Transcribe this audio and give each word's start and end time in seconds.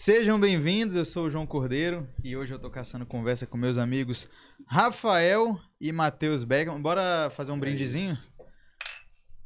Sejam 0.00 0.38
bem-vindos, 0.38 0.94
eu 0.94 1.04
sou 1.04 1.26
o 1.26 1.30
João 1.30 1.44
Cordeiro 1.44 2.08
e 2.22 2.36
hoje 2.36 2.54
eu 2.54 2.58
tô 2.60 2.70
caçando 2.70 3.04
conversa 3.04 3.48
com 3.48 3.56
meus 3.56 3.76
amigos 3.76 4.28
Rafael 4.64 5.60
e 5.80 5.90
Matheus 5.90 6.44
Beckman. 6.44 6.80
Bora 6.80 7.28
fazer 7.30 7.50
um 7.50 7.58
brindezinho? 7.58 8.16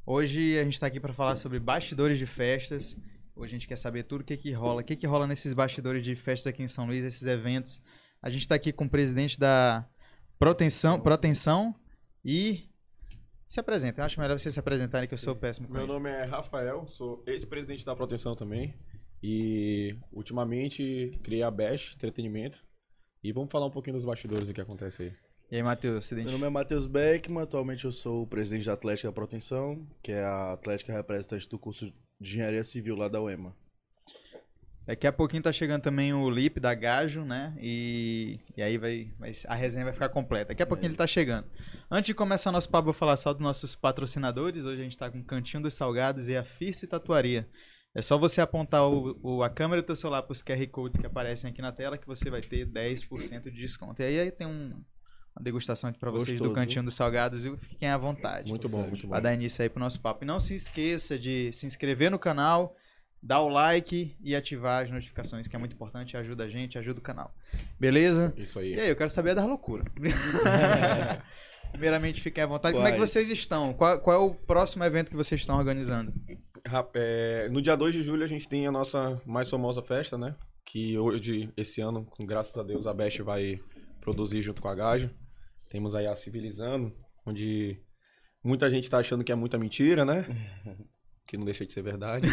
Hoje 0.05 0.59
a 0.59 0.63
gente 0.63 0.79
tá 0.79 0.89
aqui 0.89 1.01
para 1.01 1.15
falar 1.15 1.37
sobre 1.37 1.59
bastidores 1.59 2.19
de 2.19 2.27
festas. 2.27 2.99
Hoje 3.35 3.53
a 3.53 3.57
gente 3.57 3.67
quer 3.67 3.77
saber 3.77 4.03
tudo 4.03 4.21
o 4.21 4.25
que 4.25 4.37
que 4.37 4.53
rola, 4.53 4.83
o 4.83 4.85
que 4.85 4.95
que 4.95 5.07
rola 5.07 5.27
nesses 5.27 5.55
bastidores 5.55 6.05
de 6.05 6.15
festas 6.15 6.49
aqui 6.49 6.63
em 6.63 6.69
São 6.69 6.87
Luís, 6.87 7.03
esses 7.03 7.27
eventos. 7.27 7.81
A 8.21 8.29
gente 8.29 8.47
tá 8.47 8.55
aqui 8.55 8.75
com 8.75 8.85
o 8.85 8.91
presidente 8.91 9.41
da 9.41 9.89
Proteção, 10.39 11.01
Proteção 11.01 11.75
e 12.23 12.69
se 13.49 13.59
apresenta. 13.59 14.03
Eu 14.03 14.05
acho 14.05 14.21
melhor 14.21 14.39
vocês 14.39 14.53
se 14.53 14.61
apresentarem 14.61 15.09
que 15.09 15.15
eu 15.15 15.19
sou 15.19 15.35
péssimo 15.35 15.67
com 15.67 15.73
Meu 15.73 15.85
isso. 15.85 15.93
nome 15.95 16.11
é 16.11 16.25
Rafael, 16.25 16.87
sou 16.87 17.25
ex-presidente 17.27 17.87
da 17.87 17.97
Proteção 17.97 18.37
também. 18.37 18.75
E 19.23 19.97
ultimamente 20.13 21.11
criei 21.23 21.43
a 21.43 21.51
Bash 21.51 21.95
Entretenimento. 21.95 22.65
E 23.23 23.33
vamos 23.33 23.51
falar 23.53 23.67
um 23.67 23.71
pouquinho 23.71 23.95
dos 23.95 24.05
bastidores 24.05 24.49
do 24.49 24.55
que 24.55 24.61
acontece 24.61 25.03
aí. 25.05 25.13
E 25.51 25.57
aí, 25.57 25.63
Matheus, 25.63 26.07
se 26.07 26.15
Meu 26.15 26.33
nome 26.33 26.47
é 26.47 26.51
Matheus 26.51 26.87
Beckman, 26.87 27.43
atualmente 27.43 27.85
eu 27.85 27.93
sou 27.93 28.23
o 28.23 28.27
presidente 28.27 28.65
da 28.67 28.73
Atlética 28.73 29.13
Proteção, 29.13 29.87
que 30.03 30.11
é 30.11 30.25
a 30.25 30.53
Atlética 30.53 30.93
representante 30.93 31.49
do 31.49 31.59
curso 31.59 31.87
de 32.19 32.31
Engenharia 32.31 32.65
Civil 32.65 32.97
lá 32.97 33.07
da 33.07 33.21
UEMA. 33.21 33.55
Daqui 34.85 35.07
a 35.07 35.13
pouquinho 35.13 35.43
tá 35.43 35.53
chegando 35.53 35.83
também 35.83 36.13
o 36.13 36.29
Lip 36.29 36.59
da 36.59 36.75
Gajo, 36.75 37.25
né? 37.25 37.57
E, 37.61 38.41
e 38.57 38.63
aí 38.63 38.77
vai, 38.79 39.13
vai- 39.17 39.33
a 39.47 39.55
resenha 39.55 39.85
vai 39.85 39.93
ficar 39.93 40.09
completa. 40.09 40.49
Daqui 40.49 40.63
a 40.63 40.67
pouquinho 40.67 40.89
ele 40.89 40.97
tá 40.97 41.07
chegando. 41.07 41.47
Antes 41.89 42.09
de 42.09 42.15
começar 42.15 42.51
nosso 42.51 42.69
papo, 42.69 42.89
eu 42.89 42.93
vou 42.93 42.99
falar 42.99 43.17
só 43.17 43.33
dos 43.33 43.43
nossos 43.43 43.77
patrocinadores. 43.77 44.65
Hoje 44.65 44.81
a 44.81 44.85
gente 44.85 44.99
tá 44.99 45.09
com 45.09 45.21
o 45.21 45.25
Cantinho 45.25 45.63
dos 45.63 45.75
Salgados 45.75 46.27
e 46.29 46.37
a 46.37 46.43
Firce 46.43 46.89
Tatuaria. 46.89 47.49
É 47.95 48.01
só 48.01 48.17
você 48.17 48.41
apontar 48.41 48.89
o, 48.89 49.19
o- 49.23 49.43
a 49.43 49.51
câmera 49.51 49.83
do 49.83 49.85
teu 49.87 49.97
celular 49.97 50.23
pros 50.23 50.43
QR 50.43 50.67
Codes 50.69 50.99
que 50.99 51.07
aparecem 51.07 51.51
aqui 51.51 51.61
na 51.61 51.73
tela 51.73 51.99
que 51.99 52.07
você 52.07 52.31
vai 52.31 52.41
ter 52.41 52.67
10% 52.67 53.43
de 53.45 53.51
desconto. 53.51 54.01
E 54.01 54.05
aí, 54.05 54.21
aí 54.21 54.31
tem 54.31 54.47
um- 54.47 54.83
uma 55.37 55.43
degustação 55.43 55.91
aqui 55.91 55.99
pra 55.99 56.11
vocês 56.11 56.39
do 56.39 56.45
Gostoso, 56.45 56.55
Cantinho 56.55 56.85
dos 56.85 56.95
Salgados 56.95 57.45
e 57.45 57.57
fiquem 57.59 57.89
à 57.89 57.97
vontade. 57.99 58.49
Muito 58.49 58.69
bom, 58.69 58.83
muito 58.87 59.03
bom. 59.03 59.11
Pra 59.11 59.21
dar 59.21 59.35
início 59.35 59.63
aí 59.63 59.69
pro 59.69 59.81
nosso 59.81 60.01
papo. 60.01 60.25
E 60.25 60.27
não 60.27 60.41
se 60.41 60.55
esqueça 60.55 61.19
de 61.19 61.53
se 61.53 61.67
inscrever 61.67 62.11
no 62.11 62.19
canal, 62.19 62.75
dar 63.23 63.41
o 63.41 63.49
like 63.49 64.17
e 64.23 64.35
ativar 64.35 64.83
as 64.85 64.91
notificações, 64.91 65.47
que 65.47 65.55
é 65.55 65.59
muito 65.59 65.75
importante, 65.75 66.17
ajuda 66.17 66.45
a 66.45 66.49
gente, 66.49 66.79
ajuda 66.79 66.99
o 66.99 67.03
canal. 67.03 67.35
Beleza? 67.79 68.33
Isso 68.37 68.59
E 68.61 68.75
aí. 68.75 68.81
aí, 68.81 68.89
eu 68.89 68.97
quero 68.97 69.11
saber 69.11 69.35
das 69.35 69.47
loucuras. 69.47 69.85
Primeiramente, 71.73 72.21
fiquem 72.21 72.45
à 72.45 72.47
vontade. 72.47 72.75
Como 72.75 72.87
é 72.87 72.93
que 72.93 72.99
Quais? 72.99 73.11
vocês 73.11 73.31
estão? 73.31 73.73
Qual, 73.73 73.99
qual 74.01 74.17
é 74.17 74.21
o 74.21 74.35
próximo 74.35 74.85
evento 74.85 75.11
que 75.11 75.17
vocês 75.17 75.41
estão 75.41 75.59
organizando? 75.59 76.13
É, 76.95 77.49
no 77.51 77.61
dia 77.61 77.77
2 77.77 77.95
de 77.95 78.03
julho 78.03 78.23
a 78.23 78.29
gente 78.29 78.49
tem 78.49 78.67
a 78.67 78.73
nossa 78.73 79.21
mais 79.27 79.51
famosa 79.51 79.83
festa, 79.83 80.17
né? 80.17 80.37
Que 80.65 80.97
hoje, 80.97 81.53
esse 81.57 81.81
ano, 81.81 82.05
com 82.05 82.25
graças 82.25 82.57
a 82.57 82.63
Deus, 82.63 82.87
a 82.87 82.95
Bash 82.95 83.19
vai 83.19 83.59
produzir 84.01 84.43
junto 84.43 84.63
com 84.63 84.69
a 84.69 84.75
Gajo. 84.75 85.11
Temos 85.69 85.95
aí 85.95 86.07
a 86.07 86.15
Civilizando, 86.15 86.93
onde 87.27 87.81
muita 88.45 88.71
gente 88.71 88.89
tá 88.89 88.99
achando 88.99 89.25
que 89.25 89.33
é 89.33 89.35
muita 89.35 89.59
mentira, 89.59 90.05
né? 90.05 90.27
Que 91.25 91.39
não 91.39 91.45
deixa 91.47 91.65
de 91.65 91.73
ser 91.73 91.83
verdade. 91.83 92.29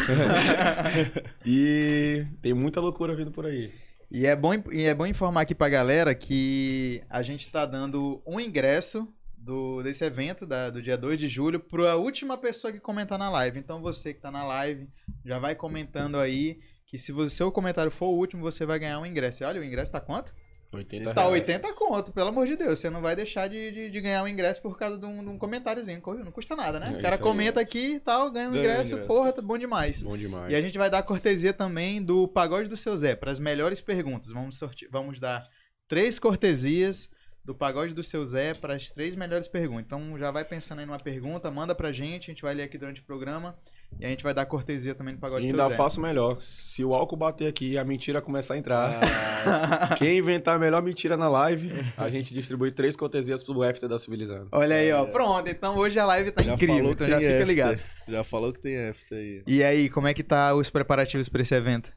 e 1.46 2.26
tem 2.42 2.52
muita 2.52 2.80
loucura 2.80 3.14
vindo 3.14 3.30
por 3.30 3.46
aí. 3.46 3.72
E 4.10 4.26
é 4.26 4.34
bom, 4.34 4.52
e 4.70 4.82
é 4.82 4.92
bom 4.92 5.06
informar 5.06 5.42
aqui 5.42 5.54
pra 5.54 5.68
galera 5.68 6.14
que 6.14 7.00
a 7.08 7.22
gente 7.22 7.48
tá 7.50 7.64
dando 7.64 8.20
um 8.26 8.38
ingresso 8.40 9.08
do, 9.40 9.82
desse 9.82 10.04
evento 10.04 10.46
da- 10.46 10.70
do 10.70 10.82
dia 10.82 10.96
2 10.98 11.18
de 11.18 11.26
julho 11.26 11.58
pra 11.58 11.96
última 11.96 12.36
pessoa 12.36 12.72
que 12.72 12.78
comentar 12.80 13.18
na 13.18 13.30
live. 13.30 13.58
Então 13.58 13.80
você 13.80 14.12
que 14.12 14.20
tá 14.20 14.30
na 14.30 14.44
live, 14.44 14.88
já 15.24 15.38
vai 15.38 15.54
comentando 15.54 16.18
aí 16.18 16.58
que 16.86 16.98
se 16.98 17.12
o 17.12 17.30
seu 17.30 17.50
comentário 17.50 17.90
for 17.90 18.06
o 18.08 18.16
último, 18.16 18.42
você 18.42 18.66
vai 18.66 18.78
ganhar 18.78 18.98
um 19.00 19.06
ingresso. 19.06 19.42
E 19.42 19.46
olha, 19.46 19.60
o 19.60 19.64
ingresso 19.64 19.92
tá 19.92 20.00
quanto? 20.00 20.32
80 20.72 21.14
Tá 21.14 21.22
reais. 21.22 21.34
80 21.48 21.72
conto, 21.74 22.12
pelo 22.12 22.28
amor 22.28 22.46
de 22.46 22.54
Deus. 22.56 22.78
Você 22.78 22.88
não 22.90 23.00
vai 23.00 23.16
deixar 23.16 23.48
de, 23.48 23.72
de, 23.72 23.90
de 23.90 24.00
ganhar 24.00 24.22
um 24.22 24.28
ingresso 24.28 24.62
por 24.62 24.78
causa 24.78 24.96
de 24.98 25.04
um, 25.04 25.20
de 25.24 25.28
um 25.30 25.36
comentáriozinho. 25.38 26.00
Não 26.24 26.30
custa 26.30 26.54
nada, 26.54 26.78
né? 26.78 26.92
É 26.94 26.98
o 26.98 27.02
cara 27.02 27.18
comenta 27.18 27.60
aqui 27.60 27.94
e 27.94 28.00
tal, 28.00 28.30
ganha 28.30 28.48
um 28.50 28.56
ingresso, 28.56 28.92
ingresso. 28.94 29.08
porra, 29.08 29.32
tá 29.32 29.42
bom 29.42 29.58
demais. 29.58 30.00
Bom 30.02 30.16
demais. 30.16 30.52
E 30.52 30.54
a 30.54 30.60
gente 30.60 30.78
vai 30.78 30.88
dar 30.88 31.02
cortesia 31.02 31.52
também 31.52 32.00
do 32.02 32.28
Pagode 32.28 32.68
do 32.68 32.76
Seu 32.76 32.96
Zé, 32.96 33.16
para 33.16 33.32
as 33.32 33.40
melhores 33.40 33.80
perguntas. 33.80 34.30
Vamos, 34.32 34.58
sorte... 34.58 34.86
Vamos 34.92 35.18
dar 35.18 35.44
três 35.88 36.20
cortesias 36.20 37.08
do 37.44 37.54
Pagode 37.54 37.94
do 37.94 38.02
Seu 38.02 38.24
Zé 38.24 38.54
para 38.54 38.74
as 38.74 38.90
três 38.90 39.16
melhores 39.16 39.48
perguntas. 39.48 39.84
Então 39.86 40.18
já 40.18 40.30
vai 40.30 40.44
pensando 40.44 40.80
aí 40.80 40.86
numa 40.86 40.98
pergunta, 40.98 41.50
manda 41.50 41.74
pra 41.74 41.90
gente, 41.92 42.30
a 42.30 42.34
gente 42.34 42.42
vai 42.42 42.54
ler 42.54 42.64
aqui 42.64 42.76
durante 42.78 43.00
o 43.00 43.04
programa 43.04 43.56
e 43.98 44.06
a 44.06 44.08
gente 44.08 44.22
vai 44.22 44.32
dar 44.32 44.46
cortesia 44.46 44.94
também 44.94 45.14
do 45.14 45.20
Pagode 45.20 45.44
E 45.46 45.46
do 45.48 45.54
Seu 45.56 45.62
ainda 45.64 45.70
Zé. 45.72 45.76
faço 45.76 46.00
melhor. 46.00 46.40
Se 46.40 46.84
o 46.84 46.94
álcool 46.94 47.16
bater 47.16 47.48
aqui 47.48 47.72
e 47.72 47.78
a 47.78 47.84
mentira 47.84 48.20
começar 48.20 48.54
a 48.54 48.58
entrar, 48.58 49.00
Ah, 49.02 49.94
quem 49.98 50.18
inventar 50.18 50.54
a 50.56 50.58
melhor 50.58 50.80
mentira 50.82 51.16
na 51.16 51.28
live, 51.28 51.70
a 51.96 52.08
gente 52.08 52.32
distribui 52.32 52.70
três 52.70 52.94
cortesias 52.94 53.42
pro 53.42 53.62
after 53.62 53.88
da 53.88 53.98
Civilizando. 53.98 54.48
Olha 54.52 54.76
aí, 54.76 54.92
ó. 54.92 55.04
É. 55.04 55.06
Pronto, 55.10 55.50
então 55.50 55.76
hoje 55.76 55.98
a 55.98 56.04
live 56.06 56.30
tá 56.30 56.42
já 56.42 56.54
incrível, 56.54 56.90
então 56.92 57.08
já 57.08 57.16
fica 57.16 57.30
after. 57.30 57.46
ligado. 57.46 57.80
Já 58.06 58.22
falou 58.22 58.52
que 58.52 58.60
tem 58.60 58.88
after 58.88 59.18
aí. 59.18 59.42
E 59.46 59.64
aí, 59.64 59.88
como 59.88 60.06
é 60.06 60.14
que 60.14 60.22
tá 60.22 60.54
os 60.54 60.70
preparativos 60.70 61.28
para 61.28 61.42
esse 61.42 61.54
evento? 61.54 61.90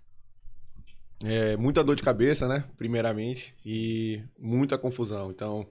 É, 1.24 1.56
muita 1.56 1.84
dor 1.84 1.96
de 1.96 2.04
cabeça, 2.04 2.48
né? 2.48 2.66
Primeiramente. 2.78 3.54
E 3.66 4.22
muita 4.38 4.78
confusão. 4.78 5.32
Então, 5.32 5.66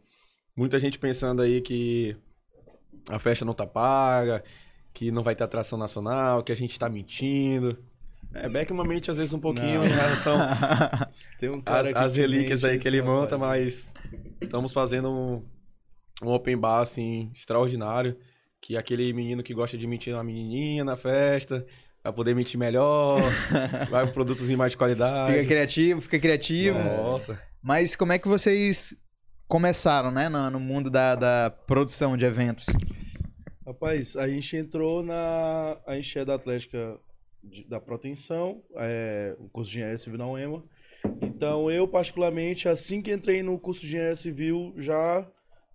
muita 0.57 0.79
gente 0.79 0.99
pensando 0.99 1.43
aí 1.43 1.61
que 1.61 2.17
a 3.11 3.19
festa 3.19 3.45
não 3.45 3.53
tá 3.53 3.67
paga, 3.67 4.43
que 4.93 5.11
não 5.11 5.23
vai 5.23 5.35
ter 5.35 5.45
atração 5.45 5.79
nacional, 5.79 6.43
que 6.43 6.53
a 6.53 6.57
gente 6.57 6.79
tá 6.79 6.89
mentindo. 6.89 7.79
É, 8.35 8.49
Beckman 8.49 8.87
mente 8.87 9.11
às 9.11 9.19
vezes 9.19 9.35
um 9.35 9.39
pouquinho 9.39 9.81
Não. 9.81 9.87
em 9.87 9.91
relação 9.91 10.39
um 11.55 11.61
cara 11.61 12.09
te 12.09 12.19
relíquias 12.19 12.65
aí 12.65 12.79
que 12.79 12.89
ele 12.89 13.03
monta, 13.03 13.37
rapaz. 13.37 13.93
mas 13.95 13.95
estamos 14.41 14.73
fazendo 14.73 15.11
um, 15.11 15.45
um 16.23 16.33
open 16.33 16.57
bar, 16.57 16.81
assim, 16.81 17.31
extraordinário, 17.35 18.17
que 18.59 18.77
aquele 18.77 19.13
menino 19.13 19.43
que 19.43 19.53
gosta 19.53 19.77
de 19.77 19.87
mentir 19.87 20.15
uma 20.15 20.25
menininha 20.25 20.83
na 20.83 20.97
festa, 20.97 21.67
vai 22.03 22.13
poder 22.13 22.35
mentir 22.35 22.59
melhor, 22.59 23.21
vai 23.91 24.07
com 24.07 24.13
produtos 24.13 24.51
em 24.51 24.57
mais 24.57 24.73
de 24.73 24.77
qualidade. 24.77 25.33
Fica 25.35 25.47
criativo, 25.47 26.01
fica 26.01 26.19
criativo. 26.19 26.79
Nossa. 26.79 27.41
Mas 27.63 27.95
como 27.95 28.13
é 28.13 28.19
que 28.19 28.27
vocês 28.29 28.97
começaram, 29.47 30.11
né, 30.11 30.29
no, 30.29 30.51
no 30.51 30.61
mundo 30.61 30.91
da, 30.91 31.15
da 31.15 31.51
produção 31.67 32.17
de 32.17 32.25
eventos? 32.25 32.67
Rapaz, 33.67 34.17
a 34.17 34.27
gente 34.29 34.57
entrou 34.57 35.03
na. 35.03 35.79
A 35.87 35.95
gente 35.95 36.19
é 36.19 36.25
da 36.25 36.35
Atlética 36.35 36.99
de- 37.43 37.65
da 37.69 37.81
Proteção, 37.81 38.63
é, 38.77 39.37
o 39.39 39.49
curso 39.49 39.71
de 39.71 39.79
Engenharia 39.79 39.99
Civil 39.99 40.19
na 40.19 40.27
UEMA. 40.27 40.63
Então, 41.21 41.71
eu, 41.71 41.87
particularmente, 41.89 42.69
assim 42.69 43.01
que 43.01 43.13
entrei 43.13 43.43
no 43.43 43.59
curso 43.59 43.81
de 43.81 43.87
Engenharia 43.89 44.17
Civil, 44.17 44.75
já 44.77 45.27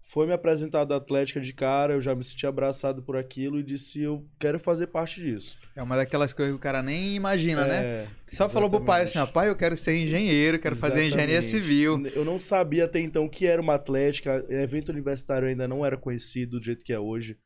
foi 0.08 0.26
me 0.26 0.32
apresentado 0.32 0.94
a 0.94 0.98
Atlética 0.98 1.42
de 1.42 1.54
cara, 1.54 1.94
eu 1.94 2.02
já 2.02 2.16
me 2.16 2.24
senti 2.24 2.48
abraçado 2.48 3.04
por 3.04 3.18
aquilo 3.18 3.60
e 3.60 3.64
disse: 3.64 4.02
eu 4.02 4.26
quero 4.40 4.58
fazer 4.58 4.88
parte 4.88 5.22
disso. 5.22 5.58
É 5.76 5.84
uma 5.84 5.98
daquelas 5.98 6.34
coisas 6.34 6.54
que 6.54 6.58
o 6.58 6.62
cara 6.62 6.82
nem 6.82 7.14
imagina, 7.14 7.66
né? 7.66 7.86
É, 7.86 8.08
Só 8.26 8.48
falou 8.48 8.70
pro 8.70 8.82
pai 8.84 9.02
assim, 9.02 9.20
ó, 9.20 9.24
exatamente. 9.24 9.34
pai, 9.34 9.50
eu 9.50 9.56
quero 9.56 9.76
ser 9.76 9.98
engenheiro, 9.98 10.60
quero 10.60 10.78
fazer 10.78 11.06
engenharia 11.06 11.38
Exatamente. 11.38 11.66
civil. 11.68 12.08
Eu 12.16 12.24
não 12.24 12.40
sabia 12.40 12.86
até 12.86 13.02
então 13.02 13.26
o 13.26 13.30
que 13.30 13.46
era 13.46 13.62
uma 13.62 13.76
atlética, 13.76 14.46
evento 14.50 14.90
universitário 14.90 15.48
ainda 15.48 15.68
não 15.68 15.86
era 15.86 15.98
conhecido 15.98 16.58
do 16.58 16.64
jeito 16.64 16.86
que 16.86 16.94
é 16.94 17.00
hoje. 17.00 17.38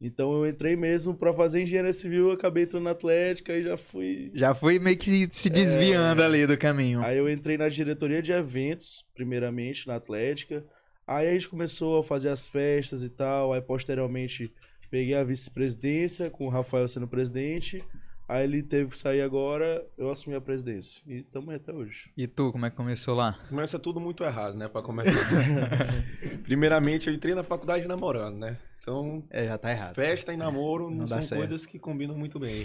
Então 0.00 0.32
eu 0.34 0.46
entrei 0.46 0.76
mesmo 0.76 1.14
pra 1.14 1.32
fazer 1.32 1.62
engenharia 1.62 1.92
civil, 1.92 2.30
acabei 2.30 2.64
entrando 2.64 2.84
na 2.84 2.90
atlética 2.90 3.52
e 3.54 3.64
já 3.64 3.76
fui. 3.76 4.30
Já 4.34 4.54
fui 4.54 4.78
meio 4.78 4.96
que 4.96 5.28
se 5.32 5.50
desviando 5.50 6.22
ali 6.22 6.46
do 6.46 6.56
caminho. 6.58 7.04
Aí 7.04 7.18
eu 7.18 7.28
entrei 7.28 7.56
na 7.56 7.68
diretoria 7.68 8.22
de 8.22 8.30
eventos, 8.30 9.04
primeiramente 9.14 9.86
na 9.86 9.96
atlética. 9.96 10.64
Aí 11.06 11.28
a 11.28 11.32
gente 11.32 11.48
começou 11.48 12.00
a 12.00 12.04
fazer 12.04 12.28
as 12.30 12.46
festas 12.48 13.02
e 13.02 13.10
tal. 13.10 13.52
Aí 13.52 13.60
posteriormente 13.60 14.52
peguei 14.90 15.14
a 15.14 15.24
vice-presidência 15.24 16.30
com 16.30 16.46
o 16.46 16.50
Rafael 16.50 16.86
sendo 16.88 17.06
presidente. 17.08 17.84
Aí 18.26 18.44
ele 18.44 18.62
teve 18.62 18.90
que 18.90 18.96
sair 18.96 19.20
agora, 19.20 19.84
eu 19.98 20.10
assumi 20.10 20.34
a 20.34 20.40
presidência. 20.40 21.02
E 21.06 21.16
estamos 21.18 21.50
aí 21.50 21.56
até 21.56 21.72
hoje. 21.74 22.10
E 22.16 22.26
tu, 22.26 22.50
como 22.52 22.64
é 22.64 22.70
que 22.70 22.76
começou 22.76 23.14
lá? 23.14 23.38
Começa 23.50 23.78
tudo 23.78 24.00
muito 24.00 24.24
errado, 24.24 24.56
né, 24.56 24.66
pra 24.66 24.80
começar. 24.80 25.12
Primeiramente, 26.42 27.08
eu 27.08 27.14
entrei 27.14 27.34
na 27.34 27.42
faculdade 27.42 27.86
namorando, 27.86 28.38
né? 28.38 28.56
Então, 28.80 29.22
É, 29.30 29.46
já 29.46 29.58
tá 29.58 29.70
errado. 29.70 29.94
festa 29.94 30.32
e 30.32 30.36
namoro 30.38 30.84
não, 30.90 30.98
Não 30.98 31.04
dá 31.04 31.16
são 31.16 31.22
certo. 31.22 31.40
coisas 31.40 31.66
que 31.66 31.78
combinam 31.78 32.16
muito 32.16 32.38
bem. 32.38 32.64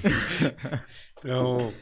então, 1.19 1.73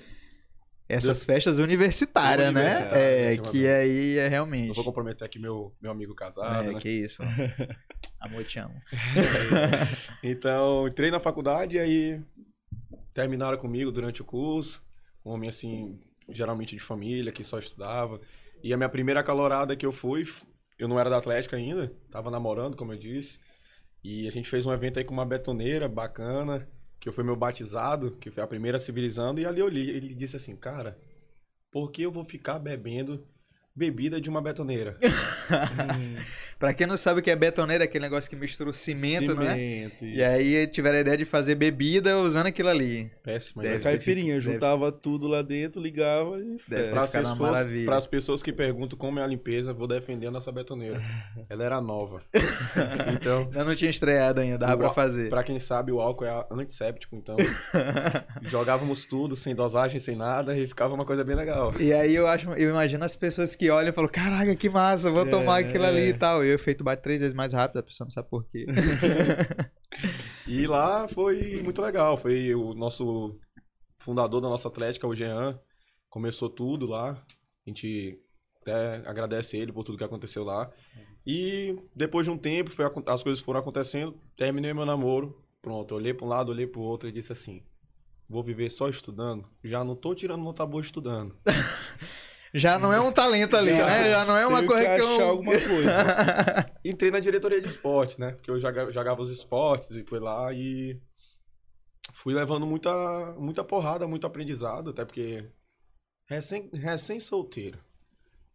Essas 0.89 1.25
festas 1.25 1.57
universitárias, 1.57 2.53
né? 2.53 2.87
É, 2.93 3.37
que 3.37 3.67
aí 3.67 4.17
é 4.17 4.23
não 4.23 4.29
realmente. 4.29 4.73
vou 4.75 4.83
comprometer 4.85 5.25
aqui 5.25 5.37
meu, 5.37 5.75
meu 5.81 5.91
amigo 5.91 6.15
casado, 6.15 6.69
É, 6.69 6.73
né? 6.73 6.79
que 6.79 6.89
isso. 6.89 7.21
Amor, 8.19 8.43
te 8.45 8.59
amo. 8.59 8.73
Então, 10.23 10.87
entrei 10.87 11.11
na 11.11 11.19
faculdade 11.19 11.75
e 11.75 11.79
aí 11.79 12.21
terminaram 13.13 13.57
comigo 13.57 13.91
durante 13.91 14.21
o 14.21 14.25
curso. 14.25 14.83
Um 15.25 15.31
homem 15.31 15.49
assim, 15.49 15.99
geralmente 16.29 16.75
de 16.75 16.81
família, 16.81 17.31
que 17.31 17.43
só 17.43 17.59
estudava. 17.59 18.19
E 18.63 18.73
a 18.73 18.77
minha 18.77 18.89
primeira 18.89 19.21
calorada 19.23 19.75
que 19.75 19.85
eu 19.85 19.91
fui, 19.91 20.23
eu 20.79 20.87
não 20.87 20.99
era 20.99 21.09
da 21.09 21.17
Atlética 21.17 21.57
ainda, 21.57 21.91
tava 22.09 22.31
namorando, 22.31 22.75
como 22.77 22.93
eu 22.93 22.97
disse. 22.97 23.39
E 24.03 24.27
a 24.27 24.31
gente 24.31 24.49
fez 24.49 24.65
um 24.65 24.71
evento 24.71 24.97
aí 24.99 25.03
com 25.03 25.13
uma 25.13 25.25
betoneira 25.25 25.87
bacana, 25.89 26.67
que 26.99 27.11
foi 27.11 27.23
meu 27.23 27.35
batizado, 27.35 28.11
que 28.19 28.31
foi 28.31 28.43
a 28.43 28.47
primeira 28.47 28.79
civilizando, 28.79 29.39
e 29.39 29.45
ali 29.45 29.59
eu 29.59 29.67
li, 29.67 29.89
ele 29.89 30.13
disse 30.13 30.35
assim, 30.35 30.55
cara, 30.55 30.97
por 31.71 31.91
que 31.91 32.01
eu 32.01 32.11
vou 32.11 32.23
ficar 32.23 32.59
bebendo 32.59 33.25
bebida 33.81 34.19
de 34.19 34.29
uma 34.29 34.41
betoneira? 34.41 34.97
Pra 36.59 36.73
quem 36.73 36.87
não 36.87 36.97
sabe 36.97 37.19
o 37.19 37.23
que 37.23 37.29
é 37.29 37.35
betoneira, 37.35 37.83
é 37.83 37.85
aquele 37.85 38.03
negócio 38.05 38.27
que 38.27 38.35
mistura 38.35 38.71
o 38.71 38.73
cimento, 38.73 39.31
é? 39.43 39.51
Cimento, 39.53 40.03
E 40.05 40.13
isso. 40.13 40.23
aí 40.23 40.65
tiveram 40.65 40.97
a 40.97 41.01
ideia 41.01 41.15
de 41.15 41.23
fazer 41.23 41.53
bebida 41.53 42.17
usando 42.17 42.47
aquilo 42.47 42.69
ali. 42.69 43.11
Péssima 43.21 43.61
Deve- 43.61 43.75
ideia. 43.75 43.83
Caipirinha, 43.95 44.33
deve- 44.33 44.53
juntava 44.53 44.91
tudo 44.91 45.27
lá 45.27 45.43
dentro, 45.43 45.79
ligava 45.79 46.39
e 46.39 46.57
Deve 46.67 46.89
Para 46.89 47.05
ficando 47.05 47.27
uma 47.27 47.51
maravilha. 47.51 47.93
as 47.93 48.07
pessoas 48.07 48.41
que 48.41 48.51
perguntam 48.51 48.97
como 48.97 49.19
é 49.19 49.23
a 49.23 49.27
limpeza, 49.27 49.71
vou 49.71 49.87
defender 49.87 50.25
a 50.25 50.31
nossa 50.31 50.51
betoneira. 50.51 50.99
Ela 51.47 51.63
era 51.63 51.79
nova. 51.79 52.23
Então, 53.13 53.43
Ainda 53.43 53.63
não 53.63 53.75
tinha 53.75 53.91
estreado 53.91 54.41
ainda, 54.41 54.57
dava 54.57 54.87
á- 54.87 54.93
fazer. 54.93 55.29
pra 55.29 55.43
quem 55.43 55.59
sabe, 55.59 55.91
o 55.91 55.99
álcool 56.01 56.25
é 56.25 56.45
antisséptico, 56.51 57.15
então 57.15 57.35
jogávamos 58.41 59.05
tudo 59.05 59.35
sem 59.35 59.53
dosagem, 59.55 59.99
sem 59.99 60.15
nada, 60.15 60.57
e 60.57 60.67
ficava 60.67 60.93
uma 60.93 61.05
coisa 61.05 61.23
bem 61.23 61.35
legal. 61.35 61.73
E 61.79 61.93
aí 61.93 62.15
eu 62.15 62.25
acho, 62.27 62.51
eu 62.53 62.69
imagino 62.71 63.03
as 63.03 63.15
pessoas 63.15 63.55
que 63.55 63.66
olham 63.69 63.89
e 63.89 63.93
falam, 63.93 64.09
caraca, 64.09 64.55
que 64.55 64.69
massa, 64.69 65.11
vou 65.11 65.25
É, 65.25 65.29
tomar 65.29 65.59
aquilo 65.59 65.85
ali 65.85 66.01
é. 66.01 66.07
e 66.09 66.13
tal. 66.13 66.43
E 66.43 66.51
o 66.51 66.53
efeito 66.53 66.83
bate 66.83 67.01
três 67.01 67.19
vezes 67.21 67.33
mais 67.33 67.53
rápido, 67.53 67.77
a 67.77 67.83
pessoa 67.83 68.05
não 68.05 68.11
sabe 68.11 68.29
por 68.29 68.45
quê. 68.45 68.65
E 70.47 70.65
lá 70.65 71.07
foi 71.09 71.61
muito 71.61 71.81
legal. 71.81 72.17
Foi 72.17 72.55
o 72.55 72.73
nosso 72.73 73.37
fundador 73.99 74.39
da 74.39 74.47
nossa 74.47 74.69
atlética, 74.69 75.05
o 75.05 75.13
Jean, 75.13 75.59
começou 76.09 76.49
tudo 76.49 76.85
lá. 76.85 77.11
A 77.11 77.69
gente 77.69 78.17
até 78.61 78.97
agradece 79.05 79.57
ele 79.57 79.73
por 79.73 79.83
tudo 79.83 79.97
que 79.97 80.03
aconteceu 80.03 80.43
lá. 80.45 80.71
E 81.25 81.75
depois 81.93 82.25
de 82.25 82.31
um 82.31 82.37
tempo, 82.37 82.71
foi, 82.71 82.85
as 83.07 83.23
coisas 83.23 83.43
foram 83.43 83.59
acontecendo, 83.59 84.17
terminei 84.37 84.73
meu 84.73 84.85
namoro. 84.85 85.43
Pronto, 85.61 85.95
olhei 85.95 86.13
para 86.13 86.25
um 86.25 86.29
lado, 86.29 86.49
olhei 86.49 86.65
para 86.65 86.79
o 86.79 86.83
outro 86.83 87.09
e 87.09 87.11
disse 87.11 87.33
assim: 87.33 87.61
vou 88.29 88.41
viver 88.41 88.69
só 88.69 88.87
estudando? 88.87 89.49
Já 89.61 89.83
não 89.83 89.95
tô 89.95 90.15
tirando 90.15 90.43
nota 90.43 90.65
boa 90.65 90.81
estudando. 90.81 91.35
Já 92.53 92.79
não 92.79 92.91
é 92.93 92.99
um 92.99 93.11
talento 93.11 93.55
ali, 93.57 93.75
Já- 93.75 93.85
né? 93.85 94.09
Já 94.11 94.25
não 94.25 94.37
é 94.37 94.45
uma 94.47 94.65
coisa 94.65 94.81
que, 94.83 94.87
achar 94.87 95.03
eu... 95.21 95.27
alguma 95.29 95.51
coisa. 95.51 96.71
Entrei 96.83 97.11
na 97.11 97.19
diretoria 97.19 97.61
de 97.61 97.67
esporte, 97.67 98.19
né? 98.19 98.31
Porque 98.33 98.49
eu 98.49 98.59
joga- 98.59 98.91
jogava 98.91 99.21
os 99.21 99.29
esportes 99.29 99.91
e 99.95 100.03
fui 100.03 100.19
lá 100.19 100.51
e 100.53 100.99
fui 102.13 102.33
levando 102.33 102.65
muita, 102.65 103.35
muita 103.37 103.63
porrada, 103.63 104.07
muito 104.07 104.25
aprendizado, 104.25 104.89
até 104.91 105.03
porque 105.05 105.45
recém, 106.29 106.69
recém 106.73 107.19
solteiro. 107.19 107.79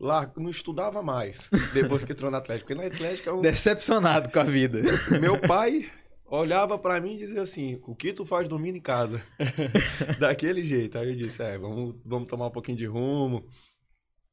Lá 0.01 0.31
não 0.37 0.51
estudava 0.51 1.01
mais 1.01 1.49
depois 1.73 2.03
que 2.05 2.11
entrou 2.11 2.29
na 2.31 2.39
Atlética. 2.39 2.67
Porque 2.75 2.83
na 2.83 2.89
Atlética, 2.93 3.33
o 3.33 3.41
Decepcionado 3.41 4.31
com 4.31 4.41
a 4.41 4.45
vida. 4.45 4.81
meu 5.21 5.39
pai 5.41 5.89
olhava 6.27 6.77
pra 6.77 7.01
mim 7.01 7.15
e 7.15 7.19
dizia 7.19 7.43
assim: 7.43 7.79
O 7.87 7.95
que 7.95 8.13
tu 8.13 8.27
faz 8.27 8.49
dormindo 8.49 8.77
em 8.77 8.81
casa? 8.81 9.23
Daquele 10.19 10.65
jeito. 10.65 10.99
Aí 10.99 11.11
eu 11.11 11.17
disse: 11.17 11.41
É, 11.41 11.57
vamos, 11.57 11.95
vamos 12.05 12.29
tomar 12.29 12.49
um 12.49 12.51
pouquinho 12.51 12.77
de 12.79 12.87
rumo. 12.87 13.47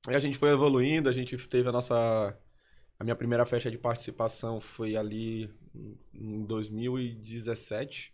Aí 0.08 0.16
a 0.16 0.20
gente 0.20 0.38
foi 0.38 0.50
evoluindo, 0.50 1.10
a 1.10 1.12
gente 1.12 1.38
teve 1.48 1.70
a 1.70 1.72
nossa. 1.72 2.38
A 2.98 3.04
minha 3.04 3.16
primeira 3.16 3.46
festa 3.46 3.72
de 3.72 3.78
participação 3.78 4.60
foi 4.60 4.96
ali 4.96 5.50
em 6.14 6.46
2017, 6.46 8.14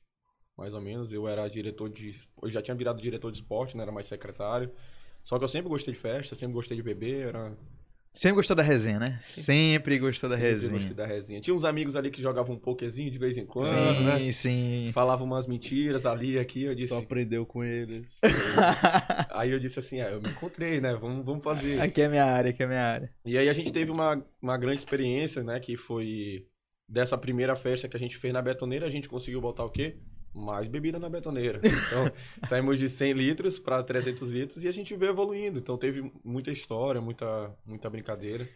mais 0.57 0.73
ou 0.73 0.81
menos. 0.81 1.13
Eu 1.13 1.27
era 1.27 1.47
diretor 1.47 1.89
de. 1.89 2.21
Eu 2.41 2.49
já 2.49 2.61
tinha 2.61 2.75
virado 2.75 3.01
diretor 3.01 3.31
de 3.31 3.37
esporte, 3.39 3.75
não 3.75 3.83
era 3.83 3.91
mais 3.91 4.07
secretário. 4.07 4.71
Só 5.23 5.37
que 5.37 5.43
eu 5.43 5.47
sempre 5.47 5.69
gostei 5.69 5.93
de 5.93 5.99
festa, 5.99 6.35
sempre 6.35 6.53
gostei 6.53 6.77
de 6.77 6.83
beber, 6.83 7.29
era 7.29 7.57
Sempre 8.15 8.35
gostou 8.37 8.55
da 8.55 8.63
resenha, 8.63 8.97
né? 8.97 9.17
Sempre 9.19 9.99
gostou 9.99 10.29
da 10.29 10.37
Sempre 10.37 10.51
resenha. 10.51 10.71
gostei 10.73 10.95
da 10.95 11.05
resenha. 11.05 11.41
Tinha 11.41 11.53
uns 11.53 11.65
amigos 11.65 11.95
ali 11.97 12.09
que 12.09 12.21
jogavam 12.21 12.55
um 12.55 12.59
pokerzinho 12.59 13.11
de 13.11 13.19
vez 13.19 13.37
em 13.37 13.45
quando, 13.45 13.67
Sim, 13.67 14.03
né? 14.05 14.31
sim. 14.31 14.91
Falavam 14.93 15.27
umas 15.27 15.45
mentiras 15.45 16.05
ali, 16.05 16.39
aqui. 16.39 16.63
Eu 16.63 16.71
Só 16.71 16.75
disse. 16.75 16.93
aprendeu 16.95 17.45
com 17.45 17.63
eles. 17.63 18.19
Aí 19.31 19.51
eu 19.51 19.59
disse 19.59 19.79
assim: 19.79 19.99
é, 19.99 20.13
eu 20.13 20.21
me 20.21 20.29
encontrei, 20.29 20.79
né? 20.79 20.95
Vamos, 20.95 21.25
vamos 21.25 21.43
fazer. 21.43 21.79
Aqui 21.81 22.01
é 22.01 22.07
minha 22.07 22.23
área, 22.25 22.51
aqui 22.51 22.63
é 22.63 22.67
minha 22.67 22.81
área. 22.83 23.13
E 23.25 23.37
aí 23.37 23.49
a 23.49 23.53
gente 23.53 23.71
teve 23.73 23.91
uma, 23.91 24.25
uma 24.41 24.57
grande 24.57 24.79
experiência, 24.79 25.43
né? 25.43 25.59
Que 25.59 25.75
foi 25.75 26.45
dessa 26.87 27.17
primeira 27.17 27.55
festa 27.55 27.89
que 27.89 27.97
a 27.97 27.99
gente 27.99 28.17
fez 28.17 28.33
na 28.33 28.41
betoneira, 28.41 28.85
a 28.85 28.89
gente 28.89 29.09
conseguiu 29.09 29.41
botar 29.41 29.65
o 29.65 29.69
quê? 29.69 29.97
Mais 30.35 30.67
bebida 30.67 30.99
na 30.99 31.07
betoneira. 31.07 31.61
Então, 31.63 32.11
saímos 32.47 32.77
de 32.77 32.89
100 32.89 33.13
litros 33.13 33.57
para 33.57 33.81
300 33.81 34.29
litros 34.29 34.63
e 34.63 34.67
a 34.67 34.71
gente 34.71 34.93
veio 34.95 35.11
evoluindo. 35.11 35.59
Então, 35.59 35.77
teve 35.77 36.11
muita 36.23 36.51
história, 36.51 36.99
muita, 36.99 37.55
muita 37.65 37.89
brincadeira. 37.89 38.47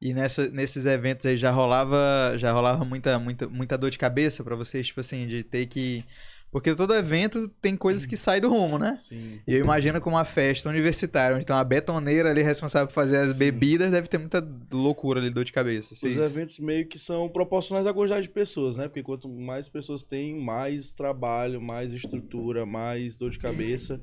E 0.00 0.12
nessa, 0.14 0.48
nesses 0.50 0.86
eventos 0.86 1.26
aí 1.26 1.36
já 1.36 1.50
rolava, 1.50 1.96
já 2.36 2.52
rolava 2.52 2.84
muita, 2.84 3.18
muita, 3.18 3.48
muita 3.48 3.78
dor 3.78 3.90
de 3.90 3.98
cabeça 3.98 4.44
pra 4.44 4.54
vocês, 4.54 4.86
tipo 4.86 5.00
assim, 5.00 5.26
de 5.26 5.42
ter 5.42 5.66
que. 5.66 6.04
Porque 6.50 6.74
todo 6.74 6.94
evento 6.94 7.48
tem 7.60 7.76
coisas 7.76 8.06
que 8.06 8.16
saem 8.16 8.40
do 8.40 8.48
rumo, 8.48 8.78
né? 8.78 8.96
Sim. 8.96 9.40
E 9.46 9.54
eu 9.54 9.60
imagino 9.60 10.00
que 10.00 10.08
uma 10.08 10.24
festa 10.24 10.68
universitária, 10.68 11.36
onde 11.36 11.44
tem 11.44 11.54
uma 11.54 11.64
betoneira 11.64 12.30
ali 12.30 12.42
responsável 12.42 12.86
por 12.86 12.94
fazer 12.94 13.18
as 13.18 13.32
Sim. 13.32 13.38
bebidas, 13.38 13.90
deve 13.90 14.08
ter 14.08 14.16
muita 14.16 14.46
loucura 14.72 15.20
ali, 15.20 15.28
dor 15.28 15.44
de 15.44 15.52
cabeça. 15.52 15.92
Os 15.92 16.16
eventos 16.16 16.58
meio 16.58 16.86
que 16.86 16.98
são 16.98 17.28
proporcionais 17.28 17.86
à 17.86 17.92
quantidade 17.92 18.28
de 18.28 18.32
pessoas, 18.32 18.76
né? 18.76 18.88
Porque 18.88 19.02
quanto 19.02 19.28
mais 19.28 19.68
pessoas 19.68 20.04
tem, 20.04 20.40
mais 20.40 20.92
trabalho, 20.92 21.60
mais 21.60 21.92
estrutura, 21.92 22.64
mais 22.64 23.16
dor 23.16 23.30
de 23.30 23.38
cabeça. 23.38 24.00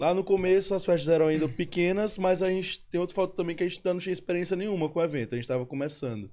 Lá 0.00 0.14
no 0.14 0.24
começo 0.24 0.74
as 0.74 0.82
festas 0.82 1.08
eram 1.10 1.26
ainda 1.26 1.46
pequenas, 1.46 2.16
mas 2.16 2.42
a 2.42 2.48
gente 2.48 2.82
tem 2.90 2.98
outro 2.98 3.14
fato 3.14 3.34
também 3.34 3.54
que 3.54 3.62
a 3.62 3.68
gente 3.68 3.78
ainda 3.80 3.92
não 3.92 4.00
tinha 4.00 4.14
experiência 4.14 4.56
nenhuma 4.56 4.88
com 4.88 4.98
o 4.98 5.04
evento, 5.04 5.34
a 5.34 5.36
gente 5.36 5.44
estava 5.44 5.66
começando. 5.66 6.30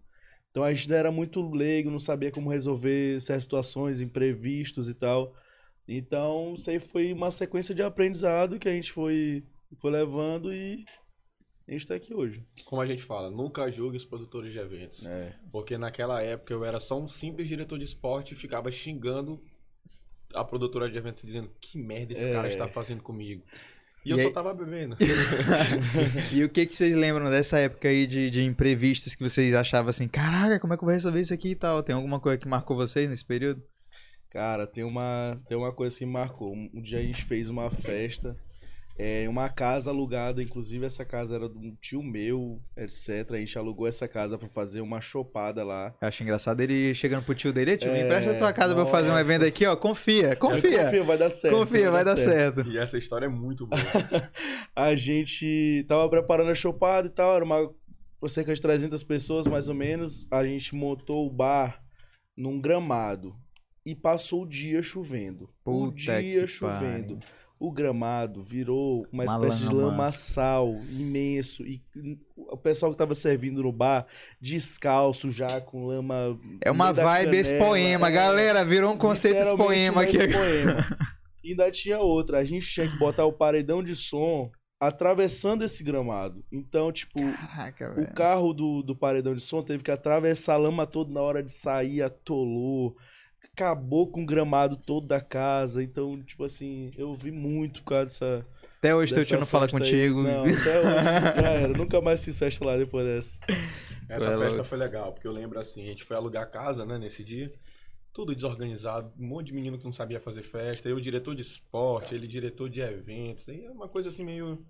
Então 0.52 0.64
a 0.64 0.74
gente 0.74 0.84
ainda 0.84 0.96
era 0.96 1.12
muito 1.12 1.42
leigo, 1.42 1.92
não 1.92 2.00
sabia 2.00 2.32
como 2.32 2.50
resolver 2.50 3.20
certas 3.20 3.44
situações, 3.44 4.00
imprevistos 4.00 4.88
e 4.88 4.94
tal. 4.94 5.36
Então 5.88 6.54
isso 6.56 6.70
aí 6.70 6.80
foi 6.80 7.14
uma 7.14 7.32
sequência 7.32 7.74
de 7.74 7.82
aprendizado 7.82 8.60
que 8.60 8.68
a 8.68 8.72
gente 8.74 8.92
foi, 8.92 9.44
foi 9.80 9.92
levando 9.92 10.54
e 10.54 10.84
a 11.68 11.72
gente 11.72 11.82
está 11.82 11.96
aqui 11.96 12.14
hoje. 12.14 12.44
Como 12.66 12.82
a 12.82 12.86
gente 12.86 13.04
fala, 13.04 13.30
nunca 13.32 13.70
julgue 13.72 13.98
os 13.98 14.06
produtores 14.06 14.52
de 14.52 14.60
eventos. 14.60 15.06
É. 15.06 15.34
Porque 15.52 15.78
naquela 15.78 16.22
época 16.22 16.54
eu 16.54 16.64
era 16.66 16.80
só 16.80 17.00
um 17.00 17.08
simples 17.08 17.48
diretor 17.48 17.78
de 17.78 17.86
esporte 17.86 18.34
e 18.34 18.38
ficava 18.38 18.72
xingando 18.72 19.42
a 20.34 20.44
produtora 20.44 20.90
de 20.90 20.98
eventos, 20.98 21.24
dizendo 21.24 21.50
que 21.62 21.78
merda 21.78 22.12
esse 22.14 22.28
É. 22.28 22.34
cara 22.34 22.48
está 22.50 22.68
fazendo 22.68 23.02
comigo. 23.02 23.42
E, 24.06 24.10
E 24.10 24.12
eu 24.12 24.18
aí- 24.18 24.24
só 24.24 24.32
tava 24.32 24.54
bebendo. 24.54 24.98
E 26.34 26.44
o 26.44 26.50
que, 26.50 26.66
que 26.66 26.76
vocês 26.76 26.96
lembram 26.96 27.30
dessa 27.30 27.60
época 27.60 27.88
aí 27.88 28.06
de, 28.08 28.30
de 28.30 28.44
imprevistos 28.44 29.16
que 29.16 29.24
vocês 29.24 29.54
achavam 29.54 29.90
assim, 29.90 30.08
caraca, 30.08 30.60
como 30.60 30.74
é 30.74 30.78
que 30.78 30.84
eu 30.84 30.88
vou 30.88 30.94
resolver 30.94 31.22
isso 31.22 31.34
aqui 31.34 31.50
e 31.52 31.56
tal? 31.56 31.82
Tem 31.84 31.96
alguma 31.96 32.20
coisa 32.20 32.38
que 32.38 32.48
marcou 32.48 32.76
vocês 32.76 33.10
nesse 33.10 33.24
período? 33.26 33.62
Cara, 34.38 34.68
tem 34.68 34.84
uma, 34.84 35.42
tem 35.50 35.58
uma 35.58 35.72
coisa 35.74 35.98
que 35.98 36.06
me 36.06 36.12
marcou. 36.12 36.54
Um 36.54 36.80
dia 36.80 37.00
a 37.00 37.02
gente 37.02 37.24
fez 37.26 37.50
uma 37.50 37.72
festa 37.72 38.38
é, 38.96 39.28
uma 39.28 39.50
casa 39.50 39.90
alugada, 39.90 40.44
inclusive 40.44 40.86
essa 40.86 41.04
casa 41.04 41.34
era 41.36 41.50
de 41.50 41.58
um 41.58 41.76
tio 41.82 42.04
meu, 42.04 42.62
etc. 42.76 43.32
A 43.32 43.38
gente 43.38 43.58
alugou 43.58 43.88
essa 43.88 44.08
casa 44.08 44.38
pra 44.38 44.48
fazer 44.48 44.82
uma 44.82 45.02
chopada 45.02 45.64
lá. 45.64 45.92
Eu 46.00 46.08
acho 46.08 46.22
engraçado 46.22 46.62
ele 46.62 46.94
chegando 46.94 47.24
pro 47.24 47.34
tio 47.34 47.52
dele, 47.52 47.72
"Ei, 47.72 47.78
tio, 47.78 47.92
me 47.92 47.98
É, 47.98 48.06
empresta 48.06 48.32
a 48.32 48.36
tua 48.36 48.54
casa 48.54 48.76
pra 48.76 48.84
eu 48.84 48.88
fazer 48.88 49.08
um 49.08 49.14
nossa. 49.14 49.22
evento 49.22 49.44
aqui, 49.44 49.66
ó, 49.66 49.76
confia, 49.76 50.36
confia, 50.36 50.86
Confia, 50.86 51.04
vai 51.04 51.18
dar 51.18 51.30
certo. 51.32 51.56
confia, 51.58 51.90
vai 51.92 52.06
dar 52.06 52.18
certo. 52.18 52.62
E 52.68 52.78
essa 52.78 52.96
história 52.96 53.26
é 53.26 53.30
muito 53.30 53.66
boa. 53.66 53.82
A 54.76 54.94
gente 54.96 55.84
tava 55.88 56.08
preparando 56.10 56.52
a 56.52 56.56
chopada 56.56 57.08
e 57.08 57.12
tal, 57.12 57.36
era 57.36 57.44
uma 57.44 57.72
cerca 58.28 58.54
de 58.54 58.62
300 58.62 59.04
pessoas 59.04 59.48
mais 59.48 59.68
ou 59.68 59.74
menos. 59.74 60.28
A 60.32 60.44
gente 60.44 60.76
montou 60.76 61.26
o 61.26 61.32
bar 61.32 61.84
num 62.36 62.62
gramado 62.62 63.36
e 63.88 63.96
passou 63.96 64.44
o 64.44 64.46
dia 64.46 64.84
chovendo. 64.84 65.46
o 65.64 65.86
Puta 65.88 65.96
dia 66.22 66.42
que 66.42 66.48
chovendo. 66.48 67.16
pariu. 67.16 67.20
O 67.60 67.72
gramado 67.72 68.44
virou 68.44 69.08
uma, 69.12 69.24
Uma 69.24 69.26
espécie 69.26 69.60
de 69.62 69.74
lama. 69.74 69.88
lamaçal 69.88 70.76
imenso. 70.92 71.66
E 71.66 71.82
o 72.36 72.58
pessoal 72.58 72.92
que 72.92 72.98
tava 72.98 73.16
servindo 73.16 73.64
no 73.64 73.72
bar, 73.72 74.06
descalço 74.42 75.32
já, 75.32 75.60
com 75.62 75.88
lama. 75.88 76.38
É 76.64 76.70
uma 76.70 76.92
vibe 76.92 77.38
esse 77.38 77.54
canela, 77.54 77.66
poema, 77.70 78.08
é. 78.10 78.12
galera, 78.12 78.66
virou 78.66 78.94
um 78.94 78.98
conceito 78.98 79.38
esse 79.40 79.56
poema 79.56 80.02
aqui. 80.04 80.18
esse 80.18 80.28
poema. 80.28 80.86
Ainda 81.44 81.72
tinha 81.72 81.98
outra. 82.00 82.40
A 82.40 82.46
gente 82.46 82.68
tinha 82.68 82.88
que 82.88 82.98
botar 82.98 83.26
o 83.26 83.34
paredão 83.34 83.82
de 83.82 83.96
som 83.96 84.52
atravessando 84.80 85.64
esse 85.64 85.82
gramado. 85.84 86.44
Então, 86.52 86.92
tipo, 86.92 87.20
Caraca, 87.32 87.96
o 88.00 88.14
carro 88.14 88.54
do, 88.54 88.84
do 88.84 88.96
paredão 88.96 89.34
de 89.34 89.42
som 89.42 89.64
teve 89.64 89.82
que 89.82 89.90
atravessar 89.90 90.56
a 90.56 90.58
lama 90.58 90.86
toda 90.86 91.12
na 91.12 91.22
hora 91.22 91.42
de 91.42 91.52
sair, 91.52 92.04
atolou. 92.04 92.96
Acabou 93.58 94.06
com 94.06 94.22
o 94.22 94.26
gramado 94.26 94.78
todo 94.78 95.08
da 95.08 95.20
casa. 95.20 95.82
Então, 95.82 96.22
tipo 96.22 96.44
assim, 96.44 96.92
eu 96.96 97.16
vi 97.16 97.32
muito 97.32 97.82
por 97.82 97.90
causa 97.90 98.06
dessa. 98.06 98.46
Até 98.78 98.96
hoje 98.96 99.16
teu 99.16 99.26
tio 99.26 99.40
não 99.40 99.48
fala 99.48 99.66
aí. 99.66 99.72
contigo. 99.72 100.22
Não, 100.22 100.44
até 100.44 100.52
hoje 100.54 100.62
já 101.42 101.50
era. 101.50 101.68
Nunca 101.70 102.00
mais 102.00 102.24
fiz 102.24 102.38
festa 102.38 102.64
lá 102.64 102.78
depois 102.78 103.04
dessa. 103.04 103.40
Essa 104.08 104.26
é 104.26 104.38
festa 104.38 104.48
louco. 104.50 104.64
foi 104.64 104.78
legal, 104.78 105.12
porque 105.12 105.28
eu 105.28 105.34
lembro 105.34 105.58
assim, 105.58 105.82
a 105.86 105.88
gente 105.88 106.04
foi 106.04 106.16
alugar 106.16 106.44
a 106.44 106.46
casa, 106.46 106.86
né, 106.86 107.00
nesse 107.00 107.24
dia. 107.24 107.52
Tudo 108.14 108.36
desorganizado, 108.36 109.12
um 109.20 109.26
monte 109.26 109.48
de 109.48 109.54
menino 109.54 109.80
que 109.80 109.86
não 109.86 109.92
sabia 109.92 110.20
fazer 110.20 110.44
festa, 110.44 110.88
eu 110.88 111.00
diretor 111.00 111.34
de 111.34 111.42
esporte, 111.42 112.14
ele 112.14 112.28
diretor 112.28 112.70
de 112.70 112.80
eventos, 112.80 113.50
é 113.50 113.70
uma 113.72 113.88
coisa 113.88 114.10
assim 114.10 114.24
meio 114.24 114.64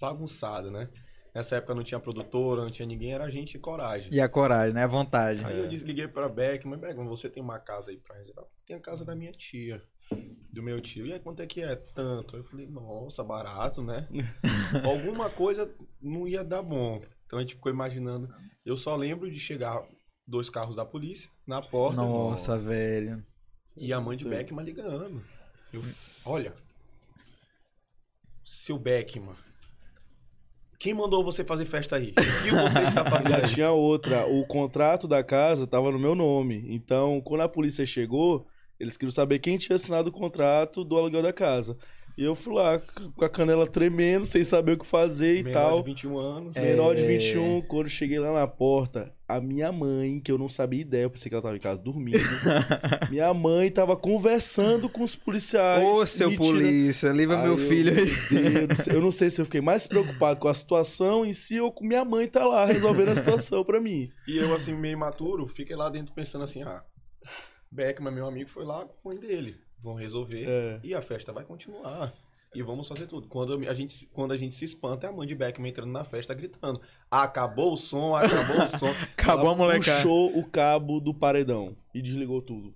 bagunçada, 0.00 0.68
né? 0.68 0.88
Nessa 1.34 1.56
época 1.56 1.74
não 1.74 1.82
tinha 1.82 1.98
produtora, 1.98 2.60
não 2.62 2.70
tinha 2.70 2.86
ninguém, 2.86 3.14
era 3.14 3.24
a 3.24 3.30
gente 3.30 3.54
e 3.54 3.58
coragem. 3.58 4.12
E 4.12 4.20
a 4.20 4.28
coragem, 4.28 4.74
né? 4.74 4.84
A 4.84 4.86
vontade. 4.86 5.42
Aí 5.44 5.58
eu 5.58 5.66
disse- 5.68 5.84
liguei 5.84 6.06
pra 6.06 6.28
Beck, 6.28 6.66
mas 6.66 6.78
Beck, 6.78 6.94
você 6.96 7.28
tem 7.30 7.42
uma 7.42 7.58
casa 7.58 7.90
aí 7.90 7.96
pra 7.96 8.16
reservar? 8.16 8.44
Tem 8.66 8.76
a 8.76 8.80
casa 8.80 9.04
da 9.04 9.14
minha 9.16 9.32
tia. 9.32 9.82
do 10.52 10.62
meu 10.62 10.78
tio. 10.82 11.06
E 11.06 11.12
aí, 11.14 11.18
quanto 11.20 11.40
é 11.40 11.46
que 11.46 11.62
é? 11.62 11.74
Tanto. 11.74 12.36
Eu 12.36 12.44
falei, 12.44 12.66
nossa, 12.66 13.24
barato, 13.24 13.82
né? 13.82 14.06
Alguma 14.84 15.30
coisa 15.30 15.74
não 16.02 16.28
ia 16.28 16.44
dar 16.44 16.60
bom. 16.60 17.00
Então 17.24 17.38
a 17.38 17.42
gente 17.42 17.54
ficou 17.54 17.72
imaginando. 17.72 18.28
Eu 18.62 18.76
só 18.76 18.94
lembro 18.94 19.30
de 19.30 19.38
chegar 19.40 19.82
dois 20.26 20.50
carros 20.50 20.76
da 20.76 20.84
polícia 20.84 21.30
na 21.46 21.62
porta. 21.62 21.96
Nossa, 22.02 22.58
velho. 22.58 23.24
E 23.74 23.90
a 23.90 23.98
mãe 24.02 24.18
de 24.18 24.26
Beckman 24.26 24.62
ligando. 24.66 25.24
Eu, 25.72 25.82
olha, 26.26 26.52
seu 28.44 28.78
Beckman, 28.78 29.34
quem 30.82 30.92
mandou 30.94 31.22
você 31.22 31.44
fazer 31.44 31.64
festa 31.64 31.94
aí? 31.94 32.12
O 32.18 32.42
que 32.42 32.50
você 32.50 32.82
está 32.82 33.04
fazendo 33.04 33.30
Já 33.30 33.36
aí? 33.36 33.54
tinha 33.54 33.70
outra. 33.70 34.26
O 34.26 34.44
contrato 34.44 35.06
da 35.06 35.22
casa 35.22 35.64
tava 35.64 35.92
no 35.92 35.98
meu 35.98 36.16
nome. 36.16 36.64
Então, 36.68 37.20
quando 37.20 37.42
a 37.42 37.48
polícia 37.48 37.86
chegou, 37.86 38.44
eles 38.80 38.96
queriam 38.96 39.12
saber 39.12 39.38
quem 39.38 39.56
tinha 39.56 39.76
assinado 39.76 40.08
o 40.08 40.12
contrato 40.12 40.82
do 40.82 40.96
aluguel 40.96 41.22
da 41.22 41.32
casa. 41.32 41.76
E 42.18 42.24
eu 42.24 42.34
fui 42.34 42.52
lá 42.52 42.80
com 43.14 43.24
a 43.24 43.28
canela 43.28 43.64
tremendo, 43.64 44.26
sem 44.26 44.42
saber 44.42 44.72
o 44.72 44.78
que 44.78 44.84
fazer 44.84 45.38
e 45.38 45.42
Menor 45.44 45.52
tal. 45.52 45.78
de 45.78 45.84
21 45.84 46.18
anos. 46.18 46.56
Menor 46.56 46.96
de 46.96 47.02
É. 47.02 47.06
21, 47.06 47.62
quando 47.62 47.88
cheguei 47.88 48.18
lá 48.18 48.32
na 48.32 48.46
porta, 48.48 49.12
a 49.36 49.40
minha 49.40 49.72
mãe, 49.72 50.20
que 50.20 50.30
eu 50.30 50.38
não 50.38 50.48
sabia 50.48 50.80
ideia, 50.80 51.04
eu 51.04 51.10
pensei 51.10 51.28
que 51.28 51.34
ela 51.34 51.42
tava 51.42 51.56
em 51.56 51.60
casa 51.60 51.80
dormindo. 51.80 52.18
minha 53.10 53.32
mãe 53.32 53.70
tava 53.70 53.96
conversando 53.96 54.88
com 54.88 55.02
os 55.02 55.14
policiais. 55.14 55.84
Ô, 55.84 56.04
seu 56.06 56.34
polícia, 56.36 57.10
livra 57.10 57.38
meu 57.38 57.52
eu, 57.52 57.58
filho 57.58 57.92
aí. 57.92 58.50
meu 58.50 58.66
Deus, 58.66 58.86
eu 58.86 59.00
não 59.00 59.10
sei 59.12 59.30
se 59.30 59.40
eu 59.40 59.44
fiquei 59.44 59.60
mais 59.60 59.86
preocupado 59.86 60.38
com 60.40 60.48
a 60.48 60.54
situação 60.54 61.24
em 61.24 61.32
si 61.32 61.58
ou 61.60 61.72
com 61.72 61.84
minha 61.86 62.04
mãe 62.04 62.26
tá 62.28 62.44
lá 62.46 62.64
resolvendo 62.66 63.08
a 63.10 63.16
situação 63.16 63.64
pra 63.64 63.80
mim. 63.80 64.10
E 64.26 64.36
eu, 64.36 64.54
assim, 64.54 64.74
meio 64.74 64.92
imaturo, 64.94 65.46
fiquei 65.48 65.76
lá 65.76 65.88
dentro 65.88 66.14
pensando 66.14 66.44
assim, 66.44 66.62
ah, 66.62 66.82
Beckman, 67.70 68.12
meu 68.12 68.26
amigo, 68.26 68.50
foi 68.50 68.64
lá 68.64 68.84
com 68.84 69.08
a 69.10 69.12
mãe 69.12 69.20
dele. 69.20 69.56
Vão 69.82 69.94
resolver 69.94 70.44
É. 70.48 70.80
e 70.84 70.94
a 70.94 71.02
festa 71.02 71.32
vai 71.32 71.42
continuar. 71.44 72.12
E 72.54 72.62
vamos 72.62 72.86
fazer 72.86 73.06
tudo. 73.06 73.26
Quando 73.28 73.54
a 73.68 73.72
gente, 73.74 74.06
quando 74.12 74.32
a 74.32 74.36
gente 74.36 74.54
se 74.54 74.64
espanta, 74.64 75.06
é 75.06 75.10
a 75.10 75.12
mãe 75.12 75.26
de 75.26 75.34
Beckman 75.34 75.70
entrando 75.70 75.90
na 75.90 76.04
festa 76.04 76.34
gritando: 76.34 76.80
Acabou 77.10 77.72
o 77.72 77.76
som, 77.76 78.14
acabou 78.14 78.62
o 78.62 78.66
som. 78.66 78.92
Acabou 79.16 79.46
a 79.46 79.48
Ela 79.48 79.56
molecada. 79.56 79.96
Puxou 80.02 80.38
o 80.38 80.44
cabo 80.44 81.00
do 81.00 81.14
paredão 81.14 81.74
e 81.94 82.02
desligou 82.02 82.42
tudo. 82.42 82.74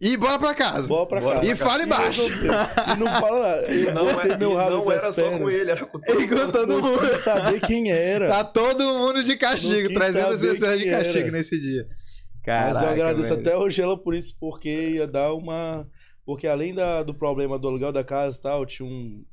E 0.00 0.16
bora 0.16 0.38
pra 0.38 0.54
casa. 0.54 0.86
Bora 0.88 1.06
pra 1.06 1.20
Bora 1.20 1.40
cá. 1.40 1.46
E 1.46 1.56
fala 1.56 1.82
embaixo. 1.82 2.22
E 2.22 2.98
não 2.98 3.06
fala 3.20 3.40
nada. 3.40 3.70
Eu 3.72 3.92
Não, 3.94 4.08
é, 4.20 4.28
e 4.28 4.36
meu 4.38 4.54
rabo 4.54 4.70
não 4.76 4.90
as 4.90 5.02
era 5.02 5.12
só 5.12 5.28
com 5.38 5.50
ele, 5.50 5.70
era 5.72 5.84
com 5.84 5.98
todo 6.00 6.20
E 6.22 6.28
com 6.28 6.34
mundo. 6.36 6.52
todo 6.52 7.16
saber 7.16 7.60
quem 7.60 7.90
era. 7.90 8.28
Tá 8.28 8.44
todo 8.44 8.82
mundo 8.84 9.24
de 9.24 9.36
castigo, 9.36 9.92
300 9.92 10.38
saber 10.38 10.52
pessoas 10.52 10.78
de 10.78 10.88
castigo 10.88 11.18
era. 11.26 11.30
nesse 11.32 11.60
dia. 11.60 11.86
Mas 11.88 12.42
Caraca, 12.44 12.86
eu 12.86 12.90
agradeço 12.92 13.28
velho. 13.28 13.40
até 13.40 13.56
hoje 13.58 13.82
ela 13.82 13.98
por 13.98 14.14
isso, 14.14 14.34
porque 14.40 14.70
ia 14.92 15.06
dar 15.06 15.34
uma. 15.34 15.86
Porque 16.28 16.46
além 16.46 16.74
da, 16.74 17.02
do 17.02 17.14
problema 17.14 17.58
do 17.58 17.66
aluguel 17.66 17.90
da 17.90 18.04
casa 18.04 18.36
e 18.36 18.42
tal, 18.42 18.66
tinha 18.66 18.86
um. 18.86 19.24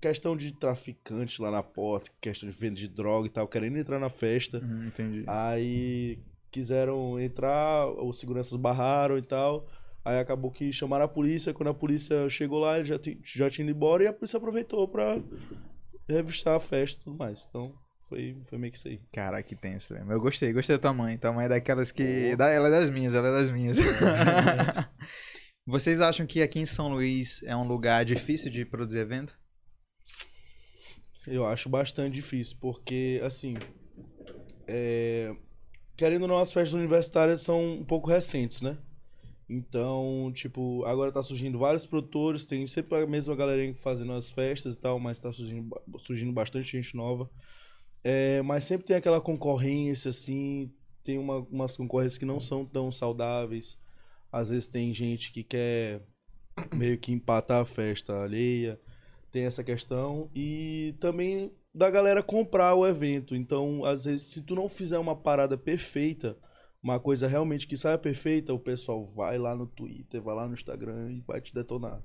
Questão 0.00 0.34
de 0.34 0.50
traficante 0.50 1.42
lá 1.42 1.50
na 1.50 1.62
porta, 1.62 2.10
questão 2.22 2.48
de 2.48 2.56
venda 2.56 2.76
de 2.76 2.88
droga 2.88 3.26
e 3.26 3.30
tal, 3.30 3.46
querendo 3.46 3.76
entrar 3.76 3.98
na 3.98 4.08
festa. 4.08 4.62
Hum, 4.64 4.86
entendi. 4.86 5.24
Aí 5.26 6.18
quiseram 6.50 7.20
entrar, 7.20 7.86
os 8.02 8.18
seguranças 8.18 8.56
barraram 8.56 9.18
e 9.18 9.22
tal. 9.22 9.68
Aí 10.02 10.18
acabou 10.18 10.50
que 10.50 10.72
chamaram 10.72 11.04
a 11.04 11.08
polícia. 11.08 11.52
Quando 11.52 11.68
a 11.68 11.74
polícia 11.74 12.26
chegou 12.30 12.60
lá, 12.60 12.78
ele 12.78 12.88
já, 12.88 12.98
já 13.22 13.50
tinha 13.50 13.66
ido 13.68 13.76
embora 13.76 14.02
e 14.02 14.06
a 14.06 14.12
polícia 14.14 14.38
aproveitou 14.38 14.88
pra 14.88 15.22
revistar 16.08 16.56
a 16.56 16.60
festa 16.60 16.98
e 16.98 17.04
tudo 17.04 17.18
mais. 17.18 17.46
Então 17.46 17.74
foi, 18.08 18.38
foi 18.48 18.56
meio 18.56 18.72
que 18.72 18.78
isso 18.78 18.88
aí. 18.88 19.02
Caraca, 19.12 19.42
que 19.42 19.54
tenso, 19.54 19.92
velho. 19.92 20.10
Eu 20.10 20.18
gostei, 20.18 20.50
gostei 20.54 20.76
da 20.76 20.80
tua 20.80 20.94
mãe. 20.94 21.18
Tua 21.18 21.30
mãe 21.34 21.44
é 21.44 21.48
daquelas 21.50 21.92
que. 21.92 22.34
Da- 22.36 22.48
Ela 22.48 22.68
é 22.68 22.70
das 22.70 22.88
minhas, 22.88 23.12
ela 23.12 23.28
é 23.28 23.32
das 23.32 23.50
minhas. 23.50 23.76
Vocês 25.66 26.00
acham 26.00 26.26
que 26.26 26.42
aqui 26.42 26.58
em 26.58 26.66
São 26.66 26.88
Luís 26.88 27.42
é 27.42 27.54
um 27.54 27.66
lugar 27.66 28.04
difícil 28.04 28.50
de 28.50 28.64
produzir 28.64 28.98
evento? 28.98 29.38
Eu 31.26 31.44
acho 31.44 31.68
bastante 31.68 32.14
difícil, 32.14 32.56
porque, 32.60 33.20
assim, 33.22 33.54
é, 34.66 35.34
querendo 35.96 36.22
ou 36.22 36.28
não, 36.28 36.38
as 36.38 36.52
festas 36.52 36.72
universitárias 36.72 37.42
são 37.42 37.74
um 37.74 37.84
pouco 37.84 38.08
recentes, 38.08 38.62
né? 38.62 38.78
Então, 39.48 40.30
tipo, 40.32 40.84
agora 40.86 41.12
tá 41.12 41.22
surgindo 41.22 41.58
vários 41.58 41.84
produtores, 41.84 42.44
tem 42.44 42.66
sempre 42.66 43.02
a 43.02 43.06
mesma 43.06 43.36
galerinha 43.36 43.74
fazendo 43.74 44.12
as 44.12 44.30
festas 44.30 44.74
e 44.76 44.78
tal, 44.78 44.98
mas 44.98 45.18
tá 45.18 45.32
surgindo, 45.32 45.76
surgindo 45.98 46.32
bastante 46.32 46.70
gente 46.70 46.96
nova. 46.96 47.28
É, 48.02 48.40
mas 48.42 48.64
sempre 48.64 48.86
tem 48.86 48.96
aquela 48.96 49.20
concorrência, 49.20 50.08
assim, 50.08 50.72
tem 51.04 51.18
uma, 51.18 51.38
umas 51.50 51.76
concorrências 51.76 52.16
que 52.16 52.24
não 52.24 52.40
são 52.40 52.64
tão 52.64 52.90
saudáveis. 52.90 53.78
Às 54.32 54.50
vezes 54.50 54.66
tem 54.66 54.94
gente 54.94 55.32
que 55.32 55.42
quer 55.42 56.02
meio 56.74 56.98
que 56.98 57.12
empatar 57.12 57.60
a 57.60 57.66
festa 57.66 58.22
alheia 58.22 58.78
tem 59.30 59.44
essa 59.44 59.62
questão 59.62 60.30
e 60.34 60.94
também 60.98 61.52
da 61.74 61.90
galera 61.90 62.22
comprar 62.22 62.74
o 62.74 62.86
evento. 62.86 63.34
Então, 63.34 63.84
às 63.84 64.04
vezes, 64.04 64.26
se 64.26 64.42
tu 64.42 64.54
não 64.54 64.68
fizer 64.68 64.98
uma 64.98 65.14
parada 65.14 65.56
perfeita, 65.56 66.36
uma 66.82 66.98
coisa 66.98 67.28
realmente 67.28 67.66
que 67.66 67.76
saia 67.76 67.98
perfeita, 67.98 68.52
o 68.52 68.58
pessoal 68.58 69.04
vai 69.04 69.38
lá 69.38 69.54
no 69.54 69.66
Twitter, 69.66 70.20
vai 70.20 70.34
lá 70.34 70.46
no 70.46 70.54
Instagram 70.54 71.12
e 71.12 71.20
vai 71.20 71.40
te 71.40 71.54
detonar. 71.54 72.02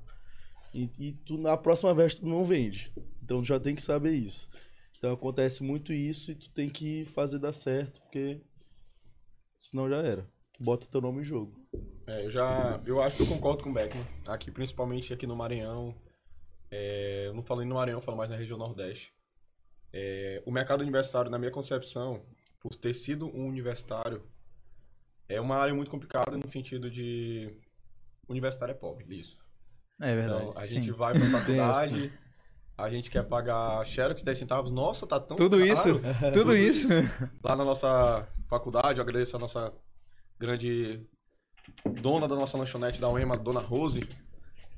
E, 0.73 0.89
e 0.99 1.13
tu 1.13 1.37
na 1.37 1.57
próxima 1.57 1.93
vez 1.93 2.15
tu 2.15 2.27
não 2.27 2.43
vende. 2.43 2.91
Então 3.23 3.43
já 3.43 3.59
tem 3.59 3.73
que 3.73 3.81
saber 3.81 4.13
isso. 4.13 4.47
Então 4.97 5.13
acontece 5.13 5.63
muito 5.63 5.93
isso 5.93 6.31
e 6.31 6.35
tu 6.35 6.49
tem 6.51 6.69
que 6.69 7.05
fazer 7.05 7.39
dar 7.39 7.53
certo, 7.53 8.01
porque 8.01 8.41
senão 9.57 9.89
já 9.89 9.97
era. 9.97 10.34
Tu 10.57 10.63
bota 10.63 10.87
teu 10.87 11.01
nome 11.01 11.21
em 11.21 11.23
jogo. 11.23 11.53
É, 12.07 12.25
eu 12.25 12.31
já. 12.31 12.79
Eu 12.85 13.01
acho 13.01 13.17
que 13.17 13.23
eu 13.23 13.27
concordo 13.27 13.63
com 13.63 13.69
o 13.69 13.73
Beckman. 13.73 14.05
Aqui, 14.27 14.51
principalmente 14.51 15.13
aqui 15.13 15.27
no 15.27 15.35
Maranhão. 15.35 15.93
é, 16.71 17.25
eu 17.27 17.33
não 17.33 17.43
falo 17.43 17.61
nem 17.61 17.69
no 17.69 17.75
Maranhão, 17.75 17.99
eu 17.99 18.03
falo 18.03 18.17
mais 18.17 18.29
na 18.29 18.37
região 18.37 18.57
Nordeste. 18.57 19.13
É, 19.91 20.41
o 20.45 20.51
mercado 20.51 20.81
universitário, 20.81 21.31
na 21.31 21.37
minha 21.37 21.51
concepção, 21.51 22.25
por 22.59 22.75
ter 22.75 22.93
sido 22.93 23.27
um 23.27 23.47
universitário, 23.47 24.23
é 25.27 25.39
uma 25.39 25.55
área 25.55 25.73
muito 25.73 25.89
complicada 25.91 26.37
no 26.37 26.47
sentido 26.47 26.89
de. 26.89 27.49
Universitário 28.27 28.71
é 28.71 28.75
pobre, 28.75 29.05
isso. 29.19 29.37
É 30.01 30.15
verdade. 30.15 30.43
Então, 30.43 30.61
a 30.61 30.65
sim. 30.65 30.75
gente 30.75 30.91
vai 30.91 31.13
pra 31.17 31.39
faculdade, 31.39 32.11
a 32.77 32.89
gente 32.89 33.09
quer 33.09 33.23
pagar 33.23 33.85
Xerox 33.85 34.21
10 34.23 34.37
centavos. 34.37 34.71
Nossa, 34.71 35.05
tá 35.07 35.19
tão 35.19 35.37
Tudo 35.37 35.57
caro. 35.57 35.71
isso, 35.71 36.01
tudo 36.33 36.55
isso. 36.55 36.87
Lá 37.43 37.55
na 37.55 37.63
nossa 37.63 38.27
faculdade, 38.49 38.99
eu 38.99 39.03
agradeço 39.03 39.35
a 39.35 39.39
nossa 39.39 39.73
grande 40.39 41.01
dona 42.01 42.27
da 42.27 42.35
nossa 42.35 42.57
lanchonete 42.57 42.99
da 43.01 43.09
UEMA, 43.09 43.37
dona 43.37 43.59
Rose, 43.59 44.07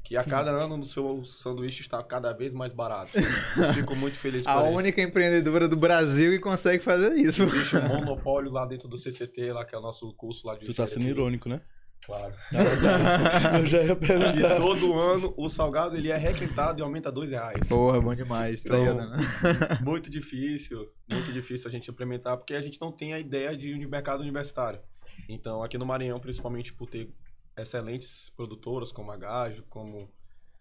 que 0.04 0.16
a 0.16 0.24
cada 0.24 0.52
ano 0.52 0.80
o 0.80 0.86
seu 0.86 1.26
sanduíche 1.26 1.82
está 1.82 2.02
cada 2.02 2.32
vez 2.34 2.54
mais 2.54 2.72
barato. 2.72 3.12
Fico 3.74 3.96
muito 3.96 4.18
feliz 4.18 4.46
por 4.46 4.52
A 4.52 4.64
isso. 4.70 4.78
única 4.78 5.02
empreendedora 5.02 5.68
do 5.68 5.76
Brasil 5.76 6.32
que 6.32 6.40
consegue 6.40 6.82
fazer 6.84 7.14
isso. 7.16 7.44
Existe 7.44 7.76
um 7.78 7.88
monopólio 7.88 8.50
lá 8.52 8.66
dentro 8.66 8.88
do 8.88 8.98
CCT, 8.98 9.52
lá 9.52 9.66
que 9.66 9.76
é 9.76 9.78
o 9.78 9.82
nosso 9.82 10.14
curso 10.14 10.48
lá 10.48 10.56
de 10.58 10.66
Tu 10.66 10.74
tá 10.74 10.88
sendo 10.88 11.08
irônico, 11.08 11.50
né? 11.50 11.60
Claro. 12.06 12.34
Eu 13.60 13.66
já 13.66 13.82
ia 13.84 13.92
E 13.92 13.96
perguntar. 13.96 14.56
todo 14.58 14.94
ano 14.94 15.34
o 15.36 15.50
salgado 15.50 15.98
ele 15.98 16.10
é 16.12 16.16
requentado 16.16 16.80
e 16.80 16.84
aumenta 16.84 17.12
dois 17.12 17.32
reais. 17.32 17.68
Porra, 17.68 18.00
bom 18.00 18.14
demais. 18.16 18.64
Tá 18.64 18.78
Então, 18.80 18.96
né? 18.96 19.18
Muito 19.84 20.10
difícil, 20.10 20.88
muito 21.10 21.34
difícil 21.34 21.68
a 21.68 21.72
gente 21.72 21.90
implementar, 21.90 22.38
porque 22.38 22.54
a 22.54 22.62
gente 22.62 22.80
não 22.80 22.92
tem 22.92 23.14
a 23.14 23.20
ideia 23.20 23.58
de 23.58 23.76
mercado 23.88 24.22
universitário. 24.22 24.80
Então, 25.28 25.62
aqui 25.64 25.78
no 25.78 25.86
Maranhão, 25.86 26.20
principalmente 26.20 26.74
por 26.74 26.90
ter 26.90 27.10
excelentes 27.58 28.30
produtoras 28.30 28.92
como 28.92 29.12
a 29.12 29.18
Gajo, 29.18 29.64
como 29.70 30.10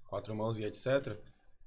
Quatro 0.04 0.34
Mãos 0.34 0.58
e 0.58 0.64
etc., 0.64 1.18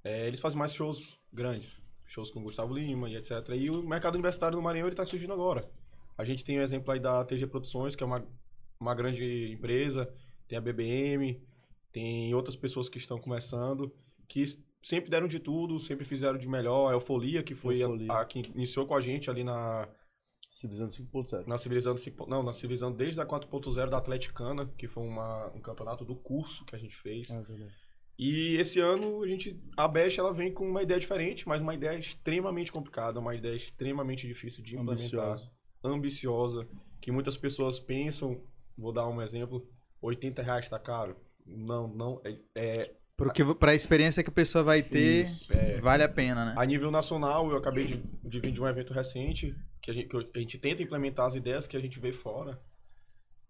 é, 0.03 0.27
eles 0.27 0.39
fazem 0.39 0.58
mais 0.58 0.74
shows 0.74 1.20
grandes, 1.32 1.82
shows 2.06 2.32
com 2.32 2.41
Gustavo 2.41 2.74
Lima 2.74 3.10
e 3.10 3.15
etc. 3.15 3.32
E 3.56 3.70
o 3.70 3.84
mercado 3.84 4.15
universitário 4.15 4.56
no 4.58 4.63
Maranhão 4.63 4.88
está 4.88 5.06
surgindo 5.06 5.34
agora. 5.34 5.70
A 6.18 6.24
gente 6.24 6.44
tem 6.44 6.58
o 6.58 6.62
exemplo 6.62 6.91
aí 6.91 7.00
da 7.00 7.24
TG 7.24 7.48
Produções, 7.48 7.96
que 7.96 8.03
é 8.03 8.06
uma, 8.06 8.25
uma 8.79 8.96
grande 8.96 9.51
empresa, 9.51 10.12
tem 10.48 10.58
a 10.58 10.62
BBM, 10.62 11.41
tem 11.91 12.34
outras 12.34 12.56
pessoas 12.56 12.89
que 12.89 12.98
estão 12.98 13.18
começando, 13.20 13.94
que 14.27 14.44
sempre 14.82 15.10
deram 15.10 15.27
de 15.27 15.39
tudo, 15.39 15.79
sempre 15.79 16.06
fizeram 16.06 16.38
de 16.38 16.48
melhor. 16.48 16.89
A 16.89 16.94
Eufolia, 16.94 17.44
que 17.44 17.53
foi 17.56 17.75
a- 17.77 17.86
Eufolia. 17.86 18.12
A, 18.13 18.25
que 18.25 18.39
iniciou 18.56 18.86
com 18.86 18.96
a 18.96 19.01
gente 19.01 19.29
ali 19.29 19.44
na, 19.44 19.88
Civilizando 20.50 20.91
5.0. 20.91 21.46
na 21.48 21.58
Civilizando, 21.58 22.00
cinco- 22.00 22.27
não, 22.27 22.41
na 22.41 22.51
Civilizando 22.51 22.98
desde 22.98 23.22
a 23.22 23.25
4.0 23.25 23.89
da 23.89 23.98
Atleticana, 23.98 24.65
que 24.77 24.88
foi 24.88 25.03
uma, 25.03 25.48
um 25.56 25.62
campeonato 25.62 26.03
do 26.03 26.15
curso 26.15 26.65
que 26.65 26.75
a 26.75 26.79
gente 26.79 26.96
fez. 26.96 27.29
Ah, 27.29 27.41
verdade. 27.41 27.72
E 28.18 28.56
esse 28.58 28.79
ano 28.82 29.24
a 29.24 29.27
gente 29.27 29.58
a 29.77 29.88
Best 29.88 30.20
ela 30.20 30.34
vem 30.34 30.51
com 30.51 30.68
uma 30.68 30.84
ideia 30.84 31.00
diferente, 31.00 31.48
mas 31.48 31.62
uma 31.62 31.74
ideia 31.74 31.98
extremamente 31.98 32.72
complicada, 32.72 33.20
uma 33.20 33.34
ideia 33.36 33.56
extremamente 33.56 34.27
difícil 34.27 34.62
de 34.63 34.75
implementar, 34.75 35.34
Ambiciosa. 35.34 35.51
ambiciosa, 35.84 36.68
que 37.00 37.12
muitas 37.12 37.38
pessoas 37.38 37.79
pensam, 37.79 38.41
vou 38.77 38.91
dar 38.91 39.08
um 39.08 39.22
exemplo, 39.22 39.65
80 40.01 40.41
reais 40.41 40.68
tá 40.68 40.77
caro. 40.79 41.15
Não, 41.46 41.88
não, 41.88 42.22
é, 42.25 42.38
é, 42.56 42.91
Porque 43.15 43.46
pra 43.56 43.74
experiência 43.74 44.22
que 44.24 44.29
a 44.29 44.34
pessoa 44.34 44.63
vai 44.65 44.84
ter, 44.84 45.25
Isso. 45.25 45.53
é- 45.53 45.79
vale 45.79 46.03
a 46.03 46.10
pena, 46.10 46.44
né? 46.46 46.53
a 46.58 46.65
nível 46.65 46.91
nacional, 46.91 47.50
eu 47.50 47.56
acabei 47.58 47.86
de, 47.88 48.03
de 48.24 48.39
vir 48.41 48.51
de 48.51 48.62
um 48.62 48.68
evento 48.68 48.91
recente, 48.94 49.56
que 49.82 49.92
a, 49.92 49.94
gente, 49.94 50.08
que 50.08 50.38
a 50.38 50.40
gente 50.40 50.58
tenta 50.58 50.84
implementar 50.84 51.26
as 51.26 51.36
ideias 51.36 51.68
que 51.68 51.78
a 51.78 51.80
gente 51.80 52.00
vê 52.00 52.12
fora. 52.12 52.62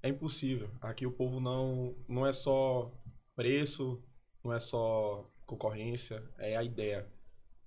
É 0.02 0.10
impossível. 0.10 0.70
Aqui 0.82 1.06
o 1.06 1.12
povo 1.12 1.40
não, 1.40 1.96
não 2.08 2.26
é 2.26 2.32
só 2.32 2.92
preço, 3.36 4.02
não 4.44 4.54
é 4.54 4.60
só 4.60 5.30
concorrência, 5.46 6.24
é 6.38 6.56
a 6.56 6.64
ideia. 6.64 7.08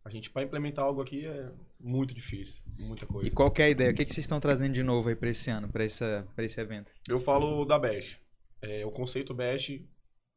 A 0.04 0.10
gente, 0.10 0.30
para 0.30 0.42
implementar 0.42 0.84
algo 0.84 1.00
aqui, 1.00 1.26
é 1.26 1.52
muito 1.78 2.14
difícil, 2.14 2.64
muita 2.78 3.06
coisa. 3.06 3.28
E 3.28 3.30
qual 3.30 3.50
que 3.50 3.62
é 3.62 3.66
a 3.66 3.70
ideia? 3.70 3.90
O 3.90 3.94
que, 3.94 4.04
que 4.04 4.12
vocês 4.12 4.24
estão 4.24 4.40
trazendo 4.40 4.72
de 4.72 4.82
novo 4.82 5.08
aí 5.08 5.16
pra 5.16 5.30
esse 5.30 5.50
ano, 5.50 5.68
pra, 5.68 5.84
essa, 5.84 6.26
pra 6.34 6.44
esse 6.44 6.60
evento? 6.60 6.92
Eu 7.08 7.20
falo 7.20 7.64
da 7.64 7.78
Bash. 7.78 8.20
É, 8.60 8.84
o 8.86 8.90
conceito 8.90 9.34
Bash 9.34 9.80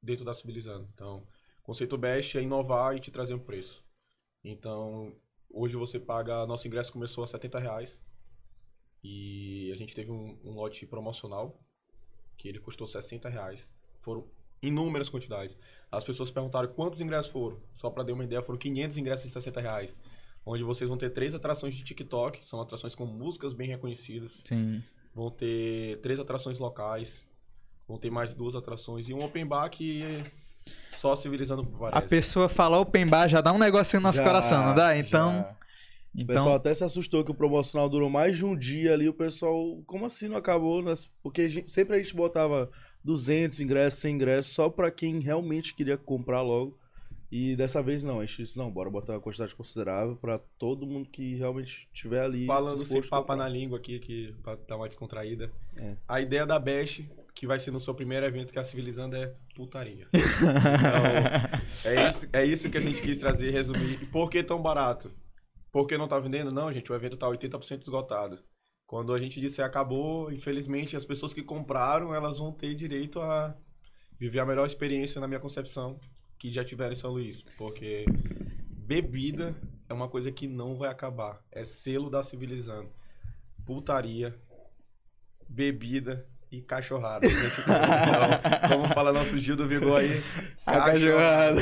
dentro 0.01 0.23
da 0.23 0.33
Civilizando. 0.33 0.87
Então, 0.93 1.25
o 1.61 1.63
conceito 1.63 1.97
Bash 1.97 2.35
é 2.35 2.41
inovar 2.41 2.95
e 2.95 2.99
te 2.99 3.09
trazer 3.09 3.33
um 3.33 3.39
preço. 3.39 3.83
Então, 4.43 5.15
hoje 5.49 5.75
você 5.75 5.99
paga... 5.99 6.45
Nosso 6.45 6.67
ingresso 6.67 6.93
começou 6.93 7.23
a 7.23 7.27
70 7.27 7.59
reais. 7.59 8.01
E 9.07 9.71
a 9.71 9.75
gente 9.75 9.93
teve 9.93 10.11
um, 10.11 10.35
um 10.43 10.51
lote 10.51 10.83
promocional 10.87 11.55
que 12.35 12.49
ele 12.49 12.59
custou 12.59 12.87
60 12.87 13.29
reais. 13.29 13.71
Foram 14.01 14.25
inúmeras 14.63 15.09
quantidades. 15.09 15.55
As 15.91 16.03
pessoas 16.03 16.31
perguntaram 16.31 16.67
quantos 16.69 16.99
ingressos 17.01 17.31
foram. 17.31 17.61
Só 17.75 17.91
para 17.91 18.01
dar 18.01 18.13
uma 18.13 18.23
ideia, 18.23 18.41
foram 18.41 18.57
500 18.57 18.97
ingressos 18.97 19.27
de 19.27 19.31
60 19.31 19.61
reais. 19.61 19.99
Onde 20.43 20.63
vocês 20.63 20.87
vão 20.87 20.97
ter 20.97 21.11
três 21.11 21.35
atrações 21.35 21.75
de 21.75 21.83
TikTok, 21.83 22.47
são 22.47 22.59
atrações 22.59 22.95
com 22.95 23.05
músicas 23.05 23.53
bem 23.53 23.67
reconhecidas. 23.67 24.43
Sim. 24.43 24.83
Vão 25.13 25.29
ter 25.29 25.99
três 26.01 26.19
atrações 26.19 26.57
locais. 26.57 27.27
Vão 27.87 27.99
ter 27.99 28.09
mais 28.09 28.33
duas 28.33 28.55
atrações. 28.55 29.07
E 29.07 29.13
um 29.13 29.23
open 29.23 29.45
bar 29.45 29.69
que 29.69 30.23
só 30.89 31.15
civilizando 31.15 31.63
parece. 31.63 31.97
A 31.97 32.01
pessoa 32.01 32.49
fala 32.49 32.79
open 32.79 33.07
bar 33.07 33.27
já 33.27 33.39
dá 33.39 33.53
um 33.53 33.59
negocinho 33.59 34.01
no 34.01 34.07
nosso 34.07 34.17
Já, 34.17 34.23
coração, 34.23 34.65
não 34.65 34.73
dá? 34.75 34.97
Então, 34.97 35.31
já. 35.31 35.64
O 36.15 36.21
então 36.21 36.35
pessoal 36.35 36.55
até 36.55 36.73
se 36.73 36.83
assustou 36.83 37.23
que 37.23 37.31
o 37.31 37.35
promocional 37.35 37.89
durou 37.89 38.09
mais 38.09 38.37
de 38.37 38.45
um 38.45 38.55
dia 38.55 38.93
ali. 38.93 39.09
O 39.09 39.13
pessoal, 39.13 39.81
como 39.85 40.05
assim 40.05 40.27
não 40.27 40.37
acabou? 40.37 40.81
Nas- 40.81 41.05
Porque 41.21 41.41
a 41.41 41.49
gente- 41.49 41.69
sempre 41.69 41.95
a 41.95 41.99
gente 41.99 42.15
botava 42.15 42.69
200 43.03 43.59
ingressos, 43.61 43.99
100 43.99 44.15
ingressos, 44.15 44.53
só 44.53 44.69
pra 44.69 44.89
quem 44.89 45.19
realmente 45.19 45.73
queria 45.75 45.97
comprar 45.97 46.41
logo. 46.41 46.77
E 47.31 47.55
dessa 47.55 47.81
vez 47.83 48.03
não, 48.03 48.19
a 48.21 48.25
gente 48.25 48.37
disse, 48.43 48.57
não, 48.57 48.71
bora 48.71 48.89
botar 48.89 49.13
uma 49.13 49.19
quantidade 49.19 49.53
considerável 49.55 50.15
pra 50.15 50.39
todo 50.57 50.85
mundo 50.85 51.09
que 51.09 51.35
realmente 51.35 51.87
estiver 51.93 52.21
ali. 52.21 52.45
Falando 52.45 52.85
sem 52.85 53.01
papa 53.01 53.33
comprar. 53.33 53.35
na 53.35 53.49
língua 53.49 53.77
aqui, 53.77 53.99
que, 53.99 54.33
pra 54.41 54.55
dar 54.67 54.77
uma 54.77 54.87
descontraída. 54.87 55.51
É. 55.75 55.95
A 56.07 56.21
ideia 56.21 56.45
da 56.45 56.57
Bash, 56.57 57.01
que 57.33 57.45
vai 57.45 57.59
ser 57.59 57.71
no 57.71 57.79
seu 57.79 57.93
primeiro 57.93 58.25
evento 58.25 58.53
que 58.53 58.57
é 58.57 58.61
a 58.61 58.63
Civilizando, 58.63 59.17
é 59.17 59.33
putaria. 59.53 60.07
Então, 60.15 61.91
é 61.91 62.07
isso, 62.07 62.27
é 62.31 62.45
isso 62.45 62.69
que 62.69 62.77
a 62.77 62.81
gente 62.81 63.01
quis 63.01 63.17
trazer, 63.17 63.51
resumir. 63.51 63.99
E 64.01 64.05
por 64.05 64.29
que 64.29 64.41
tão 64.43 64.61
barato? 64.61 65.11
Por 65.75 65.87
que 65.87 65.97
não 65.97 66.07
tá 66.07 66.17
vendendo? 66.17 66.53
Não, 66.53 66.71
gente, 66.71 66.89
o 66.89 66.95
evento 66.95 67.17
tá 67.17 67.27
80% 67.27 67.81
esgotado. 67.81 68.41
Quando 68.87 69.13
a 69.13 69.19
gente 69.19 69.41
disser 69.41 69.65
acabou, 69.65 70.31
infelizmente, 70.31 70.95
as 70.95 71.03
pessoas 71.03 71.33
que 71.33 71.43
compraram, 71.43 72.15
elas 72.15 72.37
vão 72.37 72.49
ter 72.49 72.73
direito 72.75 73.19
a 73.19 73.53
viver 74.17 74.39
a 74.39 74.45
melhor 74.45 74.65
experiência, 74.65 75.19
na 75.19 75.27
minha 75.27 75.37
concepção, 75.41 75.99
que 76.39 76.49
já 76.49 76.63
tiveram 76.63 76.93
em 76.93 76.95
São 76.95 77.11
Luís. 77.11 77.41
Porque 77.57 78.05
bebida 78.71 79.53
é 79.89 79.93
uma 79.93 80.07
coisa 80.07 80.31
que 80.31 80.47
não 80.47 80.77
vai 80.77 80.89
acabar. 80.89 81.43
É 81.51 81.65
selo 81.65 82.09
da 82.09 82.23
Civilizando. 82.23 82.89
Putaria, 83.65 84.33
bebida 85.49 86.25
e 86.51 86.61
cachorrada. 86.61 87.25
Então, 87.25 88.69
como 88.69 88.93
fala 88.93 89.11
nosso 89.11 89.37
Gil 89.39 89.55
do 89.55 89.67
Vigor 89.67 89.99
aí, 89.99 90.21
cachorrada. 90.65 91.61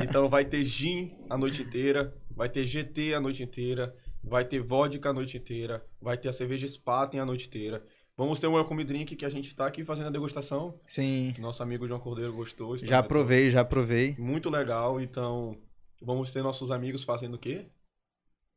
então 0.00 0.28
vai 0.28 0.44
ter 0.44 0.64
gin 0.64 1.12
a 1.28 1.36
noite 1.36 1.62
inteira, 1.62 2.14
vai 2.30 2.48
ter 2.48 2.64
GT 2.64 3.14
a 3.14 3.20
noite 3.20 3.42
inteira, 3.42 3.94
vai 4.22 4.44
ter 4.44 4.60
vodka 4.60 5.10
a 5.10 5.12
noite 5.12 5.36
inteira, 5.36 5.84
vai 6.00 6.16
ter 6.16 6.28
a 6.28 6.32
cerveja 6.32 6.66
Spaten 6.66 7.20
a 7.20 7.26
noite 7.26 7.46
inteira. 7.46 7.84
Vamos 8.16 8.38
ter 8.38 8.46
um 8.46 8.52
welcome 8.52 8.84
drink 8.84 9.16
que 9.16 9.24
a 9.24 9.28
gente 9.28 9.54
tá 9.56 9.66
aqui 9.66 9.84
fazendo 9.84 10.06
a 10.06 10.10
degustação, 10.10 10.78
Sim. 10.86 11.34
nosso 11.38 11.62
amigo 11.62 11.86
João 11.88 11.98
Cordeiro 11.98 12.32
gostou. 12.32 12.76
Já 12.76 12.98
aprovei, 13.00 13.50
já 13.50 13.62
aprovei. 13.62 14.14
Muito 14.18 14.48
legal, 14.48 15.00
então 15.00 15.58
vamos 16.00 16.30
ter 16.30 16.42
nossos 16.42 16.70
amigos 16.70 17.02
fazendo 17.02 17.34
o 17.34 17.38
quê? 17.38 17.66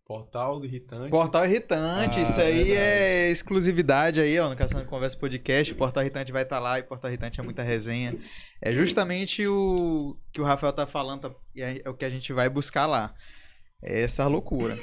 Portal 0.08 0.64
irritante. 0.64 1.10
Portal 1.10 1.46
Irritante, 1.46 2.20
Ah, 2.20 2.24
isso 2.24 2.40
aí 2.40 2.64
verdade. 2.64 2.72
é 2.78 3.30
exclusividade 3.30 4.22
aí, 4.22 4.40
ó, 4.40 4.50
no 4.50 4.56
Caçando 4.56 4.86
Conversa 4.86 5.18
Podcast. 5.18 5.74
Portal 5.76 6.02
Irritante 6.04 6.32
vai 6.32 6.44
estar 6.44 6.60
lá 6.60 6.80
e 6.80 6.84
Portal 6.84 7.12
Irritante 7.12 7.42
é 7.42 7.44
muita 7.44 7.62
resenha. 7.62 8.16
É 8.62 8.72
justamente 8.72 9.46
o 9.46 10.16
que 10.32 10.40
o 10.40 10.46
Rafael 10.46 10.72
tá 10.72 10.88
falando, 10.88 11.22
tá- 11.30 11.36
e 11.54 11.62
é 11.62 11.82
é 11.84 11.90
o 11.90 11.94
que 11.94 12.06
a 12.06 12.10
gente 12.10 12.32
vai 12.32 12.48
buscar 12.48 12.86
lá. 12.86 13.14
É 13.82 14.02
essa 14.02 14.26
loucura. 14.26 14.76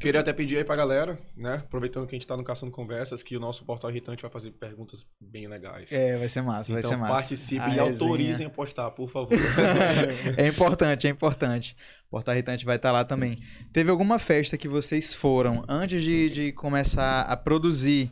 Queria 0.00 0.20
até 0.20 0.32
pedir 0.32 0.56
aí 0.56 0.64
pra 0.64 0.74
galera, 0.74 1.18
né? 1.36 1.56
Aproveitando 1.56 2.06
que 2.06 2.14
a 2.14 2.18
gente 2.18 2.26
tá 2.26 2.36
no 2.36 2.42
Caçando 2.42 2.72
Conversas, 2.72 3.22
que 3.22 3.36
o 3.36 3.40
nosso 3.40 3.64
Portal 3.66 3.90
Irritante 3.90 4.22
vai 4.22 4.30
fazer 4.30 4.52
perguntas 4.52 5.06
bem 5.20 5.46
legais. 5.46 5.92
É, 5.92 6.16
vai 6.16 6.28
ser 6.28 6.40
massa, 6.40 6.72
vai 6.72 6.80
então 6.80 6.90
ser 6.90 6.96
massa. 6.96 7.14
participem 7.14 7.66
A 7.66 7.68
e 7.68 7.70
resenha. 7.76 7.90
autorizem 7.90 8.46
a 8.46 8.50
postar, 8.50 8.90
por 8.92 9.10
favor. 9.10 9.30
É 10.38 10.46
importante, 10.48 11.06
é 11.06 11.10
importante. 11.10 11.76
Portal 12.10 12.34
Irritante 12.34 12.64
vai 12.64 12.76
estar 12.76 12.92
lá 12.92 13.04
também. 13.04 13.38
Teve 13.74 13.90
alguma 13.90 14.18
festa 14.18 14.56
que 14.56 14.68
vocês 14.68 15.12
foram 15.12 15.62
antes 15.68 16.02
de, 16.02 16.30
de 16.30 16.52
começar 16.52 17.22
a 17.22 17.36
produzir 17.36 18.10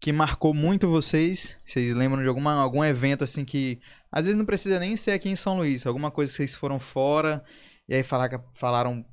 que 0.00 0.12
marcou 0.12 0.52
muito 0.52 0.88
vocês? 0.88 1.56
Vocês 1.64 1.94
lembram 1.94 2.22
de 2.22 2.28
alguma, 2.28 2.54
algum 2.54 2.84
evento 2.84 3.22
assim 3.22 3.44
que 3.44 3.80
às 4.10 4.24
vezes 4.24 4.36
não 4.36 4.44
precisa 4.44 4.78
nem 4.80 4.96
ser 4.96 5.12
aqui 5.12 5.28
em 5.28 5.36
São 5.36 5.56
Luís, 5.56 5.86
alguma 5.86 6.10
coisa 6.10 6.32
que 6.32 6.36
vocês 6.36 6.54
foram 6.54 6.78
fora 6.78 7.42
e 7.88 7.94
aí 7.94 8.02
falar, 8.02 8.28
falaram, 8.52 9.04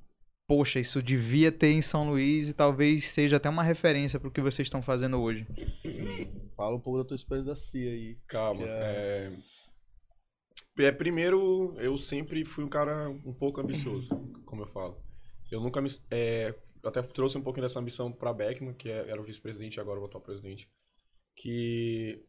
poxa, 0.48 0.80
isso 0.80 1.02
devia 1.02 1.52
ter 1.52 1.72
em 1.72 1.82
São 1.82 2.10
Luís 2.10 2.50
e 2.50 2.54
talvez 2.54 3.08
seja 3.08 3.38
até 3.38 3.50
uma 3.50 3.64
referência 3.64 4.20
para 4.20 4.30
o 4.30 4.32
que 4.32 4.42
vocês 4.42 4.68
estão 4.68 4.82
fazendo 4.82 5.20
hoje. 5.22 5.46
Fala 6.56 6.76
um 6.76 6.80
pouco 6.80 7.00
da 7.00 7.06
tua 7.06 7.16
experiência 7.16 7.52
da 7.52 7.56
CIA 7.56 7.92
aí. 7.92 8.18
Calma. 8.28 8.64
É. 8.64 9.32
É... 10.78 10.84
é, 10.86 10.92
primeiro, 10.92 11.76
eu 11.78 11.98
sempre 11.98 12.46
fui 12.46 12.64
um 12.64 12.70
cara 12.70 13.10
um 13.10 13.34
pouco 13.34 13.60
ambicioso, 13.60 14.10
como 14.46 14.64
eu 14.64 14.68
falo. 14.68 14.98
Eu 15.52 15.62
nunca 15.62 15.82
me. 15.82 15.90
É, 16.10 16.54
eu 16.82 16.90
até 16.90 17.02
trouxe 17.02 17.38
um 17.38 17.42
pouquinho 17.42 17.64
dessa 17.64 17.80
ambição 17.80 18.12
para 18.12 18.34
Beckman, 18.34 18.74
que 18.74 18.90
é- 18.90 19.10
era 19.10 19.22
o 19.22 19.24
vice-presidente 19.24 19.76
e 19.76 19.80
agora 19.80 20.00
o 20.00 20.06
atual 20.06 20.24
presidente. 20.24 20.70
Que 21.36 22.24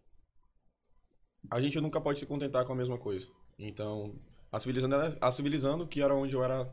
a 1.50 1.60
gente 1.60 1.80
nunca 1.80 2.00
pode 2.00 2.18
se 2.18 2.26
contentar 2.26 2.64
com 2.64 2.72
a 2.72 2.76
mesma 2.76 2.98
coisa. 2.98 3.26
Então, 3.58 4.18
a 4.50 4.58
Civilizando, 4.58 4.96
a 5.20 5.30
Civilizando 5.30 5.86
que 5.86 6.00
era 6.02 6.14
onde 6.14 6.34
eu 6.34 6.42
era 6.42 6.70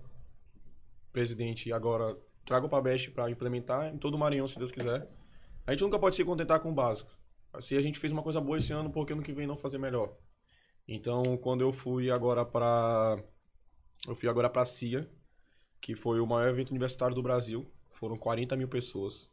presidente 1.13 1.71
agora 1.71 2.17
trago 2.43 2.67
para 2.67 2.79
a 2.79 2.81
Best 2.81 3.11
para 3.11 3.31
implementar 3.31 3.93
em 3.93 3.97
todo 3.97 4.15
o 4.15 4.17
Maranhão, 4.17 4.47
se 4.47 4.57
Deus 4.57 4.71
quiser. 4.71 5.07
A 5.65 5.71
gente 5.71 5.83
nunca 5.83 5.97
pode 5.97 6.15
se 6.15 6.25
contentar 6.25 6.59
com 6.59 6.69
o 6.69 6.73
básico. 6.73 7.09
Se 7.59 7.77
a 7.77 7.81
gente 7.81 7.99
fez 7.99 8.11
uma 8.11 8.23
coisa 8.23 8.41
boa 8.41 8.57
esse 8.57 8.73
ano, 8.73 8.89
por 8.89 9.05
que 9.05 9.13
ano 9.13 9.21
que 9.21 9.31
vem 9.31 9.47
não 9.47 9.55
fazer 9.55 9.77
melhor? 9.77 10.13
Então, 10.87 11.37
quando 11.37 11.61
eu 11.61 11.71
fui 11.71 12.11
agora 12.11 12.43
para 12.43 13.23
eu 14.07 14.15
fui 14.15 14.27
agora 14.27 14.49
para 14.49 14.63
a 14.63 14.65
CIA, 14.65 15.09
que 15.79 15.95
foi 15.95 16.19
o 16.19 16.27
maior 16.27 16.49
evento 16.49 16.71
universitário 16.71 17.15
do 17.15 17.23
Brasil, 17.23 17.71
foram 17.89 18.17
40 18.17 18.57
mil 18.57 18.67
pessoas. 18.67 19.31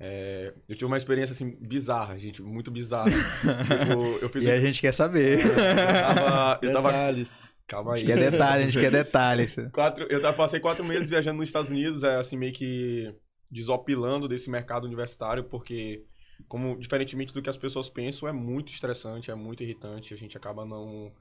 É, 0.00 0.52
eu 0.68 0.74
tive 0.74 0.86
uma 0.86 0.96
experiência 0.96 1.32
assim 1.32 1.56
bizarra, 1.60 2.18
gente, 2.18 2.42
muito 2.42 2.70
bizarra. 2.70 3.10
tipo, 3.10 4.18
eu 4.20 4.28
fiz 4.28 4.44
E 4.44 4.50
a 4.50 4.60
gente 4.60 4.80
quer 4.80 4.92
saber. 4.92 5.38
eu 5.38 5.54
tava, 5.54 6.58
eu 6.62 6.72
tava 6.72 6.88
Detalhes. 6.90 7.56
calma 7.66 7.90
A 7.92 7.94
aí. 7.94 8.00
gente 8.00 8.06
quer 8.08 8.30
detalhes, 8.30 8.66
a 8.66 8.70
gente 8.70 8.80
quer 8.82 8.90
detalhes. 8.90 9.56
Quatro, 9.72 10.06
eu 10.10 10.20
tava- 10.20 10.36
passei 10.36 10.58
quatro 10.60 10.84
meses 10.84 11.08
viajando 11.08 11.38
nos 11.38 11.48
Estados 11.48 11.70
Unidos, 11.70 12.02
é, 12.02 12.16
assim, 12.16 12.36
meio 12.36 12.52
que 12.52 13.14
desopilando 13.50 14.26
desse 14.26 14.50
mercado 14.50 14.84
universitário, 14.84 15.44
porque, 15.44 16.04
como 16.48 16.76
diferentemente 16.78 17.32
do 17.32 17.40
que 17.40 17.48
as 17.48 17.56
pessoas 17.56 17.88
pensam, 17.88 18.28
é 18.28 18.32
muito 18.32 18.72
estressante, 18.72 19.30
é 19.30 19.34
muito 19.34 19.62
irritante, 19.62 20.12
a 20.12 20.16
gente 20.16 20.36
acaba 20.36 20.64
não... 20.64 21.12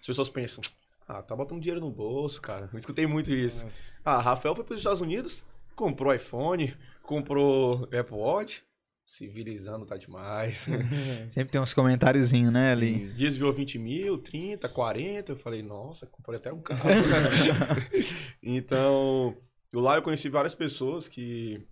As 0.00 0.06
pessoas 0.06 0.28
pensam, 0.28 0.62
ah, 1.06 1.22
tá 1.22 1.36
botando 1.36 1.60
dinheiro 1.60 1.80
no 1.80 1.90
bolso, 1.92 2.40
cara. 2.42 2.68
Eu 2.72 2.78
escutei 2.78 3.06
muito 3.06 3.32
isso. 3.32 3.64
Nossa. 3.64 3.92
Ah, 4.04 4.20
Rafael 4.20 4.54
foi 4.56 4.64
para 4.64 4.74
os 4.74 4.80
Estados 4.80 5.00
Unidos, 5.00 5.44
comprou 5.76 6.12
iPhone, 6.12 6.74
comprou 7.06 7.84
Apple 7.84 8.16
Watch, 8.16 8.62
civilizando 9.04 9.86
tá 9.86 9.96
demais. 9.96 10.66
Sempre 11.30 11.52
tem 11.52 11.60
uns 11.60 11.72
comentáriozinhos, 11.72 12.52
né, 12.52 12.72
ali. 12.72 13.08
Desviou 13.14 13.52
20 13.52 13.78
mil, 13.78 14.18
30, 14.18 14.68
40. 14.68 15.32
Eu 15.32 15.36
falei, 15.36 15.62
nossa, 15.62 16.06
comprei 16.06 16.36
até 16.38 16.52
um 16.52 16.60
carro. 16.60 16.80
então, 18.42 19.36
lá 19.74 19.96
eu 19.96 20.02
conheci 20.02 20.28
várias 20.28 20.54
pessoas 20.54 21.08
que. 21.08 21.62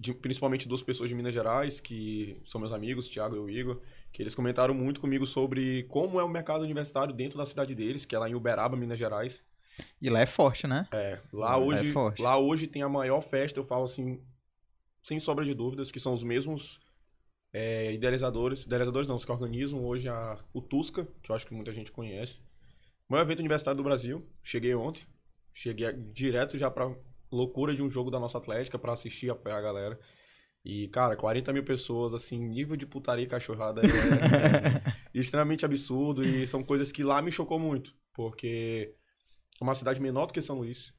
de- 0.00 0.14
principalmente 0.14 0.68
duas 0.68 0.82
pessoas 0.82 1.08
de 1.08 1.14
Minas 1.14 1.34
Gerais, 1.34 1.80
que 1.80 2.40
são 2.44 2.60
meus 2.60 2.72
amigos, 2.72 3.08
Thiago 3.08 3.36
e 3.36 3.38
o 3.38 3.50
Igor, 3.50 3.80
que 4.12 4.22
eles 4.22 4.34
comentaram 4.34 4.74
muito 4.74 5.00
comigo 5.00 5.26
sobre 5.26 5.84
como 5.84 6.20
é 6.20 6.24
o 6.24 6.28
mercado 6.28 6.62
universitário 6.62 7.12
dentro 7.14 7.38
da 7.38 7.46
cidade 7.46 7.74
deles, 7.74 8.04
que 8.04 8.14
é 8.14 8.18
lá 8.18 8.28
em 8.28 8.34
Uberaba, 8.34 8.76
Minas 8.76 8.98
Gerais. 8.98 9.44
E 10.02 10.10
lá 10.10 10.20
é 10.20 10.26
forte, 10.26 10.66
né? 10.66 10.88
É, 10.92 11.20
lá 11.32 11.50
Lá 11.50 11.62
é 11.62 11.66
hoje, 11.66 11.92
forte. 11.92 12.20
lá 12.20 12.36
hoje 12.36 12.66
tem 12.66 12.82
a 12.82 12.88
maior 12.88 13.20
festa, 13.20 13.60
eu 13.60 13.64
falo 13.64 13.84
assim, 13.84 14.20
sem 15.08 15.18
sombra 15.20 15.44
de 15.44 15.54
dúvidas, 15.54 15.90
que 15.92 16.00
são 16.00 16.12
os 16.14 16.22
mesmos 16.22 16.80
é, 17.52 17.92
idealizadores, 17.92 18.64
idealizadores 18.66 19.08
não, 19.08 19.16
os 19.16 19.24
que 19.24 19.32
organizam 19.32 19.84
hoje 19.84 20.08
a, 20.08 20.36
o 20.52 20.60
Tusca, 20.62 21.06
que 21.22 21.30
eu 21.30 21.36
acho 21.36 21.46
que 21.46 21.54
muita 21.54 21.72
gente 21.72 21.92
conhece. 21.92 22.40
O 23.08 23.12
maior 23.12 23.24
evento 23.24 23.40
universitário 23.40 23.76
do 23.78 23.84
Brasil, 23.84 24.16
cheguei 24.42 24.74
ontem, 24.74 25.02
cheguei 25.52 25.86
a- 25.86 25.92
direto 25.92 26.58
já 26.58 26.70
pra 26.70 26.94
loucura 27.32 27.74
de 27.74 27.82
um 27.82 27.88
jogo 27.88 28.10
da 28.10 28.20
nossa 28.20 28.38
Atlética 28.38 28.78
pra 28.78 28.92
assistir 28.92 29.26
e 29.26 29.30
apoiar 29.30 29.58
a 29.58 29.62
galera. 29.62 30.00
E, 30.64 30.88
cara, 30.88 31.16
40 31.16 31.52
mil 31.52 31.64
pessoas, 31.64 32.14
assim, 32.14 32.38
nível 32.38 32.76
de 32.76 32.86
putaria 32.86 33.24
e 33.24 33.28
cachorrada 33.28 33.82
é, 33.82 33.86
é 34.78 34.82
extremamente 35.14 35.64
absurdo 35.64 36.22
e 36.26 36.46
são 36.46 36.62
coisas 36.64 36.92
que 36.92 37.04
lá 37.04 37.22
me 37.22 37.30
chocou 37.32 37.58
muito. 37.58 37.94
porque 38.12 38.94
é 39.60 39.64
uma 39.64 39.74
cidade 39.74 40.00
menor 40.00 40.26
do 40.26 40.32
que 40.34 40.42
São 40.42 40.58
Luís, 40.58 40.92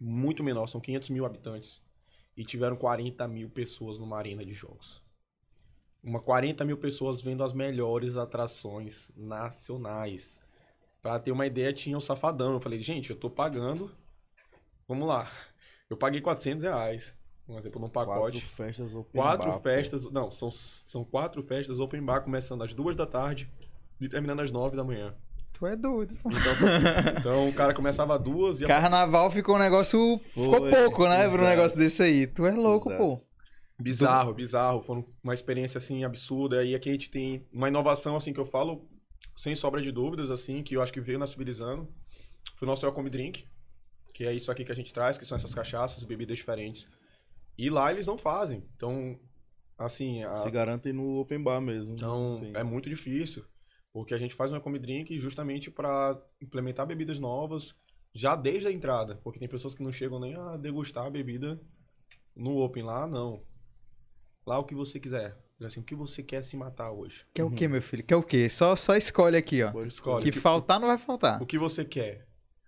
muito 0.00 0.42
menor, 0.44 0.66
são 0.66 0.80
500 0.80 1.10
mil 1.10 1.24
habitantes, 1.26 1.82
e 2.36 2.44
tiveram 2.44 2.76
40 2.76 3.26
mil 3.28 3.48
pessoas 3.48 3.98
numa 3.98 4.18
arena 4.18 4.44
de 4.44 4.52
jogos. 4.52 5.02
Uma 6.02 6.20
40 6.20 6.64
mil 6.64 6.76
pessoas 6.76 7.22
vendo 7.22 7.42
as 7.42 7.52
melhores 7.52 8.16
atrações 8.16 9.10
nacionais. 9.16 10.42
Pra 11.00 11.18
ter 11.18 11.32
uma 11.32 11.46
ideia, 11.46 11.72
tinha 11.72 11.96
o 11.96 12.00
Safadão. 12.00 12.54
Eu 12.54 12.60
falei, 12.60 12.78
gente, 12.78 13.10
eu 13.10 13.16
tô 13.16 13.30
pagando. 13.30 13.90
Vamos 14.86 15.08
lá. 15.08 15.30
Eu 15.88 15.96
paguei 15.96 16.20
400 16.20 16.64
reais, 16.64 17.16
um 17.48 17.58
exemplo, 17.58 17.80
num 17.80 17.88
pacote. 17.88 18.40
Quatro 18.40 18.56
festas 18.56 18.94
open 18.94 19.20
Quatro 19.20 19.50
bar, 19.50 19.60
festas, 19.60 20.10
não, 20.10 20.30
são, 20.30 20.50
são 20.50 21.04
quatro 21.04 21.42
festas 21.42 21.78
open 21.78 22.02
bar, 22.02 22.22
começando 22.22 22.62
às 22.62 22.74
duas 22.74 22.96
da 22.96 23.06
tarde 23.06 23.50
e 24.00 24.08
terminando 24.08 24.40
às 24.40 24.50
nove 24.50 24.76
da 24.76 24.84
manhã. 24.84 25.14
Tu 25.54 25.66
é 25.66 25.76
doido. 25.76 26.16
pô. 26.16 26.28
Então, 26.30 27.14
então 27.18 27.48
o 27.48 27.52
cara 27.52 27.72
começava 27.72 28.18
duas 28.18 28.60
e 28.60 28.66
Carnaval 28.66 29.30
ficou 29.30 29.54
um 29.54 29.58
negócio. 29.58 30.18
Ficou 30.18 30.58
Foi, 30.58 30.70
pouco, 30.70 31.08
né? 31.08 31.28
Pra 31.28 31.28
um 31.28 31.34
exato. 31.34 31.48
negócio 31.48 31.78
desse 31.78 32.02
aí. 32.02 32.26
Tu 32.26 32.44
é 32.44 32.52
louco, 32.52 32.90
Exato. 32.90 33.04
pô. 33.04 33.34
Bizarro, 33.80 34.34
bizarro. 34.34 34.82
Foi 34.82 35.04
uma 35.22 35.32
experiência, 35.32 35.78
assim, 35.78 36.04
absurda. 36.04 36.64
E 36.64 36.74
aqui 36.74 36.88
a 36.88 36.92
gente 36.92 37.10
tem 37.10 37.46
uma 37.52 37.68
inovação, 37.68 38.16
assim, 38.16 38.32
que 38.32 38.40
eu 38.40 38.44
falo, 38.44 38.88
sem 39.36 39.54
sobra 39.54 39.80
de 39.80 39.92
dúvidas, 39.92 40.30
assim, 40.30 40.62
que 40.62 40.76
eu 40.76 40.82
acho 40.82 40.92
que 40.92 41.00
veio 41.00 41.18
na 41.18 41.26
Civilizando. 41.26 41.88
Foi 42.56 42.66
o 42.66 42.70
nosso 42.70 42.84
Welcome 42.84 43.10
Drink, 43.10 43.46
que 44.12 44.24
é 44.24 44.32
isso 44.32 44.50
aqui 44.50 44.64
que 44.64 44.72
a 44.72 44.76
gente 44.76 44.92
traz, 44.92 45.16
que 45.16 45.24
são 45.24 45.36
essas 45.36 45.54
cachaças, 45.54 46.02
bebidas 46.04 46.36
diferentes. 46.36 46.88
E 47.56 47.70
lá 47.70 47.92
eles 47.92 48.06
não 48.06 48.18
fazem. 48.18 48.64
Então, 48.76 49.18
assim... 49.78 50.24
A... 50.24 50.34
Se 50.34 50.50
garantem 50.50 50.92
no 50.92 51.20
open 51.20 51.42
bar 51.42 51.60
mesmo. 51.60 51.94
Então, 51.94 52.40
é 52.54 52.62
muito 52.62 52.88
difícil. 52.88 53.44
Porque 53.94 54.12
a 54.12 54.18
gente 54.18 54.34
faz 54.34 54.50
um 54.50 54.54
Welcome 54.54 54.80
Drink 54.80 55.16
justamente 55.20 55.70
para 55.70 56.20
implementar 56.42 56.84
bebidas 56.84 57.20
novas 57.20 57.76
já 58.12 58.34
desde 58.34 58.66
a 58.66 58.72
entrada. 58.72 59.20
Porque 59.22 59.38
tem 59.38 59.48
pessoas 59.48 59.72
que 59.72 59.84
não 59.84 59.92
chegam 59.92 60.18
nem 60.18 60.34
a 60.34 60.56
degustar 60.56 61.06
a 61.06 61.10
bebida 61.10 61.60
no 62.34 62.56
Open. 62.58 62.82
Lá, 62.82 63.06
não. 63.06 63.40
Lá 64.44 64.58
o 64.58 64.64
que 64.64 64.74
você 64.74 64.98
quiser. 64.98 65.38
Assim, 65.62 65.78
o 65.78 65.84
que 65.84 65.94
você 65.94 66.24
quer 66.24 66.42
se 66.42 66.56
matar 66.56 66.90
hoje? 66.90 67.24
Quer 67.32 67.44
o 67.44 67.50
quê, 67.52 67.68
meu 67.68 67.80
filho? 67.80 68.02
Quer 68.02 68.16
o 68.16 68.22
quê? 68.22 68.50
Só, 68.50 68.74
só 68.74 68.96
escolhe 68.96 69.36
aqui, 69.36 69.62
ó. 69.62 69.70
Pode 69.70 69.86
Escolhe. 69.86 70.24
Que 70.24 70.32
que- 70.32 70.40
faltar 70.40 70.80
não 70.80 70.88
vai 70.88 70.98
faltar. 70.98 71.40
O 71.40 71.46
que 71.46 71.56
você 71.56 71.84
quer? 71.84 72.26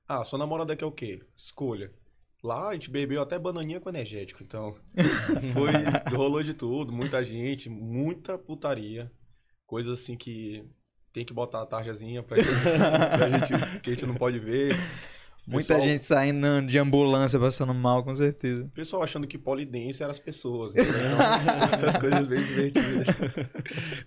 Ah, 0.09 0.23
sua 0.25 0.39
namorada 0.39 0.77
quer 0.77 0.87
o 0.87 0.93
quê? 0.93 1.21
Escolha. 1.37 1.93
Lá 2.41 2.69
a 2.69 2.73
gente 2.75 2.89
bebeu 2.89 3.21
até 3.21 3.37
bananinha 3.37 3.81
com 3.81 3.89
energético, 3.89 4.45
então 4.45 4.77
foi 5.53 6.17
rolou 6.17 6.41
de 6.45 6.55
tudo, 6.55 6.93
muita 6.93 7.25
gente, 7.25 7.69
muita 7.69 8.39
putaria, 8.39 9.11
coisas 9.67 9.99
assim 10.01 10.17
que 10.17 10.65
tem 11.17 11.25
que 11.25 11.33
botar 11.33 11.63
a 11.63 11.67
tarjazinha 11.67 12.23
pra 12.23 12.37
gente, 12.37 12.51
pra 13.17 13.31
gente- 13.57 13.81
que 13.81 13.89
a 13.91 13.95
gente 13.95 14.05
não 14.05 14.15
pode 14.15 14.39
ver. 14.39 14.77
Muita 15.47 15.69
Pessoal- 15.75 15.89
gente 15.89 16.05
saindo 16.05 16.61
de 16.67 16.79
ambulância 16.79 17.41
passando 17.41 17.73
mal, 17.73 18.05
com 18.05 18.15
certeza. 18.15 18.71
Pessoal 18.75 19.03
achando 19.03 19.27
que 19.27 19.39
polidense 19.39 20.03
eram 20.03 20.11
as 20.11 20.19
pessoas, 20.19 20.73
entendeu? 20.77 21.89
as 21.89 21.97
coisas 21.97 22.27
bem 22.27 22.39
divertidas. 22.45 23.07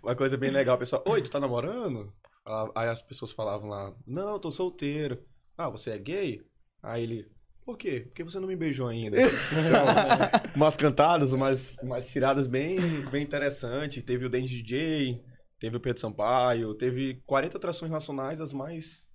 Uma 0.04 0.16
coisa 0.16 0.38
bem 0.38 0.52
legal, 0.52 0.78
pessoal. 0.78 1.02
Oi, 1.08 1.24
tu 1.24 1.32
tá 1.32 1.40
namorando? 1.40 2.14
Ah, 2.46 2.68
Aí 2.76 2.90
as 2.90 3.02
pessoas 3.02 3.32
falavam 3.32 3.70
lá, 3.70 3.92
não, 4.06 4.34
eu 4.34 4.40
tô 4.40 4.52
solteiro. 4.52 5.20
Ah, 5.58 5.68
você 5.70 5.90
é 5.92 5.98
gay? 5.98 6.42
Aí 6.84 7.02
ele, 7.04 7.26
por 7.66 7.76
quê? 7.76 8.02
Porque 8.06 8.24
você 8.24 8.40
não 8.40 8.48
me 8.48 8.56
beijou 8.56 8.88
ainda. 8.88 9.18
Então, 9.26 10.52
umas 10.56 10.78
cantadas, 10.78 11.34
umas, 11.34 11.76
umas 11.82 12.06
tiradas 12.06 12.46
bem, 12.48 12.80
bem 13.10 13.24
interessantes. 13.24 14.04
Teve 14.04 14.26
o 14.26 14.30
Dente 14.30 14.62
DJ, 14.62 15.20
teve 15.60 15.78
o 15.78 15.80
Pedro 15.80 16.00
Sampaio, 16.02 16.74
teve 16.74 17.22
40 17.26 17.58
atrações 17.58 17.92
nacionais, 17.92 18.40
as 18.42 18.54
mais 18.54 19.08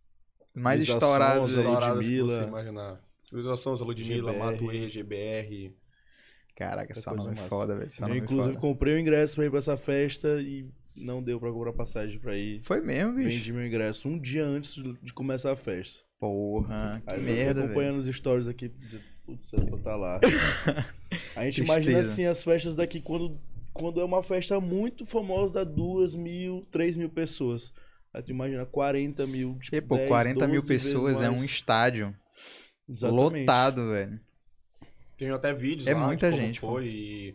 Mais. 0.55 0.79
Ludmilla. 0.79 0.95
estouradas 0.95 1.51
que 2.07 2.21
você 2.23 2.43
imaginar. 2.43 3.01
Luísa 3.33 3.57
Sonza, 3.57 3.85
Ludmilla, 3.85 4.33
GBR. 4.33 4.39
Matuê, 4.45 4.89
GBR. 4.89 5.75
Caraca, 6.55 6.95
só 6.95 7.15
nome 7.15 7.31
massa. 7.31 7.49
foda, 7.49 7.77
velho. 7.77 7.91
Eu, 8.01 8.09
nome 8.09 8.21
inclusive, 8.21 8.55
foda. 8.55 8.61
comprei 8.61 8.95
o 8.95 8.99
ingresso 8.99 9.35
pra 9.35 9.45
ir 9.45 9.51
pra 9.51 9.59
essa 9.59 9.77
festa 9.77 10.41
e 10.41 10.69
não 10.95 11.21
deu 11.21 11.41
pra 11.41 11.51
comprar 11.51 11.73
passagem 11.73 12.21
pra 12.21 12.37
ir. 12.37 12.61
Foi 12.63 12.81
mesmo, 12.81 13.15
bicho. 13.15 13.29
Vendi 13.31 13.53
meu 13.53 13.67
ingresso 13.67 14.07
um 14.09 14.17
dia 14.17 14.45
antes 14.47 14.75
de 15.03 15.13
começar 15.13 15.51
a 15.51 15.57
festa. 15.57 16.05
Porra, 16.21 17.03
que 17.05 17.13
Aí 17.13 17.19
eu 17.19 17.25
merda, 17.25 17.65
acompanhando 17.65 17.99
os 17.99 18.07
stories 18.07 18.47
aqui. 18.47 18.69
de- 18.69 19.01
Putz, 19.27 19.53
era 19.55 19.65
pra 19.67 19.79
tá 19.79 19.97
lá. 19.97 20.21
a 21.35 21.45
gente 21.47 21.63
imagina 21.63 21.97
Tristeza. 21.97 22.09
assim 22.13 22.25
as 22.27 22.45
festas 22.45 22.77
daqui 22.77 23.01
quando, 23.01 23.33
quando 23.75 24.01
é 24.01 24.05
uma 24.05 24.23
festa 24.23 24.59
muito 24.61 25.05
famosa, 25.05 25.53
dá 25.55 25.65
duas 25.65 26.15
mil, 26.15 26.65
três 26.71 26.97
mil 26.97 27.11
pessoas. 27.11 27.73
Aí 28.13 28.23
tu 28.23 28.31
imagina 28.31 28.65
40 28.65 29.27
mil. 29.27 29.59
Tipo, 29.61 29.77
E, 29.77 29.81
pô, 29.83 29.97
10, 29.97 30.09
40 30.09 30.47
mil 30.47 30.61
12 30.61 30.69
vezes 30.69 30.93
pessoas 30.93 31.23
é 31.23 31.29
um 31.29 31.45
estádio 31.45 32.15
Exatamente. 32.89 33.41
lotado, 33.41 33.91
velho. 33.91 34.21
Tenho 35.17 35.35
até 35.35 35.53
vídeos 35.53 35.87
É 35.87 35.95
lá 35.95 36.07
muita 36.07 36.33
gente, 36.33 36.61
pô. 36.61 36.69
foi 36.73 36.87
e, 36.87 37.35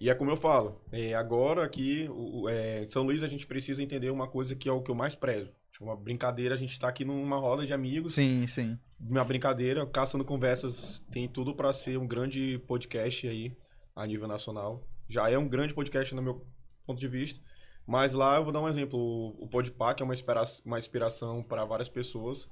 e 0.00 0.10
é 0.10 0.14
como 0.14 0.30
eu 0.30 0.36
falo. 0.36 0.80
é, 0.92 1.14
agora 1.14 1.64
aqui, 1.64 2.08
o, 2.10 2.48
é, 2.48 2.82
em 2.82 2.86
São 2.86 3.04
Luís, 3.04 3.22
a 3.22 3.28
gente 3.28 3.46
precisa 3.46 3.82
entender 3.82 4.10
uma 4.10 4.26
coisa 4.28 4.54
que 4.54 4.68
é 4.68 4.72
o 4.72 4.82
que 4.82 4.90
eu 4.90 4.94
mais 4.94 5.14
prezo. 5.14 5.52
Tipo, 5.72 5.84
uma 5.84 5.96
brincadeira, 5.96 6.54
a 6.54 6.58
gente 6.58 6.78
tá 6.78 6.88
aqui 6.88 7.04
numa 7.04 7.36
roda 7.36 7.66
de 7.66 7.72
amigos. 7.74 8.14
Sim, 8.14 8.46
sim. 8.46 8.78
Uma 8.98 9.24
brincadeira, 9.24 9.84
Caçando 9.86 10.24
Conversas 10.24 11.02
tem 11.10 11.28
tudo 11.28 11.54
pra 11.54 11.72
ser 11.72 11.98
um 11.98 12.06
grande 12.06 12.58
podcast 12.66 13.28
aí, 13.28 13.52
a 13.94 14.06
nível 14.06 14.26
nacional. 14.26 14.82
Já 15.08 15.30
é 15.30 15.38
um 15.38 15.48
grande 15.48 15.74
podcast 15.74 16.14
no 16.14 16.22
meu 16.22 16.46
ponto 16.86 17.00
de 17.00 17.08
vista. 17.08 17.40
Mas 17.86 18.12
lá 18.12 18.36
eu 18.36 18.44
vou 18.44 18.52
dar 18.52 18.60
um 18.60 18.68
exemplo. 18.68 18.98
O, 18.98 19.44
o 19.44 19.48
Podpah, 19.48 19.94
que 19.94 20.02
é 20.02 20.04
uma, 20.04 20.12
inspira 20.12 20.42
uma 20.64 20.78
inspiração 20.78 21.42
para 21.42 21.64
várias 21.64 21.88
pessoas, 21.88 22.48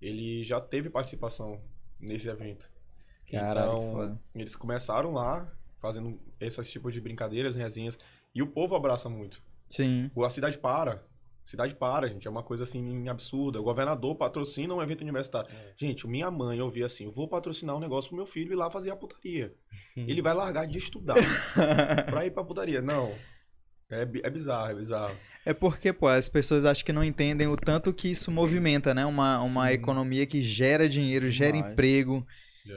ele 0.00 0.42
já 0.42 0.60
teve 0.60 0.90
participação 0.90 1.60
nesse 2.00 2.28
evento. 2.28 2.68
Caralho, 3.30 3.72
então, 3.72 4.20
eles 4.34 4.54
começaram 4.54 5.12
lá, 5.12 5.50
fazendo 5.80 6.20
esses 6.40 6.70
tipos 6.70 6.92
de 6.92 7.00
brincadeiras, 7.00 7.56
resenhas, 7.56 7.98
e 8.34 8.42
o 8.42 8.46
povo 8.46 8.74
abraça 8.74 9.08
muito. 9.08 9.42
Sim. 9.68 10.10
A 10.24 10.30
cidade 10.30 10.58
para. 10.58 11.04
Cidade 11.44 11.74
para, 11.74 12.08
gente. 12.08 12.26
É 12.26 12.30
uma 12.30 12.42
coisa 12.42 12.62
assim 12.62 13.06
absurda. 13.08 13.60
O 13.60 13.64
governador 13.64 14.16
patrocina 14.16 14.74
um 14.74 14.82
evento 14.82 15.02
universitário. 15.02 15.50
Gente, 15.76 16.06
minha 16.06 16.30
mãe 16.30 16.60
ouvia 16.60 16.86
assim: 16.86 17.10
vou 17.10 17.28
patrocinar 17.28 17.76
um 17.76 17.80
negócio 17.80 18.08
pro 18.08 18.16
meu 18.16 18.26
filho 18.26 18.52
ir 18.52 18.56
lá 18.56 18.70
fazer 18.70 18.90
a 18.90 18.96
putaria. 18.96 19.52
Ele 19.96 20.22
vai 20.22 20.32
largar 20.34 20.66
de 20.66 20.78
estudar 20.78 21.16
pra 22.10 22.24
ir 22.24 22.30
pra 22.30 22.42
putaria. 22.44 22.80
Não. 22.80 23.12
É, 23.90 24.02
é 24.22 24.30
bizarro, 24.30 24.70
é 24.70 24.74
bizarro. 24.74 25.14
É 25.44 25.52
porque, 25.52 25.92
pô, 25.92 26.08
as 26.08 26.28
pessoas 26.28 26.64
acham 26.64 26.84
que 26.84 26.92
não 26.92 27.04
entendem 27.04 27.46
o 27.46 27.56
tanto 27.56 27.92
que 27.92 28.08
isso 28.08 28.30
movimenta, 28.30 28.94
né? 28.94 29.04
Uma, 29.04 29.40
uma 29.42 29.70
economia 29.72 30.24
que 30.26 30.42
gera 30.42 30.88
dinheiro, 30.88 31.30
gera 31.30 31.52
Demais. 31.52 31.72
emprego. 31.72 32.26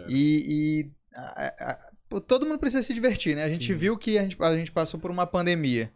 E, 0.10 0.44
e, 0.86 0.92
a- 1.16 1.72
a- 1.72 2.20
todo 2.28 2.46
mundo 2.46 2.60
precisa 2.60 2.84
se 2.84 2.94
divertir, 2.94 3.36
né? 3.38 3.44
A 3.46 3.50
gente 3.50 3.68
Sim. 3.68 3.74
viu 3.80 3.98
que 3.98 4.18
a 4.18 4.24
gente, 4.24 4.36
a 4.38 4.58
gente 4.58 4.72
passou 4.74 5.00
por 5.00 5.10
uma 5.10 5.26
pandemia. 5.26 5.90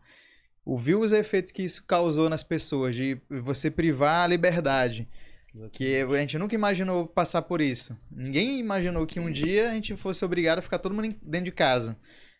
Viu 0.65 0.99
os 0.99 1.11
efeitos 1.11 1.51
que 1.51 1.63
isso 1.63 1.83
causou 1.85 2.29
nas 2.29 2.43
pessoas, 2.43 2.95
de 2.95 3.17
você 3.29 3.69
privar 3.71 4.23
a 4.23 4.27
liberdade. 4.27 5.07
Que 5.73 5.97
a 6.01 6.17
gente 6.19 6.37
nunca 6.37 6.55
imaginou 6.55 7.05
passar 7.05 7.41
por 7.41 7.59
isso. 7.59 7.97
Ninguém 8.09 8.57
imaginou 8.59 9.05
que 9.05 9.19
um 9.19 9.29
dia 9.29 9.69
a 9.69 9.73
gente 9.73 9.95
fosse 9.97 10.23
obrigado 10.23 10.59
a 10.59 10.61
ficar 10.61 10.77
todo 10.79 10.93
mundo 10.95 11.13
dentro 11.21 11.45
de 11.45 11.51
casa, 11.51 11.97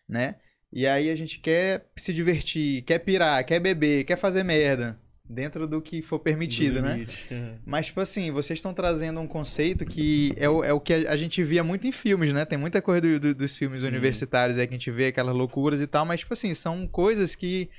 né? 0.08 0.36
E 0.72 0.86
aí 0.86 1.10
a 1.10 1.16
gente 1.16 1.38
quer 1.38 1.84
se 1.94 2.14
divertir, 2.14 2.80
quer 2.82 2.98
pirar, 3.00 3.44
quer 3.44 3.60
beber, 3.60 4.04
quer 4.04 4.16
fazer 4.16 4.42
merda. 4.42 4.98
Dentro 5.28 5.66
do 5.66 5.80
que 5.80 6.02
for 6.02 6.18
permitido, 6.18 6.74
Do 6.76 6.82
né? 6.82 6.92
limite. 6.94 7.26
Mas, 7.64 7.86
tipo 7.86 8.00
assim, 8.00 8.30
vocês 8.30 8.58
estão 8.58 8.74
trazendo 8.74 9.18
um 9.20 9.26
conceito 9.26 9.84
que 9.86 10.32
é 10.36 10.48
o, 10.48 10.62
é 10.64 10.72
o 10.72 10.80
que 10.80 10.92
a, 10.92 11.12
a 11.12 11.16
gente 11.16 11.42
via 11.42 11.62
muito 11.62 11.86
em 11.86 11.92
filmes, 11.92 12.32
né? 12.32 12.44
Tem 12.44 12.58
muita 12.58 12.82
coisa 12.82 13.00
do- 13.00 13.20
do- 13.20 13.34
dos 13.34 13.56
filmes 13.56 13.80
Sim. 13.82 13.86
universitários 13.88 14.58
aí 14.58 14.66
que 14.66 14.74
a 14.74 14.78
gente 14.78 14.90
vê 14.90 15.06
aquelas 15.06 15.34
loucuras 15.34 15.80
e 15.80 15.86
tal, 15.86 16.04
mas, 16.04 16.20
tipo 16.20 16.34
assim, 16.34 16.54
são 16.54 16.86
coisas 16.86 17.34
que 17.34 17.70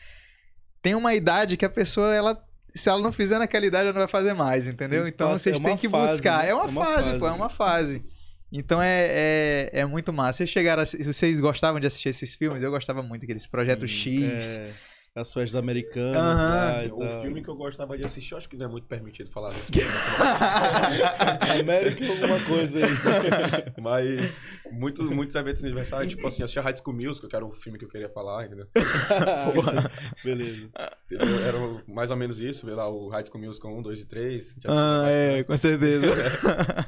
tem 0.83 0.93
uma 0.93 1.15
idade 1.15 1.57
que 1.57 1.65
a 1.65 1.69
pessoa, 1.69 2.13
ela. 2.13 2.39
Se 2.75 2.89
ela 2.89 3.01
não 3.01 3.11
fizer 3.11 3.37
naquela 3.39 3.65
idade, 3.65 3.83
ela 3.85 3.93
não 3.93 4.01
vai 4.01 4.07
fazer 4.07 4.33
mais, 4.33 4.67
entendeu? 4.67 5.07
Então 5.07 5.29
Passa- 5.29 5.43
vocês 5.43 5.59
é 5.59 5.63
têm 5.63 5.77
que 5.77 5.87
fase, 5.89 6.13
buscar. 6.13 6.39
né? 6.43 6.49
É 6.49 6.53
uma, 6.55 6.63
É 6.65 6.67
uma 6.67 6.85
fase, 6.85 7.03
fase. 7.05 7.19
pô, 7.19 7.27
é 7.27 7.31
uma 7.31 7.49
fase. 7.49 8.03
Então 8.51 8.81
é, 8.81 9.07
é, 9.09 9.69
é 9.73 9.85
muito 9.85 10.11
massa. 10.13 10.37
Vocês 10.37 10.49
chegaram 10.49 10.81
a, 10.83 10.85
vocês 10.85 11.39
gostavam 11.39 11.79
de 11.79 11.87
assistir 11.87 12.09
esses 12.09 12.35
filmes? 12.35 12.61
Eu 12.61 12.69
gostava 12.71 13.01
muito, 13.01 13.23
aqueles 13.23 13.45
Projeto 13.47 13.87
X. 13.87 14.57
É, 14.57 14.71
as 15.15 15.31
festas 15.31 15.55
americanas. 15.55 16.15
Lá 16.39 16.69
Assim, 16.69 16.87
e 16.87 16.91
o 16.91 17.21
filme 17.21 17.43
que 17.43 17.49
eu 17.49 17.55
gostava 17.55 17.95
de 17.97 18.03
assistir, 18.03 18.33
eu 18.33 18.37
acho 18.37 18.49
que 18.49 18.57
não 18.57 18.65
é 18.65 18.69
muito 18.69 18.87
permitido 18.87 19.29
falar 19.29 19.49
desse 19.51 19.71
América 21.59 22.07
alguma 22.07 22.39
coisa 22.45 22.79
aí. 22.79 22.83
Mas 23.79 24.43
muitos, 24.71 25.07
muitos 25.09 25.35
eventos 25.35 25.63
aniversários, 25.63 26.13
tipo 26.13 26.25
assim, 26.25 26.41
assistia 26.41 26.63
High 26.63 26.75
School 26.77 26.95
Musical, 26.95 27.29
que 27.29 27.35
era 27.35 27.45
o 27.45 27.51
filme 27.51 27.77
que 27.77 27.85
eu 27.85 27.89
queria 27.89 28.09
falar, 28.09 28.45
entendeu? 28.45 28.67
Beleza. 30.23 30.69
Entendeu? 31.11 31.45
Era 31.45 31.83
mais 31.87 32.09
ou 32.09 32.17
menos 32.17 32.41
isso, 32.41 32.65
ver 32.65 32.73
lá 32.73 32.89
o 32.89 33.09
High 33.09 33.25
School 33.27 33.43
Musical 33.43 33.71
1, 33.77 33.81
2 33.83 33.99
e 33.99 34.05
3. 34.07 34.25
a 34.25 34.29
gente 34.31 34.67
assistia 34.67 34.71
Ah, 34.71 35.09
é, 35.09 35.43
com 35.43 35.55
certeza. 35.57 36.07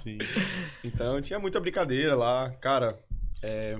Sim. 0.01 0.17
Então 0.83 1.21
tinha 1.21 1.37
muita 1.37 1.59
brincadeira 1.59 2.15
lá. 2.15 2.49
Cara, 2.59 2.97
é, 3.43 3.77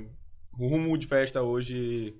o 0.60 0.68
rumo 0.68 0.96
de 1.00 1.08
festa 1.08 1.42
hoje, 1.42 2.16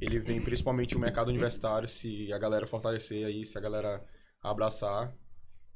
ele 0.00 0.18
vem 0.18 0.40
principalmente 0.40 0.96
o 0.96 1.00
mercado 1.00 1.28
universitário, 1.28 1.88
se 1.88 2.32
a 2.32 2.38
galera 2.38 2.66
fortalecer 2.66 3.26
aí, 3.26 3.44
se 3.44 3.56
a 3.56 3.60
galera 3.60 4.04
abraçar. 4.42 5.14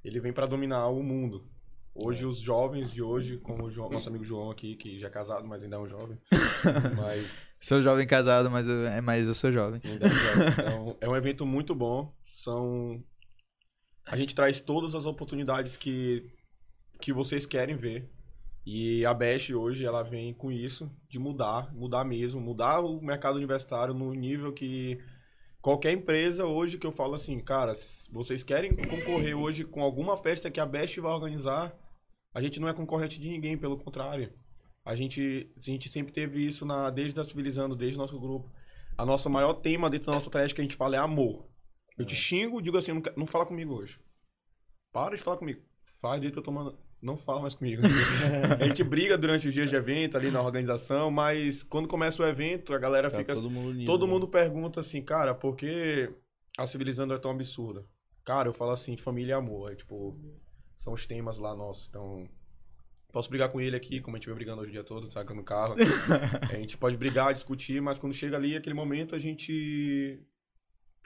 ele 0.05 0.21
vem 0.21 0.33
pra 0.33 0.47
dominar 0.47 0.87
o 0.89 1.03
mundo. 1.03 1.47
Hoje, 1.95 2.25
os 2.25 2.39
jovens 2.39 2.93
de 2.93 3.03
hoje, 3.03 3.39
como 3.39 3.65
o 3.65 3.71
João- 3.71 3.91
nosso 3.91 4.09
amigo 4.09 4.23
João 4.23 4.51
aqui, 4.53 4.77
que 4.77 5.01
já 5.01 5.09
é 5.09 5.11
casado, 5.11 5.47
mas 5.49 5.65
ainda 5.65 5.77
é 5.77 5.79
um 5.81 5.89
jovem. 5.89 6.17
mas 6.97 7.47
Sou 7.61 7.83
jovem 7.83 8.07
casado, 8.07 8.49
mas 8.51 8.69
eu, 8.69 8.87
é 8.87 9.01
mais 9.01 9.27
eu 9.27 9.35
sou 9.35 9.51
jovem. 9.51 9.81
ainda 9.85 10.07
é 10.07 10.09
um 10.09 10.11
jovem. 10.11 10.49
Então, 10.53 10.97
é 11.01 11.09
um 11.09 11.17
evento 11.17 11.45
muito 11.45 11.75
bom. 11.75 12.15
São. 12.25 13.03
A 14.07 14.17
gente 14.17 14.33
traz 14.35 14.61
todas 14.61 14.95
as 14.95 15.07
oportunidades 15.07 15.77
que, 15.77 16.31
que 17.01 17.13
vocês 17.13 17.45
querem 17.45 17.77
ver. 17.77 18.09
E 18.71 19.07
a 19.07 19.15
Best 19.15 19.55
hoje, 19.55 19.87
ela 19.87 20.03
vem 20.03 20.35
com 20.35 20.53
isso, 20.53 20.95
de 21.09 21.19
mudar, 21.19 21.75
mudar 21.75 22.05
mesmo, 22.05 22.39
mudar 22.39 22.81
o 22.81 23.01
mercado 23.01 23.37
universitário 23.37 23.95
no 23.95 24.13
nível 24.13 24.53
que 24.53 25.03
qualquer 25.63 25.93
empresa 25.93 26.45
hoje 26.45 26.77
que 26.77 26.87
eu 26.87 26.93
falo 26.93 27.15
assim, 27.15 27.41
cara, 27.41 27.73
vocês 28.13 28.43
querem 28.43 28.77
concorrer 28.77 29.35
hoje 29.35 29.65
com 29.65 29.83
alguma 29.83 30.19
festa 30.19 30.51
que 30.51 30.61
a 30.61 30.67
Best 30.67 31.01
vai 31.01 31.11
organizar, 31.11 31.75
a 32.35 32.43
gente 32.43 32.61
não 32.61 32.69
é 32.69 32.75
concorrente 32.75 33.19
de 33.19 33.31
ninguém, 33.31 33.57
pelo 33.57 33.79
contrário. 33.79 34.35
A 34.85 34.95
gente, 34.95 35.51
a 35.57 35.61
gente 35.63 35.89
sempre 35.89 36.13
teve 36.13 36.45
isso 36.45 36.67
na, 36.67 36.91
desde 36.91 37.19
a 37.19 37.25
Civilizando, 37.25 37.75
desde 37.75 37.97
o 37.97 38.03
nosso 38.03 38.21
grupo. 38.21 38.53
A 38.99 39.07
nossa 39.07 39.31
maior 39.31 39.55
tema 39.55 39.89
dentro 39.89 40.09
da 40.09 40.13
nossa 40.13 40.29
atlética 40.29 40.57
que 40.57 40.61
a 40.61 40.65
gente 40.65 40.77
fala 40.77 40.95
é 40.95 40.99
amor. 40.99 41.49
Eu 41.97 42.05
te 42.05 42.15
xingo, 42.15 42.61
digo 42.61 42.77
assim, 42.77 42.93
não, 42.93 43.03
não 43.17 43.27
fala 43.27 43.47
comigo 43.47 43.73
hoje. 43.73 43.99
Para 44.93 45.17
de 45.17 45.23
falar 45.23 45.39
comigo. 45.39 45.63
Faz 46.03 46.21
jeito 46.21 46.35
que 46.35 46.41
eu 46.41 46.45
tô 46.45 46.53
mandando. 46.53 46.88
Não 47.01 47.17
fala 47.17 47.41
mais 47.41 47.55
comigo. 47.55 47.83
a 48.61 48.67
gente 48.67 48.83
briga 48.83 49.17
durante 49.17 49.47
os 49.47 49.55
dias 49.55 49.71
de 49.71 49.77
evento 49.77 50.17
ali 50.17 50.31
na 50.31 50.43
organização, 50.43 51.11
mas 51.11 51.63
quando 51.63 51.87
começa 51.87 52.23
o 52.23 52.27
evento, 52.27 52.75
a 52.75 52.79
galera 52.79 53.11
Tá 53.11 53.19
fica 53.19 53.35
todo 53.35 53.51
mundo 53.51 53.71
unido. 53.71 53.87
Todo 53.87 54.07
né? 54.07 54.13
mundo 54.13 54.27
pergunta 54.27 54.81
assim, 54.81 55.01
cara, 55.01 55.35
por 55.35 55.55
que 55.55 56.11
a 56.57 56.67
Civilizando 56.67 57.15
é 57.15 57.19
tão 57.19 57.31
absurda? 57.31 57.87
Cara, 58.25 58.49
eu 58.49 58.53
falo 58.53 58.73
assim, 58.73 58.97
família 58.97 59.33
e 59.33 59.35
amor. 59.35 59.73
É, 59.73 59.77
tipo, 59.77 60.19
são 60.77 60.93
os 60.93 61.07
temas 61.07 61.39
lá 61.39 61.55
nossos. 61.55 61.87
Então, 61.89 62.29
posso 63.13 63.31
brigar 63.31 63.49
com 63.49 63.61
ele 63.61 63.77
aqui, 63.77 64.01
como 64.01 64.17
a 64.17 64.19
gente 64.19 64.27
vem 64.27 64.35
brigando 64.35 64.61
hoje 64.61 64.71
o 64.71 64.73
dia 64.73 64.85
todo, 64.85 65.11
saca 65.13 65.33
no 65.33 65.45
carro. 65.45 65.77
a 66.51 66.55
gente 66.57 66.77
pode 66.77 66.97
brigar, 66.97 67.33
discutir, 67.33 67.81
mas 67.81 67.99
quando 67.99 68.13
chega 68.13 68.37
ali, 68.37 68.57
aquele 68.57 68.75
momento, 68.75 69.15
a 69.15 69.19
gente. 69.19 70.21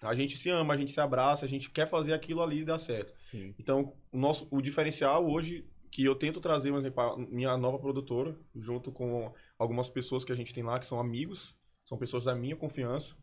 A 0.00 0.16
gente 0.16 0.36
se 0.36 0.50
ama, 0.50 0.74
a 0.74 0.76
gente 0.76 0.90
se 0.90 1.00
abraça, 1.00 1.44
a 1.44 1.48
gente 1.48 1.70
quer 1.70 1.88
fazer 1.88 2.12
aquilo 2.12 2.42
ali 2.42 2.64
dar 2.64 2.78
certo. 2.78 3.14
Sim. 3.20 3.54
Então, 3.56 3.94
o 4.10 4.18
nosso 4.18 4.48
o 4.50 4.60
diferencial 4.60 5.24
hoje 5.30 5.64
que 5.92 6.02
eu 6.02 6.14
tento 6.14 6.40
trazer, 6.40 6.70
por 6.70 6.78
exemplo, 6.78 7.02
a 7.02 7.16
minha 7.18 7.54
nova 7.58 7.78
produtora, 7.78 8.34
junto 8.56 8.90
com 8.90 9.30
algumas 9.58 9.90
pessoas 9.90 10.24
que 10.24 10.32
a 10.32 10.34
gente 10.34 10.54
tem 10.54 10.64
lá 10.64 10.78
que 10.78 10.86
são 10.86 10.98
amigos, 10.98 11.54
são 11.84 11.98
pessoas 11.98 12.24
da 12.24 12.34
minha 12.34 12.56
confiança, 12.56 13.14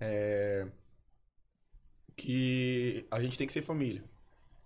é, 0.00 0.66
que 2.16 3.06
a 3.12 3.20
gente 3.22 3.38
tem 3.38 3.46
que 3.46 3.52
ser 3.52 3.62
família. 3.62 4.04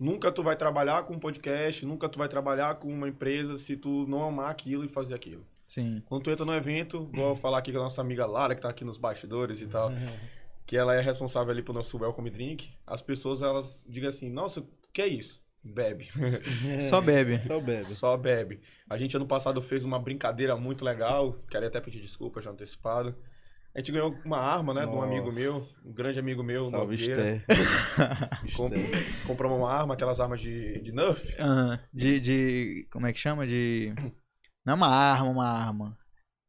Nunca 0.01 0.33
tu 0.33 0.43
vai 0.43 0.57
trabalhar 0.57 1.03
com 1.05 1.15
um 1.15 1.19
podcast, 1.19 1.85
nunca 1.85 2.09
tu 2.09 2.19
vai 2.19 2.31
trabalhar 2.31 2.77
com 2.77 2.89
uma 2.89 3.09
empresa 3.09 3.59
se 3.59 3.77
tu 3.77 4.07
não 4.09 4.25
amar 4.25 4.51
aquilo 4.51 4.83
e 4.83 4.89
fazer 4.89 5.15
aquilo. 5.15 5.47
Sim. 5.67 6.03
Quando 6.07 6.23
tu 6.23 6.31
entra 6.31 6.47
no 6.47 6.55
evento, 6.55 7.11
vou 7.13 7.37
falar 7.37 7.59
aqui 7.59 7.73
com 7.73 7.79
a 7.79 7.83
nossa 7.83 8.01
amiga 8.01 8.25
Lara, 8.25 8.55
que 8.55 8.63
tá 8.63 8.71
aqui 8.71 8.85
nos 8.85 8.97
bastidores 8.97 9.61
e 9.61 9.67
tal, 9.67 9.91
que 10.65 10.79
ela 10.79 10.95
é 10.95 11.01
responsável 11.03 11.53
ali 11.53 11.63
pelo 11.63 11.77
nosso 11.77 11.99
welcome 11.99 12.31
drink, 12.31 12.73
as 12.87 13.03
pessoas, 13.03 13.43
elas 13.43 13.87
digam 13.87 14.09
assim, 14.09 14.31
nossa, 14.31 14.61
o 14.61 14.69
que 14.95 15.03
é 15.03 15.07
isso? 15.07 15.44
Bebe. 15.65 16.09
Só 16.83 17.01
bebe. 17.01 17.39
Só 17.39 17.59
bebe. 17.59 17.85
Só 17.87 18.17
bebe. 18.17 18.61
A 18.89 18.99
gente 18.99 19.17
ano 19.17 19.27
passado 19.27 19.63
fez 19.63 19.83
uma 19.83 19.99
brincadeira 19.99 20.55
muito 20.57 20.85
legal, 20.85 21.39
quero 21.49 21.67
até 21.67 21.81
pedir 21.81 22.01
desculpa 22.01 22.43
já 22.43 22.51
antecipado. 22.51 23.17
A 23.75 23.79
gente 23.81 23.91
ganhou 23.91 24.15
uma 24.25 24.39
arma, 24.39 24.73
né, 24.73 24.83
de 24.83 24.89
um 24.89 24.97
Nossa. 24.97 25.07
amigo 25.09 25.33
meu, 25.33 25.57
um 25.85 25.93
grande 25.93 26.21
amigo 26.21 26.45
meu, 26.45 26.69
Salve, 26.69 26.97
Nogueira. 26.97 27.37
Esther. 27.37 27.47
Com- 28.55 28.67
Esther. 28.69 29.27
Compramos 29.27 29.59
uma 29.59 29.73
arma, 29.73 29.95
aquelas 29.95 30.21
armas 30.21 30.41
de, 30.41 30.81
de 30.81 30.93
Nerf. 30.93 31.27
De, 31.93 32.21
de. 32.21 32.87
Como 32.93 33.07
é 33.07 33.13
que 33.13 33.19
chama? 33.19 33.47
De. 33.47 33.93
Não 34.65 34.75
é 34.75 34.77
uma 34.77 34.87
arma, 34.89 35.29
uma 35.31 35.49
arma. 35.49 35.99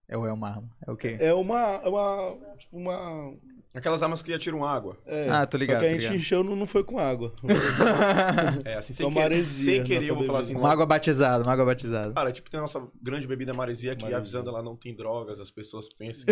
É 0.08 0.16
ou 0.16 0.28
é 0.28 0.32
uma 0.32 0.50
arma? 0.50 0.70
É 0.86 0.92
o 0.92 0.96
quê? 0.96 1.18
É 1.20 1.34
uma, 1.34 1.82
é 1.84 1.90
uma, 1.90 2.38
tipo 2.60 2.78
uma... 2.78 3.34
Aquelas 3.76 4.02
armas 4.02 4.22
que 4.22 4.34
atiram 4.34 4.64
água. 4.64 4.98
é, 5.06 5.28
Ah, 5.30 5.46
tô 5.46 5.58
ligado, 5.58 5.76
Só 5.78 5.82
que 5.82 5.88
a 5.88 5.92
gente 5.92 6.02
ligado. 6.04 6.16
encheu, 6.18 6.44
não, 6.44 6.56
não 6.56 6.66
foi 6.66 6.84
com 6.84 6.98
água. 6.98 7.34
É, 8.64 8.76
assim, 8.76 8.94
sem, 8.94 9.08
querer, 9.10 9.20
maresia, 9.22 9.66
sem 9.76 9.84
querer, 9.84 10.10
eu 10.10 10.16
vou 10.16 10.26
falar 10.26 10.40
assim. 10.40 10.56
Uma 10.56 10.72
água 10.72 10.86
batizada, 10.86 11.44
uma 11.44 11.52
água 11.52 11.66
batizada. 11.66 12.14
Cara, 12.14 12.32
tipo, 12.32 12.50
tem 12.50 12.58
a 12.58 12.62
nossa 12.62 12.82
grande 13.02 13.28
bebida 13.28 13.54
maresia 13.54 13.96
que 13.96 14.04
Maresia. 14.04 14.18
avisando 14.18 14.50
ela 14.50 14.64
não 14.64 14.76
tem 14.76 14.96
drogas, 14.96 15.40
as 15.40 15.52
pessoas 15.52 15.88
pensam 15.90 16.26
que 16.26 16.32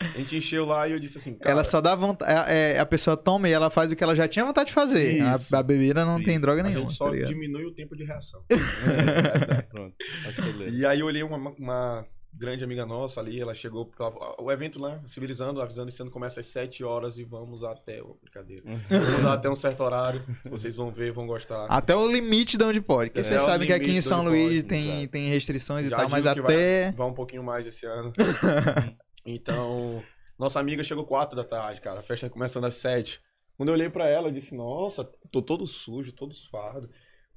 A 0.00 0.18
gente 0.18 0.36
encheu 0.36 0.64
lá 0.64 0.86
e 0.88 0.92
eu 0.92 1.00
disse 1.00 1.18
assim, 1.18 1.34
cara, 1.34 1.50
ela 1.50 1.64
só 1.64 1.80
dá 1.80 1.94
vontade. 1.94 2.30
É, 2.50 2.72
é, 2.74 2.78
a 2.78 2.86
pessoa 2.86 3.16
toma 3.16 3.48
e 3.48 3.52
ela 3.52 3.68
faz 3.68 3.90
o 3.92 3.96
que 3.96 4.02
ela 4.02 4.14
já 4.16 4.26
tinha 4.28 4.44
vontade 4.44 4.68
de 4.68 4.74
fazer. 4.74 5.20
A- 5.22 5.34
Isso. 5.34 5.54
A, 5.54 5.62
bebida 5.62 6.04
não 6.04 6.22
tem 6.22 6.34
Isso. 6.36 6.40
droga 6.40 6.60
a 6.60 6.64
nenhuma. 6.64 6.88
gente 6.88 6.96
só 6.96 7.10
tá 7.10 7.16
diminui 7.24 7.64
o 7.66 7.74
tempo 7.74 7.96
de 7.96 8.04
reação. 8.04 8.40
Pronto, 9.70 9.94
acelera. 10.26 10.70
E 10.70 10.86
aí 10.86 11.00
eu 11.00 11.06
olhei 11.06 11.22
uma, 11.22 11.50
uma 11.58 12.06
grande 12.32 12.62
amiga 12.62 12.86
nossa 12.86 13.20
ali, 13.20 13.40
ela 13.40 13.54
chegou 13.54 13.86
pra, 13.86 14.10
o 14.38 14.50
evento 14.50 14.80
lá, 14.80 15.00
civilizando, 15.06 15.60
avisando, 15.60 15.88
esse 15.88 16.00
ano 16.00 16.10
começa 16.10 16.40
às 16.40 16.46
7 16.46 16.84
horas 16.84 17.18
e 17.18 17.24
vamos 17.24 17.64
até, 17.64 18.02
oh, 18.02 18.16
brincadeira, 18.22 18.62
vamos 18.88 19.24
até 19.24 19.48
um 19.50 19.56
certo 19.56 19.82
horário, 19.82 20.24
vocês 20.44 20.76
vão 20.76 20.90
ver, 20.90 21.12
vão 21.12 21.26
gostar. 21.26 21.66
Até 21.66 21.96
o 21.96 22.06
limite 22.10 22.56
de 22.56 22.64
onde 22.64 22.80
pode. 22.80 23.10
Porque 23.10 23.20
É, 23.20 23.24
vocês 23.24 23.42
o 23.42 23.44
sabem 23.44 23.66
que 23.66 23.72
aqui 23.72 23.90
em 23.90 24.00
São 24.00 24.22
Luís 24.22 24.62
pode, 24.62 24.62
tem, 24.64 24.88
exato. 24.98 25.08
tem 25.08 25.28
restrições 25.28 25.86
e 25.86 25.88
Já 25.88 25.96
tal, 25.96 26.10
mas 26.10 26.26
até. 26.26 26.92
Vai 26.92 27.06
um 27.06 27.14
pouquinho 27.14 27.42
mais 27.42 27.66
esse 27.66 27.86
ano. 27.86 28.12
então, 29.26 30.02
nossa 30.38 30.60
amiga 30.60 30.84
chegou 30.84 31.04
4 31.04 31.36
da 31.36 31.44
tarde, 31.44 31.80
cara, 31.80 32.00
a 32.00 32.02
festa 32.02 32.30
começando 32.30 32.64
às 32.64 32.74
7. 32.74 33.20
Quando 33.56 33.70
eu 33.70 33.74
olhei 33.74 33.90
pra 33.90 34.06
ela, 34.06 34.28
eu 34.28 34.32
disse, 34.32 34.54
nossa, 34.54 35.02
tô 35.32 35.42
todo 35.42 35.66
sujo, 35.66 36.12
todo 36.12 36.32
suado. 36.32 36.88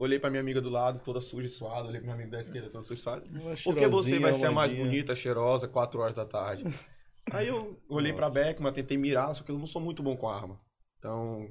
Olhei 0.01 0.17
pra 0.17 0.31
minha 0.31 0.41
amiga 0.41 0.59
do 0.59 0.67
lado, 0.67 0.99
toda 0.99 1.21
suja 1.21 1.45
e 1.45 1.49
suada. 1.49 1.87
Olhei 1.87 2.01
pra 2.01 2.05
minha 2.05 2.15
amiga 2.15 2.31
da 2.31 2.41
esquerda, 2.41 2.71
toda 2.71 2.83
suja 2.83 2.99
e 2.99 3.03
suada. 3.03 3.23
Por 3.63 3.75
que 3.75 3.87
você 3.87 4.17
vai 4.17 4.33
ser 4.33 4.47
a 4.47 4.51
mais 4.51 4.71
bonita, 4.71 5.13
cheirosa, 5.13 5.67
4 5.67 6.01
horas 6.01 6.15
da 6.15 6.25
tarde? 6.25 6.65
Aí 7.31 7.47
eu 7.47 7.79
olhei 7.87 8.11
pra 8.11 8.27
Nossa. 8.27 8.39
Beckman, 8.39 8.73
tentei 8.73 8.97
mirar, 8.97 9.31
só 9.35 9.43
que 9.43 9.51
eu 9.51 9.59
não 9.59 9.67
sou 9.67 9.79
muito 9.79 10.01
bom 10.01 10.17
com 10.17 10.27
arma. 10.27 10.59
Então, 10.97 11.47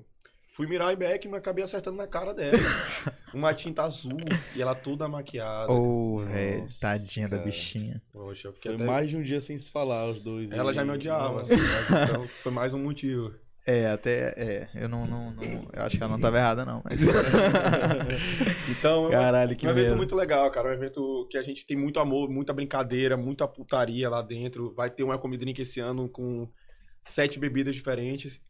fui 0.53 0.67
mirar 0.67 0.93
em 0.93 0.97
Beckman, 0.97 1.39
acabei 1.39 1.63
acertando 1.63 1.97
na 1.97 2.09
cara 2.09 2.35
dela. 2.35 2.59
Uma 3.33 3.55
tinta 3.55 3.85
azul 3.85 4.19
e 4.57 4.61
ela 4.61 4.75
toda 4.75 5.07
maquiada. 5.07 5.73
Ô, 5.73 6.25
velho, 6.25 6.67
tadinha 6.81 7.29
da 7.29 7.37
cara. 7.37 7.49
bichinha. 7.49 8.03
Poxa, 8.13 8.49
eu 8.49 8.53
fiquei 8.53 8.73
Foi 8.73 8.83
até... 8.83 8.85
mais 8.85 9.09
de 9.09 9.17
um 9.17 9.23
dia 9.23 9.41
sem 9.41 9.57
se 9.57 9.71
falar, 9.71 10.11
os 10.11 10.21
dois. 10.21 10.51
Ela 10.51 10.71
aí. 10.71 10.75
já 10.75 10.85
me 10.85 10.91
odiava, 10.91 11.43
assim, 11.43 11.55
mas 11.55 12.11
então 12.11 12.27
foi 12.27 12.51
mais 12.51 12.75
um 12.75 12.83
motivo. 12.83 13.33
É, 13.71 13.87
até. 13.87 14.35
É, 14.37 14.69
eu 14.75 14.89
não, 14.89 15.07
não, 15.07 15.31
não- 15.31 15.69
Eu 15.73 15.83
acho 15.83 15.97
que 15.97 16.03
ela 16.03 16.11
não 16.13 16.21
tava 16.21 16.39
errada, 16.39 16.65
não. 16.65 16.83
Mas... 16.85 16.99
Então, 18.69 19.09
é 19.09 19.13
Caralho, 19.13 19.57
que 19.57 19.65
um 19.65 19.71
evento 19.71 19.85
medo. 19.85 19.97
muito 19.97 20.17
legal, 20.17 20.51
cara. 20.51 20.71
Um 20.71 20.73
evento 20.73 21.27
que 21.31 21.39
a 21.39 21.43
gente 21.43 21.65
tem 21.65 21.77
muito 21.77 22.01
amor, 22.01 22.29
muita 22.29 22.53
brincadeira, 22.53 23.17
muita 23.17 23.47
putaria 23.47 24.09
lá 24.09 24.23
dentro. 24.23 24.75
Vai 24.75 24.91
ter 24.91 25.05
uma 25.05 25.19
comida 25.19 25.45
drink 25.45 25.63
esse 25.63 25.79
ano 25.79 26.09
com 26.09 26.49
sete 27.01 27.39
bebidas 27.39 27.75
diferentes. 27.75 28.41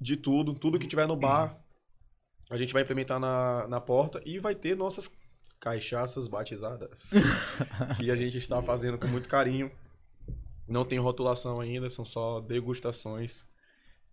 De 0.00 0.16
tudo. 0.16 0.54
Tudo 0.54 0.78
que 0.78 0.86
tiver 0.86 1.06
no 1.06 1.16
bar, 1.16 1.58
a 2.50 2.56
gente 2.56 2.72
vai 2.72 2.82
implementar 2.82 3.20
na, 3.20 3.68
na 3.68 3.80
porta. 3.80 4.22
E 4.24 4.38
vai 4.38 4.54
ter 4.54 4.74
nossas 4.74 5.10
cachaças 5.60 6.26
batizadas. 6.26 7.10
que 8.00 8.10
a 8.10 8.16
gente 8.16 8.38
está 8.38 8.62
fazendo 8.62 8.96
com 8.98 9.08
muito 9.08 9.28
carinho. 9.28 9.70
Não 10.66 10.86
tem 10.86 10.98
rotulação 10.98 11.60
ainda, 11.60 11.90
são 11.90 12.04
só 12.04 12.40
degustações. 12.40 13.46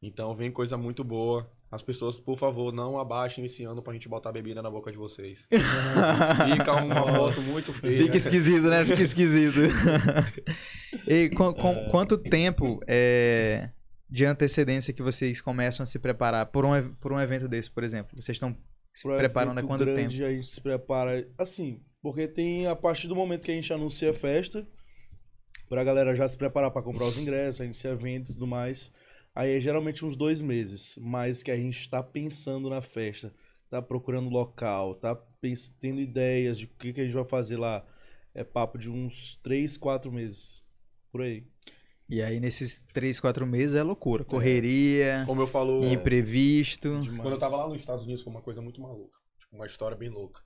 Então 0.02 0.36
vem 0.36 0.52
coisa 0.52 0.78
muito 0.78 1.04
boa. 1.04 1.52
As 1.72 1.84
pessoas, 1.84 2.20
por 2.20 2.38
favor, 2.38 2.74
não 2.74 2.98
abaixem 3.00 3.46
esse 3.46 3.64
ano 3.64 3.82
pra 3.84 3.94
gente 3.94 4.10
botar 4.10 4.32
bebida 4.32 4.62
na 4.62 4.72
boca 4.72 4.92
de 4.92 4.98
vocês. 4.98 5.48
Fica 6.52 6.74
uma 6.84 7.06
foto 7.06 7.42
muito 7.44 7.72
feia. 7.74 8.02
Fica 8.04 8.18
esquisito, 8.18 8.64
né? 8.68 8.84
Fica 8.86 9.04
esquisito. 9.04 9.60
e 11.08 11.30
com, 11.30 11.54
com- 11.54 11.90
quanto 11.90 12.18
tempo 12.18 12.80
é, 12.88 13.70
de 14.10 14.26
antecedência 14.26 14.94
que 14.94 15.04
vocês 15.04 15.42
começam 15.42 15.84
a 15.84 15.86
se 15.86 16.00
preparar 16.00 16.48
por 16.48 16.66
um, 16.66 16.94
por 16.96 17.14
um 17.14 17.20
evento 17.20 17.48
desse, 17.48 17.70
por 17.70 17.84
exemplo? 17.84 18.20
Vocês 18.20 18.36
estão 18.36 18.58
se 18.96 19.04
Pro 19.04 19.18
preparando 19.18 19.60
há 19.60 19.64
quanto 19.64 19.86
grande, 19.86 20.18
tempo? 20.18 20.26
A 20.30 20.34
gente 20.34 20.48
se 20.48 20.60
prepara 20.60 21.28
assim, 21.38 21.82
porque 22.02 22.28
tem 22.28 22.66
a 22.68 22.76
partir 22.76 23.08
do 23.08 23.16
momento 23.16 23.44
que 23.44 23.52
a 23.52 23.56
gente 23.56 23.72
anuncia 23.72 24.10
a 24.10 24.14
festa, 24.14 24.68
pra 25.70 25.84
galera 25.84 26.16
já 26.16 26.28
se 26.28 26.36
preparar 26.36 26.72
pra 26.72 26.82
comprar 26.82 27.06
os 27.06 27.18
ingressos, 27.18 27.62
anunciar 27.62 27.94
evento 27.94 28.32
e 28.32 28.34
tudo 28.34 28.48
mais. 28.48 28.92
Aí 29.40 29.56
é 29.56 29.60
geralmente 29.62 30.06
uns 30.06 30.18
dois 30.18 30.42
meses, 30.42 31.00
mas 31.02 31.42
que 31.42 31.50
a 31.50 31.56
gente 31.56 31.90
tá 31.90 32.04
pensando 32.04 32.70
na 32.70 32.82
festa, 32.82 33.34
tá 33.70 33.82
procurando 33.82 34.30
local, 34.30 34.96
tá 34.96 35.16
tendo 35.80 36.02
ideias 36.02 36.60
de 36.60 36.66
o 36.66 36.68
que, 36.78 36.92
que 36.92 37.00
a 37.00 37.06
gente 37.06 37.14
vai 37.14 37.24
fazer 37.24 37.56
lá. 37.56 37.86
É 38.34 38.44
papo 38.44 38.78
de 38.78 38.92
uns 38.92 39.40
três, 39.42 39.78
quatro 39.78 40.12
meses. 40.12 40.62
Por 41.10 41.22
aí. 41.22 41.48
E 42.10 42.22
aí, 42.22 42.42
nesses 42.42 42.82
três, 42.94 43.18
quatro 43.18 43.48
meses 43.48 43.76
é 43.76 43.82
loucura. 43.82 44.26
Correria, 44.26 45.24
Como 45.26 45.42
eu 45.42 45.48
falo, 45.48 45.86
imprevisto. 45.86 47.00
Demais. 47.00 47.22
quando 47.22 47.36
eu 47.36 47.40
tava 47.40 47.56
lá 47.56 47.70
nos 47.70 47.80
Estados 47.80 48.04
Unidos 48.04 48.22
foi 48.22 48.34
uma 48.34 48.42
coisa 48.42 48.62
muito 48.62 48.82
maluca. 48.82 49.18
Tipo, 49.40 49.56
uma 49.56 49.66
história 49.66 49.96
bem 49.96 50.10
louca. 50.10 50.42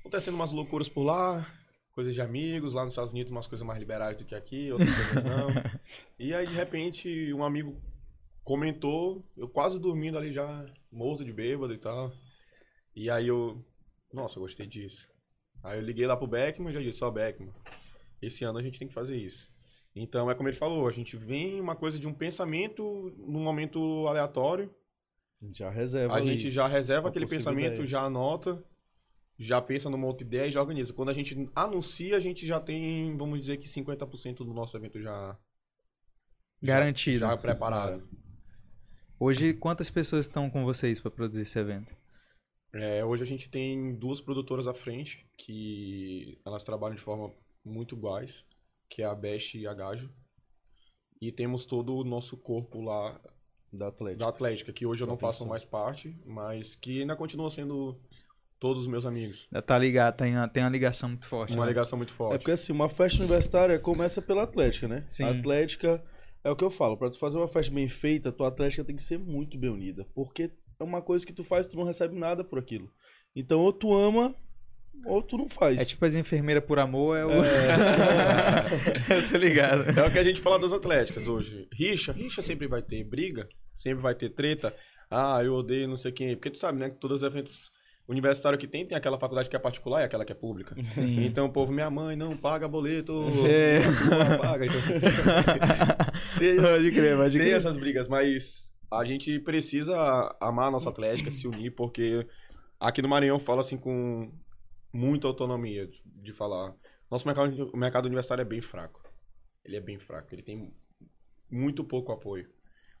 Acontecendo 0.00 0.34
umas 0.34 0.52
loucuras 0.52 0.90
por 0.90 1.02
lá, 1.02 1.50
coisas 1.96 2.14
de 2.14 2.20
amigos, 2.20 2.74
lá 2.74 2.84
nos 2.84 2.92
Estados 2.92 3.10
Unidos 3.12 3.32
umas 3.32 3.46
coisas 3.46 3.66
mais 3.66 3.80
liberais 3.80 4.18
do 4.18 4.24
que 4.26 4.34
aqui, 4.34 4.70
outras 4.70 4.94
coisas 4.94 5.24
não. 5.24 5.48
E 6.20 6.34
aí, 6.34 6.46
de 6.46 6.54
repente, 6.54 7.32
um 7.32 7.42
amigo 7.42 7.80
comentou, 8.44 9.24
eu 9.34 9.48
quase 9.48 9.80
dormindo 9.80 10.18
ali 10.18 10.30
já, 10.30 10.66
morto 10.92 11.24
de 11.24 11.32
bêbado 11.32 11.72
e 11.72 11.78
tal. 11.78 12.12
E 12.94 13.08
aí 13.10 13.26
eu, 13.26 13.64
nossa, 14.12 14.38
eu 14.38 14.42
gostei 14.42 14.66
disso. 14.66 15.08
Aí 15.64 15.78
eu 15.78 15.82
liguei 15.82 16.06
lá 16.06 16.14
pro 16.18 16.26
Beckman 16.26 16.68
e 16.68 16.72
já 16.74 16.80
disse, 16.80 17.02
ó, 17.02 17.10
Beckman, 17.10 17.50
esse 18.20 18.44
ano 18.44 18.58
a 18.58 18.62
gente 18.62 18.78
tem 18.78 18.86
que 18.86 18.94
fazer 18.94 19.16
isso. 19.16 19.50
Então, 19.94 20.30
é 20.30 20.34
como 20.34 20.50
ele 20.50 20.56
falou, 20.56 20.86
a 20.86 20.92
gente 20.92 21.16
vem 21.16 21.58
uma 21.58 21.74
coisa 21.74 21.98
de 21.98 22.06
um 22.06 22.12
pensamento 22.12 22.82
num 23.16 23.42
momento 23.42 24.06
aleatório, 24.06 24.70
A 25.40 25.46
gente 25.46 25.58
já 25.60 25.70
reserva. 25.70 26.14
a 26.14 26.20
gente 26.20 26.50
já 26.50 26.66
reserva 26.66 27.08
aquele 27.08 27.26
pensamento, 27.26 27.72
ideia. 27.76 27.86
já 27.86 28.02
anota, 28.02 28.62
já 29.38 29.60
pensa 29.60 29.90
numa 29.90 30.06
outra 30.06 30.26
ideia 30.26 30.48
e 30.48 30.52
já 30.52 30.60
organiza. 30.60 30.92
Quando 30.92 31.10
a 31.10 31.14
gente 31.14 31.50
anuncia, 31.54 32.16
a 32.16 32.20
gente 32.20 32.46
já 32.46 32.58
tem, 32.60 33.16
vamos 33.16 33.40
dizer 33.40 33.56
que 33.58 33.68
50% 33.68 34.36
do 34.38 34.54
nosso 34.54 34.76
evento 34.76 35.00
já 35.00 35.36
Garantido. 36.62 37.18
já 37.20 37.36
preparado. 37.36 38.08
Hoje, 39.18 39.54
quantas 39.54 39.90
pessoas 39.90 40.26
estão 40.26 40.50
com 40.50 40.64
vocês 40.64 41.00
para 41.00 41.10
produzir 41.10 41.42
esse 41.42 41.58
evento? 41.58 41.94
É, 42.72 43.04
hoje 43.04 43.22
a 43.22 43.26
gente 43.26 43.48
tem 43.48 43.94
duas 43.94 44.20
produtoras 44.20 44.66
à 44.66 44.74
frente, 44.74 45.26
que 45.38 46.38
elas 46.44 46.62
trabalham 46.64 46.94
de 46.94 47.00
forma 47.00 47.32
muito 47.64 47.94
iguais, 47.94 48.44
que 48.88 49.02
é 49.02 49.06
a 49.06 49.14
Best 49.14 49.56
e 49.56 49.66
a 49.66 49.72
Gajo. 49.72 50.10
E 51.20 51.32
temos 51.32 51.64
todo 51.64 51.96
o 51.96 52.04
nosso 52.04 52.36
corpo 52.36 52.82
lá 52.82 53.18
Da 53.72 53.88
Atlético. 53.88 54.20
da 54.20 54.28
Atlética, 54.28 54.72
que 54.72 54.84
hoje 54.84 55.02
eu 55.02 55.06
não 55.06 55.16
faço 55.18 55.46
mais 55.46 55.64
parte, 55.64 56.14
mas 56.26 56.76
que 56.76 57.00
ainda 57.00 57.16
continua 57.16 57.48
sendo 57.50 57.98
todos 58.58 58.82
os 58.82 58.88
meus 58.88 59.04
amigos. 59.06 59.46
Já 59.52 59.60
tá 59.62 59.78
ligado, 59.78 60.16
tem, 60.16 60.34
uma- 60.34 60.48
tem 60.48 60.62
uma 60.62 60.70
ligação 60.70 61.08
muito 61.10 61.26
forte. 61.26 61.54
Uma 61.54 61.64
né? 61.64 61.70
ligação 61.70 61.96
muito 61.96 62.12
É 62.12 62.16
forte. 62.16 62.38
porque 62.38 62.50
assim, 62.52 62.72
uma 62.72 62.88
festa 62.88 63.18
universitária 63.18 63.78
começa 63.78 64.20
pela 64.22 64.42
Atlética, 64.44 64.88
né? 64.88 65.04
Sim. 65.06 65.24
A 65.24 65.30
Atlética 65.30 66.02
é 66.42 66.50
o 66.50 66.56
que 66.56 66.64
eu 66.64 66.70
falo, 66.70 66.96
pra 66.96 67.10
tu 67.10 67.18
fazer 67.18 67.36
uma 67.38 67.48
festa 67.48 67.72
bem 67.74 67.88
feita, 67.88 68.32
tua 68.32 68.48
Atlética 68.48 68.84
tem 68.84 68.96
que 68.96 69.02
ser 69.02 69.18
muito 69.18 69.58
bem 69.58 69.70
unida, 69.70 70.06
porque 70.14 70.50
é 70.78 70.84
uma 70.84 71.02
coisa 71.02 71.26
que 71.26 71.32
tu 71.32 71.42
faz, 71.44 71.66
tu 71.66 71.76
não 71.76 71.84
recebe 71.84 72.14
nada 72.18 72.42
por 72.44 72.58
aquilo. 72.58 72.90
Então, 73.34 73.60
ou 73.60 73.72
tu 73.72 73.92
ama, 73.94 74.34
ou 75.04 75.22
tu 75.22 75.36
não 75.36 75.48
faz. 75.48 75.78
É 75.80 75.84
tipo 75.84 76.04
as 76.04 76.14
enfermeiras 76.14 76.64
por 76.64 76.78
amor, 76.78 77.16
é 77.18 77.24
o. 77.26 77.30
É. 77.30 79.16
Eu 79.18 79.28
tô 79.30 79.36
ligado. 79.36 79.84
É 79.98 80.06
o 80.06 80.10
que 80.10 80.18
a 80.18 80.22
gente 80.22 80.40
fala 80.40 80.58
das 80.58 80.72
atléticas 80.72 81.28
hoje. 81.28 81.68
Rixa, 81.72 82.12
rixa 82.12 82.40
sempre 82.42 82.66
vai 82.66 82.80
ter 82.82 83.04
briga, 83.04 83.46
sempre 83.74 84.02
vai 84.02 84.14
ter 84.14 84.30
treta. 84.30 84.74
Ah, 85.10 85.40
eu 85.44 85.54
odeio 85.54 85.86
não 85.88 85.96
sei 85.96 86.12
quem. 86.12 86.34
Porque 86.34 86.50
tu 86.50 86.58
sabe, 86.58 86.80
né, 86.80 86.90
que 86.90 86.96
todos 86.98 87.22
os 87.22 87.26
eventos 87.26 87.70
universitários 88.08 88.60
que 88.60 88.68
tem, 88.68 88.86
tem 88.86 88.96
aquela 88.96 89.18
faculdade 89.18 89.48
que 89.50 89.56
é 89.56 89.58
particular 89.58 90.02
e 90.02 90.04
aquela 90.04 90.24
que 90.24 90.32
é 90.32 90.34
pública. 90.34 90.74
Sim. 90.92 91.24
Então 91.26 91.46
o 91.46 91.52
povo, 91.52 91.72
minha 91.72 91.90
mãe 91.90 92.14
não 92.16 92.36
paga 92.36 92.68
boleto, 92.68 93.12
É. 93.48 93.80
não 93.80 94.38
paga. 94.38 94.66
Então, 94.66 94.80
tem, 96.38 96.56
Pode 96.56 96.92
crer, 96.92 97.16
pode 97.16 97.36
tem 97.36 97.46
crer. 97.46 97.56
essas 97.56 97.76
brigas, 97.76 98.08
mas 98.08 98.72
a 98.90 99.04
gente 99.04 99.38
precisa 99.40 99.96
amar 100.40 100.68
a 100.68 100.70
nossa 100.70 100.88
atlética, 100.88 101.30
se 101.30 101.48
unir, 101.48 101.70
porque 101.74 102.26
aqui 102.78 103.02
no 103.02 103.08
Maranhão 103.08 103.38
fala 103.38 103.60
assim 103.60 103.76
com 103.76 104.30
muita 104.92 105.26
autonomia 105.26 105.88
de- 106.04 106.32
falar. 106.32 106.74
Nosso 107.10 107.26
mercado, 107.26 107.70
o 107.72 107.76
mercado 107.76 108.06
universitário 108.06 108.42
é 108.42 108.44
bem 108.44 108.60
fraco. 108.60 109.02
Ele 109.64 109.76
é 109.76 109.80
bem 109.80 109.98
fraco, 109.98 110.32
ele 110.34 110.42
tem 110.42 110.72
muito 111.50 111.82
pouco 111.84 112.12
apoio. 112.12 112.48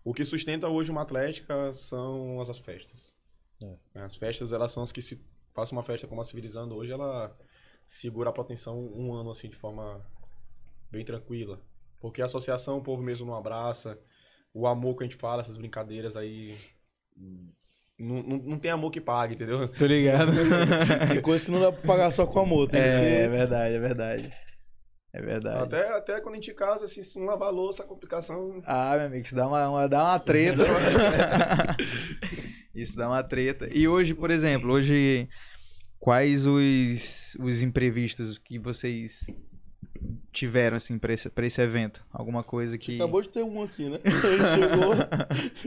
O 0.04 0.12
que 0.14 0.24
sustenta 0.24 0.68
hoje 0.68 0.90
uma 0.90 1.02
atlética 1.02 1.72
são 1.72 2.40
as, 2.40 2.48
as 2.50 2.58
festas. 3.58 3.78
As 3.94 4.16
festas, 4.16 4.52
elas 4.52 4.72
são 4.72 4.82
as 4.82 4.92
que 4.92 5.02
se 5.02 5.20
faça 5.54 5.72
uma 5.72 5.82
festa 5.82 6.06
como 6.06 6.20
a 6.20 6.24
Civilizando 6.24 6.74
hoje, 6.74 6.92
ela 6.92 7.36
segura 7.86 8.30
a 8.30 8.32
proteção 8.32 8.78
um 8.78 9.14
ano 9.14 9.30
assim 9.30 9.48
de 9.48 9.56
forma 9.56 10.04
bem 10.90 11.04
tranquila. 11.04 11.60
Porque 12.00 12.20
a 12.20 12.26
associação 12.26 12.78
o 12.78 12.82
povo 12.82 13.02
mesmo 13.02 13.26
não 13.26 13.34
abraça, 13.34 13.98
o 14.52 14.66
amor 14.66 14.96
que 14.96 15.04
a 15.04 15.06
gente 15.06 15.16
fala, 15.16 15.40
essas 15.40 15.56
brincadeiras 15.56 16.16
aí. 16.16 16.56
Não, 17.98 18.22
não, 18.22 18.36
não 18.38 18.58
tem 18.58 18.70
amor 18.70 18.90
que 18.90 19.00
pague, 19.00 19.34
entendeu? 19.34 19.68
Tô 19.72 19.86
ligado. 19.86 20.30
Tem 21.08 21.20
coisa 21.22 21.46
que 21.46 21.50
não 21.50 21.60
dá 21.60 21.72
pra 21.72 21.82
pagar 21.86 22.10
só 22.10 22.26
com 22.26 22.40
amor. 22.40 22.68
Tem 22.68 22.80
É, 22.80 23.20
é 23.22 23.28
verdade, 23.28 23.74
é 23.74 23.80
verdade. 23.80 24.32
É 25.14 25.22
verdade. 25.22 25.64
Até, 25.64 25.96
até 25.96 26.20
quando 26.20 26.34
a 26.34 26.36
gente 26.36 26.52
casa, 26.52 26.84
assim, 26.84 27.02
se 27.02 27.18
não 27.18 27.24
lavar 27.24 27.48
a 27.48 27.50
louça, 27.50 27.82
a 27.82 27.86
complicação. 27.86 28.60
Ah, 28.66 28.96
meu 28.98 29.06
amigo, 29.06 29.24
isso 29.24 29.34
dá 29.34 29.48
uma, 29.48 29.66
uma- 29.70 29.88
dá 29.88 30.04
uma 30.04 30.18
treta. 30.18 30.62
isso 32.76 32.96
dá 32.96 33.08
uma 33.08 33.22
treta. 33.22 33.68
E 33.72 33.88
hoje, 33.88 34.14
por 34.14 34.30
exemplo, 34.30 34.72
hoje, 34.72 35.28
quais 35.98 36.46
os, 36.46 37.36
os 37.40 37.62
imprevistos 37.62 38.38
que 38.38 38.58
vocês 38.58 39.26
tiveram, 40.32 40.76
assim, 40.76 40.98
pra 40.98 41.14
esse, 41.14 41.30
pra 41.30 41.46
esse 41.46 41.60
evento? 41.60 42.04
Alguma 42.12 42.44
coisa 42.44 42.76
que... 42.76 42.96
Acabou 42.96 43.22
de 43.22 43.30
ter 43.30 43.42
um 43.42 43.62
aqui, 43.62 43.88
né? 43.88 43.98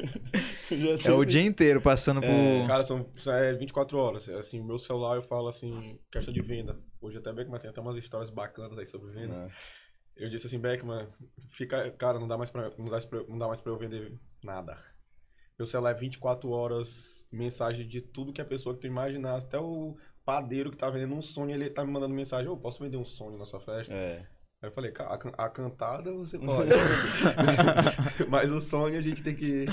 Ele 0.69 0.69
chegou. 0.69 0.97
já 0.97 1.09
É 1.09 1.13
o 1.13 1.25
dia 1.25 1.41
inteiro 1.41 1.81
passando 1.81 2.21
por... 2.21 2.67
Cara, 2.67 2.83
são, 2.83 3.05
é, 3.27 3.53
24 3.53 3.97
horas. 3.97 4.29
Assim, 4.29 4.59
o 4.59 4.63
meu 4.63 4.77
celular 4.77 5.15
eu 5.15 5.23
falo 5.23 5.47
assim, 5.47 5.99
questão 6.11 6.33
de 6.33 6.41
venda. 6.41 6.77
Hoje 7.01 7.17
até 7.17 7.33
Beckman 7.33 7.59
tem 7.59 7.69
até 7.69 7.81
umas 7.81 7.97
histórias 7.97 8.29
bacanas 8.29 8.77
aí 8.77 8.85
sobre 8.85 9.11
venda. 9.11 9.35
Não. 9.35 9.49
Eu 10.15 10.29
disse 10.29 10.47
assim, 10.47 10.59
Beckman, 10.59 11.07
fica, 11.49 11.89
cara, 11.91 12.19
não 12.19 12.27
dá 12.27 12.37
mais 12.37 12.51
pra, 12.51 12.71
não 12.77 12.89
dá, 12.89 12.99
não 13.27 13.37
dá 13.37 13.47
mais 13.47 13.61
pra 13.61 13.71
eu 13.71 13.77
vender 13.77 14.13
nada. 14.43 14.77
Meu 15.59 15.65
celular 15.65 15.91
é 15.91 15.93
24 15.93 16.49
horas, 16.49 17.27
mensagem 17.29 17.85
de 17.85 17.99
tudo 18.01 18.31
que 18.31 18.39
a 18.41 18.45
pessoa 18.45 18.73
que 18.73 18.79
tu 18.81 18.87
imaginar, 18.87 19.35
até 19.37 19.59
o 19.59 19.97
padeiro 20.23 20.71
que 20.71 20.77
tá 20.77 20.89
vendendo 20.89 21.13
um 21.15 21.21
Sony, 21.21 21.51
ele 21.51 21.69
tá 21.69 21.83
me 21.83 21.91
mandando 21.91 22.15
mensagem, 22.15 22.47
ô, 22.49 22.55
posso 22.55 22.81
vender 22.81 22.95
um 22.95 23.03
Sony 23.03 23.37
na 23.37 23.45
sua 23.45 23.59
festa? 23.59 23.93
É. 23.93 24.25
Aí 24.61 24.69
eu 24.69 24.71
falei, 24.71 24.91
"Ca- 24.91 25.05
a, 25.37 25.45
a 25.45 25.49
cantada 25.49 26.13
você 26.13 26.39
pode. 26.39 26.71
Mas 28.29 28.51
o 28.51 28.61
Sony 28.61 28.95
a 28.95 29.01
gente 29.01 29.21
tem 29.21 29.35
que. 29.35 29.65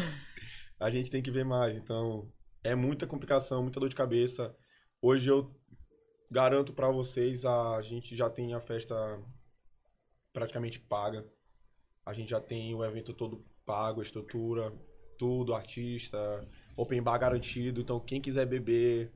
A 0.80 0.90
gente 0.90 1.08
tem 1.10 1.22
que 1.22 1.30
ver 1.30 1.44
mais. 1.44 1.76
Então, 1.76 2.28
é 2.64 2.74
muita 2.74 3.06
complicação, 3.06 3.62
muita 3.62 3.78
dor 3.80 3.88
de 3.88 3.94
cabeça. 3.96 4.54
Hoje 5.00 5.30
eu 5.30 5.54
garanto 6.32 6.72
pra 6.72 6.90
vocês, 6.90 7.44
a 7.44 7.80
gente 7.82 8.16
já 8.16 8.28
tem 8.28 8.54
a 8.54 8.60
festa 8.60 8.94
praticamente 10.32 10.80
paga. 10.80 11.24
A 12.04 12.12
gente 12.12 12.30
já 12.30 12.40
tem 12.40 12.74
o 12.74 12.84
evento 12.84 13.12
todo 13.12 13.44
pago, 13.64 14.00
a 14.00 14.02
estrutura, 14.02 14.72
tudo, 15.16 15.54
artista, 15.54 16.18
open 16.76 17.02
bar 17.02 17.18
garantido. 17.18 17.80
Então, 17.80 17.98
quem 18.00 18.20
quiser 18.20 18.46
beber, 18.46 19.10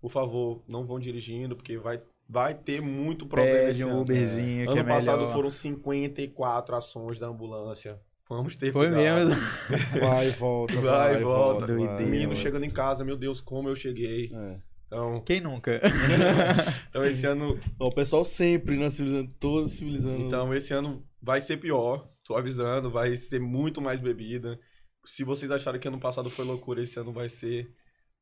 por 0.00 0.10
favor, 0.10 0.62
não 0.68 0.84
vão 0.86 0.98
dirigindo, 0.98 1.54
porque 1.56 1.76
vai, 1.78 2.00
vai 2.28 2.54
ter 2.54 2.80
muito 2.80 3.26
problema 3.26 3.66
Pede 3.68 3.84
um 3.84 3.90
ano. 3.90 4.00
Uberzinho 4.02 4.64
que 4.66 4.70
Ano 4.72 4.80
é 4.80 4.84
passado 4.84 5.18
melhor. 5.18 5.32
foram 5.32 5.50
54 5.50 6.76
ações 6.76 7.18
da 7.18 7.26
ambulância. 7.28 8.00
Vamos 8.28 8.56
ter 8.56 8.72
Foi 8.72 8.88
cuidado. 8.90 9.28
mesmo. 9.28 9.40
Vai 10.00 10.26
e 10.26 10.30
volta. 10.30 10.74
Vai 10.74 10.82
Vai 11.12 11.20
e 11.20 11.24
volta. 11.24 11.66
volta. 11.76 12.02
E 12.02 12.06
Menino 12.06 12.34
chegando 12.34 12.64
em 12.64 12.70
casa, 12.70 13.04
meu 13.04 13.16
Deus, 13.16 13.40
como 13.40 13.68
eu 13.68 13.76
cheguei. 13.76 14.32
É. 14.34 14.56
Então, 14.86 15.20
Quem 15.20 15.40
nunca? 15.40 15.80
então 16.90 17.04
esse 17.04 17.26
ano, 17.26 17.58
Ó, 17.78 17.88
O 17.88 17.92
pessoal 17.94 18.24
sempre, 18.24 18.76
né? 18.76 18.90
Civilizando, 18.90 19.30
todo 19.38 19.68
civilizando. 19.68 20.22
então 20.24 20.52
esse 20.54 20.72
ano 20.74 21.04
vai 21.22 21.40
ser 21.40 21.56
pior. 21.58 22.08
Tô 22.24 22.34
avisando, 22.36 22.90
vai 22.90 23.16
ser 23.16 23.40
muito 23.40 23.80
mais 23.80 24.00
bebida. 24.00 24.58
Se 25.06 25.24
vocês 25.24 25.50
acharam 25.50 25.78
que 25.78 25.88
ano 25.88 25.98
passado 26.00 26.28
foi 26.28 26.44
loucura, 26.44 26.82
esse 26.82 26.98
ano 26.98 27.12
vai 27.12 27.28
ser 27.28 27.70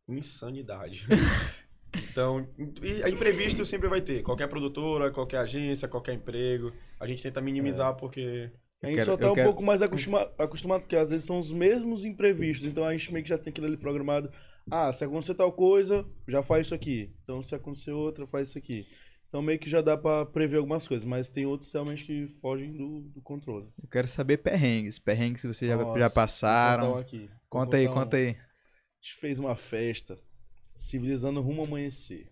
insanidade. 0.08 1.06
Então, 2.10 2.44
e- 2.82 3.08
imprevisto 3.08 3.64
sempre 3.64 3.88
vai 3.88 4.00
ter. 4.00 4.20
Qualquer 4.24 4.48
produtora, 4.48 5.12
qualquer 5.12 5.36
agência, 5.38 5.86
qualquer 5.86 6.14
emprego. 6.14 6.72
A 6.98 7.06
gente 7.06 7.22
tenta 7.22 7.40
minimizar 7.40 7.94
porque 7.94 8.50
A 8.82 8.86
gente 8.88 8.96
quero- 8.96 9.06
só 9.12 9.16
tá 9.16 9.30
um 9.30 9.34
quero- 9.36 9.48
pouco 9.50 9.62
mais 9.62 9.80
acostuma- 9.80 10.28
acostumado, 10.36 10.80
porque 10.80 10.96
às 10.96 11.10
vezes 11.10 11.24
são 11.24 11.38
os 11.38 11.52
mesmos 11.52 12.04
imprevistos. 12.04 12.66
Então 12.66 12.82
a 12.84 12.90
gente 12.96 13.12
meio 13.12 13.22
que 13.22 13.28
já 13.28 13.38
tem 13.38 13.52
aquilo 13.52 13.68
ali 13.68 13.76
programado. 13.76 14.28
Ah, 14.68 14.92
se 14.92 15.04
acontecer 15.04 15.36
tal 15.36 15.52
coisa, 15.52 16.04
já 16.26 16.42
faz 16.42 16.66
isso 16.66 16.74
aqui. 16.74 17.14
Então 17.22 17.40
se 17.44 17.54
acontecer 17.54 17.92
outra, 17.92 18.26
faz 18.26 18.48
isso 18.48 18.58
aqui. 18.58 18.84
Então 19.34 19.42
meio 19.42 19.58
que 19.58 19.68
já 19.68 19.80
dá 19.80 19.98
pra 19.98 20.24
prever 20.24 20.58
algumas 20.58 20.86
coisas, 20.86 21.04
mas 21.04 21.28
tem 21.28 21.44
outros 21.44 21.72
realmente 21.72 22.04
que 22.04 22.28
fogem 22.40 22.72
do, 22.72 23.00
do 23.00 23.20
controle. 23.20 23.66
Eu 23.82 23.88
quero 23.88 24.06
saber 24.06 24.36
perrengues. 24.36 24.96
Perrengues 25.00 25.42
que 25.42 25.48
vocês 25.48 25.68
já, 25.68 25.76
Nossa, 25.76 25.98
já 25.98 26.08
passaram. 26.08 26.92
um 26.92 26.98
aqui. 26.98 27.28
Conta 27.48 27.76
aí, 27.76 27.88
um. 27.88 27.92
conta 27.92 28.16
aí. 28.16 28.28
A 28.28 28.36
gente 29.02 29.16
fez 29.20 29.40
uma 29.40 29.56
festa 29.56 30.16
civilizando 30.76 31.40
rumo 31.40 31.62
ao 31.62 31.66
amanhecer. 31.66 32.30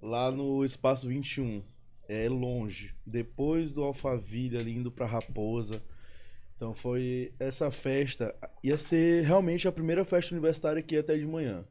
Lá 0.00 0.32
no 0.32 0.64
Espaço 0.64 1.06
21. 1.06 1.62
É 2.08 2.30
longe. 2.30 2.94
Depois 3.04 3.70
do 3.70 3.84
Alphaville 3.84 4.56
ali 4.56 4.74
indo 4.74 4.90
pra 4.90 5.04
Raposa. 5.04 5.82
Então 6.56 6.72
foi 6.72 7.34
essa 7.38 7.70
festa. 7.70 8.34
Ia 8.64 8.78
ser 8.78 9.26
realmente 9.26 9.68
a 9.68 9.72
primeira 9.72 10.02
festa 10.02 10.34
universitária 10.34 10.82
que 10.82 10.94
ia 10.94 11.02
até 11.02 11.18
de 11.18 11.26
manhã. 11.26 11.62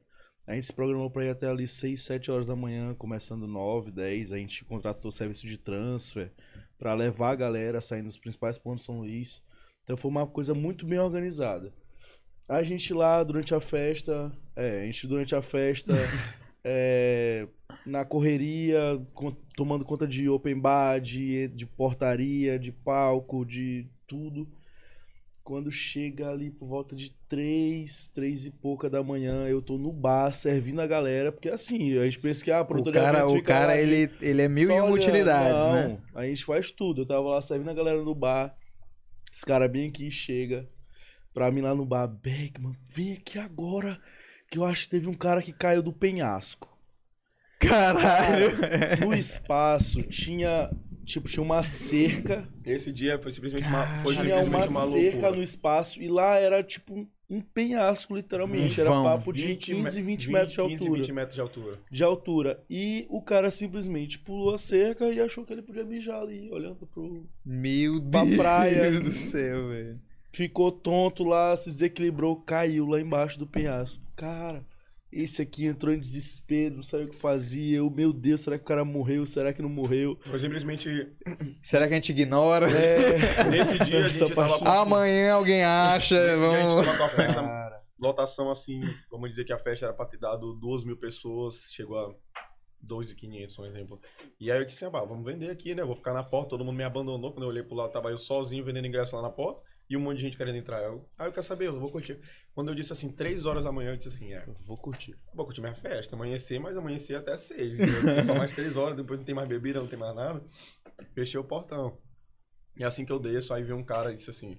A 0.50 0.56
gente 0.56 0.66
se 0.66 0.74
programou 0.74 1.12
pra 1.12 1.24
ir 1.26 1.30
até 1.30 1.48
ali 1.48 1.68
6, 1.68 2.02
7 2.02 2.32
horas 2.32 2.48
da 2.48 2.56
manhã, 2.56 2.96
começando 2.96 3.46
9, 3.46 3.92
10. 3.92 4.32
A 4.32 4.38
gente 4.38 4.66
contratou 4.66 5.12
serviço 5.12 5.46
de 5.46 5.60
transfer 5.60 6.32
pra 6.76 6.96
levar 6.96 7.30
a 7.30 7.36
galera 7.36 7.80
saindo 7.80 8.08
dos 8.08 8.18
principais 8.18 8.58
pontos 8.58 8.80
de 8.82 8.86
São 8.88 8.98
Luís. 8.98 9.44
Então 9.84 9.96
foi 9.96 10.10
uma 10.10 10.26
coisa 10.26 10.56
muito 10.56 10.88
bem 10.88 10.98
organizada. 10.98 11.72
A 12.48 12.64
gente 12.64 12.96
lá 12.96 13.24
durante 13.24 13.54
a 13.54 13.62
festa, 13.62 14.32
é, 14.56 14.82
a 14.82 14.86
gente 14.88 15.06
durante 15.06 15.36
a 15.36 15.42
festa, 15.44 15.94
é, 16.66 17.48
na 17.86 18.04
correria, 18.04 19.00
con- 19.14 19.36
tomando 19.56 19.86
conta 19.86 20.08
de 20.08 20.28
open 20.30 20.60
bar, 20.60 21.00
de, 21.00 21.48
de 21.50 21.68
portaria, 21.68 22.58
de 22.58 22.72
palco, 22.72 23.46
de 23.46 23.86
tudo. 24.08 24.48
Quando 25.44 25.72
chega 25.72 26.30
ali 26.30 26.52
por 26.52 26.68
volta 26.68 26.96
de 26.96 27.12
três, 27.28 28.10
três 28.10 28.46
e 28.46 28.52
pouca 28.52 28.90
da 28.90 29.02
manhã, 29.02 29.48
eu 29.48 29.62
tô 29.62 29.78
no 29.78 29.92
bar 29.92 30.32
servindo 30.32 30.80
a 30.80 30.86
galera, 30.88 31.32
porque 31.32 31.50
assim, 31.50 31.98
a 31.98 32.06
gente 32.06 32.20
pensa 32.20 32.44
que 32.44 32.52
ah, 32.52 32.62
O 32.62 32.92
cara, 32.92 33.26
o 33.26 33.44
cara 33.44 33.68
lá 33.68 33.78
ele, 33.78 34.12
ele 34.22 34.42
é 34.42 34.48
mil 34.48 34.70
e 34.70 34.74
uma 34.74 34.92
utilidades, 34.92 35.52
Não, 35.54 35.74
né? 35.74 35.98
A 36.14 36.24
gente 36.26 36.46
faz 36.46 36.70
tudo. 36.70 37.02
Eu 37.02 37.06
tava 37.06 37.30
lá 37.30 37.42
servindo 37.42 37.70
a 37.70 37.74
galera 37.74 38.02
no 38.04 38.14
bar. 38.14 38.56
Esse 39.34 39.46
cara 39.46 39.68
bem 39.68 39.90
aqui 39.90 40.12
chega 40.12 40.68
pra 41.34 41.52
mim 41.52 41.62
lá 41.62 41.74
no 41.74 41.86
bar. 41.86 42.08
Beckman, 42.08 42.76
vem 42.88 43.14
aqui 43.14 43.40
agora. 43.40 44.00
Que 44.52 44.58
eu 44.58 44.66
acho 44.66 44.86
que 44.86 44.90
teve 44.90 45.08
um 45.08 45.14
cara 45.14 45.42
que 45.42 45.54
caiu 45.54 45.82
do 45.82 45.94
penhasco. 45.94 46.70
Caralho. 47.60 48.52
No 49.02 49.14
espaço 49.14 50.02
tinha. 50.04 50.72
Tipo, 51.10 51.28
tinha 51.28 51.42
uma 51.44 51.64
cerca. 51.64 52.48
Esse 52.64 52.92
dia 52.92 53.18
foi 53.18 53.32
simplesmente 53.32 53.68
uma, 53.68 53.84
foi 54.04 54.16
tinha 54.16 54.36
uma, 54.36 54.44
simplesmente 54.44 54.70
uma 54.70 54.88
cerca 54.88 55.12
loucura. 55.18 55.36
no 55.36 55.42
espaço. 55.44 56.02
E 56.02 56.08
lá 56.08 56.38
era 56.38 56.64
tipo 56.64 57.08
um- 57.30 57.42
penhasco, 57.42 58.16
literalmente. 58.16 58.80
Um 58.80 58.84
era 58.84 58.92
papo 58.92 59.34
de 59.34 59.48
20 59.48 59.72
15, 59.74 60.02
me- 60.02 60.06
20 60.06 60.30
metros 60.32 60.52
de 60.52 60.58
15, 60.62 60.84
altura. 60.84 61.02
20 61.02 61.12
metros 61.14 61.36
de 61.36 61.42
altura. 61.42 61.80
De 61.90 62.04
altura. 62.04 62.64
E 62.70 63.08
o 63.10 63.22
cara 63.22 63.50
simplesmente 63.50 64.20
pulou 64.20 64.54
a 64.54 64.60
cerca 64.60 65.10
e 65.12 65.20
achou 65.20 65.44
que 65.44 65.52
ele 65.54 65.62
podia 65.64 65.84
mijar 65.84 66.22
ali, 66.22 66.48
olhando 66.52 66.86
pro, 66.88 67.26
Meu 67.44 68.00
Pra 68.02 68.24
Deus 68.24 68.36
praia. 68.38 68.92
do 69.02 69.12
céu, 69.14 69.70
velho. 69.70 70.00
ficou 70.32 70.72
tonto 70.72 71.24
lá, 71.24 71.58
se 71.58 71.72
desequilibrou, 71.72 72.36
caiu 72.36 72.86
lá 72.88 73.02
embaixo 73.02 73.40
do 73.40 73.48
penhasco. 73.48 74.04
Cara, 74.16 74.64
esse 75.12 75.42
aqui 75.42 75.66
entrou 75.66 75.94
em 75.94 76.00
desespero, 76.00 76.76
não 76.76 76.84
sabia 76.84 77.08
o 77.08 77.10
que 77.10 77.16
fazia. 77.16 77.78
Eu, 77.78 77.90
meu 77.90 78.14
Deus, 78.14 78.42
será 78.42 78.58
que 78.58 78.64
o 78.64 78.68
cara 78.68 78.86
morreu? 78.86 79.26
Será 79.26 79.52
que 79.52 79.62
não 79.62 79.70
morreu? 79.70 80.20
Foi 80.24 80.38
simplesmente. 80.40 80.90
Será 81.64 81.88
que 81.88 81.94
a 81.94 81.96
gente 81.96 82.12
ignora? 82.12 82.68
É, 82.70 83.44
Nesse 83.50 83.80
dia 83.80 84.06
a 84.06 84.08
gente 84.08 84.34
tava. 84.36 84.58
Amanhã 84.82 85.34
alguém 85.34 85.64
acha, 85.64 86.16
Nesse 86.16 86.38
dia 86.38 86.48
a 86.48 86.62
gente 86.62 86.70
vamos... 86.70 86.86
tava 86.86 86.98
com 86.98 87.04
a 87.04 87.10
festa, 87.10 87.42
cara. 87.42 87.80
lotação 88.00 88.52
assim. 88.52 88.82
Vamos 89.10 89.30
dizer 89.30 89.46
que 89.46 89.54
a 89.54 89.58
festa 89.58 89.88
era 89.88 89.94
pra 89.94 90.06
ter 90.06 90.20
dado 90.20 90.54
duas 90.54 90.84
mil 90.84 90.98
pessoas, 90.98 91.68
chegou 91.72 91.98
a 91.98 92.14
2.500, 92.86 93.60
um 93.60 93.66
exemplo. 93.66 94.00
E 94.40 94.52
aí 94.52 94.60
eu 94.60 94.66
disse 94.66 94.84
assim, 94.86 94.96
ah, 94.96 95.06
vamos 95.06 95.26
vender 95.26 95.50
aqui, 95.50 95.74
né? 95.74 95.84
Vou 95.84 95.96
ficar 95.96 96.14
na 96.14 96.24
porta, 96.24 96.50
todo 96.50 96.64
mundo 96.64 96.78
me 96.78 96.84
abandonou. 96.84 97.34
Quando 97.34 97.44
eu 97.44 97.50
olhei 97.50 97.64
pro 97.64 97.76
lado, 97.76 97.92
tava 97.92 98.10
eu 98.10 98.18
sozinho 98.18 98.64
vendendo 98.64 98.88
ingresso 98.88 99.16
lá 99.16 99.22
na 99.22 99.30
porta. 99.30 99.64
E 99.90 99.98
um 99.98 100.00
monte 100.00 100.18
de 100.18 100.22
gente 100.24 100.38
querendo 100.38 100.56
entrar. 100.58 100.84
Eu, 100.84 101.10
ah, 101.18 101.26
eu 101.26 101.32
quero 101.32 101.44
saber, 101.46 101.68
eu 101.68 101.80
vou 101.80 101.90
curtir. 101.90 102.20
Quando 102.54 102.68
eu 102.70 102.76
disse 102.76 102.94
assim, 102.94 103.12
três 103.12 103.46
horas 103.48 103.64
da 103.64 103.72
manhã, 103.72 103.92
eu 103.92 103.98
disse 103.98 104.10
assim, 104.10 104.32
é, 104.34 104.44
Eu 104.46 104.56
Vou 104.68 104.78
curtir. 104.78 105.16
vou 105.34 105.46
curtir 105.46 105.62
minha 105.62 105.74
festa, 105.74 106.16
amanhecer, 106.16 106.60
mas 106.60 106.78
amanhecer 106.78 107.16
até 107.16 107.36
seis. 107.36 107.76
Tem 107.78 108.22
só 108.22 108.36
mais 108.36 108.54
três 108.54 108.78
horas, 108.78 108.96
depois 108.96 109.18
não 109.20 109.26
tem 109.26 109.34
mais 109.34 109.48
bebida, 109.50 109.80
não 109.80 109.88
tem 109.88 109.98
mais 109.98 110.16
nada. 110.16 110.44
Fechei 111.16 111.40
o 111.40 111.44
portão. 111.44 111.98
E 112.78 112.84
assim 112.84 113.04
que 113.04 113.12
eu 113.12 113.20
desço, 113.20 113.52
aí 113.54 113.64
veio 113.64 113.78
um 113.78 113.84
cara 113.84 114.12
e 114.12 114.16
disse 114.16 114.30
assim: 114.30 114.58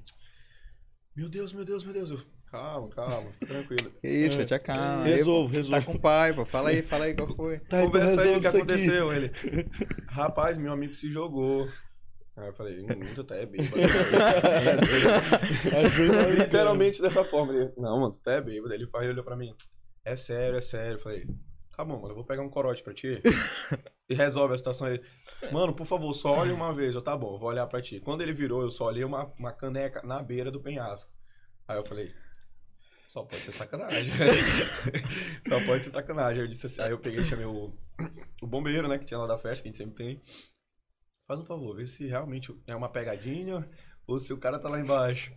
Meu 1.14 1.28
Deus, 1.28 1.52
meu 1.52 1.64
Deus, 1.64 1.84
meu 1.84 1.92
Deus. 1.94 2.10
Eu, 2.10 2.20
calma, 2.50 2.88
calma, 2.88 3.30
fica 3.34 3.46
tranquilo. 3.46 3.92
Que 4.02 4.08
isso, 4.08 4.44
te 4.44 4.52
acalma. 4.54 5.04
Resolvo, 5.04 5.48
pô, 5.48 5.54
Tá 5.54 5.76
resolvo. 5.76 5.86
com 5.86 5.92
o 5.96 6.00
pai, 6.00 6.34
pô. 6.34 6.44
Fala 6.44 6.70
aí, 6.70 6.82
fala 6.82 7.04
aí 7.04 7.14
qual 7.14 7.28
foi. 7.36 7.60
Tá, 7.60 7.82
então 7.84 7.92
Conversa 7.92 8.22
aí, 8.22 8.36
o 8.36 8.40
que 8.40 8.46
aconteceu? 8.48 9.12
Ele, 9.12 9.30
rapaz, 10.08 10.58
meu 10.58 10.72
amigo 10.72 10.92
se 10.92 11.08
jogou. 11.10 11.68
Aí 12.40 12.48
eu 12.48 12.54
falei, 12.54 12.80
hum, 12.80 13.14
tu 13.14 13.22
tá 13.22 13.36
é 13.36 13.44
bêbado. 13.44 13.76
Literalmente 16.38 17.02
dessa 17.02 17.22
forma. 17.22 17.52
Ele, 17.52 17.72
não, 17.76 18.00
mano, 18.00 18.12
tu 18.12 18.20
tá 18.20 18.32
é 18.32 18.40
bêbado. 18.40 18.72
Ele 18.72 18.86
pai 18.86 19.08
olhou 19.08 19.22
pra 19.22 19.36
mim, 19.36 19.54
é 20.04 20.16
sério, 20.16 20.56
é 20.56 20.60
sério. 20.60 20.94
Eu 20.96 21.00
falei, 21.00 21.26
tá 21.76 21.84
bom, 21.84 21.96
mano, 21.96 22.10
eu 22.10 22.14
vou 22.14 22.24
pegar 22.24 22.42
um 22.42 22.48
corote 22.48 22.82
pra 22.82 22.94
ti 22.94 23.20
e 24.08 24.14
resolve 24.14 24.54
a 24.54 24.58
situação. 24.58 24.88
Ele, 24.88 25.02
mano, 25.52 25.74
por 25.74 25.86
favor, 25.86 26.12
só 26.14 26.38
olhe 26.38 26.52
uma 26.52 26.72
vez. 26.72 26.94
Eu, 26.94 27.02
tá 27.02 27.16
bom, 27.16 27.38
vou 27.38 27.48
olhar 27.48 27.66
pra 27.66 27.82
ti. 27.82 28.00
Quando 28.00 28.22
ele 28.22 28.32
virou, 28.32 28.62
eu 28.62 28.70
só 28.70 28.86
olhei 28.86 29.04
uma, 29.04 29.32
uma 29.38 29.52
caneca 29.52 30.02
na 30.02 30.22
beira 30.22 30.50
do 30.50 30.60
penhasco. 30.60 31.10
Aí 31.68 31.76
eu 31.76 31.84
falei, 31.84 32.12
só 33.08 33.22
pode 33.24 33.42
ser 33.42 33.52
sacanagem. 33.52 34.12
só 35.46 35.64
pode 35.66 35.84
ser 35.84 35.90
sacanagem. 35.90 36.38
Aí 36.38 36.46
eu 36.46 36.48
disse 36.48 36.66
assim, 36.66 36.80
aí 36.80 36.90
eu 36.90 36.98
peguei 36.98 37.20
e 37.20 37.24
chamei 37.24 37.44
o, 37.44 37.72
o 38.40 38.46
bombeiro, 38.46 38.88
né, 38.88 38.98
que 38.98 39.04
tinha 39.04 39.18
lá 39.18 39.26
da 39.26 39.38
festa, 39.38 39.62
que 39.62 39.68
a 39.68 39.72
gente 39.72 39.78
sempre 39.78 39.94
tem. 39.94 40.22
Faz 41.30 41.38
um 41.38 41.44
favor, 41.44 41.76
vê 41.76 41.86
se 41.86 42.08
realmente 42.08 42.52
é 42.66 42.74
uma 42.74 42.88
pegadinha 42.88 43.64
ou 44.04 44.18
se 44.18 44.32
o 44.32 44.36
cara 44.36 44.58
tá 44.58 44.68
lá 44.68 44.80
embaixo. 44.80 45.32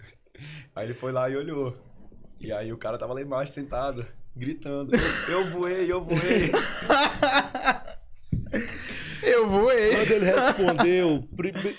Aí 0.76 0.88
ele 0.88 0.96
foi 0.96 1.12
lá 1.12 1.30
e 1.30 1.36
olhou. 1.38 1.78
E 2.40 2.52
aí 2.52 2.74
o 2.74 2.78
cara 2.80 2.98
tava 2.98 3.14
lá 3.14 3.22
embaixo 3.22 3.54
sentado, 3.54 4.04
gritando: 4.36 4.92
Eu 5.30 5.52
voei, 5.52 5.92
eu 5.92 6.04
voei. 6.04 6.52
Eu 9.22 9.48
voei. 9.48 9.96
Quando 9.96 10.12
ele 10.14 10.26
respondeu, 10.26 11.22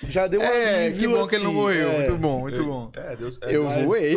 já 0.08 0.28
deu 0.28 0.40
um 0.40 0.44
É, 0.44 0.92
que 0.92 1.08
bom 1.08 1.26
que 1.26 1.34
ele 1.34 1.42
não 1.42 1.50
assim, 1.50 1.58
morreu. 1.60 1.88
é. 1.90 1.96
Muito 1.98 2.16
bom, 2.18 2.40
muito 2.40 2.64
bom. 2.64 2.92
É, 2.94 3.16
Deus. 3.16 3.38
é, 3.42 3.56
Eu 3.56 3.64
mas- 3.64 3.84
voei. 3.84 4.14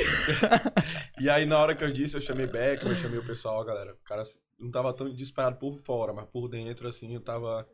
E 1.19 1.27
aí 1.27 1.47
na 1.47 1.57
hora 1.57 1.73
que 1.73 1.83
eu 1.83 1.91
disse, 1.91 2.15
eu 2.15 2.21
chamei 2.21 2.45
Beck, 2.45 2.85
eu 2.85 2.95
chamei 2.97 3.17
o 3.17 3.25
pessoal, 3.25 3.65
galera. 3.65 3.93
O 3.93 4.07
cara 4.07 4.21
não 4.59 4.69
tava 4.69 4.93
tão 4.93 5.11
disparado 5.11 5.57
por 5.57 5.75
fora, 5.79 6.13
mas 6.13 6.27
por 6.27 6.47
dentro, 6.47 6.87
assim, 6.87 7.15
eu 7.15 7.19
tava 7.19 7.67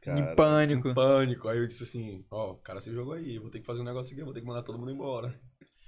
Cara, 0.00 0.18
em 0.20 0.34
pânico. 0.36 0.88
em 0.88 0.94
pânico. 0.94 1.48
Aí 1.48 1.58
eu 1.58 1.66
disse 1.66 1.82
assim: 1.82 2.24
Ó, 2.30 2.52
o 2.52 2.56
cara 2.56 2.80
se 2.80 2.92
jogou 2.92 3.14
aí, 3.14 3.38
vou 3.38 3.50
ter 3.50 3.60
que 3.60 3.66
fazer 3.66 3.82
um 3.82 3.84
negócio 3.84 4.12
aqui, 4.12 4.20
eu 4.20 4.24
vou 4.24 4.34
ter 4.34 4.40
que 4.40 4.46
mandar 4.46 4.62
todo 4.62 4.78
mundo 4.78 4.90
embora. 4.90 5.34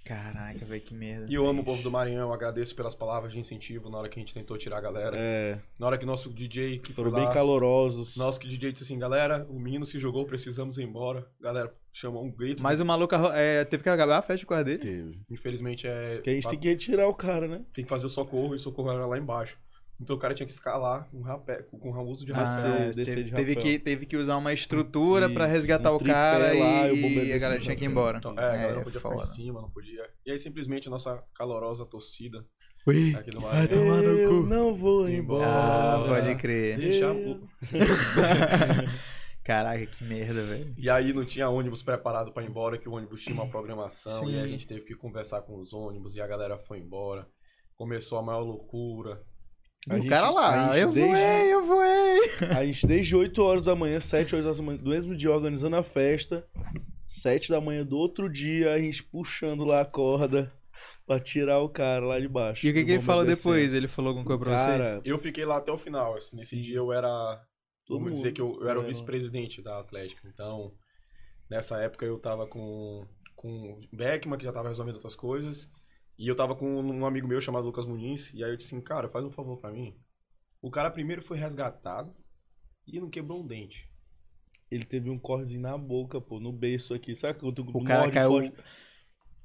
Caraca, 0.09 0.65
velho, 0.65 0.81
que 0.81 0.95
merda. 0.95 1.27
E 1.29 1.35
eu 1.35 1.47
amo 1.47 1.61
o 1.61 1.65
povo 1.65 1.83
do 1.83 1.91
Maranhão, 1.91 2.29
eu 2.29 2.33
agradeço 2.33 2.75
pelas 2.75 2.95
palavras 2.95 3.31
de 3.31 3.39
incentivo 3.39 3.91
na 3.91 3.99
hora 3.99 4.09
que 4.09 4.19
a 4.19 4.23
gente 4.23 4.33
tentou 4.33 4.57
tirar 4.57 4.79
a 4.79 4.81
galera. 4.81 5.15
É, 5.15 5.59
Na 5.79 5.87
hora 5.87 5.99
que 5.99 6.07
nosso 6.07 6.33
DJ 6.33 6.79
que 6.79 6.95
foram 6.95 7.11
foi 7.11 7.21
lá, 7.21 7.27
bem 7.27 7.35
calorosos. 7.35 8.17
Nosso 8.17 8.41
que 8.41 8.49
DJ 8.49 8.73
disse 8.73 8.85
assim, 8.85 8.99
galera, 8.99 9.47
o 9.51 9.61
menino 9.61 9.85
se 9.85 9.99
jogou, 9.99 10.25
precisamos 10.25 10.79
ir 10.79 10.85
embora. 10.85 11.27
Galera, 11.39 11.75
chamou 11.93 12.25
um 12.25 12.31
grito. 12.31 12.63
Mas 12.63 12.81
o 12.81 12.87
maluco 12.87 13.15
é, 13.35 13.67
teve 13.67 13.83
que 13.83 13.89
acabar 13.91 14.17
a 14.17 14.23
festa 14.23 14.47
com 14.47 14.55
a 14.55 14.63
dele. 14.63 14.79
Teve. 14.79 15.21
Infelizmente 15.31 15.87
é. 15.87 16.15
Porque 16.15 16.31
a 16.31 16.33
gente 16.33 16.49
tem 16.49 16.59
que 16.59 16.69
retirar 16.69 17.07
o 17.07 17.15
cara, 17.15 17.47
né? 17.47 17.61
tem 17.75 17.85
que 17.85 17.91
fazer 17.91 18.07
o 18.07 18.11
socorro 18.11 18.55
e 18.55 18.57
o 18.57 18.59
socorro 18.59 18.91
era 18.91 19.05
lá 19.05 19.19
embaixo. 19.19 19.59
Então 20.01 20.15
o 20.15 20.19
cara 20.19 20.33
tinha 20.33 20.47
que 20.47 20.53
escalar 20.53 21.09
com, 21.11 21.21
rapé, 21.23 21.63
com 21.63 21.91
o 21.91 22.09
uso 22.09 22.25
de 22.25 22.33
Ah, 22.33 22.37
rapé. 22.37 22.93
descer 22.93 23.15
teve, 23.17 23.25
de 23.31 23.35
teve 23.35 23.57
que, 23.57 23.79
teve 23.81 24.07
que 24.07 24.17
usar 24.17 24.37
uma 24.37 24.53
estrutura 24.53 25.29
pra 25.29 25.45
Isso, 25.47 25.55
resgatar 25.55 25.93
um 25.93 25.97
o 25.97 26.05
cara 26.05 26.47
lá, 26.53 26.89
e 26.89 26.93
o 26.93 26.97
e, 27.25 27.33
a 27.33 27.39
galera 27.39 27.61
tinha 27.61 27.75
que 27.75 27.85
ir 27.85 27.89
embora. 27.89 28.19
Então, 28.19 28.31
é, 28.33 28.35
a 28.35 28.49
galera 28.53 28.73
não 28.75 28.81
é 28.81 28.85
podia 28.85 29.01
foda. 29.01 29.17
ficar 29.17 29.27
em 29.27 29.35
cima, 29.35 29.61
não 29.61 29.71
podia. 29.71 30.09
E 30.25 30.31
aí 30.31 30.39
simplesmente 30.39 30.87
a 30.87 30.91
nossa 30.93 31.21
calorosa 31.35 31.85
torcida 31.85 32.47
Ui. 32.87 33.13
aqui 33.17 33.31
do 33.31 33.41
Vai 33.41 33.67
tomar 33.67 33.97
no 34.03 34.09
Eu 34.11 34.29
cu. 34.43 34.47
não 34.47 34.73
vou 34.73 35.09
Embora. 35.09 35.47
Ah, 35.49 36.05
pode 36.07 36.35
crer. 36.37 36.79
Deixa 36.79 37.07
Eu- 37.07 37.33
o- 37.33 37.49
Caraca, 39.43 39.87
que 39.87 40.05
merda, 40.05 40.43
velho. 40.43 40.75
E 40.77 40.91
aí 40.91 41.13
não 41.13 41.25
tinha 41.25 41.49
ônibus 41.49 41.83
preparado 41.83 42.33
pra 42.33 42.43
ir 42.43 42.49
embora, 42.51 42.77
que 42.77 42.89
o 42.89 42.93
ônibus 42.93 43.23
tinha 43.23 43.35
uma 43.35 43.49
programação. 43.49 44.13
Sim. 44.27 44.35
E 44.35 44.39
a 44.39 44.47
gente 44.47 44.67
teve 44.67 44.83
que 44.83 44.95
conversar 44.95 45.41
com 45.43 45.57
os 45.59 45.73
ônibus 45.73 46.17
e 46.17 46.21
a 46.21 46.27
galera 46.27 46.59
foi 46.59 46.79
embora. 46.79 47.27
Começou 47.75 48.19
a 48.19 48.23
maior 48.23 48.41
loucura. 48.41 49.23
A 49.89 49.95
o 49.95 49.97
gente- 49.99 50.09
cara 50.09 50.27
a 50.27 50.31
lá, 50.31 50.73
gente 50.73 50.83
eu 50.83 50.93
desde- 50.93 51.13
voei, 51.13 51.55
eu 51.55 51.67
voei. 51.67 52.19
A 52.61 52.65
gente 52.65 52.87
desde 52.87 53.17
8 53.17 53.43
horas 53.43 53.65
da 53.65 53.75
manhã, 53.75 54.01
7 54.01 54.35
horas 54.35 54.57
da 54.57 54.63
manhã, 54.63 54.79
do 54.79 54.91
mesmo 54.91 55.15
dia 55.17 55.31
organizando 55.31 55.77
a 55.77 55.83
festa. 55.83 56.47
7 57.07 57.49
da 57.51 57.61
manhã 57.61 57.85
do 57.87 57.97
outro 57.97 58.29
dia, 58.31 58.73
a 58.75 58.79
gente 58.79 59.03
puxando 59.03 59.65
lá 59.65 59.81
a 59.81 59.85
corda 59.85 60.53
pra 61.07 61.19
tirar 61.19 61.59
o 61.61 61.69
cara 61.69 62.05
lá 62.05 62.21
de 62.21 62.29
baixo. 62.29 62.67
E 62.67 62.71
o 62.71 62.75
que, 62.75 62.85
que 62.85 62.93
ele 62.93 63.03
falou 63.03 63.25
descendo. 63.25 63.55
depois? 63.55 63.73
Ele 63.73 63.89
falou 63.89 64.09
alguma 64.11 64.27
coisa 64.27 64.43
pra 64.43 64.59
você? 64.59 64.67
Cara, 64.67 65.01
Eu 65.05 65.19
fiquei 65.19 65.45
lá 65.45 65.57
até 65.57 65.73
o 65.73 65.79
final. 65.79 66.15
assim, 66.17 66.37
Nesse 66.37 66.57
Sim. 66.57 66.61
dia 66.61 66.77
eu 66.77 66.93
era. 66.93 67.09
Todo 67.87 68.01
Vamos 68.01 68.17
dizer 68.19 68.33
que 68.33 68.41
eu, 68.43 68.59
eu 68.61 68.69
era 68.69 68.79
o 68.79 68.83
era- 68.83 68.89
vice-presidente 68.89 69.63
da 69.63 69.81
Atlético. 69.81 70.21
Então, 70.29 70.75
nessa 71.51 71.79
época 71.81 72.05
eu 72.05 72.19
tava 72.19 72.47
com, 72.47 73.07
com 73.35 73.49
o 73.73 73.81
Beckman, 73.97 74.37
que 74.39 74.45
já 74.45 74.53
tava 74.53 74.69
resolvendo 74.69 74.97
outras 74.97 75.17
coisas. 75.17 75.67
E 76.19 76.29
eu 76.29 76.37
tava 76.37 76.55
com 76.57 76.67
um 76.83 77.07
amigo 77.07 77.27
meu 77.29 77.41
chamado 77.41 77.65
Lucas 77.67 77.87
Muniz. 77.87 78.33
E 78.35 78.45
aí 78.45 78.51
eu 78.51 78.57
disse 78.57 78.75
assim, 78.75 78.83
cara, 78.83 79.09
faz 79.09 79.25
um 79.25 79.31
favor 79.31 79.57
pra 79.59 79.71
mim. 79.73 79.97
O 80.63 80.71
cara 80.71 80.91
primeiro 80.91 81.23
foi 81.23 81.39
resgatado 81.39 82.15
e 82.87 83.01
não 83.01 83.11
quebrou 83.11 83.43
um 83.43 83.47
dente. 83.47 83.89
ele 84.71 84.85
teve 84.85 85.11
um 85.11 85.19
cortezinho 85.19 85.63
na 85.63 85.77
boca, 85.79 86.21
pô, 86.21 86.41
no 86.41 86.53
berço 86.53 86.95
aqui. 86.95 87.15
Sabe 87.17 87.39
quando 87.39 87.65
tu 87.65 87.79
O 87.79 87.83
cara 87.83 88.11
caiu 88.11 88.31
forte? 88.31 88.53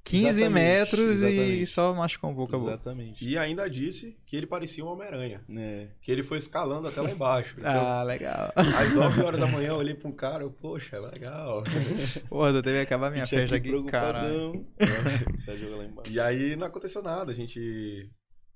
15 0.05 0.27
Exatamente, 0.27 0.53
metros 0.53 1.21
e 1.21 1.25
exatamente. 1.25 1.67
só 1.67 1.93
machucou 1.93 2.29
um 2.31 2.35
pouco 2.35 2.55
a 2.55 2.59
boca. 2.59 2.71
Exatamente. 2.73 3.25
E 3.27 3.37
ainda 3.37 3.69
disse 3.69 4.17
que 4.25 4.35
ele 4.35 4.45
parecia 4.45 4.83
um 4.83 4.89
Homem-Aranha. 4.89 5.41
É. 5.57 5.87
Que 6.01 6.11
ele 6.11 6.23
foi 6.23 6.37
escalando 6.37 6.87
até 6.89 6.99
lá 7.01 7.09
embaixo. 7.09 7.55
Então, 7.59 7.71
Ah, 7.71 8.03
legal. 8.03 8.51
às 8.55 8.93
9 8.95 9.21
horas 9.23 9.39
da 9.39 9.47
manhã 9.47 9.69
eu 9.69 9.75
olhei 9.75 9.93
pra 9.95 10.09
um 10.09 10.11
cara, 10.11 10.43
eu, 10.43 10.51
poxa, 10.51 10.99
legal. 10.99 11.63
Porra, 12.27 12.49
eu 12.49 12.61
teve 12.61 12.77
que 12.79 12.83
acabar 12.83 13.09
minha 13.11 13.25
festa 13.25 13.55
aqui. 13.55 13.71
Tá 13.89 14.11
lá 14.11 15.85
embaixo. 15.85 16.11
E 16.11 16.19
aí 16.19 16.55
não 16.55 16.67
aconteceu 16.67 17.01
nada, 17.01 17.31
a 17.31 17.35
gente. 17.35 18.09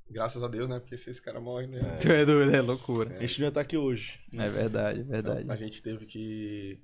Graças 0.09 0.41
a 0.41 0.47
Deus, 0.47 0.69
né? 0.69 0.79
Porque 0.79 0.95
se 0.95 1.09
esse 1.09 1.21
cara 1.21 1.39
morre, 1.39 1.67
né? 1.67 1.95
Tu 2.01 2.09
é 2.09 2.23
doido, 2.25 2.55
é 2.55 2.61
loucura. 2.61 3.17
A 3.17 3.21
gente 3.25 3.39
não 3.39 3.45
ia 3.45 3.49
estar 3.49 3.61
aqui 3.61 3.75
hoje. 3.77 4.19
É 4.33 4.49
verdade, 4.49 5.01
é 5.01 5.03
verdade. 5.03 5.41
Então, 5.43 5.53
a 5.53 5.57
gente 5.57 5.81
teve 5.81 6.05
que 6.05 6.79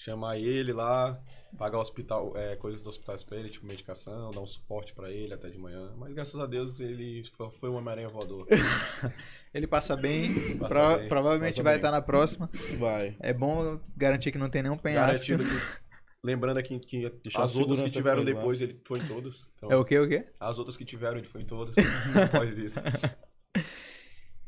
chamar 0.00 0.38
ele 0.38 0.72
lá, 0.72 1.20
pagar 1.58 1.80
hospital, 1.80 2.32
é, 2.36 2.54
coisas 2.54 2.80
do 2.80 2.88
hospital 2.88 3.16
pra 3.26 3.36
ele, 3.36 3.48
tipo 3.48 3.66
medicação, 3.66 4.30
dar 4.30 4.40
um 4.40 4.46
suporte 4.46 4.94
pra 4.94 5.10
ele 5.10 5.34
até 5.34 5.50
de 5.50 5.58
manhã. 5.58 5.92
Mas 5.96 6.12
graças 6.14 6.38
a 6.38 6.46
Deus 6.46 6.78
ele 6.78 7.24
fo- 7.36 7.50
foi 7.50 7.68
uma 7.68 7.90
aranha 7.90 8.08
voador. 8.08 8.46
Ele 9.54 9.66
passa 9.66 9.96
bem, 9.96 10.58
Passa 10.58 10.74
pro- 10.74 10.98
bem, 10.98 11.08
provavelmente 11.08 11.52
passa 11.54 11.62
vai 11.62 11.72
bem. 11.72 11.78
estar 11.78 11.90
na 11.90 12.02
próxima. 12.02 12.50
Vai. 12.78 13.16
É 13.18 13.32
bom 13.32 13.80
garantir 13.96 14.30
que 14.30 14.36
não 14.36 14.50
tem 14.50 14.62
nenhum 14.62 14.76
penhasco. 14.76 15.24
Que 15.26 15.32
Lembrando 16.22 16.58
aqui 16.58 16.78
que 16.78 17.06
a 17.06 17.42
as 17.42 17.56
outras 17.56 17.80
que 17.80 17.90
tiveram 17.90 18.18
lá. 18.18 18.24
depois, 18.24 18.60
ele 18.60 18.78
foi 18.84 18.98
em 18.98 19.06
todas. 19.06 19.48
Então, 19.56 19.72
É 19.72 19.76
o 19.76 19.84
quê, 19.86 19.98
o 19.98 20.06
quê? 20.06 20.24
As 20.38 20.58
outras 20.58 20.76
que 20.76 20.84
tiveram, 20.84 21.16
ele 21.16 21.26
foi 21.26 21.40
em 21.40 21.46
todas. 21.46 21.74
Após 22.30 22.58
isso. 22.58 22.78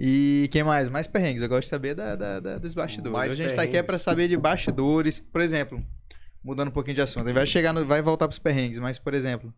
E 0.03 0.49
quem 0.51 0.63
mais? 0.65 0.89
Mais 0.89 1.07
perrengues. 1.07 1.43
Eu 1.43 1.49
gosto 1.49 1.65
de 1.65 1.69
saber 1.69 1.95
da, 1.95 2.17
da- 2.17 2.41
da- 2.41 2.59
dos 2.59 2.73
bastidores. 2.73 3.13
Mais 3.13 3.33
Hoje 3.33 3.43
a 3.43 3.49
gente 3.49 3.57
tá 3.57 3.63
aqui 3.63 3.77
é 3.77 3.83
pra 3.83 3.99
saber 3.99 4.29
de 4.29 4.37
bastidores. 4.39 5.21
Por 5.21 5.43
exemplo, 5.43 5.85
mudando 6.43 6.69
um 6.69 6.73
pouquinho 6.73 6.95
de 6.97 7.03
assunto. 7.03 7.27
Ele 7.27 7.35
vai 7.35 7.47
chegar 7.47 7.75
no, 7.75 7.85
vai 7.85 8.01
voltar 8.01 8.27
pros 8.27 8.39
perrengues, 8.39 8.79
mas, 8.79 8.99
por 8.99 9.13
exemplo, 9.13 9.53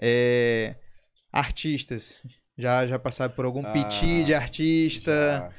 é, 0.00 0.76
artistas. 1.32 2.20
Já, 2.58 2.86
já 2.86 2.98
passaram 2.98 3.32
por 3.34 3.46
algum 3.46 3.64
Ah, 3.66 3.72
piti 3.72 4.22
de 4.22 4.34
artista. 4.34 5.10
Já. 5.10 5.50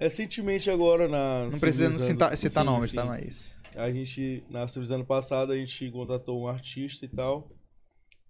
Recentemente 0.00 0.68
agora 0.68 1.06
na. 1.06 1.44
Não 1.44 1.60
precisa 1.60 1.84
Civilizando- 1.84 2.00
citar, 2.02 2.36
citar 2.36 2.64
Sim, 2.64 2.70
nomes, 2.70 2.90
sim. 2.90 2.96
tá? 2.96 3.04
Mas. 3.04 3.56
A 3.76 3.88
gente, 3.90 4.42
na 4.50 4.66
Civilizando 4.66 5.04
passada, 5.04 5.52
a 5.52 5.56
gente 5.56 5.88
contratou 5.92 6.42
um 6.42 6.48
artista 6.48 7.04
e 7.04 7.08
tal. 7.08 7.48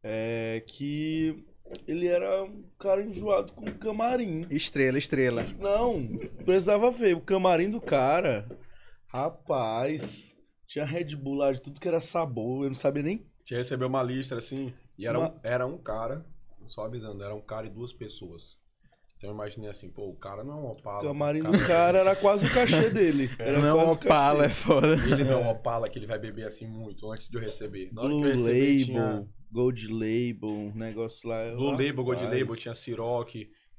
É, 0.05 0.63
que 0.67 1.45
ele 1.87 2.07
era 2.07 2.45
um 2.45 2.63
cara 2.79 3.03
enjoado 3.03 3.53
com 3.53 3.65
camarim. 3.73 4.47
Estrela, 4.51 4.99
estrela. 4.99 5.45
Não, 5.59 6.07
precisava 6.45 6.91
ver. 6.91 7.15
O 7.17 7.21
camarim 7.21 7.71
do 7.71 7.81
cara, 7.81 8.47
rapaz, 9.09 10.35
tinha 10.67 10.85
Red 10.85 11.15
Bull 11.17 11.35
lá 11.35 11.53
de 11.53 11.61
tudo 11.61 11.81
que 11.81 11.89
era 11.89 12.01
sabor. 12.01 12.65
Eu 12.65 12.69
não 12.71 12.75
sabia 12.75 13.03
nem. 13.03 13.27
Tinha 13.45 13.59
recebeu 13.59 13.89
uma 13.89 14.03
lista 14.03 14.37
assim, 14.37 14.73
e 14.99 15.07
era, 15.07 15.19
Uma- 15.19 15.29
um, 15.31 15.41
era 15.43 15.67
um 15.67 15.77
cara, 15.79 16.25
só 16.67 16.85
avisando, 16.85 17.23
era 17.23 17.35
um 17.35 17.41
cara 17.41 17.67
e 17.67 17.71
duas 17.71 17.93
pessoas. 17.93 18.57
Então 19.17 19.31
eu 19.31 19.35
imaginei 19.35 19.69
assim, 19.71 19.89
pô, 19.89 20.09
o 20.09 20.17
cara 20.17 20.43
não 20.43 20.53
é 20.53 20.57
um 20.57 20.65
O 20.65 20.71
Opala. 20.73 21.03
camarim 21.03 21.41
o 21.43 21.51
do 21.53 21.67
cara 21.67 21.99
era 21.99 22.17
quase 22.17 22.45
o 22.47 22.53
cachê 22.53 22.91
dele. 22.91 23.31
Era 23.39 23.59
não 23.61 23.69
é 23.69 23.73
quase 23.73 23.85
uma 23.87 23.93
o 23.93 23.97
cachê. 23.97 24.09
pala, 24.09 24.45
é 24.47 24.49
foda. 24.49 24.95
Ele 24.95 25.23
não 25.25 25.33
é 25.33 25.37
um 25.37 25.51
Opala 25.51 25.89
que 25.89 25.97
ele 25.99 26.07
vai 26.09 26.19
beber 26.19 26.45
assim 26.47 26.67
muito 26.67 27.09
antes 27.11 27.29
de 27.29 27.37
eu 27.37 27.41
receber. 27.41 27.89
Na 27.93 28.03
hora 28.03 28.11
que 28.11 28.17
eu 28.17 28.21
Blue 28.21 28.31
recebi, 28.31 28.61
Label, 28.61 28.85
tinha 28.85 29.29
Gold 29.53 29.87
Label, 29.89 30.49
um 30.51 30.73
negócio 30.75 31.29
lá. 31.29 31.53
Blue 31.55 31.71
Label, 31.73 32.03
Gold. 32.05 32.25
Label, 32.25 32.57
tinha 32.57 32.75
Ciroc, 32.75 33.35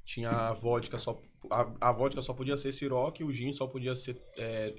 tinha 0.06 0.54
vodka 0.54 0.98
só. 0.98 1.20
A, 1.50 1.90
a 1.90 1.92
vodka 1.92 2.22
só 2.22 2.34
podia 2.34 2.56
ser 2.56 2.72
Ciroc, 2.72 3.20
o 3.22 3.32
gin 3.32 3.52
só 3.52 3.66
podia 3.68 3.96
ser 3.96 4.22
é, 4.38 4.74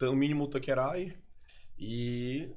no 0.00 0.14
mínimo 0.14 0.46
Taquerai. 0.48 1.14
E, 1.78 2.48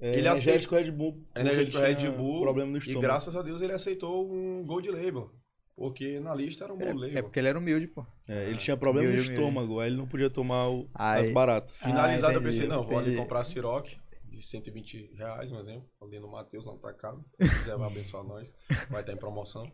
É, 0.00 0.18
Ele 0.18 0.26
energético 0.26 0.74
Red 0.74 0.90
Bull. 0.90 1.22
Energético 1.36 1.78
Red 1.78 2.10
Bull, 2.10 2.40
Problema 2.42 2.70
no 2.70 2.76
e 2.76 2.78
estômago. 2.78 3.02
graças 3.02 3.36
a 3.36 3.42
Deus 3.42 3.62
ele 3.62 3.72
aceitou 3.72 4.28
um 4.30 4.64
Gold 4.64 4.90
Label. 4.90 5.30
Porque 5.76 6.20
na 6.20 6.32
lista 6.34 6.64
era 6.64 6.72
um 6.74 6.80
É, 6.80 6.92
Label. 6.92 7.18
é 7.18 7.22
porque 7.22 7.38
ele 7.40 7.48
era 7.48 7.58
humilde, 7.58 7.86
pô. 7.88 8.04
É, 8.28 8.48
ele 8.48 8.58
tinha 8.58 8.76
problema 8.76 9.08
no 9.08 9.12
Humilde, 9.14 9.28
humilde. 9.30 9.42
estômago, 9.42 9.80
aí 9.80 9.88
ele 9.88 9.96
não 9.96 10.06
podia 10.06 10.30
tomar 10.30 10.68
o- 10.68 10.88
Ai. 10.94 11.26
as 11.26 11.32
baratas. 11.32 11.82
Ah, 11.82 11.86
Finalizado, 11.88 12.32
eu 12.34 12.40
entendi, 12.40 12.54
pensei, 12.56 12.68
não, 12.68 12.84
vou 12.84 12.96
ali 12.98 13.16
comprar 13.16 13.42
Ciroc 13.44 13.88
de 14.34 14.42
120 14.42 15.14
reais, 15.14 15.50
um 15.50 15.58
exemplo. 15.58 15.88
Ali 16.02 16.18
no 16.18 16.30
Matheus, 16.30 16.66
não 16.66 16.78
tá 16.78 16.92
caro. 16.92 17.24
Se 17.40 17.58
quiser, 17.58 17.76
vai 17.76 17.88
abençoar 17.88 18.24
nós. 18.24 18.54
Vai 18.90 19.00
estar 19.00 19.12
em 19.12 19.16
promoção. 19.16 19.70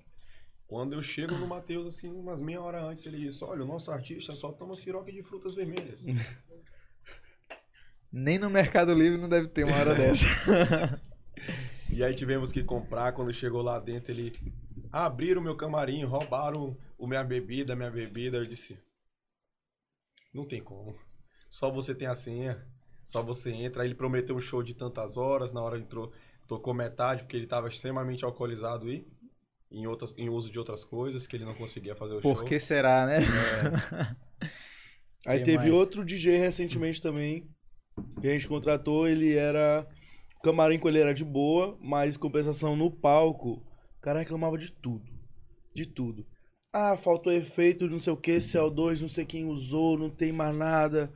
Quando 0.66 0.92
eu 0.92 1.02
chego 1.02 1.34
no 1.34 1.48
Matheus, 1.48 1.86
assim, 1.86 2.08
umas 2.08 2.40
meia 2.40 2.60
hora 2.60 2.80
antes, 2.80 3.04
ele 3.04 3.18
disse: 3.18 3.42
Olha, 3.42 3.64
o 3.64 3.66
nosso 3.66 3.90
artista 3.90 4.32
só 4.36 4.52
toma 4.52 4.76
Ciroc 4.76 5.10
de 5.10 5.22
frutas 5.22 5.54
vermelhas. 5.54 6.06
Nem 8.12 8.38
no 8.38 8.48
Mercado 8.50 8.94
Livre 8.94 9.18
não 9.18 9.28
deve 9.28 9.48
ter 9.48 9.64
uma 9.64 9.76
hora 9.76 9.94
dessa. 9.96 10.24
e 11.90 12.04
aí 12.04 12.14
tivemos 12.14 12.52
que 12.52 12.62
comprar. 12.62 13.12
Quando 13.12 13.32
chegou 13.32 13.62
lá 13.62 13.80
dentro, 13.80 14.12
ele. 14.12 14.32
Abriram 14.92 15.40
o 15.40 15.44
meu 15.44 15.56
camarim, 15.56 16.04
roubaram 16.04 16.76
o 16.98 17.06
minha 17.06 17.22
bebida, 17.24 17.74
minha 17.74 17.90
bebida. 17.90 18.36
Eu 18.36 18.46
disse: 18.46 18.78
Não 20.32 20.46
tem 20.46 20.62
como. 20.62 20.96
Só 21.50 21.68
você 21.68 21.94
tem 21.94 22.06
a 22.06 22.14
senha. 22.14 22.64
Só 23.04 23.22
você 23.22 23.50
entra. 23.50 23.82
Aí 23.82 23.88
ele 23.88 23.94
prometeu 23.94 24.36
um 24.36 24.40
show 24.40 24.62
de 24.62 24.74
tantas 24.74 25.16
horas. 25.16 25.52
Na 25.52 25.62
hora 25.62 25.78
entrou, 25.78 26.12
tocou 26.46 26.72
metade, 26.74 27.22
porque 27.22 27.36
ele 27.36 27.44
estava 27.44 27.68
extremamente 27.68 28.24
alcoolizado 28.24 28.86
aí. 28.86 29.06
Em, 29.70 29.86
outras, 29.86 30.12
em 30.18 30.28
uso 30.28 30.50
de 30.50 30.58
outras 30.58 30.82
coisas, 30.82 31.26
que 31.26 31.36
ele 31.36 31.44
não 31.44 31.54
conseguia 31.54 31.94
fazer 31.94 32.16
o 32.16 32.20
Por 32.20 32.38
show. 32.38 32.44
que 32.44 32.58
será, 32.58 33.06
né? 33.06 33.18
Aí 35.26 35.38
Quem 35.38 35.44
teve 35.44 35.58
mais? 35.58 35.72
outro 35.72 36.04
DJ 36.04 36.38
recentemente 36.38 37.00
também, 37.00 37.46
que 38.20 38.26
a 38.26 38.32
gente 38.32 38.48
contratou, 38.48 39.06
ele 39.06 39.34
era. 39.34 39.86
O 40.38 40.42
camarim 40.42 40.78
com 40.78 40.88
ele 40.88 40.98
era 40.98 41.12
de 41.14 41.24
boa, 41.24 41.76
mas 41.80 42.16
compensação 42.16 42.74
no 42.74 42.90
palco, 42.90 43.62
o 43.98 44.00
cara 44.00 44.20
reclamava 44.20 44.56
de 44.56 44.72
tudo. 44.72 45.04
De 45.74 45.84
tudo. 45.84 46.26
Ah, 46.72 46.96
faltou 46.96 47.32
efeito, 47.32 47.88
não 47.88 48.00
sei 48.00 48.12
o 48.12 48.16
que, 48.16 48.38
CO2, 48.38 49.00
não 49.00 49.08
sei 49.08 49.26
quem 49.26 49.44
usou, 49.46 49.98
não 49.98 50.08
tem 50.08 50.32
mais 50.32 50.56
nada. 50.56 51.12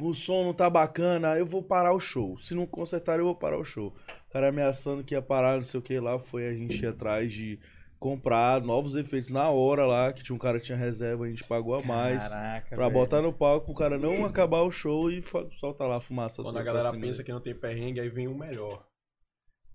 O 0.00 0.14
som 0.14 0.44
não 0.44 0.54
tá 0.54 0.70
bacana, 0.70 1.36
eu 1.36 1.44
vou 1.46 1.62
parar 1.62 1.92
o 1.92 2.00
show. 2.00 2.38
Se 2.38 2.54
não 2.54 2.66
consertar, 2.66 3.18
eu 3.18 3.24
vou 3.24 3.34
parar 3.34 3.58
o 3.58 3.64
show. 3.64 3.94
O 4.28 4.32
cara 4.32 4.48
ameaçando 4.48 5.02
que 5.02 5.14
ia 5.14 5.22
parar, 5.22 5.56
não 5.56 5.62
sei 5.62 5.80
o 5.80 5.82
que 5.82 5.98
lá, 5.98 6.18
foi 6.18 6.46
a 6.46 6.52
gente 6.54 6.82
ir 6.82 6.86
atrás 6.86 7.32
de 7.32 7.58
comprar 7.98 8.60
novos 8.62 8.94
efeitos 8.94 9.28
na 9.28 9.50
hora 9.50 9.84
lá, 9.84 10.12
que 10.12 10.22
tinha 10.22 10.36
um 10.36 10.38
cara 10.38 10.60
que 10.60 10.66
tinha 10.66 10.78
reserva, 10.78 11.24
a 11.24 11.28
gente 11.28 11.42
pagou 11.42 11.74
a 11.74 11.82
mais. 11.82 12.28
Caraca, 12.28 12.76
Pra 12.76 12.88
velho. 12.88 12.92
botar 13.00 13.20
no 13.22 13.32
palco, 13.32 13.72
o 13.72 13.74
cara 13.74 13.98
não 13.98 14.24
acabar 14.24 14.60
o 14.62 14.70
show 14.70 15.10
e 15.10 15.20
soltar 15.58 15.88
lá 15.88 15.96
a 15.96 16.00
fumaça. 16.00 16.42
Quando 16.42 16.54
do 16.54 16.60
a 16.60 16.62
galera 16.62 16.92
pensa 16.92 17.24
que 17.24 17.32
não 17.32 17.40
tem 17.40 17.54
perrengue, 17.54 17.98
aí 18.00 18.08
vem 18.08 18.28
o 18.28 18.38
melhor. 18.38 18.86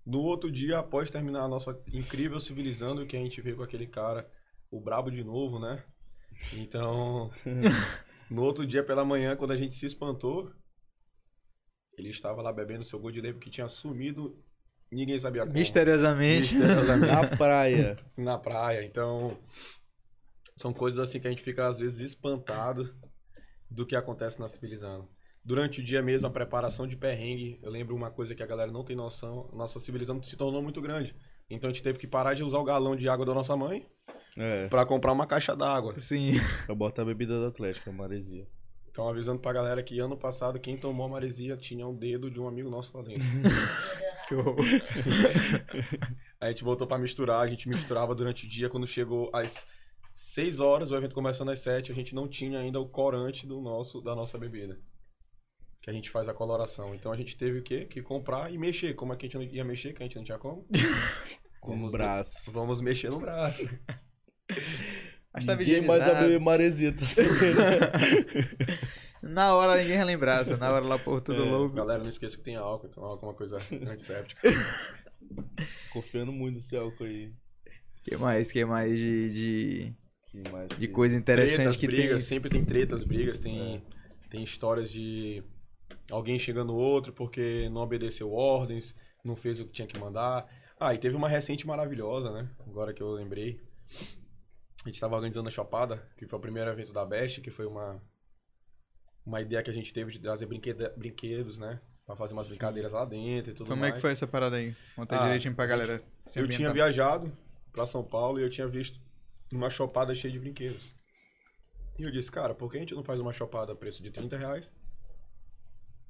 No 0.06 0.20
outro 0.20 0.50
dia, 0.50 0.78
após 0.78 1.10
terminar 1.10 1.42
a 1.42 1.48
nossa 1.48 1.78
incrível 1.92 2.40
Civilizando, 2.40 3.04
que 3.06 3.16
a 3.16 3.20
gente 3.20 3.40
veio 3.42 3.56
com 3.56 3.62
aquele 3.62 3.86
cara, 3.86 4.26
o 4.70 4.80
Brabo 4.80 5.10
de 5.10 5.22
novo, 5.22 5.58
né? 5.58 5.82
Então, 6.54 7.30
no 8.30 8.42
outro 8.42 8.66
dia 8.66 8.82
pela 8.82 9.04
manhã, 9.04 9.36
quando 9.36 9.52
a 9.52 9.56
gente 9.56 9.74
se 9.74 9.86
espantou, 9.86 10.52
ele 11.96 12.10
estava 12.10 12.42
lá 12.42 12.52
bebendo 12.52 12.84
seu 12.84 12.98
Gold 12.98 13.20
Label 13.20 13.40
que 13.40 13.50
tinha 13.50 13.68
sumido, 13.68 14.36
ninguém 14.90 15.18
sabia 15.18 15.42
como. 15.42 15.58
Misteriosamente. 15.58 16.54
Misteriosamente 16.54 17.06
Na 17.12 17.36
praia. 17.36 17.98
na 18.16 18.38
praia. 18.38 18.84
Então, 18.84 19.38
são 20.56 20.72
coisas 20.72 20.98
assim 20.98 21.20
que 21.20 21.26
a 21.26 21.30
gente 21.30 21.42
fica 21.42 21.66
às 21.66 21.78
vezes 21.78 22.00
espantado 22.00 22.94
do 23.70 23.86
que 23.86 23.96
acontece 23.96 24.38
na 24.38 24.48
Civilizando. 24.48 25.08
Durante 25.44 25.80
o 25.80 25.84
dia 25.84 26.00
mesmo, 26.00 26.26
a 26.26 26.30
preparação 26.30 26.86
de 26.86 26.96
perrengue, 26.96 27.60
eu 27.62 27.70
lembro 27.70 27.94
uma 27.94 28.10
coisa 28.10 28.34
que 28.34 28.42
a 28.42 28.46
galera 28.46 28.72
não 28.72 28.84
tem 28.84 28.96
noção, 28.96 29.50
nossa 29.52 29.78
Civilizando 29.78 30.24
se 30.24 30.36
tornou 30.36 30.62
muito 30.62 30.80
grande. 30.80 31.14
Então 31.50 31.68
a 31.68 31.72
gente 31.72 31.82
teve 31.82 31.98
que 31.98 32.06
parar 32.06 32.34
de 32.34 32.42
usar 32.42 32.58
o 32.58 32.64
galão 32.64 32.96
de 32.96 33.08
água 33.08 33.26
da 33.26 33.34
nossa 33.34 33.54
mãe 33.56 33.86
É, 34.36 34.68
para 34.68 34.84
comprar 34.84 35.12
uma 35.12 35.26
caixa 35.26 35.54
d'água. 35.54 35.98
Sim. 35.98 36.32
pra 36.66 36.74
botar 36.74 37.02
a 37.02 37.04
bebida 37.04 37.40
da 37.40 37.48
Atlética, 37.48 37.90
a 37.90 37.92
maresia. 37.92 38.46
Então 38.90 39.08
avisando 39.08 39.40
pra 39.40 39.52
galera 39.52 39.82
que 39.82 39.98
ano 39.98 40.16
passado 40.16 40.58
quem 40.60 40.76
tomou 40.76 41.06
a 41.06 41.08
maresia 41.08 41.56
tinha 41.56 41.86
um 41.86 41.96
dedo 41.96 42.30
de 42.30 42.38
um 42.40 42.46
amigo 42.46 42.70
nosso 42.70 42.96
lá 42.96 43.02
dentro. 43.02 43.24
Que 44.26 44.34
horror. 44.34 44.56
A 46.40 46.48
gente 46.48 46.64
voltou 46.64 46.86
pra 46.86 46.96
misturar, 46.96 47.40
a 47.42 47.46
gente 47.46 47.68
misturava 47.68 48.14
durante 48.14 48.46
o 48.46 48.48
dia. 48.48 48.70
Quando 48.70 48.86
chegou 48.86 49.30
às 49.34 49.66
6 50.14 50.60
horas, 50.60 50.90
o 50.90 50.96
evento 50.96 51.14
começando 51.14 51.50
às 51.50 51.58
7, 51.58 51.92
a 51.92 51.94
gente 51.94 52.14
não 52.14 52.26
tinha 52.26 52.58
ainda 52.58 52.80
o 52.80 52.88
corante 52.88 53.46
do 53.46 53.60
nosso, 53.60 54.00
da 54.00 54.14
nossa 54.14 54.38
bebida. 54.38 54.78
Que 55.82 55.90
a 55.90 55.92
gente 55.92 56.08
faz 56.08 56.26
a 56.26 56.32
coloração. 56.32 56.94
Então 56.94 57.12
a 57.12 57.16
gente 57.16 57.36
teve 57.36 57.58
o 57.58 57.62
quê? 57.62 57.84
Que 57.84 58.00
comprar 58.00 58.50
e 58.50 58.56
mexer. 58.56 58.94
Como 58.94 59.12
é 59.12 59.16
que 59.16 59.26
a 59.26 59.28
gente 59.28 59.36
não 59.36 59.42
ia 59.44 59.64
mexer? 59.64 59.92
Que 59.92 60.02
a 60.02 60.06
gente 60.06 60.16
não 60.16 60.24
tinha 60.24 60.38
como? 60.38 60.66
Com 61.60 61.72
o 61.72 61.76
Vamos, 61.76 61.92
braço. 61.92 62.50
vamos 62.52 62.80
mexer 62.80 63.10
no 63.10 63.20
braço. 63.20 63.68
Mas 65.32 65.46
tava 65.46 65.58
Ninguém 65.60 65.80
mais 65.82 66.02
a 66.02 66.06
higienizado. 66.06 66.26
beber 66.28 66.40
maresia, 66.40 66.92
tá 66.92 67.06
sabendo? 67.08 67.58
Na 69.22 69.54
hora 69.54 69.80
ninguém 69.80 69.96
vai 69.96 70.04
lembrar, 70.06 70.44
só 70.44 70.56
na 70.56 70.70
hora 70.70 70.84
lá 70.84 70.98
por 70.98 71.20
tudo 71.20 71.42
É, 71.42 71.44
louco. 71.50 71.74
Galera, 71.74 72.00
não 72.00 72.08
esqueça 72.08 72.36
que 72.36 72.42
tem 72.44 72.56
álcool. 72.56 72.86
Então 72.86 73.02
álcool 73.04 73.26
é 73.26 73.28
uma 73.30 73.34
coisa 73.34 73.58
antisséptica. 73.88 74.40
Confiando 75.92 76.30
muito 76.32 76.56
nesse 76.56 76.76
álcool 76.76 77.04
aí. 77.04 77.32
que 78.04 78.16
mais? 78.16 78.52
que 78.52 78.64
mais 78.64 78.92
de, 78.92 79.30
de, 79.32 79.94
Que 80.30 80.50
mais 80.50 80.68
de 80.68 80.76
que- 80.76 80.88
coisa 80.88 81.16
interessante 81.16 81.56
tretas, 81.56 81.76
que 81.78 81.86
brigas. 81.86 82.08
tem? 82.10 82.18
Sempre 82.20 82.50
tem 82.50 82.64
tretas, 82.64 83.02
brigas. 83.04 83.38
Tem, 83.38 83.82
tem 84.28 84.42
histórias 84.42 84.90
de 84.92 85.42
alguém 86.10 86.38
xingando 86.38 86.74
o 86.74 86.76
outro 86.76 87.12
porque 87.12 87.68
não 87.70 87.80
obedeceu 87.80 88.30
ordens, 88.32 88.94
não 89.24 89.34
fez 89.34 89.58
o 89.58 89.64
que 89.64 89.72
tinha 89.72 89.88
que 89.88 89.98
mandar. 89.98 90.46
Ah, 90.78 90.92
e 90.94 90.98
teve 90.98 91.16
uma 91.16 91.28
recente 91.28 91.66
maravilhosa, 91.66 92.30
né? 92.30 92.48
Agora 92.66 92.92
que 92.92 93.02
eu 93.02 93.10
lembrei. 93.12 93.58
A 94.84 94.88
gente 94.88 94.96
estava 94.96 95.14
organizando 95.16 95.48
a 95.48 95.50
Chopada, 95.50 96.06
que 96.16 96.26
foi 96.26 96.38
o 96.38 96.42
primeiro 96.42 96.70
evento 96.70 96.92
da 96.92 97.06
Best, 97.06 97.40
que 97.40 97.50
foi 97.50 97.64
uma, 97.64 98.02
uma 99.24 99.40
ideia 99.40 99.62
que 99.62 99.70
a 99.70 99.72
gente 99.72 99.92
teve 99.94 100.12
de 100.12 100.18
trazer 100.18 100.46
brinquedos, 100.46 101.58
né? 101.58 101.80
Pra 102.04 102.14
fazer 102.14 102.34
umas 102.34 102.48
brincadeiras 102.48 102.92
lá 102.92 103.02
dentro 103.06 103.52
e 103.52 103.54
tudo 103.54 103.68
Como 103.68 103.80
mais. 103.80 103.92
é 103.92 103.96
que 103.96 104.02
foi 104.02 104.12
essa 104.12 104.26
parada 104.26 104.56
aí? 104.56 104.74
Conta 104.94 105.18
Ah, 105.18 105.24
direitinho 105.24 105.54
pra 105.54 105.64
galera. 105.64 106.02
Eu 106.36 106.46
tinha 106.48 106.70
viajado 106.70 107.34
pra 107.72 107.86
São 107.86 108.04
Paulo 108.04 108.38
e 108.38 108.42
eu 108.42 108.50
tinha 108.50 108.68
visto 108.68 109.00
uma 109.50 109.70
chopada 109.70 110.14
cheia 110.14 110.30
de 110.30 110.38
brinquedos. 110.38 110.94
E 111.98 112.02
eu 112.02 112.10
disse, 112.10 112.30
cara, 112.30 112.54
por 112.54 112.70
que 112.70 112.76
a 112.76 112.80
gente 112.80 112.94
não 112.94 113.02
faz 113.02 113.18
uma 113.18 113.32
chopada 113.32 113.72
a 113.72 113.76
preço 113.76 114.02
de 114.02 114.10
30 114.10 114.36
reais? 114.36 114.70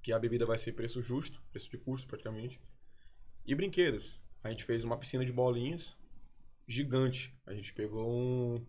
Que 0.02 0.12
a 0.12 0.18
bebida 0.18 0.44
vai 0.44 0.58
ser 0.58 0.72
preço 0.72 1.00
justo, 1.00 1.40
preço 1.52 1.70
de 1.70 1.78
custo 1.78 2.08
praticamente. 2.08 2.60
E 3.46 3.54
brinquedos. 3.54 4.20
A 4.42 4.50
gente 4.50 4.64
fez 4.64 4.82
uma 4.82 4.96
piscina 4.98 5.24
de 5.24 5.32
bolinhas 5.32 5.96
gigante. 6.66 7.34
A 7.46 7.54
gente 7.54 7.72
pegou 7.72 8.08
um, 8.08 8.60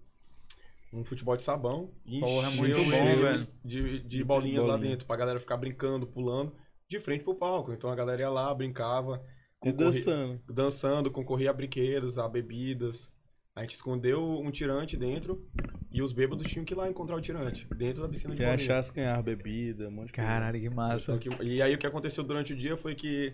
um 0.93 1.03
futebol 1.03 1.35
de 1.35 1.43
sabão 1.43 1.91
e 2.05 2.19
Porra, 2.19 2.47
encheu 2.49 2.57
muito 2.63 2.83
bom, 2.83 3.21
velho. 3.21 3.37
de, 3.63 3.99
de 3.99 4.07
De 4.07 4.23
bolinhas 4.23 4.65
lá 4.65 4.73
bolinha. 4.75 4.91
dentro, 4.91 5.05
pra 5.07 5.15
galera 5.17 5.39
ficar 5.39 5.57
brincando, 5.57 6.05
pulando. 6.07 6.53
de 6.87 6.99
frente 6.99 7.23
pro 7.23 7.35
palco. 7.35 7.71
Então 7.73 7.89
a 7.89 7.95
galera 7.95 8.21
ia 8.21 8.29
lá, 8.29 8.53
brincava, 8.53 9.23
E 9.63 9.71
dançando. 9.71 10.39
dançando, 10.47 11.09
concorria 11.11 11.49
a 11.49 11.53
brinquedos, 11.53 12.17
a 12.19 12.27
bebidas. 12.29 13.11
A 13.55 13.61
gente 13.61 13.73
escondeu 13.75 14.21
um 14.41 14.51
tirante 14.51 14.97
dentro 14.97 15.47
e 15.89 16.01
os 16.01 16.11
bêbados 16.11 16.45
tinham 16.51 16.65
que 16.65 16.73
ir 16.73 16.77
lá 16.77 16.89
encontrar 16.89 17.15
o 17.15 17.21
tirante, 17.21 17.65
dentro 17.73 18.01
da 18.01 18.09
piscina 18.09 18.35
de 18.35 18.41
Quem 18.41 18.45
bolinha. 18.49 18.65
achasse 18.65 18.91
ganhar 18.91 19.23
bebida, 19.23 19.87
um 19.87 19.91
monte 19.91 20.07
de. 20.07 20.11
Caralho, 20.13 20.59
que 20.59 20.69
massa. 20.69 21.17
Que- 21.17 21.29
E 21.41 21.61
aí 21.61 21.73
o 21.73 21.77
que 21.77 21.87
aconteceu 21.87 22.21
durante 22.23 22.51
o 22.51 22.55
dia 22.55 22.75
foi 22.75 22.93
que 22.93 23.33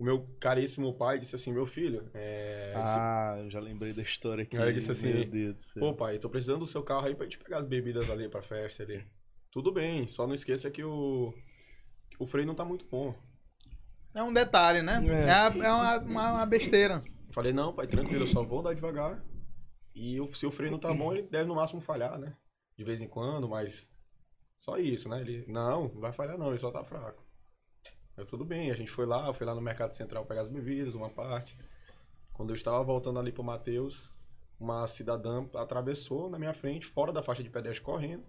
o 0.00 0.04
meu 0.04 0.26
caríssimo 0.40 0.92
pai 0.94 1.18
disse 1.18 1.34
assim, 1.36 1.52
meu 1.52 1.66
filho, 1.66 2.10
é, 2.14 2.72
Ah, 2.74 3.36
eu 3.38 3.50
já 3.50 3.60
lembrei 3.60 3.92
da 3.92 4.00
história 4.02 4.42
aqui. 4.42 4.56
Eu 4.56 4.72
disse 4.72 4.90
assim, 4.90 5.12
Meu 5.12 5.24
Deus 5.26 5.54
do 5.56 5.60
céu. 5.60 5.80
pô 5.80 5.94
pai, 5.94 6.18
tô 6.18 6.28
precisando 6.30 6.60
do 6.60 6.66
seu 6.66 6.82
carro 6.82 7.06
aí 7.06 7.14
pra 7.14 7.24
gente 7.26 7.38
pegar 7.38 7.58
as 7.58 7.66
bebidas 7.66 8.08
ali 8.10 8.28
pra 8.28 8.40
festa 8.42 8.82
ali. 8.82 9.04
Tudo 9.52 9.70
bem, 9.70 10.08
só 10.08 10.26
não 10.26 10.34
esqueça 10.34 10.70
que 10.70 10.82
o, 10.82 11.34
o 12.18 12.26
freio 12.26 12.46
não 12.46 12.54
tá 12.54 12.64
muito 12.64 12.86
bom. 12.86 13.14
É 14.14 14.22
um 14.22 14.32
detalhe, 14.32 14.80
né? 14.82 14.94
É. 15.06 15.28
É, 15.28 15.66
é 15.66 15.72
uma, 15.72 15.98
uma- 15.98 16.32
uma 16.32 16.46
besteira. 16.46 17.02
Falei, 17.30 17.52
não 17.52 17.72
pai, 17.72 17.86
tranquilo, 17.86 18.22
eu 18.22 18.26
só 18.26 18.42
vou 18.42 18.60
andar 18.60 18.74
devagar. 18.74 19.22
E 19.94 20.16
se 20.32 20.46
o 20.46 20.50
freio 20.50 20.72
não 20.72 20.78
tá 20.78 20.92
bom, 20.94 21.12
ele 21.12 21.22
deve 21.22 21.44
no 21.48 21.54
máximo 21.54 21.80
falhar, 21.80 22.18
né? 22.18 22.34
De 22.76 22.82
vez 22.84 23.02
em 23.02 23.06
quando, 23.08 23.48
mas 23.48 23.90
só 24.56 24.78
isso, 24.78 25.08
né? 25.08 25.20
Ele, 25.20 25.44
não, 25.46 25.88
não 25.88 26.00
vai 26.00 26.12
falhar 26.12 26.38
não, 26.38 26.48
ele 26.48 26.58
só 26.58 26.70
tá 26.70 26.82
fraco. 26.84 27.22
Eu, 28.16 28.26
tudo 28.26 28.44
bem, 28.44 28.70
a 28.70 28.74
gente 28.74 28.90
foi 28.90 29.06
lá, 29.06 29.32
foi 29.32 29.46
lá 29.46 29.54
no 29.54 29.60
Mercado 29.60 29.94
Central 29.94 30.26
pegar 30.26 30.42
as 30.42 30.48
bebidas, 30.48 30.94
uma 30.94 31.10
parte. 31.10 31.56
Quando 32.32 32.50
eu 32.50 32.54
estava 32.54 32.82
voltando 32.82 33.18
ali 33.18 33.32
pro 33.32 33.42
Matheus, 33.42 34.10
uma 34.58 34.86
cidadã 34.86 35.46
atravessou 35.54 36.28
na 36.28 36.38
minha 36.38 36.52
frente, 36.52 36.86
fora 36.86 37.12
da 37.12 37.22
faixa 37.22 37.42
de 37.42 37.50
pedestre, 37.50 37.82
correndo. 37.82 38.24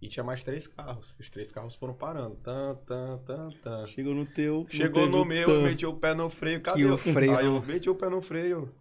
E 0.00 0.08
tinha 0.08 0.22
mais 0.22 0.44
três 0.44 0.68
carros. 0.68 1.16
Os 1.18 1.28
três 1.28 1.50
carros 1.50 1.74
foram 1.74 1.92
parando. 1.92 2.36
Tan, 2.36 2.76
tan, 2.86 3.18
tan, 3.18 3.48
tan. 3.60 3.86
Chegou 3.88 4.14
no 4.14 4.24
teu. 4.24 4.64
Chegou 4.70 5.08
no 5.08 5.22
o 5.22 5.24
meu, 5.24 5.46
tan. 5.48 5.62
meti 5.62 5.84
o 5.84 5.94
pé 5.94 6.14
no 6.14 6.30
freio, 6.30 6.60
cadê 6.60 6.84
o 6.84 6.96
freio 6.96 7.36
Aí 7.36 7.46
eu 7.46 7.60
meti 7.62 7.90
o 7.90 7.94
pé 7.96 8.08
no 8.08 8.22
freio. 8.22 8.72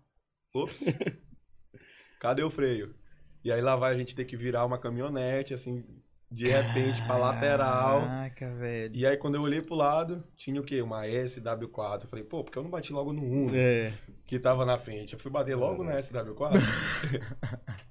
Ops. 0.53 0.86
cadê 2.21 2.43
o 2.43 2.51
freio? 2.51 2.95
E 3.43 3.51
aí 3.51 3.61
lá 3.61 3.75
vai 3.75 3.93
a 3.93 3.97
gente 3.97 4.13
ter 4.13 4.25
que 4.25 4.38
virar 4.38 4.65
uma 4.65 4.78
caminhonete, 4.78 5.53
assim, 5.53 5.84
de 6.30 6.45
repente 6.49 7.01
pra 7.05 7.17
lateral. 7.17 8.01
Caraca, 8.01 8.53
velho. 8.55 8.95
E 8.95 9.05
aí 9.05 9.17
quando 9.17 9.36
eu 9.36 9.41
olhei 9.41 9.61
pro 9.61 9.75
lado, 9.75 10.23
tinha 10.36 10.59
o 10.59 10.63
quê? 10.63 10.82
Uma 10.82 11.03
SW4. 11.05 12.01
Eu 12.03 12.07
falei, 12.07 12.25
pô, 12.25 12.43
porque 12.43 12.57
eu 12.59 12.63
não 12.63 12.69
bati 12.69 12.91
logo 12.91 13.13
no 13.13 13.23
Uno 13.23 13.55
É. 13.55 13.93
que 14.25 14.39
tava 14.39 14.65
na 14.65 14.78
frente? 14.78 15.13
Eu 15.13 15.19
fui 15.19 15.32
bater 15.32 15.55
logo 15.55 15.84
na 15.84 15.95
SW4. 15.97 16.51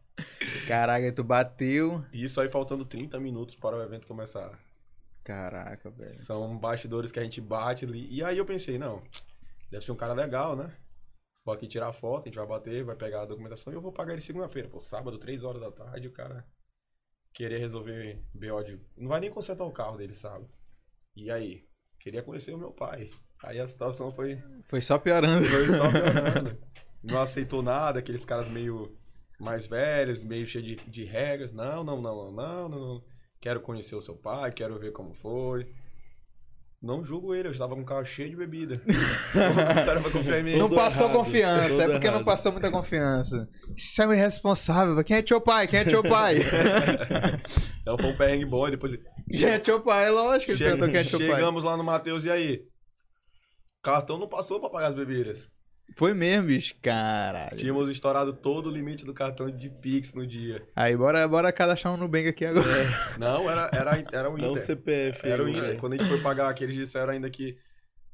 Caraca, 0.66 1.12
tu 1.12 1.22
bateu. 1.24 2.05
e 2.12 2.24
isso 2.24 2.41
aí 2.41 2.49
faltando 2.49 2.84
30 2.84 3.18
minutos 3.20 3.55
para 3.55 3.76
o 3.76 3.82
evento 3.82 4.07
começar. 4.07 4.59
Caraca, 5.22 5.91
velho. 5.91 6.11
São 6.11 6.57
bastidores 6.57 7.11
que 7.11 7.18
a 7.18 7.22
gente 7.22 7.41
bate 7.41 7.84
ali. 7.84 8.07
E 8.11 8.22
aí 8.22 8.39
eu 8.39 8.47
pensei, 8.47 8.78
não, 8.78 9.03
deve 9.70 9.84
ser 9.84 9.93
um 9.93 9.97
cara 9.97 10.12
legal, 10.12 10.55
né? 10.57 10.70
Vou 11.45 11.55
aqui 11.55 11.66
tirar 11.66 11.93
foto, 11.93 12.22
a 12.22 12.24
gente 12.26 12.37
vai 12.39 12.47
bater, 12.47 12.84
vai 12.84 12.97
pegar 12.97 13.22
a 13.22 13.26
documentação 13.26 13.72
e 13.72 13.76
eu 13.76 13.80
vou 13.80 13.93
pagar 13.93 14.12
ele 14.12 14.20
segunda-feira. 14.20 14.68
Pô, 14.68 14.80
sábado, 14.80 15.18
3 15.18 15.45
horas 15.45 15.61
da 15.61 15.70
tarde, 15.70 16.09
o 16.09 16.12
cara 16.12 16.45
querer 17.37 17.59
resolver 17.59 18.18
BO 18.32 18.62
de... 18.64 18.80
Não 18.97 19.09
vai 19.09 19.20
nem 19.20 19.30
consertar 19.30 19.64
o 19.64 19.70
carro 19.70 19.99
dele, 19.99 20.14
sabe? 20.14 20.47
E 21.14 21.30
aí? 21.30 21.68
Queria 22.01 22.22
conhecer 22.22 22.55
o 22.55 22.59
meu 22.59 22.72
pai. 22.72 23.11
Aí 23.45 23.61
a 23.61 23.66
situação 23.66 24.11
foi, 24.11 24.43
Foi 24.64 24.80
só 24.80 24.99
piorando. 24.99 25.45
foi 25.45 25.66
só 25.66 25.84
piorando. 25.93 26.59
Não 27.05 27.20
aceitou 27.20 27.62
nada, 27.62 27.99
aqueles 27.99 28.24
caras 28.24 28.49
meio 28.49 28.97
mais 29.39 29.66
velhos, 29.66 30.24
meio 30.24 30.47
cheio 30.47 30.64
de, 30.64 30.76
de 30.76 31.05
regras. 31.05 31.53
Não, 31.53 31.84
não, 31.84 32.01
não, 32.01 32.32
não, 32.32 32.32
não, 32.32 32.68
não. 32.70 33.05
Quero 33.39 33.61
conhecer 33.61 33.95
o 33.95 34.01
seu 34.01 34.16
pai, 34.16 34.51
quero 34.51 34.78
ver 34.78 34.93
como 34.93 35.12
foi. 35.12 35.70
Não 36.83 37.03
julgo 37.03 37.35
ele, 37.35 37.49
eu 37.49 37.53
estava 37.53 37.74
com 37.74 37.81
um 37.81 37.85
carro 37.85 38.05
cheio 38.05 38.31
de 38.31 38.37
bebida. 38.37 38.81
o 38.87 39.87
cara 39.87 39.99
vai 40.01 40.11
confiar 40.11 40.41
em 40.41 40.43
mim. 40.43 40.57
Não 40.57 40.68
passou 40.68 41.07
errado, 41.07 41.16
confiança, 41.18 41.83
é 41.83 41.89
porque 41.89 42.07
não 42.07 42.14
errado. 42.16 42.24
passou 42.24 42.53
muita 42.53 42.70
confiança. 42.70 43.49
Isso 43.74 44.03
é 44.03 44.07
um 44.07 44.12
irresponsável. 44.12 45.03
Quem 45.03 45.16
é 45.16 45.22
teu 45.22 45.41
pai? 45.41 45.66
Quem 45.66 45.81
é 45.81 45.85
teu 45.85 46.03
pai? 46.03 46.37
Então 47.81 47.97
foi 47.97 48.11
um 48.11 48.16
perrengue 48.16 48.45
bom, 48.45 48.68
depois 48.68 48.99
Quem 49.31 49.45
é 49.45 49.61
teu 49.61 49.81
pai? 49.81 50.11
Lógico 50.11 50.47
que 50.47 50.53
ele 50.53 50.59
perguntou 50.59 50.89
quem 50.89 51.01
é 51.01 51.05
teu 51.05 51.18
pai. 51.20 51.29
chegamos 51.29 51.62
lá 51.62 51.77
no 51.77 51.85
Matheus, 51.85 52.24
e 52.24 52.31
aí? 52.31 52.64
Cartão 53.81 54.18
não 54.18 54.27
passou 54.29 54.59
pra 54.59 54.68
pagar 54.68 54.89
as 54.89 54.95
bebidas. 54.95 55.49
Foi 55.95 56.12
mesmo, 56.12 56.49
bicho. 56.49 56.74
Caralho. 56.82 57.57
Tínhamos 57.57 57.89
estourado 57.89 58.32
todo 58.32 58.66
o 58.68 58.70
limite 58.70 59.05
do 59.05 59.14
cartão 59.14 59.51
de 59.51 59.70
Pix 59.70 60.12
no 60.14 60.26
dia. 60.26 60.62
Aí, 60.74 60.97
bora, 60.97 61.26
bora 61.28 61.53
cadastrar 61.53 61.95
um 61.95 61.97
Nubank 61.97 62.28
aqui 62.28 62.45
agora. 62.45 62.66
Não, 63.18 63.49
era, 63.51 63.70
era, 63.72 64.05
era 64.12 64.28
o 64.30 64.37
Não 64.37 64.51
Inter. 64.51 64.62
CPF. 64.62 65.26
Era 65.28 65.43
o 65.45 65.49
Inter. 65.49 65.62
né? 65.62 65.74
Quando 65.76 65.95
a 65.95 65.97
gente 65.97 66.09
foi 66.09 66.20
pagar 66.20 66.49
aqui, 66.51 66.64
eles 66.64 66.74
disseram 66.74 67.12
ainda 67.12 67.30
que 67.30 67.57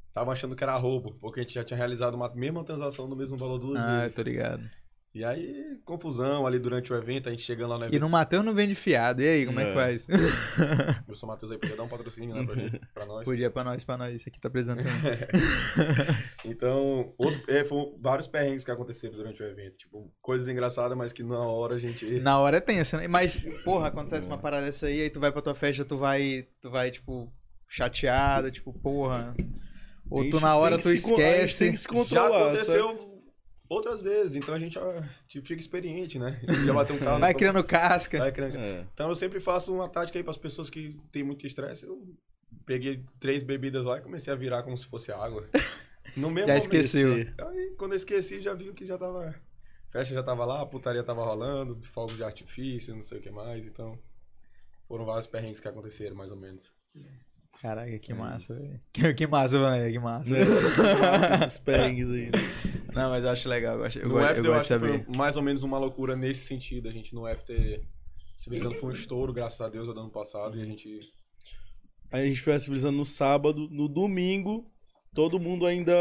estavam 0.08 0.32
achando 0.32 0.54
que 0.54 0.62
era 0.62 0.76
roubo, 0.76 1.16
porque 1.20 1.40
a 1.40 1.42
gente 1.42 1.54
já 1.54 1.64
tinha 1.64 1.76
realizado 1.76 2.14
uma 2.14 2.32
mesma 2.34 2.62
transação 2.62 3.08
no 3.08 3.16
mesmo 3.16 3.36
valor 3.36 3.58
duas 3.58 3.80
Ah, 3.80 4.00
vezes. 4.02 4.14
tô 4.14 4.22
ligado. 4.22 4.62
E 5.14 5.22
aí, 5.22 5.78
confusão 5.84 6.46
ali 6.46 6.58
durante 6.58 6.90
o 6.90 6.96
evento, 6.96 7.28
a 7.28 7.32
gente 7.32 7.42
chegando 7.42 7.68
lá 7.72 7.76
no 7.76 7.84
E 7.84 7.88
evento. 7.88 8.00
no 8.00 8.08
Mateus 8.08 8.42
não 8.42 8.54
vende 8.54 8.74
fiado. 8.74 9.20
E 9.20 9.28
aí, 9.28 9.44
como 9.44 9.60
é, 9.60 9.64
que 9.66 9.70
É. 9.72 9.74
faz? 9.74 10.06
Eu 11.06 11.14
sou 11.14 11.28
o 11.28 11.32
Matheus 11.32 11.52
aí, 11.52 11.58
podia 11.58 11.76
dar 11.76 11.82
um 11.82 11.88
patrocínio 11.88 12.34
né, 12.34 12.42
pra, 12.46 12.54
gente, 12.54 12.80
pra 12.94 13.04
nós. 13.04 13.24
Podia 13.24 13.50
pra 13.50 13.62
nós, 13.62 13.84
pra 13.84 13.98
nós. 13.98 14.14
Isso 14.16 14.28
aqui 14.30 14.40
tá 14.40 14.48
precisando 14.48 14.78
também. 14.82 14.92
Então, 16.44 17.12
outro, 17.18 17.40
é, 17.48 17.62
foram 17.64 17.94
vários 17.98 18.26
perrengues 18.26 18.64
que 18.64 18.70
aconteceram 18.70 19.14
durante 19.14 19.42
o 19.42 19.46
evento. 19.46 19.78
Tipo, 19.78 20.10
coisas 20.20 20.48
engraçadas, 20.48 20.96
mas 20.96 21.12
que 21.12 21.22
na 21.22 21.38
hora 21.40 21.74
a 21.74 21.78
gente. 21.78 22.06
Na 22.20 22.38
hora 22.38 22.56
é 22.56 22.60
tenso, 22.60 22.96
né? 22.96 23.06
Mas, 23.06 23.38
porra, 23.64 23.88
acontece 23.88 24.26
uma 24.26 24.38
parada 24.38 24.66
dessa 24.66 24.86
aí, 24.86 25.02
aí 25.02 25.10
tu 25.10 25.20
vai 25.20 25.30
pra 25.30 25.42
tua 25.42 25.54
festa, 25.54 25.84
tu 25.84 25.98
vai, 25.98 26.46
tu 26.60 26.70
vai, 26.70 26.90
tipo, 26.90 27.30
chateado, 27.68 28.50
tipo, 28.50 28.72
porra. 28.72 29.34
Ou 30.10 30.28
tu 30.30 30.40
na 30.40 30.56
hora 30.56 30.76
tu 30.78 30.84
que 30.84 30.96
gente 30.96 31.14
tem 31.16 31.44
esquece. 31.44 31.70
que 31.70 31.76
se 31.76 31.84
Já 31.84 31.90
controlar, 31.90 32.42
aconteceu 32.48 32.88
sabe? 32.96 33.11
Outras 33.72 34.00
vezes, 34.02 34.36
então 34.36 34.54
a 34.54 34.58
gente 34.58 34.78
tipo, 35.28 35.46
fica 35.46 35.60
experiente, 35.60 36.18
né? 36.18 36.40
Já 36.66 36.72
bateu 36.72 36.96
um 36.96 36.98
carro. 36.98 37.20
Vai 37.20 37.34
criando 37.34 37.62
casca. 37.64 38.18
vai 38.18 38.32
criando- 38.32 38.56
É. 38.56 38.86
Então 38.92 39.08
eu 39.08 39.14
sempre 39.14 39.40
faço 39.40 39.72
uma 39.74 39.88
tática 39.88 40.18
aí 40.18 40.22
para 40.22 40.30
as 40.30 40.36
pessoas 40.36 40.68
que 40.70 40.98
têm 41.10 41.22
muito 41.22 41.46
estresse. 41.46 41.86
Eu 41.86 42.02
peguei 42.66 43.04
três 43.18 43.42
bebidas 43.42 43.84
lá 43.84 43.98
e 43.98 44.00
comecei 44.02 44.32
a 44.32 44.36
virar 44.36 44.62
como 44.62 44.76
se 44.76 44.86
fosse 44.86 45.10
água. 45.12 45.48
No 46.16 46.30
mesmo 46.30 46.48
Já 46.48 46.54
momento. 46.54 46.58
esqueceu. 46.58 47.14
Aí 47.48 47.74
quando 47.78 47.92
eu 47.92 47.96
esqueci, 47.96 48.40
já 48.42 48.54
viu 48.54 48.74
que 48.74 48.86
já 48.86 48.98
tava. 48.98 49.34
Festa 49.90 50.14
já 50.14 50.22
tava 50.22 50.44
lá, 50.44 50.62
a 50.62 50.66
putaria 50.66 51.02
tava 51.02 51.22
rolando, 51.24 51.78
fogos 51.82 52.16
de 52.16 52.24
artifício, 52.24 52.94
não 52.94 53.02
sei 53.02 53.18
o 53.18 53.20
que 53.20 53.30
mais. 53.30 53.66
Então 53.66 53.98
foram 54.88 55.04
vários 55.04 55.26
perrengues 55.26 55.60
que 55.60 55.68
aconteceram, 55.68 56.14
mais 56.16 56.30
ou 56.30 56.36
menos. 56.36 56.72
Caraca, 57.62 57.96
que 58.00 58.10
É 58.12 58.14
massa, 58.14 58.52
isso. 58.52 58.62
velho. 58.68 58.80
Que, 58.92 59.14
que 59.14 59.26
massa, 59.26 59.58
mano, 59.58 59.90
que 59.92 59.98
massa. 60.00 60.30
Né? 60.30 60.40
Esses 61.46 61.58
perrengues 61.60 62.10
aí. 62.10 62.30
Não, 62.92 63.08
mas 63.10 63.24
eu 63.24 63.30
acho 63.30 63.48
legal, 63.48 63.74
eu 63.76 63.82
gosto, 63.82 63.98
eu 64.00 64.08
No 64.08 64.14
gosto, 64.14 64.24
after 64.24 64.38
eu 64.44 64.44
eu, 64.50 64.52
gosto 64.54 64.68
de 64.68 64.74
acho 64.74 64.82
que 64.84 64.90
saber. 64.90 65.04
foi 65.06 65.16
mais 65.16 65.36
ou 65.36 65.42
menos 65.42 65.62
uma 65.62 65.78
loucura 65.78 66.16
nesse 66.16 66.44
sentido. 66.44 66.88
A 66.88 66.92
gente 66.92 67.14
no 67.14 67.24
after 67.24 67.80
civilizando 68.36 68.74
foi 68.74 68.88
um 68.90 68.92
estouro, 68.92 69.32
graças 69.32 69.60
a 69.60 69.68
Deus, 69.68 69.86
do 69.86 69.98
ano 70.00 70.10
passado. 70.10 70.58
E 70.58 70.62
a 70.62 70.64
gente. 70.64 70.98
Aí 72.10 72.22
a 72.22 72.26
gente 72.28 72.40
foi 72.40 72.58
civilizando 72.58 72.96
no 72.98 73.04
sábado, 73.04 73.68
no 73.70 73.88
domingo, 73.88 74.66
todo 75.14 75.38
mundo 75.38 75.64
ainda 75.64 75.92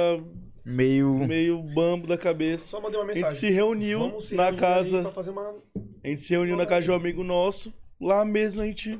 Meio. 0.65 1.13
meio 1.27 1.61
bambo 1.61 2.07
da 2.07 2.17
cabeça. 2.17 2.65
Só 2.67 2.81
mandei 2.81 2.99
uma 2.99 3.05
A 3.11 3.13
gente 3.13 3.23
mensagem. 3.23 3.39
se 3.49 3.53
reuniu 3.53 3.99
Vamos 3.99 4.25
se 4.29 4.35
na 4.35 4.51
casa. 4.51 5.03
Pra 5.03 5.11
fazer 5.11 5.29
uma. 5.29 5.55
A 6.03 6.07
gente 6.07 6.21
se 6.21 6.31
reuniu 6.33 6.57
na 6.57 6.65
casa 6.65 6.85
de 6.85 6.91
um 6.91 6.95
amigo 6.95 7.23
nosso. 7.23 7.71
Lá 7.99 8.25
mesmo 8.25 8.61
a 8.61 8.65
gente. 8.65 8.99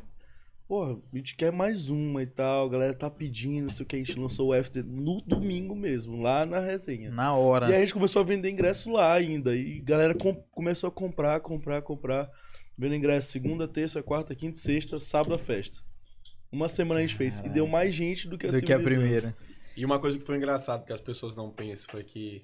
Porra, 0.72 0.97
a 1.11 1.17
gente 1.17 1.36
quer 1.36 1.51
mais 1.51 1.89
uma 1.89 2.24
e 2.24 2.26
tal. 2.26 2.65
A 2.65 2.69
galera 2.69 2.93
tá 2.93 3.09
pedindo, 3.09 3.63
não 3.63 3.69
sei 3.69 3.84
o 3.84 3.86
que. 3.86 3.97
A 3.97 3.99
gente 3.99 4.17
lançou 4.17 4.51
o 4.51 4.63
FT 4.63 4.82
no 4.84 5.19
domingo 5.19 5.76
mesmo, 5.76 6.22
lá 6.22 6.45
na 6.45 6.59
resenha. 6.59 7.11
Na 7.11 7.36
hora. 7.36 7.69
E 7.69 7.74
aí 7.74 7.76
a 7.76 7.80
gente 7.82 7.93
começou 7.93 8.22
a 8.22 8.24
vender 8.24 8.49
ingresso 8.49 8.89
lá 8.89 9.13
ainda. 9.13 9.53
E 9.53 9.82
a 9.82 9.84
galera 9.84 10.15
com- 10.15 10.34
começou 10.49 10.88
a 10.88 10.91
comprar, 10.91 11.41
comprar, 11.41 11.82
comprar. 11.82 12.30
Vendo 12.78 12.95
ingresso 12.95 13.34
segunda, 13.34 13.67
terça, 13.67 14.01
quarta, 14.01 14.34
quinta, 14.34 14.57
sexta, 14.57 14.97
sábado 14.97 15.36
a 15.36 15.38
festa. 15.38 15.84
Uma 16.49 16.69
semana 16.69 17.01
a 17.01 17.05
gente 17.05 17.17
fez. 17.17 17.41
E 17.41 17.49
deu 17.49 17.67
mais 17.67 17.93
gente 17.93 18.30
do 18.30 18.38
que 18.38 18.47
a 18.47 18.51
do 18.51 18.61
que 18.61 18.72
a 18.72 18.80
primeira. 18.80 19.36
E 19.76 19.84
uma 19.84 19.99
coisa 19.99 20.17
que 20.17 20.24
foi 20.24 20.38
engraçado 20.38 20.86
que 20.86 20.93
as 20.93 21.01
pessoas 21.01 21.36
não 21.36 21.51
pensam 21.51 21.91
foi 21.91 22.05
que 22.05 22.43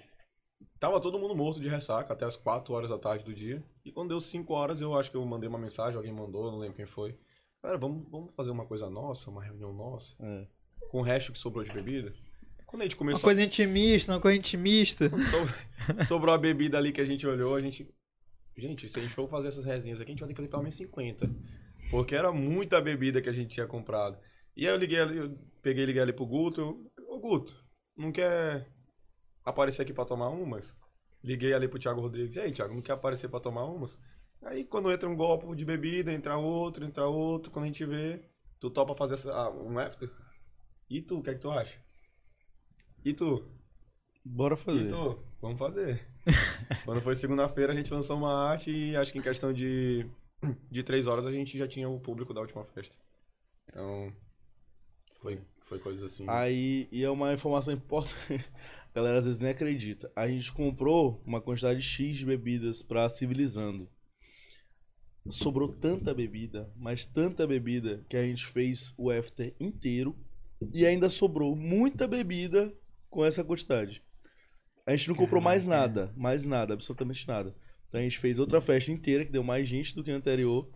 tava 0.82 1.00
todo 1.00 1.18
mundo 1.18 1.34
morto 1.34 1.62
de 1.62 1.70
ressaca 1.70 2.12
até 2.12 2.26
as 2.26 2.36
4 2.36 2.74
horas 2.74 2.90
da 2.90 2.98
tarde 3.00 3.24
do 3.24 3.34
dia. 3.34 3.64
E 3.86 3.92
quando 3.94 4.10
deu 4.10 4.20
5 4.20 4.54
horas, 4.54 4.82
eu 4.82 4.94
acho 4.96 5.10
que 5.10 5.16
eu 5.16 5.26
mandei 5.26 5.48
uma 5.48 5.58
mensagem, 5.58 5.96
alguém 5.96 6.12
mandou, 6.12 6.52
não 6.52 6.60
lembro 6.60 6.76
quem 6.76 6.86
foi. 6.86 7.16
Cara, 7.62 7.78
vamos, 7.78 8.08
vamos 8.10 8.34
fazer 8.36 8.52
uma 8.52 8.66
coisa 8.66 8.90
nossa, 8.90 9.30
uma 9.30 9.44
reunião 9.44 9.74
nossa, 9.74 10.16
É. 10.20 10.48
com 10.90 11.00
o 11.00 11.02
resto 11.04 11.32
que 11.32 11.40
sobrou 11.40 11.64
de 11.64 11.72
bebida. 11.72 12.14
Quando 12.66 12.82
a 12.82 12.86
gente 12.86 12.96
Uma 12.96 13.00
começou, 13.00 13.24
coisa 13.24 13.42
intimista, 13.44 14.12
uma 14.12 14.20
coisa 14.20 14.38
intimista. 14.38 15.10
so- 15.10 16.06
sobrou 16.06 16.34
a 16.34 16.38
bebida 16.38 16.78
ali 16.78 16.92
que 16.92 17.02
a 17.02 17.06
gente 17.06 17.26
olhou, 17.26 17.56
a 17.56 17.62
gente. 17.62 17.90
Gente, 18.58 18.90
se 18.90 18.98
a 19.00 19.02
gente 19.02 19.14
for 19.14 19.30
fazer 19.30 19.48
essas 19.50 19.64
resenhas 19.66 20.02
aqui, 20.02 20.10
a 20.10 20.14
gente 20.14 20.20
vai 20.20 20.28
ter 20.28 20.34
que 20.34 20.38
fazer 20.38 20.50
pelo 20.50 20.64
menos 20.64 20.76
50. 20.76 21.30
Porque 21.92 22.16
era 22.16 22.32
muita 22.32 22.82
bebida 22.82 23.22
que 23.22 23.30
a 23.30 23.32
gente 23.32 23.52
tinha 23.54 23.68
comprado. 23.68 24.18
E 24.56 24.68
aí 24.68 24.74
eu 24.74 24.78
liguei 24.78 25.00
ali, 25.00 25.18
eu 25.18 25.38
peguei 25.62 25.84
e 25.84 25.86
liguei 25.86 26.02
ali 26.02 26.12
pro 26.12 26.26
Guto. 26.26 26.86
Ô 27.08 27.20
Guto, 27.20 27.56
não 27.96 28.12
quer 28.12 28.68
aparecer 29.46 29.84
aqui 29.84 29.94
pra 29.94 30.04
tomar 30.06 30.30
umas? 30.30 30.76
Liguei 31.24 31.54
ali 31.54 31.68
pro 31.68 31.80
Thiago 31.80 32.02
Rodrigues. 32.02 32.36
E 32.36 32.40
aí, 32.40 32.52
Thiago, 32.52 32.74
não 32.74 32.82
quer 32.82 32.94
aparecer 32.94 33.30
pra 33.30 33.40
tomar 33.40 33.64
umas? 33.66 33.98
Aí 34.44 34.64
quando 34.64 34.92
entra 34.92 35.10
um 35.10 35.16
golpe 35.16 35.56
de 35.56 35.66
bebida, 35.66 36.12
entra 36.12 36.38
outro, 36.38 36.86
entra 36.86 37.08
outro. 37.08 37.52
Quando 37.52 37.66
a 37.66 37.68
gente 37.68 37.86
vê, 37.86 38.22
tu 38.60 38.70
topa 38.70 38.96
fazer 38.96 39.16
essa, 39.16 39.34
ah, 39.34 39.50
um 39.50 39.78
after? 39.78 40.10
E 40.90 41.02
tu, 41.02 41.20
o 41.20 41.24
que 41.24 41.32
é 41.32 41.34
que 41.34 41.42
tu 41.42 41.52
acha? 41.52 41.78
E 43.04 43.14
tu? 43.14 43.46
Bora 44.24 44.56
fazer. 44.56 44.86
E 44.86 44.88
tu? 44.88 45.20
Vamos 45.42 45.60
fazer. 45.60 46.06
Quando 46.86 47.02
foi 47.02 47.16
segunda-feira, 47.16 47.74
a 47.74 47.76
gente 47.76 47.94
lançou 47.94 48.18
uma 48.18 48.50
arte 48.50 48.72
e 48.72 48.96
acho 48.96 49.12
que 49.12 49.20
em 49.20 49.22
questão 49.22 49.54
de, 49.54 50.06
de 50.70 50.84
três 50.84 51.08
horas 51.08 51.26
a 51.26 51.32
gente 51.32 51.58
já 51.58 51.68
tinha 51.68 51.88
o 51.90 52.00
público 52.00 52.34
da 52.34 52.42
última 52.42 52.66
festa. 52.66 52.98
Então, 53.70 54.14
foi, 55.22 55.40
foi 55.66 55.80
coisas 55.80 56.04
assim. 56.04 56.26
Aí, 56.28 56.88
e 56.92 57.04
é 57.04 57.10
uma 57.10 57.34
informação 57.34 57.74
importante. 57.74 58.46
A 58.92 58.96
galera 58.96 59.20
às 59.20 59.26
vezes 59.26 59.42
nem 59.42 59.52
acredita. 59.52 60.12
A 60.16 60.26
gente 60.26 60.52
comprou 60.52 61.22
uma 61.26 61.40
quantidade 61.40 61.82
X 61.82 62.18
de 62.18 62.26
bebidas 62.26 62.82
pra 62.82 63.10
Civilizando. 63.10 63.88
Sobrou 65.30 65.68
tanta 65.68 66.14
bebida, 66.14 66.72
mas 66.76 67.06
tanta 67.06 67.46
bebida, 67.46 68.06
que 68.10 68.18
a 68.18 68.24
gente 68.24 68.46
fez 68.46 68.94
o 68.98 69.12
after 69.12 69.54
inteiro. 69.60 70.16
E 70.74 70.86
ainda 70.86 71.10
sobrou 71.10 71.56
muita 71.56 72.08
bebida 72.08 72.74
com 73.10 73.24
essa 73.24 73.44
quantidade. 73.44 74.04
A 74.86 74.96
gente 74.96 75.10
não 75.10 75.16
comprou 75.16 75.42
mais 75.42 75.66
nada, 75.66 76.14
mais 76.16 76.44
nada, 76.44 76.74
absolutamente 76.74 77.28
nada. 77.28 77.56
Então 77.88 78.00
a 78.00 78.04
gente 78.04 78.20
fez 78.20 78.40
outra 78.40 78.62
festa 78.62 78.92
inteira, 78.92 79.26
que 79.26 79.32
deu 79.32 79.44
mais 79.44 79.68
gente 79.68 79.96
do 79.96 80.04
que 80.04 80.12
a 80.12 80.16
anterior. 80.16 80.70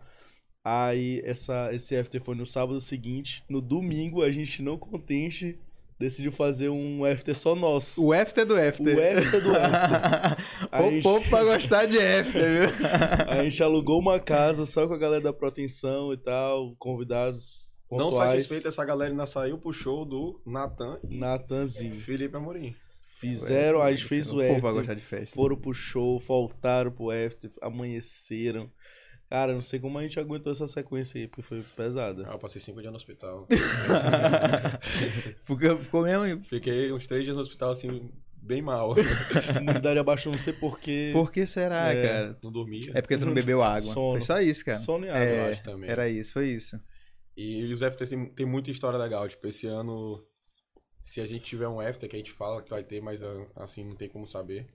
Aí 0.64 1.20
essa, 1.24 1.72
esse 1.74 1.96
after 1.96 2.22
foi 2.22 2.34
no 2.34 2.46
sábado 2.46 2.80
seguinte. 2.80 3.42
No 3.48 3.60
domingo, 3.60 4.22
a 4.22 4.30
gente 4.30 4.62
não 4.62 4.78
contente 4.78 5.58
decidiu 5.98 6.32
fazer 6.32 6.68
um 6.68 7.04
after 7.04 7.36
só 7.36 7.54
nosso. 7.54 8.04
O 8.04 8.12
after 8.12 8.44
do 8.46 8.56
after. 8.56 8.96
O 8.96 9.00
after 9.18 9.42
do 9.42 9.56
after. 9.56 10.44
o 10.72 10.76
Aí- 10.86 11.02
povo 11.02 11.28
pra 11.30 11.44
gostar 11.44 11.86
de 11.86 11.98
after, 11.98 12.42
viu? 12.42 12.86
A 13.28 13.42
gente 13.44 13.62
alugou 13.62 14.00
uma 14.00 14.18
casa 14.18 14.64
só 14.64 14.86
com 14.86 14.94
a 14.94 14.98
galera 14.98 15.22
da 15.22 15.32
proteção 15.32 16.12
e 16.12 16.16
tal, 16.16 16.74
convidados 16.78 17.68
Não 17.90 17.98
pontuais. 18.10 18.32
satisfeito, 18.32 18.68
essa 18.68 18.84
galera 18.84 19.10
ainda 19.12 19.26
saiu 19.26 19.58
pro 19.58 19.72
show 19.72 20.04
do 20.04 20.40
Natan 20.46 20.98
Natanzinho. 21.08 21.96
Felipe 22.00 22.36
Amorim. 22.36 22.74
Fizeram, 23.18 23.80
a 23.80 23.92
gente 23.92 24.06
fez 24.06 24.26
o 24.28 24.30
povo 24.32 24.40
vai 24.42 24.56
after. 24.56 24.72
gostar 24.72 24.94
de 24.94 25.00
festa. 25.02 25.36
Foram 25.36 25.54
pro 25.56 25.72
show, 25.72 26.18
voltaram 26.18 26.90
pro 26.90 27.10
after, 27.10 27.48
amanheceram. 27.62 28.68
Cara, 29.32 29.54
não 29.54 29.62
sei 29.62 29.80
como 29.80 29.96
a 29.98 30.02
gente 30.02 30.20
aguentou 30.20 30.52
essa 30.52 30.66
sequência 30.68 31.18
aí, 31.18 31.26
porque 31.26 31.40
foi 31.40 31.62
pesada. 31.74 32.26
Ah, 32.28 32.32
eu 32.34 32.38
passei 32.38 32.60
cinco 32.60 32.82
dias 32.82 32.92
no 32.92 32.96
hospital. 32.96 33.48
Ficou, 35.42 35.78
ficou 35.78 36.02
mesmo. 36.02 36.44
Fiquei 36.44 36.92
uns 36.92 37.06
três 37.06 37.24
dias 37.24 37.34
no 37.34 37.40
hospital, 37.40 37.70
assim, 37.70 38.10
bem 38.36 38.60
mal. 38.60 38.92
A 38.92 39.58
imunidade 39.58 39.98
abaixou, 39.98 40.32
não 40.32 40.38
sei 40.38 40.52
porquê. 40.52 41.08
Por 41.14 41.32
que 41.32 41.46
será, 41.46 41.94
É. 41.94 42.02
cara? 42.06 42.38
Não 42.44 42.52
dormia. 42.52 42.92
É 42.94 43.00
porque 43.00 43.16
tu 43.16 43.24
não 43.24 43.32
bebeu 43.32 43.62
água. 43.62 43.90
Sono. 43.90 44.10
Foi 44.10 44.20
só 44.20 44.38
isso, 44.38 44.62
cara. 44.66 44.78
Sono 44.80 45.06
e 45.06 45.08
água, 45.08 45.22
É, 45.22 45.48
eu 45.48 45.52
acho 45.52 45.62
também. 45.62 45.88
Era 45.88 46.06
isso, 46.10 46.30
foi 46.34 46.48
isso. 46.48 46.78
E 47.34 47.72
os 47.72 47.80
FTs 47.80 48.10
tem, 48.10 48.26
tem 48.26 48.44
muita 48.44 48.70
história 48.70 48.98
legal. 48.98 49.26
Tipo, 49.26 49.46
esse 49.48 49.66
ano, 49.66 50.22
se 51.00 51.22
a 51.22 51.24
gente 51.24 51.44
tiver 51.44 51.68
um 51.68 51.80
after 51.80 52.06
que 52.06 52.16
a 52.16 52.18
gente 52.18 52.32
fala 52.32 52.60
que 52.60 52.68
vai 52.68 52.84
ter, 52.84 53.00
mas 53.00 53.22
ah, 53.22 53.46
assim, 53.56 53.82
não 53.82 53.96
tem 53.96 54.10
como 54.10 54.26
saber. 54.26 54.66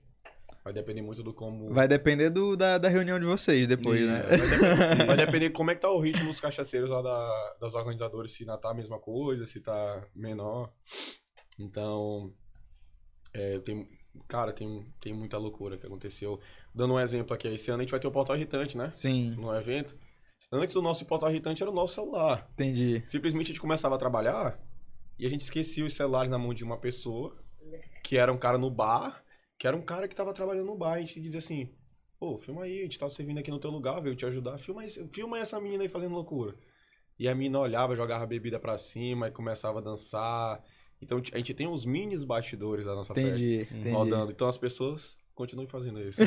Vai 0.68 0.74
depender 0.74 1.02
muito 1.02 1.24
do 1.24 1.34
como. 1.34 1.74
Vai 1.74 1.88
depender 1.88 2.30
do, 2.30 2.58
da, 2.58 2.78
da 2.78 2.90
reunião 2.90 3.18
de 3.18 3.26
vocês 3.26 3.70
depois, 3.70 4.02
né? 4.02 4.20
Isso. 4.20 4.30
Vai 4.30 4.38
depender, 4.50 5.06
vai 5.08 5.18
depender 5.18 5.50
como 5.52 5.72
é 5.72 5.76
que 5.76 5.80
tá 5.80 5.90
o 5.90 5.98
ritmo 5.98 6.26
dos 6.28 6.42
cachaceiros 6.42 6.92
lá 6.92 7.02
da, 7.02 7.56
das 7.62 7.74
organizadoras, 7.74 8.34
se 8.34 8.44
ainda 8.44 8.58
tá 8.58 8.72
a 8.72 8.74
mesma 8.74 9.00
coisa, 9.00 9.46
se 9.46 9.62
tá 9.62 10.06
menor. 10.14 10.70
Então, 11.58 12.34
é, 13.34 13.60
tem, 13.60 13.88
cara, 14.28 14.52
tem, 14.52 14.94
tem 15.00 15.14
muita 15.14 15.38
loucura 15.38 15.78
que 15.78 15.86
aconteceu. 15.86 16.38
Dando 16.76 16.96
um 16.96 17.00
exemplo 17.00 17.34
aqui, 17.34 17.48
esse 17.48 17.72
ano 17.72 17.80
a 17.80 17.84
gente 17.84 17.92
vai 17.92 18.00
ter 18.02 18.08
o 18.08 18.12
portal 18.12 18.36
irritante, 18.36 18.78
né? 18.78 18.90
Sim, 18.92 19.38
No 19.38 19.56
evento. 19.56 19.98
Antes 20.52 20.76
o 20.76 20.82
nosso 20.82 21.06
portal 21.06 21.30
irritante 21.30 21.64
era 21.64 21.72
o 21.72 21.74
nosso 21.74 21.94
celular. 21.96 22.46
entendi. 22.56 23.02
Simplesmente 23.06 23.46
a 23.46 23.48
gente 23.54 23.62
começava 23.62 23.96
a 23.96 23.98
trabalhar 23.98 24.60
e 25.18 25.26
a 25.26 25.30
gente 25.30 25.42
esquecia 25.42 25.86
os 25.86 25.94
celulares 25.94 26.30
na 26.30 26.38
mão 26.38 26.54
de 26.54 26.66
uma 26.66 26.78
pessoa, 26.78 27.38
que 28.04 28.18
era 28.18 28.34
um 28.34 28.38
cara 28.38 28.58
no 28.58 28.70
bar, 28.70 29.24
que 29.58 29.68
era 29.68 29.76
um 29.76 29.82
cara 29.82 30.08
que 30.08 30.16
tava 30.16 30.34
trabalhando 30.34 30.66
no 30.68 30.78
bar. 30.78 30.94
A 30.94 31.00
gente 31.00 31.20
dizia 31.20 31.40
assim, 31.40 31.70
pô, 32.20 32.38
filma 32.38 32.64
aí, 32.64 32.80
a 32.80 32.84
gente 32.84 33.00
tá 33.00 33.10
servindo 33.10 33.40
aqui 33.40 33.50
no 33.52 33.60
teu 33.60 33.72
lugar, 33.72 34.00
veio 34.02 34.16
te 34.16 34.26
ajudar, 34.26 34.58
filma, 34.58 34.86
esse, 34.86 35.06
filma 35.10 35.40
essa 35.40 35.60
menina 35.60 35.84
aí 35.84 35.90
fazendo 35.90 36.14
loucura. 36.14 36.56
E 37.20 37.28
a 37.28 37.34
menina 37.34 37.60
olhava, 37.60 37.96
jogava 37.96 38.24
a 38.24 38.28
bebida 38.28 38.60
pra 38.60 38.78
cima 38.78 39.28
e 39.28 39.32
começava 39.32 39.80
a 39.80 39.82
dançar. 39.82 40.62
Então 41.02 41.22
a 41.34 41.38
gente 41.38 41.54
tem 41.54 41.68
uns 41.68 41.86
minis 41.86 42.24
bastidores 42.24 42.86
da 42.86 42.94
nossa 42.94 43.14
Entendi, 43.14 43.60
festa 43.60 43.76
entendi. 43.76 43.92
rodando. 43.96 44.32
Então 44.32 44.48
as 44.48 44.58
pessoas 44.58 45.18
continuem 45.34 45.68
fazendo 45.68 46.00
isso. 46.02 46.22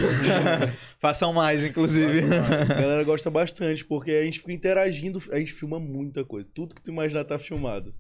Façam 0.99 1.33
mais, 1.33 1.65
inclusive. 1.65 2.21
A 2.23 2.65
galera 2.81 3.05
gosta 3.05 3.31
bastante, 3.31 3.85
porque 3.85 4.11
a 4.13 4.25
gente 4.25 4.41
fica 4.41 4.53
interagindo, 4.53 5.21
a 5.31 5.39
gente 5.39 5.53
filma 5.53 5.79
muita 5.79 6.25
coisa. 6.25 6.49
Tudo 6.55 6.75
que 6.75 6.83
tu 6.83 6.91
imaginar 6.91 7.25
tá 7.25 7.39
filmado. 7.39 7.95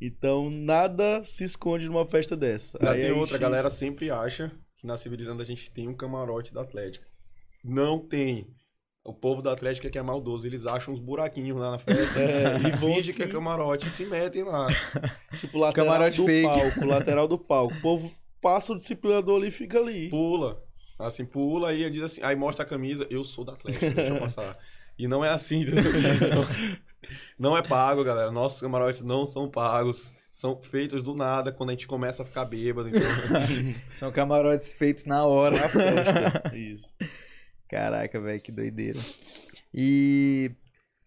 Então, 0.00 0.50
nada 0.50 1.22
se 1.24 1.44
esconde 1.44 1.86
numa 1.86 2.06
festa 2.06 2.36
dessa. 2.36 2.78
Aí 2.80 3.00
tem 3.00 3.10
a 3.10 3.14
outra, 3.14 3.36
a 3.36 3.38
gente- 3.38 3.40
galera 3.40 3.70
sempre 3.70 4.10
acha 4.10 4.50
que 4.84 4.86
na 4.86 4.98
Civilizando 4.98 5.40
a 5.40 5.46
gente 5.46 5.70
tem 5.70 5.88
um 5.88 5.94
camarote 5.94 6.52
da 6.52 6.60
Atlética. 6.60 7.06
Não 7.64 7.98
tem. 7.98 8.54
O 9.02 9.14
povo 9.14 9.40
da 9.40 9.52
Atlética 9.52 9.88
que 9.88 9.98
é 9.98 10.02
maldoso, 10.02 10.46
eles 10.46 10.66
acham 10.66 10.92
uns 10.92 11.00
buraquinhos 11.00 11.58
lá 11.58 11.72
na 11.72 11.78
festa 11.78 12.20
É, 12.20 12.68
e 12.68 12.70
vão 12.72 12.94
fingem 12.94 13.14
que 13.14 13.22
é 13.22 13.26
camarote 13.26 13.88
e 13.88 13.90
se 13.90 14.04
metem 14.04 14.42
lá. 14.44 14.68
Tipo, 15.40 15.58
lateral 15.58 15.88
Camarote 15.88 16.16
do 16.18 16.26
fake. 16.26 16.46
palco, 16.46 16.86
lateral 16.86 17.26
do 17.26 17.38
palco. 17.38 17.74
O 17.74 17.80
povo 17.80 18.12
passa 18.42 18.74
o 18.74 18.76
disciplinador 18.76 19.38
ali 19.38 19.48
e 19.48 19.50
fica 19.50 19.78
ali. 19.78 20.10
Pula. 20.10 20.62
Assim, 20.98 21.24
pula 21.24 21.72
e 21.72 21.88
diz 21.90 22.02
assim, 22.02 22.22
aí 22.22 22.36
mostra 22.36 22.64
a 22.64 22.68
camisa, 22.68 23.06
eu 23.10 23.24
sou 23.24 23.44
da 23.44 23.54
Atlética, 23.54 23.90
deixa 23.90 24.12
eu 24.12 24.20
passar. 24.20 24.56
E 24.96 25.08
não 25.08 25.24
é 25.24 25.28
assim. 25.28 25.62
entendeu? 25.62 26.46
não 27.36 27.56
é 27.56 27.62
pago, 27.62 28.04
galera. 28.04 28.30
Nossos 28.30 28.60
camarotes 28.60 29.02
não 29.02 29.26
são 29.26 29.50
pagos. 29.50 30.14
São 30.34 30.60
feitos 30.60 31.00
do 31.00 31.14
nada 31.14 31.52
quando 31.52 31.70
a 31.70 31.72
gente 31.74 31.86
começa 31.86 32.24
a 32.24 32.26
ficar 32.26 32.44
bêbado. 32.44 32.88
Então... 32.88 33.00
São 33.94 34.10
camarotes 34.10 34.72
feitos 34.72 35.04
na 35.04 35.24
hora. 35.24 35.56
Na 35.56 35.68
festa. 35.68 36.56
Isso. 36.56 36.88
Caraca, 37.68 38.20
velho, 38.20 38.40
que 38.40 38.50
doideira. 38.50 38.98
E 39.72 40.50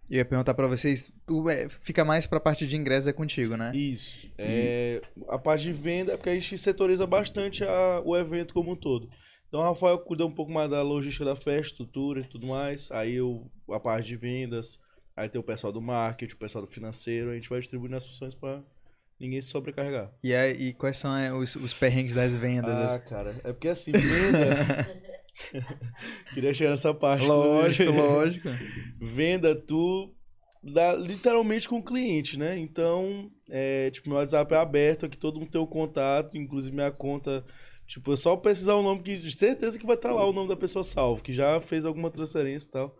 eu 0.09 0.19
ia 0.19 0.23
perguntar 0.25 0.53
pra 0.53 0.65
vocês, 0.67 1.11
tu 1.25 1.49
é, 1.49 1.67
fica 1.67 2.05
mais 2.05 2.25
pra 2.25 2.39
parte 2.39 2.65
de 2.65 2.77
ingresso 2.77 3.09
é 3.09 3.13
contigo, 3.13 3.57
né? 3.57 3.75
Isso. 3.75 4.31
É, 4.37 5.01
a 5.27 5.37
parte 5.37 5.63
de 5.65 5.73
venda 5.73 6.13
é 6.13 6.17
porque 6.17 6.29
a 6.29 6.33
gente 6.33 6.57
setoriza 6.57 7.05
bastante 7.05 7.65
a- 7.65 8.01
o 8.05 8.15
evento 8.15 8.53
como 8.53 8.71
um 8.71 8.75
todo. 8.77 9.09
Então, 9.49 9.59
o 9.59 9.63
Rafael 9.63 9.99
cuida 9.99 10.25
um 10.25 10.31
pouco 10.33 10.53
mais 10.53 10.69
da 10.69 10.81
logística 10.81 11.25
da 11.25 11.35
festa, 11.35 11.73
estrutura 11.73 12.21
e 12.21 12.27
tudo 12.29 12.47
mais. 12.47 12.89
Aí 12.91 13.15
eu, 13.15 13.51
a 13.69 13.79
parte 13.79 14.07
de 14.07 14.15
vendas. 14.15 14.79
Aí 15.17 15.27
tem 15.27 15.39
o 15.41 15.43
pessoal 15.43 15.73
do 15.73 15.81
marketing, 15.81 16.35
o 16.35 16.37
pessoal 16.37 16.65
do 16.65 16.71
financeiro. 16.71 17.31
A 17.31 17.35
gente 17.35 17.49
vai 17.49 17.59
distribuindo 17.59 17.97
as 17.97 18.05
funções 18.07 18.33
pra 18.33 18.61
ninguém 19.19 19.41
se 19.41 19.49
sobrecarregar. 19.49 20.11
E, 20.23 20.33
aí, 20.33 20.51
e 20.53 20.73
quais 20.73 20.97
são 20.97 21.15
é, 21.15 21.33
os, 21.33 21.55
os 21.55 21.73
perrengues 21.73 22.13
das 22.13 22.35
vendas? 22.35 22.71
Ah, 22.71 22.85
assim? 22.87 23.09
cara, 23.09 23.41
é 23.43 23.53
porque 23.53 23.67
assim, 23.67 23.91
venda. 23.91 25.03
Queria 26.33 26.53
chegar 26.53 26.71
nessa 26.71 26.93
parte. 26.93 27.25
lógico, 27.27 27.83
inclusive. 27.83 28.07
lógico. 28.07 28.49
Venda, 28.99 29.55
tu 29.55 30.13
dá 30.63 30.93
literalmente 30.93 31.69
com 31.69 31.77
o 31.77 31.83
cliente, 31.83 32.37
né? 32.37 32.57
Então, 32.57 33.29
é, 33.49 33.89
tipo, 33.91 34.09
meu 34.09 34.17
WhatsApp 34.17 34.53
é 34.53 34.57
aberto, 34.57 35.05
aqui 35.05 35.17
todo 35.17 35.39
mundo 35.39 35.51
tem 35.51 35.61
o 35.61 35.67
contato, 35.67 36.37
inclusive 36.37 36.75
minha 36.75 36.91
conta. 36.91 37.45
Tipo, 37.85 38.13
é 38.13 38.17
só 38.17 38.35
precisar 38.35 38.75
o 38.75 38.83
nome 38.83 39.01
que. 39.01 39.15
de 39.15 39.31
Certeza 39.31 39.79
que 39.79 39.85
vai 39.85 39.95
estar 39.95 40.11
lá 40.11 40.25
o 40.25 40.33
nome 40.33 40.49
da 40.49 40.57
pessoa 40.57 40.83
salvo, 40.83 41.23
que 41.23 41.31
já 41.31 41.61
fez 41.61 41.85
alguma 41.85 42.11
transferência 42.11 42.67
e 42.67 42.71
tal. 42.71 42.95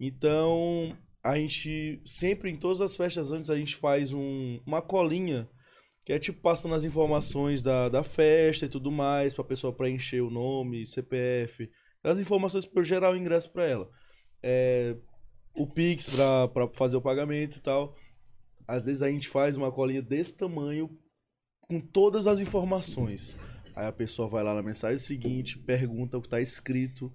Então, 0.00 0.96
a 1.28 1.36
gente 1.36 2.00
sempre, 2.06 2.50
em 2.50 2.56
todas 2.56 2.80
as 2.80 2.96
festas 2.96 3.32
antes, 3.32 3.50
a 3.50 3.56
gente 3.56 3.76
faz 3.76 4.14
um, 4.14 4.58
uma 4.64 4.80
colinha 4.80 5.46
que 6.02 6.10
é 6.14 6.18
tipo 6.18 6.40
passando 6.40 6.74
as 6.74 6.84
informações 6.84 7.62
da, 7.62 7.90
da 7.90 8.02
festa 8.02 8.64
e 8.64 8.68
tudo 8.68 8.90
mais, 8.90 9.34
pra 9.34 9.44
pessoa 9.44 9.70
preencher 9.70 10.22
o 10.22 10.30
nome, 10.30 10.86
CPF, 10.86 11.70
as 12.02 12.18
informações 12.18 12.64
para 12.64 12.80
eu 12.80 12.84
gerar 12.84 13.12
o 13.12 13.16
ingresso 13.16 13.52
pra 13.52 13.66
ela. 13.66 13.90
É, 14.42 14.96
o 15.54 15.66
Pix 15.66 16.08
pra 16.08 16.66
fazer 16.72 16.96
o 16.96 17.02
pagamento 17.02 17.56
e 17.56 17.60
tal. 17.60 17.94
Às 18.66 18.86
vezes 18.86 19.02
a 19.02 19.10
gente 19.10 19.28
faz 19.28 19.54
uma 19.54 19.70
colinha 19.70 20.00
desse 20.00 20.34
tamanho 20.34 20.88
com 21.60 21.78
todas 21.78 22.26
as 22.26 22.40
informações. 22.40 23.36
Aí 23.76 23.86
a 23.86 23.92
pessoa 23.92 24.28
vai 24.28 24.42
lá 24.42 24.54
na 24.54 24.62
mensagem 24.62 24.96
seguinte, 24.96 25.58
pergunta 25.58 26.16
o 26.16 26.22
que 26.22 26.28
tá 26.28 26.40
escrito. 26.40 27.12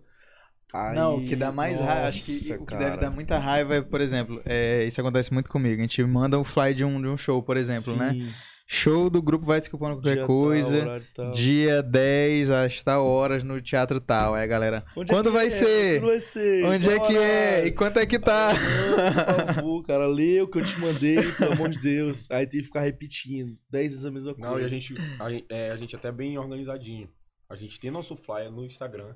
Aí, 0.74 0.96
Não, 0.96 1.18
o 1.18 1.26
que 1.26 1.36
dá 1.36 1.52
mais 1.52 1.80
raiva, 1.80 2.08
acho 2.08 2.24
que 2.24 2.32
Nossa, 2.32 2.56
o 2.56 2.60
que 2.60 2.66
cara. 2.66 2.86
deve 2.86 2.98
dar 2.98 3.12
muita 3.12 3.38
raiva 3.38 3.76
é, 3.76 3.82
por 3.82 4.02
exemplo, 4.02 4.42
é, 4.44 4.84
isso 4.86 5.00
acontece 5.00 5.32
muito 5.32 5.48
comigo. 5.50 5.80
A 5.80 5.82
gente 5.84 6.04
manda 6.04 6.40
um 6.40 6.44
fly 6.44 6.74
de 6.74 6.84
um, 6.84 7.00
de 7.00 7.08
um 7.08 7.16
show, 7.16 7.44
por 7.44 7.58
exemplo, 7.58 7.96
né? 7.96 8.10
Sim, 8.10 8.34
Show 8.66 9.10
do 9.10 9.22
grupo 9.22 9.46
vai 9.46 9.60
desculpando 9.60 9.98
qualquer 9.98 10.16
dia 10.16 10.26
coisa. 10.26 11.04
tal. 11.14 11.32
Dia 11.34 11.84
10, 11.84 12.50
às 12.50 12.82
tal 12.82 13.06
horas, 13.06 13.44
no 13.44 13.62
teatro 13.62 14.00
tal. 14.00 14.34
Aí, 14.34 14.48
galera, 14.48 14.84
Onde 14.96 15.12
é 15.12 15.14
quando 15.14 15.28
que 15.28 15.34
vai 15.34 15.48
é? 15.48 15.50
ser? 15.52 16.00
Quando 16.00 16.10
vai 16.10 16.20
ser? 16.20 16.66
onde 16.66 16.90
é 16.90 16.96
Qual 16.98 17.08
que 17.08 17.18
é? 17.18 17.68
E 17.68 17.72
quanto 17.72 18.00
é 18.00 18.06
que 18.06 18.18
tá? 18.18 18.52
Não, 18.54 19.46
por 19.46 19.54
favor, 19.54 19.84
cara, 19.84 20.08
lê 20.08 20.42
o 20.42 20.48
que 20.48 20.58
eu 20.58 20.66
te 20.66 20.80
mandei, 20.80 21.18
pelo 21.34 21.54
amor 21.54 21.70
de 21.70 21.80
Deus. 21.80 22.26
Aí 22.32 22.48
tem 22.48 22.62
que 22.62 22.66
ficar 22.66 22.80
repetindo. 22.82 23.56
Dez 23.70 23.90
vezes 23.90 24.06
a 24.06 24.12
mesma 24.12 24.34
coisa. 24.34 24.50
Não, 24.50 24.60
e 24.60 24.64
a 24.64 24.68
gente, 24.68 24.96
a, 25.20 25.54
é, 25.54 25.72
a 25.72 25.76
gente 25.76 25.94
é 25.94 26.00
até 26.00 26.12
bem 26.12 26.38
organizadinho. 26.38 27.10
A 27.50 27.56
gente 27.56 27.80
tem 27.80 27.92
nosso 27.92 28.16
flyer 28.16 28.50
no 28.50 28.66
Instagram, 28.66 29.14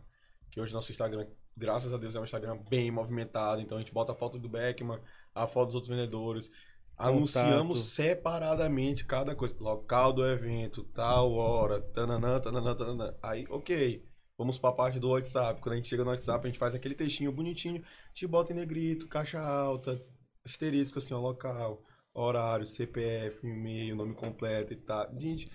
que 0.51 0.59
hoje 0.61 0.73
nosso 0.73 0.91
Instagram, 0.91 1.25
graças 1.57 1.91
a 1.91 1.97
Deus, 1.97 2.15
é 2.15 2.19
um 2.19 2.23
Instagram 2.23 2.59
bem 2.69 2.91
movimentado. 2.91 3.61
Então 3.61 3.77
a 3.77 3.81
gente 3.81 3.93
bota 3.93 4.11
a 4.11 4.15
foto 4.15 4.37
do 4.37 4.47
Beckman, 4.47 4.99
a 5.33 5.47
foto 5.47 5.67
dos 5.67 5.75
outros 5.75 5.89
vendedores. 5.89 6.51
Anunciamos 6.97 7.77
Contato. 7.77 7.91
separadamente 7.91 9.05
cada 9.05 9.35
coisa. 9.35 9.55
Local 9.59 10.13
do 10.13 10.25
evento, 10.25 10.83
tal 10.93 11.33
hora, 11.33 11.81
tananã, 11.81 12.39
tananã, 12.39 12.75
tananã. 12.75 13.15
Aí, 13.21 13.45
ok. 13.49 14.03
Vamos 14.37 14.57
pra 14.59 14.71
parte 14.71 14.99
do 14.99 15.09
WhatsApp. 15.09 15.59
Quando 15.61 15.73
a 15.73 15.75
gente 15.77 15.89
chega 15.89 16.03
no 16.03 16.11
WhatsApp, 16.11 16.45
a 16.45 16.49
gente 16.49 16.59
faz 16.59 16.75
aquele 16.75 16.93
textinho 16.93 17.31
bonitinho, 17.31 17.83
te 18.13 18.27
bota 18.27 18.53
em 18.53 18.55
negrito, 18.55 19.07
caixa 19.07 19.39
alta, 19.39 19.99
asterisco 20.45 20.99
assim, 20.99 21.13
ó, 21.13 21.19
local, 21.19 21.83
horário, 22.13 22.65
CPF, 22.65 23.45
e-mail, 23.45 23.95
nome 23.95 24.13
completo 24.13 24.73
e 24.73 24.75
tal. 24.75 25.09
Gente, 25.19 25.49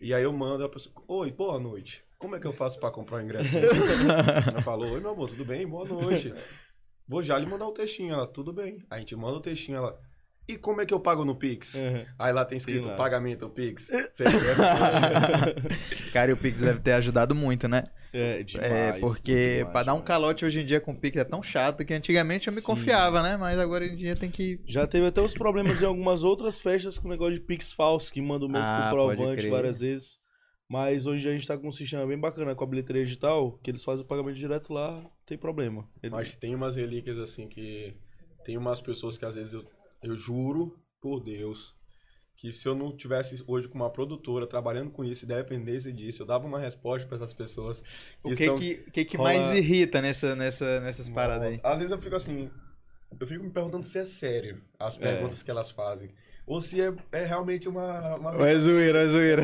e 0.00 0.12
aí 0.12 0.22
eu 0.22 0.32
mando 0.32 0.64
a 0.64 0.68
pessoa, 0.68 0.94
oi, 1.06 1.30
boa 1.30 1.60
noite. 1.60 2.04
Como 2.24 2.36
é 2.36 2.40
que 2.40 2.46
eu 2.46 2.52
faço 2.52 2.80
pra 2.80 2.90
comprar 2.90 3.18
o 3.18 3.20
ingresso? 3.20 3.50
Ela 3.54 4.62
falou, 4.62 4.92
oi 4.92 4.98
meu 4.98 5.10
amor, 5.10 5.28
tudo 5.28 5.44
bem? 5.44 5.68
Boa 5.68 5.86
noite. 5.86 6.32
Vou 7.06 7.22
já 7.22 7.38
lhe 7.38 7.44
mandar 7.44 7.66
o 7.66 7.72
textinho, 7.72 8.14
ela, 8.14 8.26
tudo 8.26 8.50
bem. 8.50 8.78
A 8.88 8.98
gente 8.98 9.14
manda 9.14 9.36
o 9.36 9.40
textinho, 9.42 9.76
ela, 9.76 10.00
e 10.48 10.56
como 10.56 10.80
é 10.80 10.86
que 10.86 10.94
eu 10.94 11.00
pago 11.00 11.22
no 11.22 11.36
Pix? 11.36 11.74
Uhum. 11.74 12.06
Aí 12.18 12.32
lá 12.32 12.46
tem 12.46 12.56
escrito 12.56 12.88
lá. 12.88 12.96
pagamento 12.96 13.46
Pix. 13.50 13.90
Cara, 16.14 16.30
e 16.30 16.32
o 16.32 16.36
Pix 16.38 16.60
deve 16.60 16.80
ter 16.80 16.92
ajudado 16.92 17.34
muito, 17.34 17.68
né? 17.68 17.82
É, 18.10 18.42
demais. 18.42 18.72
é, 18.72 18.98
porque 19.00 19.56
demais, 19.58 19.72
pra 19.72 19.82
dar 19.82 19.92
um 19.92 19.96
demais. 19.96 20.08
calote 20.08 20.46
hoje 20.46 20.62
em 20.62 20.64
dia 20.64 20.80
com 20.80 20.92
o 20.92 20.98
Pix 20.98 21.18
é 21.18 21.24
tão 21.24 21.42
chato 21.42 21.84
que 21.84 21.92
antigamente 21.92 22.48
eu 22.48 22.54
me 22.54 22.60
Sim. 22.60 22.66
confiava, 22.66 23.22
né? 23.22 23.36
Mas 23.36 23.58
agora 23.58 23.84
em 23.84 23.96
dia 23.96 24.16
tem 24.16 24.30
que. 24.30 24.58
Já 24.66 24.86
teve 24.86 25.08
até 25.08 25.20
os 25.20 25.34
problemas 25.34 25.82
em 25.82 25.84
algumas 25.84 26.24
outras 26.24 26.58
festas 26.58 26.96
com 26.96 27.06
o 27.06 27.10
negócio 27.10 27.34
de 27.34 27.40
Pix 27.40 27.74
falso, 27.74 28.10
que 28.10 28.22
manda 28.22 28.46
o 28.46 28.48
mesmo 28.48 28.66
Ah, 28.66 28.84
comprovante 28.84 29.46
várias 29.50 29.80
vezes. 29.80 30.23
Mas 30.68 31.06
hoje 31.06 31.28
a 31.28 31.32
gente 31.32 31.46
tá 31.46 31.56
com 31.58 31.68
um 31.68 31.72
sistema 31.72 32.06
bem 32.06 32.18
bacana 32.18 32.54
com 32.54 32.64
a 32.64 32.66
bilheteria 32.66 33.04
digital, 33.04 33.58
que 33.62 33.70
eles 33.70 33.84
fazem 33.84 34.04
o 34.04 34.08
pagamento 34.08 34.36
direto 34.36 34.72
lá, 34.72 35.02
não 35.02 35.10
tem 35.26 35.36
problema. 35.36 35.88
Ele- 36.02 36.10
Mas 36.14 36.34
tem 36.36 36.54
umas 36.54 36.76
relíquias 36.76 37.18
assim 37.18 37.48
que. 37.48 37.94
Tem 38.44 38.56
umas 38.58 38.80
pessoas 38.80 39.16
que 39.16 39.24
às 39.24 39.34
vezes 39.34 39.54
eu, 39.54 39.64
eu 40.02 40.16
juro 40.16 40.78
por 41.00 41.20
Deus 41.20 41.74
que 42.36 42.50
se 42.52 42.66
eu 42.68 42.74
não 42.74 42.94
tivesse 42.94 43.42
hoje 43.46 43.68
com 43.68 43.76
uma 43.76 43.88
produtora 43.90 44.46
trabalhando 44.46 44.90
com 44.90 45.04
isso 45.04 45.24
e 45.24 45.28
dependesse 45.28 45.92
disso, 45.92 46.22
eu 46.22 46.26
dava 46.26 46.46
uma 46.46 46.58
resposta 46.58 47.06
pra 47.06 47.16
essas 47.16 47.32
pessoas. 47.32 47.82
O 48.22 48.28
que 48.30 48.36
são- 48.44 48.56
que, 48.56 48.74
que, 48.90 49.04
que 49.04 49.16
rola- 49.16 49.32
mais 49.34 49.52
irrita 49.52 50.02
nessa, 50.02 50.34
nessa, 50.34 50.80
nessas 50.80 51.08
paradas 51.08 51.46
aí? 51.54 51.60
Às 51.62 51.78
vezes 51.78 51.92
eu 51.92 51.98
fico 52.02 52.16
assim. 52.16 52.50
Eu 53.20 53.26
fico 53.26 53.44
me 53.44 53.50
perguntando 53.50 53.84
se 53.86 53.98
é 53.98 54.04
sério 54.04 54.60
as 54.78 54.96
perguntas 54.96 55.42
que 55.42 55.50
elas 55.50 55.70
fazem. 55.70 56.10
Ou 56.46 56.60
se 56.60 56.80
é, 56.80 56.92
é 57.12 57.24
realmente 57.24 57.68
uma. 57.68 58.16
uma 58.16 58.48
é 58.48 58.58
zoeira, 58.58 59.02
é 59.02 59.06
zoeira. 59.06 59.42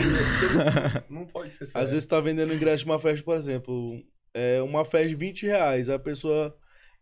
Não 1.08 1.26
pode 1.26 1.52
ser 1.52 1.64
sério. 1.64 1.82
Às 1.82 1.90
vezes 1.90 2.06
tá 2.06 2.20
vendendo 2.20 2.52
ingresso 2.52 2.84
de 2.84 2.90
uma 2.90 3.00
festa, 3.00 3.24
por 3.24 3.36
exemplo, 3.36 4.02
é 4.34 4.60
uma 4.60 4.84
festa 4.84 5.08
de 5.08 5.14
20 5.14 5.46
reais, 5.46 5.88
a 5.88 5.98
pessoa 5.98 6.56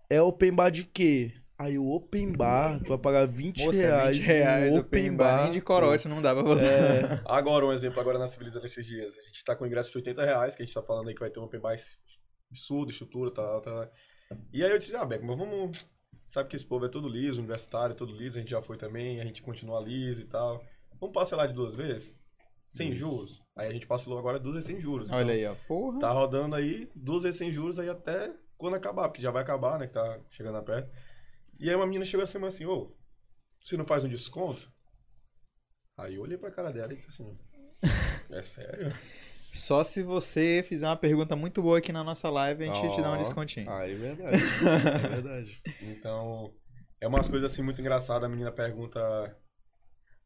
é 0.08 0.22
open 0.22 0.52
bar 0.52 0.70
de 0.70 0.84
quê? 0.84 1.32
Aí 1.58 1.76
o 1.76 1.90
open 1.90 2.30
bar, 2.30 2.78
tu 2.84 2.90
vai 2.90 2.98
pagar 2.98 3.26
20 3.26 3.64
Moça, 3.64 3.80
reais, 3.80 4.16
20 4.16 4.26
reais, 4.26 4.72
no 4.72 4.78
open 4.78 5.16
bar, 5.16 5.42
nem 5.42 5.52
de 5.52 5.60
corote 5.60 6.06
não 6.06 6.22
dá 6.22 6.32
pra 6.32 6.44
fazer. 6.44 6.64
É, 6.64 7.20
Agora, 7.26 7.66
um 7.66 7.72
exemplo, 7.72 8.00
agora 8.00 8.16
na 8.16 8.28
Civilizando 8.28 8.64
esses 8.64 8.86
dias. 8.86 9.18
A 9.18 9.22
gente 9.24 9.44
tá 9.44 9.56
com 9.56 9.66
ingresso 9.66 9.90
de 9.90 9.96
80 9.96 10.24
reais, 10.24 10.54
que 10.54 10.62
a 10.62 10.64
gente 10.66 10.74
tá 10.74 10.82
falando 10.82 11.08
aí 11.08 11.14
que 11.14 11.20
vai 11.20 11.30
ter 11.30 11.40
um 11.40 11.44
open 11.44 11.58
bar 11.58 11.74
absurdo, 12.48 12.92
estrutura, 12.92 13.32
tal, 13.32 13.60
tal. 13.60 13.90
E 14.52 14.62
aí 14.62 14.70
eu 14.70 14.78
disse, 14.78 14.94
ah, 14.94 15.04
Beck, 15.04 15.24
mas 15.24 15.36
vamos. 15.36 15.84
Sabe 16.28 16.50
que 16.50 16.56
esse 16.56 16.64
povo 16.64 16.84
é 16.84 16.88
todo 16.88 17.08
liso, 17.08 17.40
universitário, 17.40 17.94
todo 17.94 18.12
liso, 18.14 18.36
a 18.36 18.40
gente 18.40 18.50
já 18.50 18.60
foi 18.60 18.76
também, 18.76 19.20
a 19.20 19.24
gente 19.24 19.42
continua 19.42 19.80
liso 19.80 20.20
e 20.20 20.26
tal. 20.26 20.62
Vamos 21.00 21.14
parcelar 21.14 21.48
de 21.48 21.54
duas 21.54 21.74
vezes? 21.74 22.14
Sem 22.68 22.90
Isso. 22.90 23.00
juros? 23.00 23.42
Aí 23.56 23.68
a 23.68 23.72
gente 23.72 23.86
parcelou 23.86 24.18
agora 24.18 24.38
duas 24.38 24.56
vezes 24.56 24.66
sem 24.66 24.78
juros. 24.78 25.10
Olha 25.10 25.22
Então, 25.22 25.34
aí, 25.34 25.46
ó. 25.46 25.54
Porra. 25.66 25.98
Tá 25.98 26.10
rodando 26.10 26.54
aí 26.54 26.90
duas 26.94 27.22
vezes 27.22 27.38
sem 27.38 27.50
juros 27.50 27.78
aí 27.78 27.88
até 27.88 28.34
quando 28.58 28.74
acabar, 28.74 29.08
porque 29.08 29.22
já 29.22 29.30
vai 29.30 29.42
acabar, 29.42 29.78
né? 29.78 29.86
Que 29.86 29.94
tá 29.94 30.20
chegando 30.28 30.58
a 30.58 30.62
perto. 30.62 30.92
E 31.58 31.70
aí 31.70 31.74
uma 31.74 31.86
menina 31.86 32.04
chegou 32.04 32.22
assim 32.22 32.44
assim, 32.44 32.66
ô, 32.66 32.94
você 33.58 33.76
não 33.78 33.86
faz 33.86 34.04
um 34.04 34.08
desconto? 34.08 34.70
Aí 35.96 36.16
eu 36.16 36.22
olhei 36.22 36.36
pra 36.36 36.50
cara 36.50 36.70
dela 36.70 36.92
e 36.92 36.96
disse 36.96 37.08
assim, 37.08 37.38
é 38.30 38.42
sério? 38.42 38.92
Só 39.58 39.82
se 39.82 40.04
você 40.04 40.64
fizer 40.66 40.86
uma 40.86 40.96
pergunta 40.96 41.34
muito 41.34 41.60
boa 41.60 41.78
aqui 41.78 41.92
na 41.92 42.04
nossa 42.04 42.30
live, 42.30 42.62
a 42.62 42.72
gente 42.72 42.94
te 42.94 43.02
dá 43.02 43.12
um 43.12 43.18
descontinho. 43.18 43.68
Ah, 43.68 43.84
é 43.88 43.92
verdade. 43.92 44.36
É 44.36 45.08
verdade. 45.08 45.62
Então, 45.82 46.54
é 47.00 47.08
umas 47.08 47.28
coisas 47.28 47.50
assim 47.50 47.60
muito 47.60 47.80
engraçadas. 47.80 48.24
A 48.24 48.28
menina 48.28 48.52
pergunta. 48.52 49.00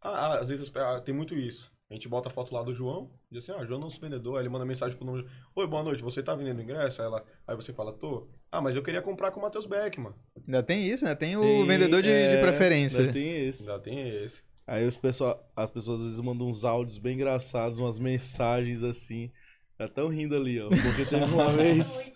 Ah, 0.02 0.34
ah, 0.34 0.38
às 0.38 0.50
vezes 0.50 0.70
ah, 0.76 1.00
tem 1.00 1.14
muito 1.14 1.34
isso. 1.34 1.72
A 1.90 1.94
gente 1.94 2.08
bota 2.08 2.28
a 2.28 2.32
foto 2.32 2.54
lá 2.54 2.62
do 2.62 2.74
João, 2.74 3.10
diz 3.30 3.44
assim: 3.44 3.58
Ah, 3.58 3.64
João 3.64 3.80
é 3.80 3.84
nosso 3.84 4.00
vendedor. 4.00 4.36
Aí 4.36 4.42
ele 4.42 4.50
manda 4.50 4.66
mensagem 4.66 4.96
pro 4.96 5.06
número: 5.06 5.26
Oi, 5.54 5.66
boa 5.66 5.82
noite, 5.82 6.02
você 6.02 6.22
tá 6.22 6.34
vendendo 6.34 6.60
ingresso? 6.60 7.00
Aí, 7.00 7.06
ela, 7.08 7.24
aí 7.46 7.56
você 7.56 7.72
fala: 7.72 7.92
Tô. 7.92 8.28
Ah, 8.50 8.60
mas 8.60 8.76
eu 8.76 8.82
queria 8.82 9.00
comprar 9.00 9.30
com 9.30 9.40
o 9.40 9.42
Matheus 9.42 9.64
Beckman. 9.64 10.12
Ainda 10.46 10.62
tem 10.62 10.86
isso, 10.86 11.04
né? 11.06 11.14
Tem 11.14 11.36
o 11.36 11.40
Tem, 11.40 11.66
vendedor 11.66 12.02
de, 12.02 12.08
de 12.08 12.36
é, 12.36 12.40
preferência. 12.42 13.00
ainda 13.00 13.12
Tem 13.14 13.46
esse. 13.46 13.62
Ainda 13.62 13.78
tem 13.78 14.08
esse. 14.24 14.42
Aí 14.66 14.86
os 14.86 14.96
pessoal, 14.96 15.44
as 15.56 15.70
pessoas 15.70 16.00
às 16.00 16.06
vezes 16.06 16.20
mandam 16.20 16.48
uns 16.48 16.64
áudios 16.64 16.98
bem 16.98 17.14
engraçados, 17.14 17.78
umas 17.78 17.98
mensagens 17.98 18.82
assim. 18.82 19.30
Já 19.78 19.88
tão 19.88 20.08
rindo 20.08 20.36
ali, 20.36 20.60
ó. 20.60 20.68
Porque 20.68 21.04
teve 21.04 21.24
uma 21.24 21.52
vez. 21.56 22.12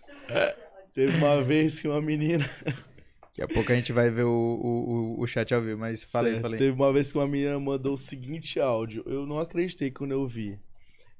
Teve 0.94 1.16
uma 1.16 1.42
vez 1.42 1.80
que 1.80 1.88
uma 1.88 2.01
menina. 2.01 2.49
Daqui 3.36 3.42
a 3.42 3.49
pouco 3.49 3.70
a 3.70 3.74
gente 3.74 3.92
vai 3.92 4.09
ver 4.09 4.22
o, 4.22 4.30
o, 4.30 5.16
o- 5.18 5.20
o 5.20 5.26
chat 5.26 5.53
ao 5.55 5.61
vivo, 5.61 5.78
mas 5.78 6.05
falei, 6.05 6.32
Certo. 6.32 6.42
falei. 6.42 6.59
Teve 6.59 6.70
uma 6.72 6.90
vez 6.92 7.12
que 7.12 7.18
uma 7.18 7.26
menina 7.26 7.59
mandou 7.61 7.92
o 7.92 7.99
seguinte 7.99 8.59
áudio. 8.59 9.03
Eu 9.07 9.26
não 9.26 9.38
acreditei 9.38 9.90
quando 9.90 10.12
eu 10.12 10.26
vi. 10.26 10.59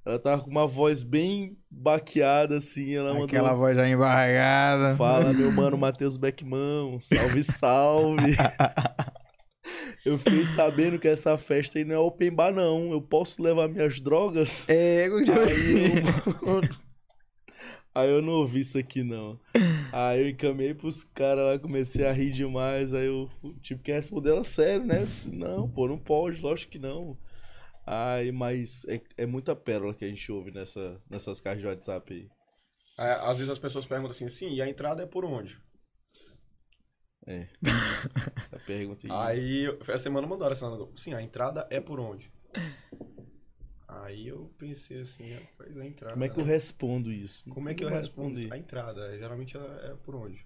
Ela 0.03 0.19
tava 0.19 0.41
com 0.43 0.51
uma 0.51 0.67
voz 0.69 1.03
bem 1.03 1.59
baqueada, 1.69 2.57
assim. 2.57 2.95
Ela 2.95 3.11
mandou. 3.11 3.27
Aquela 3.27 3.55
voz 3.55 3.77
já 3.77 3.87
embargada. 3.89 4.97
Fala, 4.97 5.33
meu 5.35 5.51
mano 5.53 5.77
Matheus 5.77 6.17
Beckman, 6.17 6.99
salve, 7.03 7.43
salve. 7.45 8.37
eu 10.07 10.17
fiquei 10.19 10.47
sabendo 10.47 11.01
que 11.01 11.09
essa 11.09 11.37
festa 11.37 11.79
aí 11.79 11.85
não 11.85 11.97
é 11.97 11.99
open 11.99 12.31
bar, 12.31 12.53
não. 12.53 12.93
Eu 12.93 13.03
posso 13.03 13.43
levar 13.43 13.69
minhas 13.69 14.01
drogas? 14.01 14.69
É, 14.69 15.09
eu 15.09 15.25
já 15.25 15.35
Aí 15.35 15.97
eu... 16.43 16.61
Aí 17.93 18.11
eu 18.11 18.21
não 18.21 18.35
ouvi 18.35 18.61
isso 18.61 18.77
aqui, 18.79 19.03
não. 19.03 19.41
Aí 19.91 20.21
eu 20.21 20.29
encaminhei 20.29 20.75
pros 20.75 21.03
caras 21.03 21.47
lá, 21.47 21.59
comecei 21.59 22.05
a 22.05 22.13
rir 22.13 22.31
demais. 22.31 22.93
Aí 22.93 23.07
eu 23.07 23.29
tive 23.63 23.83
que 23.83 23.91
responder 23.91 24.31
ela 24.31 24.45
sério, 24.45 24.85
né? 24.85 25.01
Eu 25.01 25.07
disse, 25.07 25.35
não, 25.35 25.67
pô, 25.67 25.89
não 25.89 25.99
pode, 25.99 26.41
lógico 26.41 26.73
que 26.73 26.79
não. 26.79 27.17
Aí, 27.87 28.31
mas 28.31 28.85
é, 28.87 29.01
é 29.17 29.27
muita 29.27 29.57
pérola 29.57 29.95
que 29.95 30.05
a 30.05 30.09
gente 30.09 30.31
ouve 30.31 30.51
nessa, 30.51 31.01
nessas 31.09 31.41
caixas 31.41 31.63
de 31.63 31.67
WhatsApp 31.67 32.13
aí. 32.13 32.29
Aí, 32.99 33.11
às 33.23 33.39
vezes 33.39 33.51
as 33.51 33.59
pessoas 33.59 33.87
perguntam 33.87 34.11
assim: 34.11 34.29
Sim, 34.29 34.53
e 34.53 34.61
a 34.61 34.69
entrada 34.69 35.03
é 35.03 35.07
por 35.07 35.25
onde? 35.25 35.59
Essa 38.47 38.59
pergunta 38.65 39.07
aí. 39.07 39.67
Aí, 39.67 39.79
essa 39.83 39.99
semana 39.99 40.27
mandaram 40.27 40.53
essa. 40.53 40.67
Sim, 40.95 41.15
a 41.15 41.21
entrada 41.21 41.67
é 41.71 41.81
por 41.81 41.99
onde? 41.99 42.33
Aí 43.89 44.29
eu 44.29 44.53
pensei 44.57 45.01
assim: 45.01 45.35
Rapaz, 45.35 45.77
a 45.77 45.85
entrada. 45.85 46.13
Como 46.13 46.25
é 46.25 46.29
que 46.29 46.39
eu 46.39 46.45
respondo 46.45 47.13
isso? 47.13 47.51
Como 47.51 47.69
é 47.69 47.75
que 47.75 47.85
eu 47.85 47.89
respondo? 47.89 48.41
A 48.53 48.57
entrada, 48.57 49.19
geralmente 49.19 49.57
é 49.57 49.95
por 50.05 50.15
onde? 50.15 50.46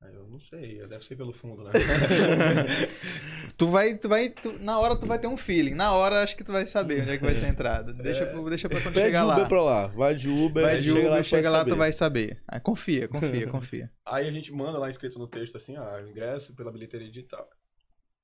Aí 0.00 0.14
eu 0.14 0.28
não 0.28 0.38
sei, 0.38 0.78
deve 0.86 1.04
ser 1.04 1.16
pelo 1.16 1.32
fundo, 1.32 1.64
né? 1.64 1.72
Tu 3.58 3.66
vai, 3.66 3.98
tu 3.98 4.08
vai, 4.08 4.28
tu- 4.28 4.56
na 4.60 4.78
hora 4.78 4.94
tu 4.96 5.04
vai 5.04 5.18
ter 5.18 5.26
um 5.26 5.36
feeling. 5.36 5.74
Na 5.74 5.92
hora 5.92 6.22
acho 6.22 6.36
que 6.36 6.44
tu 6.44 6.52
vai 6.52 6.64
saber 6.64 7.02
onde 7.02 7.10
é 7.10 7.18
que 7.18 7.24
vai 7.24 7.34
ser 7.34 7.46
a 7.46 7.48
entrada. 7.48 7.92
Deixa, 7.92 8.24
pro- 8.26 8.48
deixa 8.48 8.68
pra 8.68 8.80
quando 8.80 8.94
Pede 8.94 9.06
chegar 9.06 9.24
Uber 9.24 9.38
lá. 9.40 9.48
pra 9.48 9.62
lá. 9.62 9.86
Vai 9.88 10.14
de 10.14 10.30
Uber, 10.30 10.62
Vai 10.62 10.78
de 10.78 10.84
chega 10.84 10.98
Uber, 11.00 11.10
lá, 11.10 11.22
chega 11.24 11.50
lá, 11.50 11.64
tu 11.64 11.74
vai 11.76 11.92
saber. 11.92 12.40
Ah, 12.46 12.60
confia, 12.60 13.08
confia, 13.08 13.46
confia. 13.50 13.90
Aí 14.06 14.28
a 14.28 14.30
gente 14.30 14.52
manda 14.52 14.78
lá 14.78 14.88
escrito 14.88 15.18
no 15.18 15.26
texto 15.26 15.56
assim, 15.56 15.76
ah, 15.76 16.00
o 16.04 16.08
ingresso 16.08 16.54
pela 16.54 16.70
bilheteria 16.70 17.08
digital. 17.10 17.48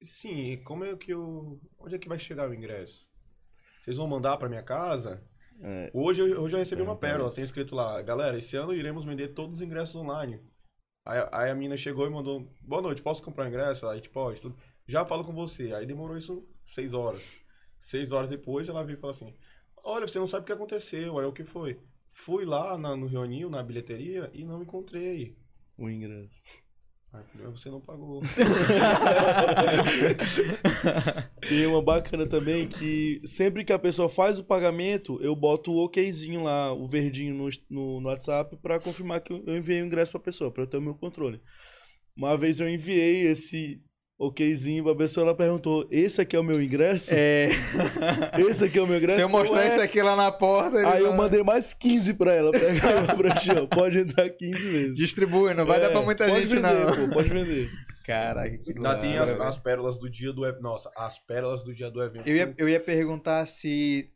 Sim, 0.05 0.53
e 0.53 0.57
como 0.59 0.85
é 0.85 0.95
que 0.97 1.13
eu. 1.13 1.61
Onde 1.81 1.97
é 1.97 1.99
que 1.99 2.09
vai 2.09 2.19
chegar 2.21 2.49
o 2.49 2.55
ingresso? 2.55 3.09
Vocês 3.81 3.97
vão 3.97 4.07
mandar 4.07 4.37
pra 4.37 4.49
minha 4.49 4.63
casa? 4.63 5.21
É, 5.61 5.91
Hoje, 5.93 6.21
eu- 6.23 6.41
hoje 6.43 6.55
eu 6.55 6.59
recebi 6.61 6.83
uma 6.83 6.95
Perguntar 6.97 7.13
pérola, 7.19 7.35
tem 7.35 7.43
escrito 7.43 7.75
lá, 7.75 8.01
galera, 8.03 8.39
esse 8.39 8.57
ano 8.57 8.73
iremos 8.73 9.05
vender 9.05 9.29
todos 9.29 9.57
os 9.57 9.63
ingressos 9.63 9.97
online. 9.97 10.41
Aí, 11.05 11.19
aí 11.33 11.51
a 11.51 11.55
mina 11.55 11.77
chegou 11.77 12.07
e 12.07 12.11
mandou, 12.11 12.49
boa 12.61 12.81
noite, 12.83 13.03
posso 13.03 13.23
comprar 13.23 13.49
ingresso? 13.49 13.87
Aí 13.87 13.97
gente 13.97 14.11
pode, 14.11 14.41
tudo. 14.41 14.57
Já 14.87 15.05
falo 15.05 15.25
com 15.25 15.33
você. 15.35 15.73
Aí 15.75 15.87
demorou 15.87 16.17
isso 16.17 16.47
seis 16.65 16.95
horas. 16.95 17.31
Seis 17.79 18.13
horas 18.13 18.31
depois 18.31 18.69
ela 18.69 18.83
veio 18.85 18.97
e 18.97 19.01
falou 19.01 19.11
assim, 19.11 19.35
olha, 19.83 20.07
você 20.07 20.19
não 20.19 20.27
sabe 20.27 20.45
o 20.45 20.47
que 20.47 20.53
aconteceu. 20.53 21.19
Aí 21.19 21.27
o 21.27 21.33
que 21.33 21.45
foi? 21.45 21.79
Fui 22.13 22.45
lá 22.45 22.79
na- 22.79 22.97
no 22.97 23.07
Reunil, 23.07 23.51
na 23.51 23.63
bilheteria, 23.63 24.31
e 24.33 24.45
não 24.45 24.63
encontrei. 24.63 25.37
o 25.77 25.91
ingresso. 25.91 26.41
Você 27.51 27.71
não 27.71 27.81
pagou. 27.81 28.23
Tem 31.49 31.67
uma 31.67 31.83
bacana 31.83 32.27
também 32.27 32.67
que 32.67 33.21
sempre 33.25 33.65
que 33.65 33.73
a 33.73 33.79
pessoa 33.79 34.09
faz 34.09 34.39
o 34.39 34.45
pagamento, 34.45 35.19
eu 35.23 35.37
boto 35.37 35.73
o 35.73 35.85
okzinho 35.85 36.43
lá, 36.43 36.73
o 36.73 36.89
verdinho 36.89 37.35
no, 37.35 37.49
no, 37.71 38.01
no 38.01 38.09
WhatsApp 38.09 38.57
pra 38.57 38.81
confirmar 38.81 39.21
que 39.21 39.33
eu 39.33 39.57
enviei 39.57 39.83
o 39.83 39.87
ingresso 39.87 40.13
pra 40.13 40.21
pessoa, 40.21 40.51
pra 40.51 40.63
eu 40.63 40.67
ter 40.67 40.79
o 40.79 40.83
meu 40.83 40.95
controle. 40.95 41.41
Uma 42.17 42.37
vez 42.37 42.61
eu 42.61 42.69
enviei 42.69 43.27
esse 43.27 43.81
okzinho 44.19 44.85
pra 44.85 44.95
pessoa, 44.95 45.27
ela 45.27 45.37
perguntou: 45.37 45.87
Esse 45.91 46.21
aqui 46.21 46.37
é 46.37 46.39
o 46.41 46.45
meu 46.45 46.63
ingresso? 46.63 47.13
É. 47.15 47.49
Esse 48.49 48.65
aqui 48.65 48.79
é 48.79 48.83
o 48.83 48.87
meu 48.87 48.97
ingresso? 48.99 49.17
Se 49.17 49.23
eu 49.23 49.29
mostrar 49.29 49.65
"É." 49.65 49.69
isso 49.69 49.81
aqui 49.81 50.01
lá 50.03 50.15
na 50.17 50.31
porta, 50.31 50.77
ele 50.79 50.87
Aí 50.87 51.03
eu 51.03 51.13
mandei 51.15 51.43
mais 51.43 51.75
15 51.75 52.15
pra 52.15 52.33
ela. 52.35 52.51
Pega 52.53 53.15
pra 53.17 53.35
ti, 53.37 53.51
ó. 53.51 53.67
Pode 53.67 53.99
entrar 53.99 54.29
15 54.31 54.53
vezes. 54.53 54.95
distribui, 54.95 55.55
não 55.55 55.67
vai 55.67 55.79
É, 55.79 55.81
dar 55.81 55.91
pra 55.91 56.03
muita 56.03 56.27
pode 56.27 56.43
gente 56.43 56.55
vender, 56.57 56.87
não. 56.87 57.09
Pô, 57.09 57.15
pode 57.15 57.29
vender. 57.29 57.71
Caraca, 58.05 58.59
que 58.59 58.71
Ainda 58.71 58.97
tem 58.99 59.17
as, 59.17 59.31
as 59.31 59.59
pérolas 59.59 59.99
do 59.99 60.11
dia 60.11 60.33
do 60.33 60.45
evento. 60.47 60.63
Nossa, 60.63 60.91
as 60.97 61.19
pérolas 61.19 61.63
do 61.65 61.73
dia 61.75 61.91
do 61.91 62.03
evento. 62.03 62.29
Eu 62.29 62.37
ia, 62.37 62.55
eu 62.59 62.69
ia 62.69 62.79
perguntar 62.81 63.47
se, 63.47 64.11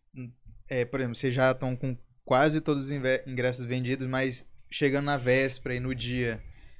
é, 0.69 0.85
por 0.85 1.01
exemplo, 1.01 1.17
vocês 1.17 1.33
já 1.35 1.51
estão 1.53 1.75
com 1.75 1.97
quase 2.23 2.61
todos 2.61 2.85
os 2.85 2.91
ingressos 3.27 3.65
vendidos, 3.65 4.07
mas 4.07 4.45
chegando 4.71 5.07
na 5.07 5.17
véspera 5.17 5.75
e 5.75 5.81
no 5.81 5.95
dia, 5.95 6.39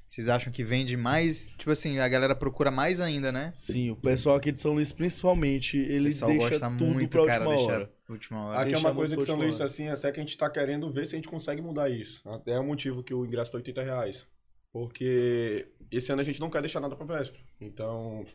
vocês 0.09 0.27
acham 0.27 0.51
que 0.51 0.63
vende 0.63 0.97
mais? 0.97 1.49
Tipo 1.57 1.69
assim, 1.71 1.99
a 1.99 2.07
galera 2.09 2.35
procura 2.35 2.71
mais 2.71 2.99
ainda, 2.99 3.31
né? 3.31 3.51
Sim, 3.53 3.91
o 3.91 3.95
pessoal 3.95 4.35
aqui 4.35 4.51
de 4.51 4.59
São 4.59 4.73
Luís, 4.73 4.91
principalmente, 4.91 5.77
O 5.77 5.81
ele 5.81 6.05
pessoal 6.05 6.31
deixa 6.31 6.49
gosta 6.49 6.69
tudo 6.71 6.85
muito, 6.93 7.09
pra 7.09 7.25
cara, 7.25 7.45
última 7.45 7.57
deixar 7.57 7.73
hora. 7.73 7.93
última 8.09 8.45
hora. 8.45 8.59
Aqui 8.61 8.73
é 8.73 8.77
uma 8.77 8.93
coisa 8.93 9.15
que 9.15 9.23
São 9.23 9.37
Luís, 9.37 9.61
assim, 9.61 9.87
até 9.87 10.11
que 10.11 10.19
a 10.19 10.23
gente 10.23 10.35
tá 10.35 10.49
querendo 10.49 10.91
ver 10.91 11.05
se 11.05 11.15
a 11.15 11.17
gente 11.17 11.27
consegue 11.27 11.61
mudar 11.61 11.89
isso. 11.89 12.27
Até 12.27 12.53
é 12.53 12.59
o 12.59 12.63
motivo 12.63 13.03
que 13.03 13.13
o 13.13 13.25
ingresso 13.25 13.51
tá 13.51 13.57
80 13.59 13.83
reais. 13.83 14.27
Porque 14.71 15.67
esse 15.91 16.11
ano 16.11 16.21
a 16.21 16.25
gente 16.25 16.39
não 16.39 16.49
quer 16.49 16.61
deixar 16.61 16.79
nada 16.79 16.95
pra 16.95 17.05
véspera. 17.05 17.43
Então, 17.61 18.25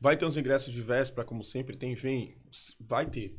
vai 0.00 0.16
ter 0.16 0.26
uns 0.26 0.36
ingressos 0.36 0.72
de 0.72 0.82
véspera, 0.82 1.26
como 1.26 1.42
sempre 1.42 1.76
tem, 1.76 1.94
vem, 1.94 2.34
vai 2.80 3.06
ter. 3.06 3.38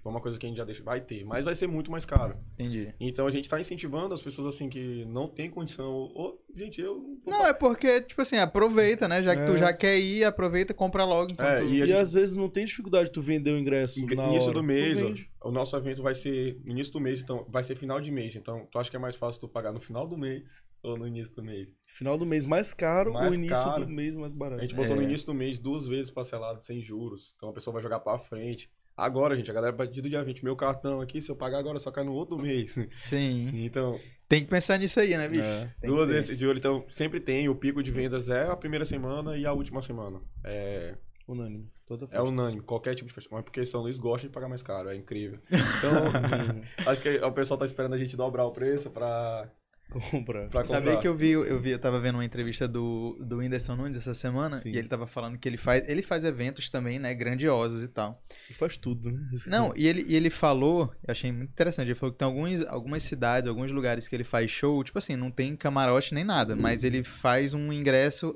Tipo, 0.00 0.08
é 0.08 0.12
uma 0.12 0.20
coisa 0.22 0.38
que 0.38 0.46
a 0.46 0.48
gente 0.48 0.56
já 0.56 0.64
deixa, 0.64 0.82
vai 0.82 0.98
ter, 0.98 1.24
mas 1.26 1.44
vai 1.44 1.54
ser 1.54 1.66
muito 1.66 1.90
mais 1.90 2.06
caro. 2.06 2.34
Entendi. 2.54 2.94
Então 2.98 3.26
a 3.26 3.30
gente 3.30 3.50
tá 3.50 3.60
incentivando 3.60 4.14
as 4.14 4.22
pessoas 4.22 4.46
assim 4.46 4.70
que 4.70 5.04
não 5.04 5.28
tem 5.28 5.50
condição. 5.50 5.90
Ô, 5.92 6.38
gente, 6.56 6.80
eu. 6.80 7.20
Não, 7.26 7.46
é 7.46 7.52
porque, 7.52 8.00
tipo 8.00 8.22
assim, 8.22 8.38
aproveita, 8.38 9.06
né? 9.06 9.22
Já 9.22 9.36
que 9.36 9.44
tu 9.44 9.52
É. 9.52 9.56
já 9.58 9.72
quer 9.74 9.98
ir, 9.98 10.24
aproveita 10.24 10.72
e 10.72 10.74
compra 10.74 11.04
logo. 11.04 11.32
enquanto- 11.32 11.46
É, 11.46 11.62
e 11.64 11.82
a 11.82 11.84
E 11.84 11.86
gente- 11.88 11.92
às 11.92 12.10
vezes 12.12 12.34
não 12.34 12.48
tem 12.48 12.64
dificuldade 12.64 13.10
tu 13.10 13.20
vender 13.20 13.50
o 13.52 13.58
ingresso 13.58 14.00
Ing- 14.00 14.14
na 14.14 14.28
início 14.28 14.48
hora. 14.48 14.58
do 14.58 14.64
mês, 14.64 14.98
Tu 15.00 15.26
o 15.44 15.50
nosso 15.50 15.76
evento 15.76 16.02
vai 16.02 16.14
ser 16.14 16.58
início 16.64 16.92
do 16.94 17.00
mês, 17.00 17.20
então 17.20 17.44
vai 17.50 17.62
ser 17.62 17.76
final 17.76 18.00
de 18.00 18.10
mês. 18.10 18.34
Então, 18.36 18.66
tu 18.72 18.78
acha 18.78 18.88
que 18.90 18.96
é 18.96 18.98
mais 18.98 19.16
fácil 19.16 19.38
tu 19.38 19.48
pagar 19.48 19.70
no 19.70 19.80
final 19.80 20.08
do 20.08 20.16
mês 20.16 20.62
ou 20.82 20.96
no 20.96 21.06
início 21.06 21.34
do 21.36 21.42
mês? 21.42 21.74
Final 21.88 22.16
do 22.16 22.24
mês 22.24 22.46
mais 22.46 22.72
caro, 22.72 23.12
Mais 23.12 23.32
o 23.32 23.34
início 23.34 23.54
caro. 23.54 23.84
do 23.84 23.92
mês 23.92 24.16
mais 24.16 24.32
A 24.32 24.34
barato. 24.34 24.62
gente 24.62 24.74
botou 24.74 24.92
É. 24.92 24.96
no 24.96 25.02
início 25.02 25.26
do 25.26 25.34
mês 25.34 25.58
duas 25.58 25.86
vezes 25.86 26.10
parcelado, 26.10 26.62
sem 26.62 26.80
juros. 26.80 27.34
Então 27.36 27.50
a 27.50 27.52
pessoa 27.52 27.74
vai 27.74 27.82
jogar 27.82 28.00
pra 28.00 28.18
frente. 28.18 28.70
Agora, 29.00 29.34
gente, 29.34 29.50
a 29.50 29.54
galera 29.54 29.72
a 29.72 29.76
partir 29.76 30.00
do 30.02 30.08
dia 30.08 30.22
20, 30.22 30.44
meu 30.44 30.54
cartão 30.54 31.00
aqui, 31.00 31.20
se 31.20 31.30
eu 31.30 31.36
pagar 31.36 31.58
agora, 31.58 31.78
só 31.78 31.90
cai 31.90 32.04
no 32.04 32.12
outro 32.12 32.38
mês. 32.38 32.78
Sim. 33.06 33.50
Então, 33.64 33.98
Tem 34.28 34.42
que 34.42 34.48
pensar 34.50 34.78
nisso 34.78 35.00
aí, 35.00 35.16
né, 35.16 35.26
bicho? 35.26 35.42
É. 35.42 35.70
Duas 35.82 36.08
vezes 36.10 36.36
de 36.36 36.46
olho. 36.46 36.58
Então, 36.58 36.84
sempre 36.88 37.18
tem. 37.18 37.48
O 37.48 37.54
pico 37.54 37.82
de 37.82 37.90
vendas 37.90 38.28
é 38.28 38.46
a 38.46 38.56
primeira 38.56 38.84
semana 38.84 39.36
e 39.36 39.46
a 39.46 39.52
última 39.52 39.80
semana. 39.82 40.20
É, 40.44 40.94
Unânime. 41.26 41.70
Toda 41.86 42.04
é 42.06 42.08
festa. 42.08 42.24
unânime, 42.24 42.60
qualquer 42.62 42.94
tipo 42.94 43.08
de 43.08 43.14
festa. 43.14 43.30
Mas 43.32 43.44
porque 43.44 43.64
São 43.64 43.82
Luís 43.82 43.98
gosta 43.98 44.26
de 44.26 44.32
pagar 44.32 44.48
mais 44.48 44.62
caro, 44.62 44.88
é 44.88 44.96
incrível. 44.96 45.38
Então, 45.50 46.90
acho 46.92 47.00
que 47.00 47.08
o 47.18 47.32
pessoal 47.32 47.56
tá 47.58 47.64
esperando 47.64 47.94
a 47.94 47.98
gente 47.98 48.16
dobrar 48.16 48.44
o 48.44 48.52
preço 48.52 48.90
pra, 48.90 49.48
Compra. 49.90 50.48
pra 50.48 50.62
comprar. 50.62 50.64
Sabia 50.64 50.96
que 50.96 51.06
eu 51.06 51.14
vi, 51.14 51.30
eu 51.30 51.60
vi, 51.60 51.70
eu 51.70 51.78
tava 51.78 51.98
vendo 52.00 52.14
uma 52.14 52.24
entrevista 52.24 52.68
do, 52.68 53.18
do 53.20 53.38
Whindersson 53.38 53.76
Nunes 53.76 53.98
essa 53.98 54.14
semana 54.14 54.58
Sim. 54.58 54.70
e 54.70 54.78
ele 54.78 54.88
tava 54.88 55.06
falando 55.06 55.36
que 55.36 55.48
ele 55.48 55.56
faz, 55.56 55.88
ele 55.88 56.02
faz 56.02 56.24
eventos 56.24 56.70
também, 56.70 56.98
né, 56.98 57.12
grandiosos 57.14 57.82
e 57.82 57.88
tal. 57.88 58.22
Faz 58.58 58.76
tudo, 58.76 59.10
né? 59.10 59.20
Não, 59.46 59.72
e 59.76 59.86
ele, 59.86 60.04
e 60.06 60.14
ele 60.14 60.30
falou, 60.30 60.92
eu 61.06 61.12
achei 61.12 61.32
muito 61.32 61.50
interessante, 61.50 61.88
ele 61.88 61.94
falou 61.94 62.12
que 62.12 62.18
tem 62.18 62.26
alguns, 62.26 62.64
algumas 62.66 63.02
cidades, 63.02 63.48
alguns 63.48 63.70
lugares 63.70 64.08
que 64.08 64.14
ele 64.14 64.24
faz 64.24 64.50
show, 64.50 64.82
tipo 64.84 64.98
assim, 64.98 65.16
não 65.16 65.30
tem 65.30 65.56
camarote 65.56 66.14
nem 66.14 66.24
nada, 66.24 66.54
mas 66.54 66.84
ele 66.84 67.02
faz 67.02 67.52
um 67.52 67.72
ingresso 67.72 68.34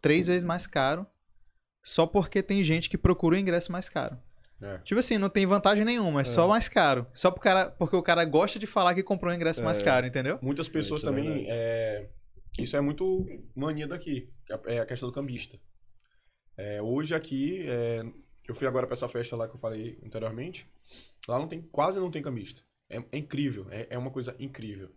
três 0.00 0.26
vezes 0.26 0.44
mais 0.44 0.66
caro 0.66 1.06
só 1.86 2.04
porque 2.04 2.42
tem 2.42 2.64
gente 2.64 2.90
que 2.90 2.98
procura 2.98 3.36
o 3.36 3.38
ingresso 3.38 3.70
mais 3.70 3.88
caro. 3.88 4.18
É. 4.60 4.78
Tipo 4.78 4.98
assim, 5.00 5.18
não 5.18 5.28
tem 5.28 5.44
vantagem 5.46 5.84
nenhuma, 5.84 6.22
é, 6.22 6.24
só 6.24 6.48
mais 6.48 6.68
caro. 6.68 7.06
Só 7.12 7.30
pro 7.30 7.40
cara, 7.40 7.70
porque 7.70 7.94
o 7.94 8.02
cara 8.02 8.24
gosta 8.24 8.58
de 8.58 8.66
falar 8.66 8.94
que 8.94 9.02
comprou 9.02 9.30
um 9.30 9.34
ingresso 9.36 9.62
mais 9.62 9.80
É. 9.80 9.84
caro, 9.84 10.06
entendeu? 10.06 10.38
Muitas 10.40 10.68
pessoas 10.68 11.02
Isso 11.02 11.08
é 11.08 11.12
também. 11.12 11.46
É, 11.48 12.08
isso 12.58 12.76
é 12.76 12.80
muito 12.80 13.26
mania 13.54 13.86
daqui. 13.86 14.30
É 14.66 14.78
a 14.80 14.86
questão 14.86 15.08
do 15.08 15.14
cambista. 15.14 15.58
É, 16.56 16.80
hoje 16.80 17.14
aqui, 17.14 17.66
é, 17.68 18.02
eu 18.48 18.54
fui 18.54 18.66
agora 18.66 18.86
pra 18.86 18.94
essa 18.94 19.08
festa 19.08 19.36
lá 19.36 19.46
que 19.46 19.54
eu 19.54 19.60
falei 19.60 19.98
anteriormente. 20.04 20.66
Lá 21.28 21.38
não 21.38 21.48
tem, 21.48 21.60
quase 21.60 21.98
não 22.00 22.10
tem 22.10 22.22
cambista. 22.22 22.62
É, 22.88 23.02
é 23.12 23.18
incrível, 23.18 23.66
é, 23.70 23.88
é 23.90 23.98
uma 23.98 24.10
coisa 24.10 24.34
incrível. 24.38 24.88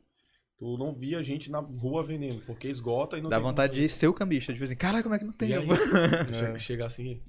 Tu 0.58 0.78
não 0.78 0.94
via 0.94 1.22
gente 1.24 1.50
na 1.52 1.60
rua 1.60 2.04
vendendo, 2.04 2.42
porque 2.46 2.68
esgota 2.68 3.18
e 3.18 3.22
não 3.22 3.30
Dá 3.30 3.38
tem 3.38 3.46
vontade 3.46 3.74
de 3.82 3.90
ser 3.90 4.08
o 4.08 4.14
cambista. 4.14 4.54
Tipo 4.54 4.64
assim, 4.66 4.76
caraca, 4.76 5.04
como 5.04 5.16
é 5.16 5.20
que 5.20 5.26
não 5.26 5.34
tem? 5.34 5.50
E 5.50 5.54
aí, 5.54 5.68
É. 5.70 6.60
chega, 6.60 6.86
assim, 6.86 7.22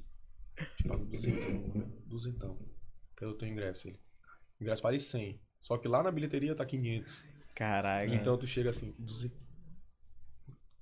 te 0.76 0.86
pago 0.86 1.06
duzentão, 2.10 2.58
pelo 3.16 3.34
teu 3.34 3.48
ingresso. 3.48 3.88
Ele. 3.88 3.98
O 4.58 4.62
ingresso 4.64 4.82
vale 4.82 4.98
100, 4.98 5.40
só 5.60 5.78
que 5.78 5.88
lá 5.88 6.02
na 6.02 6.10
bilheteria 6.10 6.54
tá 6.54 6.66
500. 6.66 7.24
Caraca. 7.54 8.14
Então 8.14 8.36
tu 8.36 8.46
chega 8.46 8.70
assim, 8.70 8.94
200. 8.98 9.38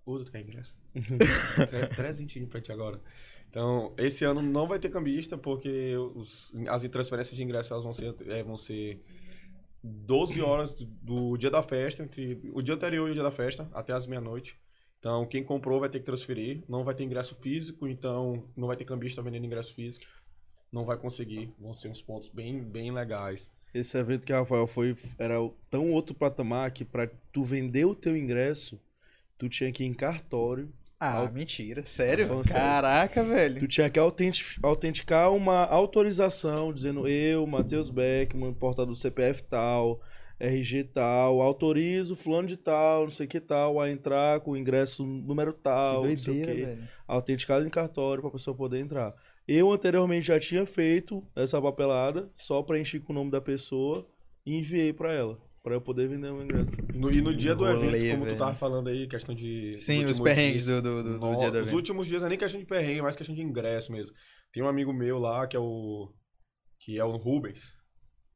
Ô, 0.04 0.18
tu 0.24 0.32
quer 0.32 0.40
ingresso? 0.40 0.76
Tre- 1.68 1.88
Trezentinho 1.88 2.46
pra 2.48 2.60
ti 2.60 2.72
agora. 2.72 3.00
Então, 3.50 3.94
esse 3.98 4.24
ano 4.24 4.42
não 4.42 4.66
vai 4.66 4.78
ter 4.78 4.90
cambista, 4.90 5.36
porque 5.38 5.94
os, 6.14 6.52
as 6.68 6.82
transferências 6.88 7.36
de 7.36 7.42
ingresso 7.42 7.72
elas 7.72 7.84
vão 7.84 7.92
ser, 7.92 8.14
é, 8.26 8.42
vão 8.42 8.56
ser 8.56 9.02
12 9.82 10.40
horas 10.42 10.74
do, 10.74 10.86
do 10.86 11.36
dia 11.36 11.50
da 11.50 11.62
festa, 11.62 12.02
entre 12.02 12.40
o 12.52 12.60
dia 12.62 12.74
anterior 12.74 13.08
e 13.08 13.10
o 13.10 13.14
dia 13.14 13.22
da 13.22 13.30
festa, 13.30 13.68
até 13.72 13.92
as 13.92 14.06
meia-noite. 14.06 14.58
Então, 14.98 15.26
quem 15.26 15.44
comprou 15.44 15.78
vai 15.80 15.88
ter 15.88 16.00
que 16.00 16.04
transferir, 16.06 16.62
não 16.68 16.84
vai 16.84 16.94
ter 16.94 17.04
ingresso 17.04 17.34
físico, 17.36 17.86
então 17.86 18.50
não 18.56 18.66
vai 18.66 18.76
ter 18.76 18.84
cambista 18.84 19.22
vendendo 19.22 19.46
ingresso 19.46 19.74
físico. 19.74 20.06
Não 20.72 20.84
vai 20.84 20.96
conseguir, 20.96 21.52
vão 21.58 21.72
ser 21.72 21.88
uns 21.88 22.02
pontos 22.02 22.28
bem, 22.28 22.62
bem 22.62 22.90
legais. 22.92 23.52
Esse 23.72 23.96
evento 23.98 24.26
que 24.26 24.32
o 24.32 24.36
Rafael 24.36 24.66
foi 24.66 24.94
era 25.18 25.40
o- 25.40 25.54
tão 25.70 25.90
outro 25.90 26.14
patamar 26.14 26.70
que 26.70 26.84
pra 26.84 27.08
tu 27.32 27.44
vender 27.44 27.84
o 27.84 27.94
teu 27.94 28.16
ingresso, 28.16 28.80
tu 29.36 29.48
tinha 29.48 29.70
que 29.72 29.84
ir 29.84 29.86
em 29.86 29.94
cartório, 29.94 30.72
Ah, 31.00 31.30
mentira. 31.32 31.86
Sério? 31.86 32.26
Falando 32.26 32.44
sério. 32.46 32.60
Caraca, 32.60 33.22
velho. 33.22 33.60
tu 33.60 33.68
tinha 33.68 33.88
que 33.88 34.00
autenti- 34.00 34.58
autenticar 34.60 35.32
uma 35.32 35.64
autorização 35.66 36.72
dizendo 36.72 37.06
eu, 37.06 37.46
Matheus 37.46 37.88
Beckman, 37.88 38.52
portador 38.52 38.86
do 38.92 38.96
CPF 38.96 39.44
tal, 39.44 40.00
RG 40.40 40.84
tal, 40.84 41.40
autorizo 41.40 42.16
fulano 42.16 42.48
de 42.48 42.56
tal, 42.56 43.04
não 43.04 43.10
sei 43.10 43.26
o 43.26 43.28
que 43.28 43.40
tal, 43.40 43.80
a 43.80 43.88
entrar 43.90 44.40
com 44.40 44.52
o 44.52 44.56
ingresso 44.56 45.04
número 45.06 45.52
tal, 45.52 46.02
Que 46.02 46.08
não 46.08 46.18
sei 46.18 46.32
o 46.32 46.36
doideira, 46.36 46.54
quê. 46.54 46.66
velho. 46.76 46.88
autenticado 47.06 47.64
em 47.66 47.70
cartório 47.70 48.20
pra 48.22 48.30
pessoa 48.32 48.56
poder 48.56 48.80
entrar. 48.80 49.14
Eu 49.48 49.72
anteriormente 49.72 50.26
já 50.26 50.38
tinha 50.38 50.66
feito 50.66 51.26
essa 51.34 51.60
papelada, 51.60 52.30
só 52.36 52.62
preenchi 52.62 53.00
com 53.00 53.12
o 53.12 53.16
nome 53.16 53.30
da 53.30 53.40
pessoa 53.40 54.06
e 54.44 54.54
enviei 54.58 54.92
pra 54.92 55.12
ela, 55.12 55.40
pra 55.62 55.74
eu 55.74 55.80
poder 55.80 56.06
vender 56.08 56.30
o 56.30 56.42
ingresso. 56.42 56.70
No- 56.94 57.10
e 57.10 57.22
no 57.22 57.34
dia 57.34 57.54
do 57.54 57.64
rolê, 57.64 57.86
evento, 57.88 58.10
como 58.12 58.24
velho. 58.26 58.36
tu 58.36 58.38
tava 58.38 58.54
falando 58.56 58.88
aí, 58.88 59.06
questão 59.08 59.34
de. 59.34 59.76
Sim, 59.80 60.04
os 60.04 60.18
últimos 60.18 60.20
perrengues 60.20 60.64
dias, 60.66 60.82
do, 60.82 60.82
do, 60.82 61.02
do, 61.02 61.18
do 61.18 61.26
no- 61.30 61.38
dia 61.38 61.50
do 61.50 61.54
Os 61.56 61.62
evento. 61.62 61.74
últimos 61.76 62.06
dias 62.06 62.20
não 62.20 62.26
é 62.26 62.30
nem 62.30 62.38
questão 62.38 62.60
de 62.60 62.66
perrengue, 62.66 62.98
é 62.98 63.02
mais 63.02 63.16
questão 63.16 63.34
de 63.34 63.40
ingresso 63.42 63.90
mesmo. 63.90 64.14
Tem 64.52 64.62
um 64.62 64.68
amigo 64.68 64.92
meu 64.92 65.18
lá 65.18 65.46
que 65.46 65.56
é 65.56 65.60
o. 65.60 66.12
que 66.78 66.98
é 66.98 67.04
o 67.04 67.16
Rubens. 67.16 67.76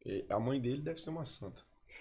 E 0.06 0.24
A 0.30 0.40
mãe 0.40 0.60
dele 0.60 0.80
deve 0.82 0.98
ser 1.00 1.10
uma 1.10 1.24
santa. 1.24 1.62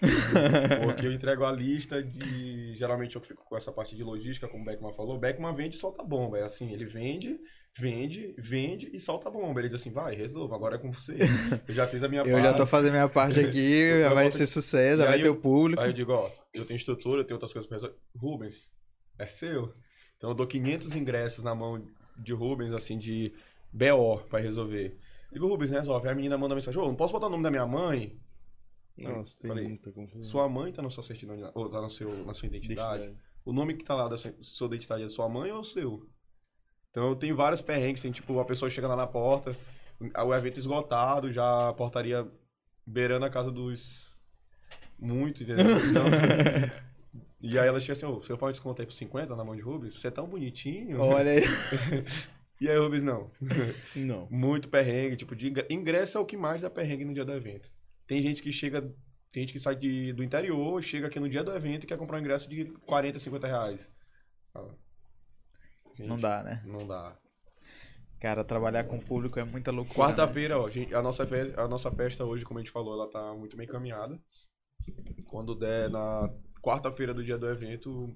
Porque 0.84 1.06
eu 1.06 1.12
entrego 1.12 1.44
a 1.44 1.52
lista 1.52 2.02
de. 2.02 2.74
Geralmente 2.76 3.14
eu 3.16 3.22
fico 3.22 3.44
com 3.44 3.56
essa 3.56 3.70
parte 3.70 3.94
de 3.94 4.02
logística, 4.02 4.48
como 4.48 4.62
o 4.62 4.66
Beckman 4.66 4.94
falou. 4.94 5.16
O 5.16 5.20
Beckman 5.20 5.54
vende 5.54 5.76
e 5.76 5.78
solta 5.78 6.02
bomba. 6.02 6.38
É 6.38 6.44
assim, 6.44 6.72
ele 6.72 6.84
vende, 6.86 7.38
vende, 7.78 8.34
vende 8.38 8.90
e 8.92 9.00
solta 9.00 9.30
bomba. 9.30 9.60
Ele 9.60 9.68
diz 9.68 9.80
assim, 9.80 9.90
vai, 9.90 10.14
resolva, 10.14 10.54
agora 10.54 10.76
é 10.76 10.78
com 10.78 10.92
você. 10.92 11.16
Eu 11.68 11.74
já 11.74 11.86
fiz 11.86 12.02
a 12.02 12.08
minha 12.08 12.22
Eu 12.22 12.32
parte. 12.32 12.42
já 12.44 12.54
tô 12.54 12.66
fazendo 12.66 12.92
minha 12.92 13.08
parte 13.08 13.40
aqui, 13.40 13.90
já 14.00 14.08
Eu 14.10 14.14
vai 14.14 14.30
ser 14.30 14.46
sucesso, 14.46 15.00
já 15.00 15.06
vai 15.06 15.18
ter 15.18 15.26
eu- 15.26 15.32
o 15.32 15.36
público. 15.36 15.80
Aí 15.82 15.88
eu 15.88 15.92
digo, 15.92 16.12
ó, 16.12 16.30
eu 16.52 16.64
tenho 16.64 16.76
estrutura, 16.76 17.20
eu 17.20 17.24
tenho 17.24 17.36
outras 17.36 17.52
coisas 17.52 17.66
pra 17.68 17.76
resolver. 17.76 17.96
Rubens, 18.16 18.70
é 19.18 19.26
seu. 19.26 19.72
Então 20.16 20.30
eu 20.30 20.34
dou 20.34 20.46
500 20.46 20.94
ingressos 20.94 21.42
na 21.42 21.54
mão 21.54 21.84
de 22.18 22.32
Rubens, 22.32 22.72
assim, 22.72 22.98
de 22.98 23.32
BO 23.72 24.18
pra 24.28 24.38
resolver. 24.38 24.96
Digo, 25.32 25.46
Rubens, 25.48 25.70
resolve. 25.70 26.06
Aí 26.06 26.12
a 26.12 26.14
menina 26.14 26.36
manda 26.36 26.54
mensagem, 26.54 26.78
ô, 26.80 26.84
não 26.86 26.94
posso 26.94 27.12
botar 27.12 27.26
o 27.26 27.30
nome 27.30 27.42
da 27.42 27.50
minha 27.50 27.66
mãe? 27.66 28.18
Nossa, 28.98 29.38
tem 29.38 29.48
Falei, 29.48 29.64
muita 29.66 29.90
confusão. 29.90 30.22
Sua 30.30 30.48
mãe 30.48 30.70
tá 30.70 30.82
na 30.82 30.90
sua 30.90 31.02
certidão, 31.02 31.50
ou 31.54 31.70
tá 31.70 31.80
no 31.80 31.88
seu, 31.88 32.24
na 32.26 32.34
sua 32.34 32.46
identidade. 32.46 33.14
O 33.44 33.52
nome 33.52 33.74
que 33.74 33.82
tá 33.84 33.94
lá 33.94 34.06
da 34.08 34.18
sua, 34.18 34.34
sua 34.42 34.66
identidade 34.66 35.02
é 35.04 35.08
sua 35.08 35.28
mãe 35.28 35.50
ou 35.50 35.60
o 35.60 35.64
seu? 35.64 36.06
Então 36.92 37.08
eu 37.08 37.16
tenho 37.16 37.34
vários 37.34 37.60
perrengues, 37.60 38.00
assim, 38.02 38.12
tipo, 38.12 38.38
a 38.38 38.44
pessoa 38.44 38.70
chega 38.70 38.86
lá 38.86 38.94
na 38.94 39.06
porta, 39.06 39.56
o 40.24 40.34
evento 40.34 40.58
esgotado, 40.58 41.32
já 41.32 41.70
a 41.70 41.72
portaria 41.72 42.30
beirando 42.86 43.24
a 43.24 43.30
casa 43.30 43.50
dos. 43.50 44.14
Muito, 44.98 45.42
entendeu? 45.42 45.64
Então, 45.90 46.04
e 47.40 47.58
aí 47.58 47.66
ela 47.66 47.80
chega 47.80 47.94
assim, 47.94 48.06
ô, 48.06 48.16
você 48.20 48.36
pode 48.36 48.52
descontar 48.52 48.82
aí 48.82 48.86
por 48.86 48.92
50 48.92 49.34
na 49.34 49.42
mão 49.42 49.56
de 49.56 49.62
Rubens? 49.62 49.94
Você 49.94 50.08
é 50.08 50.10
tão 50.10 50.28
bonitinho. 50.28 51.00
Olha 51.00 51.32
aí. 51.32 51.42
E 52.60 52.68
aí, 52.68 52.78
Rubens, 52.78 53.02
não. 53.02 53.28
Não. 53.96 54.28
Muito 54.30 54.68
perrengue, 54.68 55.16
tipo, 55.16 55.34
de 55.34 55.48
ingre- 55.48 55.66
ingresso 55.68 56.16
é 56.16 56.20
o 56.20 56.24
que 56.24 56.36
mais 56.36 56.62
dá 56.62 56.70
perrengue 56.70 57.04
no 57.04 57.12
dia 57.12 57.24
do 57.24 57.32
evento. 57.32 57.68
Tem 58.06 58.22
gente 58.22 58.40
que 58.40 58.52
chega, 58.52 58.80
tem 59.32 59.42
gente 59.42 59.52
que 59.52 59.58
sai 59.58 59.74
de, 59.74 60.12
do 60.12 60.22
interior, 60.22 60.80
chega 60.80 61.08
aqui 61.08 61.18
no 61.18 61.28
dia 61.28 61.42
do 61.42 61.50
evento 61.52 61.82
e 61.82 61.86
quer 61.88 61.98
comprar 61.98 62.18
um 62.18 62.20
ingresso 62.20 62.48
de 62.48 62.66
40, 62.86 63.18
50 63.18 63.46
reais. 63.48 63.90
Fala, 65.96 66.08
Não 66.08 66.16
gente, 66.16 66.22
dá, 66.22 66.42
né? 66.42 66.62
Não 66.66 66.86
dá. 66.86 67.18
Cara, 68.20 68.44
trabalhar 68.44 68.84
com 68.84 68.96
o 68.96 69.04
público 69.04 69.38
é 69.40 69.44
muita 69.44 69.70
loucura. 69.72 69.98
né? 70.08 70.14
Quarta-feira, 70.14 70.58
ó, 70.58 70.70
gente, 70.70 70.94
a 70.94 71.02
nossa, 71.02 71.26
fe- 71.26 71.54
a 71.56 71.66
nossa 71.66 71.90
festa 71.90 72.24
hoje, 72.24 72.44
como 72.44 72.58
a 72.58 72.62
gente 72.62 72.70
falou, 72.72 72.94
ela 72.94 73.10
tá 73.10 73.34
muito 73.34 73.56
bem 73.56 73.66
caminhada. 73.66 74.20
Quando 75.26 75.54
der 75.56 75.90
na 75.90 76.32
quarta-feira 76.62 77.12
do 77.12 77.24
dia 77.24 77.36
do 77.36 77.48
evento, 77.48 78.14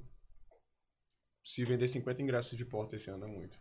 se 1.45 1.65
vender 1.65 1.89
50 1.89 2.23
ingressos 2.23 2.57
de 2.57 2.65
porta 2.65 2.95
esse 2.97 3.11
ano 3.11 3.25
é 3.25 3.29
muito. 3.29 3.59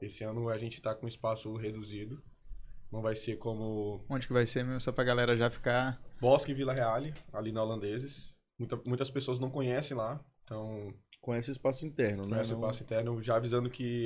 Esse 0.00 0.24
ano 0.24 0.48
a 0.48 0.58
gente 0.58 0.80
tá 0.80 0.94
com 0.94 1.06
espaço 1.06 1.54
reduzido. 1.56 2.22
Não 2.90 3.02
vai 3.02 3.14
ser 3.14 3.36
como 3.36 4.04
Onde 4.08 4.26
que 4.26 4.32
vai 4.32 4.46
ser 4.46 4.64
mesmo? 4.64 4.80
Só 4.80 4.92
pra 4.92 5.04
galera 5.04 5.36
já 5.36 5.50
ficar. 5.50 6.00
Bosque 6.20 6.52
e 6.52 6.54
Vila 6.54 6.72
Reale, 6.72 7.12
ali 7.32 7.50
na 7.52 7.62
Holandeses. 7.62 8.34
Muita- 8.58 8.80
muitas 8.86 9.10
pessoas 9.10 9.38
não 9.38 9.50
conhecem 9.50 9.96
lá, 9.96 10.24
então 10.44 10.94
Conhece 11.24 11.50
o 11.50 11.52
espaço 11.52 11.86
interno, 11.86 12.24
né? 12.24 12.28
conhece 12.28 12.52
o 12.52 12.60
passo 12.60 12.82
interno, 12.82 13.22
já 13.22 13.36
avisando 13.36 13.70
que 13.70 14.04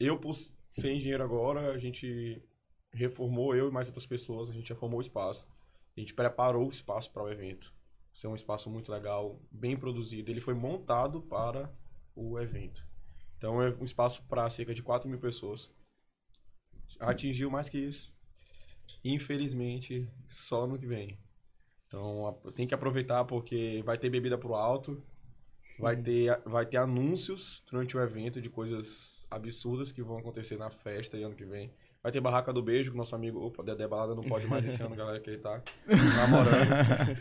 eu, 0.00 0.18
por 0.18 0.32
ser 0.32 0.90
engenheiro 0.90 1.22
agora, 1.22 1.70
a 1.70 1.76
gente 1.76 2.42
reformou, 2.90 3.54
eu 3.54 3.68
e 3.68 3.70
mais 3.70 3.88
outras 3.88 4.06
pessoas, 4.06 4.48
a 4.48 4.54
gente 4.54 4.72
reformou 4.72 4.96
o 4.96 5.02
espaço. 5.02 5.46
A 5.94 6.00
gente 6.00 6.14
preparou 6.14 6.64
o 6.64 6.70
espaço 6.70 7.10
para 7.10 7.22
o 7.22 7.30
evento. 7.30 7.74
Ser 8.10 8.28
um 8.28 8.34
espaço 8.34 8.70
muito 8.70 8.90
legal, 8.90 9.38
bem 9.50 9.76
produzido. 9.76 10.30
Ele 10.30 10.40
foi 10.40 10.54
montado 10.54 11.20
para 11.20 11.70
o 12.14 12.40
evento. 12.40 12.82
Então 13.36 13.62
é 13.62 13.68
um 13.78 13.84
espaço 13.84 14.22
para 14.22 14.48
cerca 14.48 14.72
de 14.72 14.82
4 14.82 15.10
mil 15.10 15.18
pessoas. 15.18 15.70
Atingiu 16.98 17.50
mais 17.50 17.68
que 17.68 17.76
isso. 17.76 18.14
Infelizmente, 19.04 20.08
só 20.26 20.66
no 20.66 20.78
que 20.78 20.86
vem. 20.86 21.18
Então 21.86 22.34
tem 22.54 22.66
que 22.66 22.74
aproveitar 22.74 23.26
porque 23.26 23.82
vai 23.84 23.98
ter 23.98 24.08
bebida 24.08 24.38
pro 24.38 24.54
alto. 24.54 25.04
Vai 25.78 25.96
ter, 25.96 26.40
vai 26.44 26.64
ter 26.66 26.78
anúncios 26.78 27.62
durante 27.70 27.96
o 27.96 28.00
evento 28.00 28.40
de 28.40 28.48
coisas 28.48 29.26
absurdas 29.30 29.92
que 29.92 30.02
vão 30.02 30.18
acontecer 30.18 30.56
na 30.56 30.70
festa 30.70 31.16
e 31.16 31.22
ano 31.22 31.34
que 31.34 31.44
vem. 31.44 31.70
Vai 32.02 32.12
ter 32.12 32.20
Barraca 32.20 32.52
do 32.52 32.62
Beijo, 32.62 32.92
que 32.92 32.96
nosso 32.96 33.14
amigo. 33.14 33.40
Opa, 33.44 33.62
Dedé 33.62 33.86
Balada 33.86 34.14
não 34.14 34.22
pode 34.22 34.46
mais 34.46 34.64
esse 34.64 34.80
ano, 34.82 34.94
galera, 34.96 35.18
que 35.20 35.28
ele 35.28 35.38
tá 35.38 35.60
namorando. 36.16 37.18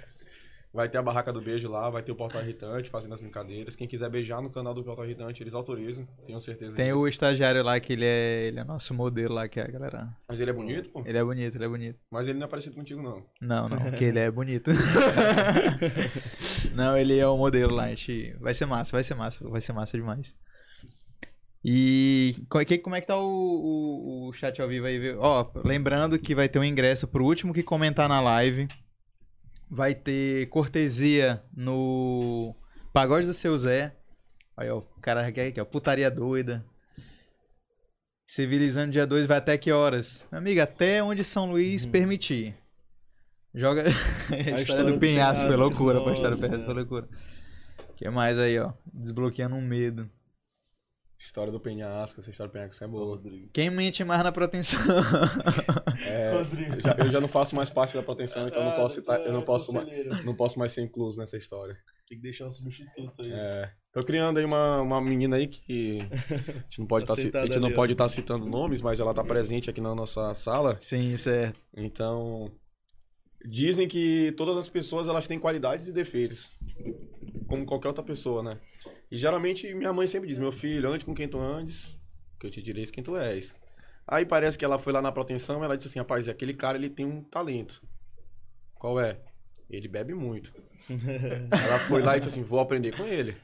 Vai 0.71 0.89
ter 0.89 0.97
a 0.97 1.01
Barraca 1.01 1.31
do 1.31 1.41
Beijo 1.41 1.69
lá, 1.69 1.89
vai 1.89 2.03
ter 2.03 2.11
o 2.11 2.15
Portal 2.15 2.41
Irritante 2.41 2.89
fazendo 2.89 3.13
as 3.13 3.21
brincadeiras. 3.21 3.77
Quem 3.77 3.87
quiser 3.87 4.09
beijar 4.09 4.41
no 4.41 4.49
canal 4.49 4.73
do 4.73 4.83
Portal 4.83 5.05
Irritante, 5.05 5.41
eles 5.41 5.53
autorizam, 5.53 6.05
tenho 6.27 6.37
certeza 6.41 6.75
Tem 6.75 6.87
disso. 6.87 6.99
o 6.99 7.07
estagiário 7.07 7.63
lá 7.63 7.79
que 7.79 7.93
ele 7.93 8.03
é, 8.03 8.47
ele 8.47 8.59
é 8.59 8.63
nosso 8.65 8.93
modelo 8.93 9.35
lá, 9.35 9.47
que 9.47 9.57
é 9.57 9.63
a 9.63 9.67
galera. 9.67 10.09
Mas 10.27 10.37
ele 10.41 10.49
é 10.49 10.53
bonito, 10.53 10.89
pô. 10.89 11.01
Ele 11.05 11.17
é 11.17 11.23
bonito, 11.23 11.55
ele 11.55 11.63
é 11.63 11.67
bonito. 11.69 11.99
Mas 12.11 12.27
ele 12.27 12.37
não 12.37 12.45
é 12.45 12.49
parecido 12.49 12.75
contigo, 12.75 13.01
não. 13.01 13.25
Não, 13.41 13.69
não, 13.69 13.77
porque 13.77 14.03
ele 14.03 14.19
é 14.19 14.29
bonito. 14.29 14.69
não, 16.75 16.97
ele 16.97 17.17
é 17.17 17.27
o 17.27 17.37
modelo 17.37 17.73
lá, 17.73 17.85
a 17.85 17.89
gente... 17.89 18.35
Vai 18.39 18.53
ser 18.53 18.65
massa, 18.65 18.91
vai 18.91 19.03
ser 19.03 19.15
massa, 19.15 19.47
vai 19.49 19.61
ser 19.61 19.73
massa 19.73 19.97
demais. 19.97 20.33
E 21.63 22.35
como 22.81 22.95
é 22.95 23.01
que 23.01 23.07
tá 23.07 23.17
o, 23.17 23.25
o- 23.25 24.27
o 24.29 24.33
chat 24.33 24.61
ao 24.61 24.67
vivo 24.67 24.85
aí? 24.85 25.15
Ó, 25.17 25.51
lembrando 25.63 26.19
que 26.19 26.35
vai 26.35 26.47
ter 26.47 26.59
um 26.59 26.63
ingresso 26.63 27.07
pro 27.07 27.25
último 27.25 27.53
que 27.53 27.63
comentar 27.63 28.07
na 28.07 28.21
live. 28.21 28.67
Vai 29.67 29.95
ter 29.95 30.47
cortesia 30.49 31.43
no 31.55 32.55
Pagode 32.93 33.25
do 33.25 33.33
Seu 33.33 33.57
Zé. 33.57 33.95
Aí, 34.55 34.69
ó, 34.69 34.77
o 34.77 35.01
cara 35.01 35.25
aqui, 35.25 35.59
ó, 35.59 35.65
putaria 35.65 36.11
doida. 36.11 36.63
Civilizando 38.27 38.91
dia 38.91 39.05
2 39.07 39.25
vai 39.25 39.37
até 39.37 39.57
que 39.57 39.71
horas? 39.71 40.23
Meu 40.31 40.39
amigo, 40.39 40.61
até 40.61 41.01
onde 41.01 41.23
São 41.23 41.49
Luís 41.49 41.85
permitir. 41.85 42.55
Joga 43.55 43.83
a, 44.55 44.61
história, 44.61 44.83
do 44.91 44.99
penhasco, 44.99 45.47
foi 45.47 45.55
loucura, 45.55 46.01
pô, 46.01 46.09
a 46.09 46.13
história 46.13 46.35
do 46.35 46.41
nossa. 46.41 46.49
penhasco 46.49 46.65
foi 46.65 46.73
loucura. 46.75 47.07
O 47.89 47.93
que 47.93 48.09
mais 48.09 48.37
aí, 48.37 48.59
ó? 48.59 48.73
Desbloqueando 48.93 49.55
um 49.55 49.61
medo. 49.61 50.09
História 51.17 51.51
do 51.51 51.59
Penhasco, 51.59 52.19
essa 52.19 52.29
história 52.29 52.49
do 52.49 52.53
Penhasco 52.53 52.83
é 52.83 52.87
boa. 52.87 53.05
Rodrigo. 53.15 53.49
Quem 53.51 53.69
mente 53.71 54.03
mais 54.03 54.23
na 54.23 54.31
proteção? 54.31 54.79
É, 56.07 56.29
Rodrigo. 56.31 56.75
eu, 56.75 56.81
já, 56.81 56.91
eu 56.99 57.09
já 57.09 57.21
não 57.21 57.27
faço 57.27 57.55
mais 57.55 57.69
parte 57.69 57.95
da 57.95 58.03
proteção, 58.03 58.47
então 58.47 58.61
eu 58.61 58.65
não 58.65 58.73
Ah, 58.73 58.75
posso, 58.75 58.95
citar- 58.95 59.21
eu 59.25 59.33
não 59.33 59.41
posso, 59.41 59.73
ma- 59.73 59.79
conselheiro. 59.81 60.23
não 60.25 60.35
posso 60.35 60.59
mais 60.59 60.71
ser 60.71 60.81
incluso 60.81 61.17
nessa 61.19 61.35
história. 61.37 61.75
Tem 62.07 62.17
que 62.17 62.21
deixar 62.21 62.45
um 62.47 62.51
substituto 62.51 63.21
aí. 63.23 63.31
É, 63.33 63.71
tô 63.91 64.03
criando 64.03 64.37
aí 64.37 64.45
uma, 64.45 64.81
uma 64.81 65.01
menina 65.01 65.37
aí 65.37 65.47
que 65.47 66.01
a 66.29 66.53
gente 66.63 66.79
não 66.79 66.85
pode 66.85 67.05
estar 67.05 67.13
Aceitada 67.13 67.43
a 67.45 67.47
gente 67.47 67.59
não 67.59 67.67
ali, 67.67 67.73
ó. 67.73 67.75
pode 67.75 67.93
estar 67.93 68.07
citando 68.09 68.45
nomes, 68.45 68.81
mas 68.81 68.99
ela 68.99 69.13
tá 69.13 69.23
presente 69.23 69.69
aqui 69.69 69.81
na 69.81 69.95
nossa 69.95 70.31
sala. 70.35 70.77
Sim, 70.81 71.15
certo. 71.17 71.59
Então, 71.75 72.51
dizem 73.47 73.87
que 73.87 74.31
todas 74.33 74.57
as 74.57 74.69
pessoas 74.69 75.07
elas 75.07 75.27
têm 75.27 75.39
qualidades 75.39 75.87
e 75.87 75.93
defeitos, 75.93 76.57
como 77.47 77.65
qualquer 77.65 77.89
outra 77.89 78.03
pessoa, 78.03 78.41
né? 78.43 78.59
E 79.11 79.17
geralmente 79.17 79.73
minha 79.73 79.93
mãe 79.93 80.07
sempre 80.07 80.27
diz: 80.27 80.37
"Meu 80.37 80.51
filho, 80.51 80.89
ande 80.89 81.05
com 81.05 81.13
quem 81.13 81.27
tu 81.27 81.39
andes, 81.39 81.99
que 82.39 82.47
eu 82.47 82.51
te 82.51 82.61
direi 82.61 82.83
quem 82.85 83.03
tu 83.03 83.15
és". 83.15 83.57
Aí 84.07 84.25
parece 84.25 84.57
que 84.57 84.65
ela 84.65 84.77
foi 84.77 84.93
lá 84.93 85.01
na 85.01 85.11
proteção, 85.11 85.63
ela 85.63 85.75
disse 85.75 85.89
assim: 85.89 85.99
"Rapaz, 85.99 86.27
aquele 86.27 86.53
cara 86.53 86.77
ele 86.77 86.89
tem 86.89 87.05
um 87.05 87.23
talento". 87.23 87.81
Qual 88.75 88.99
é? 88.99 89.19
Ele 89.69 89.87
bebe 89.87 90.13
muito. 90.13 90.53
ela 90.89 91.79
foi 91.87 92.01
lá 92.01 92.15
e 92.15 92.19
disse 92.19 92.29
assim: 92.29 92.43
"Vou 92.43 92.59
aprender 92.59 92.95
com 92.95 93.03
ele". 93.05 93.35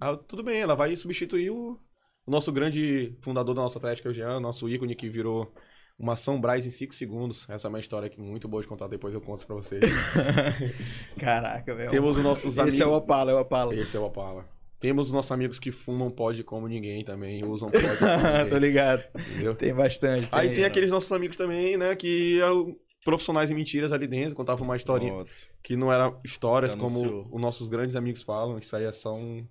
Ah, 0.00 0.16
tudo 0.16 0.42
bem, 0.42 0.60
ela 0.60 0.74
vai 0.74 0.96
substituir 0.96 1.50
o, 1.50 1.78
o 2.26 2.30
nosso 2.30 2.50
grande 2.50 3.16
fundador 3.20 3.54
da 3.54 3.62
nossa 3.62 3.78
Atlética, 3.78 4.08
o 4.08 4.12
Jean, 4.12 4.40
nosso 4.40 4.68
ícone 4.68 4.96
que 4.96 5.08
virou 5.08 5.54
uma 6.02 6.16
São 6.16 6.40
Brás 6.40 6.66
em 6.66 6.70
5 6.70 6.92
segundos. 6.92 7.48
Essa 7.48 7.68
é 7.68 7.70
uma 7.70 7.78
história 7.78 8.06
aqui 8.06 8.20
muito 8.20 8.48
boa 8.48 8.60
de 8.60 8.66
contar, 8.68 8.88
depois 8.88 9.14
eu 9.14 9.20
conto 9.20 9.46
pra 9.46 9.54
vocês. 9.56 9.80
Caraca, 11.18 11.74
velho. 11.74 11.90
Temos 11.90 12.16
os 12.16 12.22
nossos 12.24 12.58
amigos. 12.58 12.74
Esse 12.74 12.82
é 12.82 12.86
o 12.86 12.92
Opala, 12.92 13.30
é 13.30 13.34
o 13.34 13.40
Opala. 13.40 13.74
Esse 13.74 13.96
é 13.96 14.00
o 14.00 14.04
Opala. 14.04 14.44
Temos 14.80 15.06
os 15.06 15.12
nossos 15.12 15.30
amigos 15.30 15.60
que 15.60 15.70
fumam 15.70 16.10
pod 16.10 16.42
como 16.42 16.66
ninguém 16.66 17.04
também, 17.04 17.44
usam 17.44 17.70
pod 17.70 17.84
como 17.98 18.10
Tô 18.50 18.54
ninguém, 18.56 18.58
ligado. 18.58 19.04
entendeu? 19.30 19.54
Tem 19.54 19.72
bastante. 19.72 20.28
Aí 20.32 20.54
tem 20.54 20.64
aqueles 20.64 20.90
nossos 20.90 21.12
amigos 21.12 21.36
também, 21.36 21.76
né, 21.76 21.94
que 21.94 22.40
eram 22.40 22.74
profissionais 23.04 23.50
em 23.50 23.54
mentiras 23.54 23.92
ali 23.92 24.08
dentro, 24.08 24.34
contavam 24.34 24.64
uma 24.64 24.74
historinha 24.76 25.12
Pronto. 25.12 25.32
que 25.62 25.76
não 25.76 25.92
era 25.92 26.12
histórias 26.24 26.74
como 26.74 27.28
os 27.32 27.40
nossos 27.40 27.68
grandes 27.68 27.94
amigos 27.94 28.22
falam, 28.22 28.58
isso 28.58 28.74
aí 28.74 28.84
é 28.84 28.92
só 28.92 29.14
um- 29.14 29.46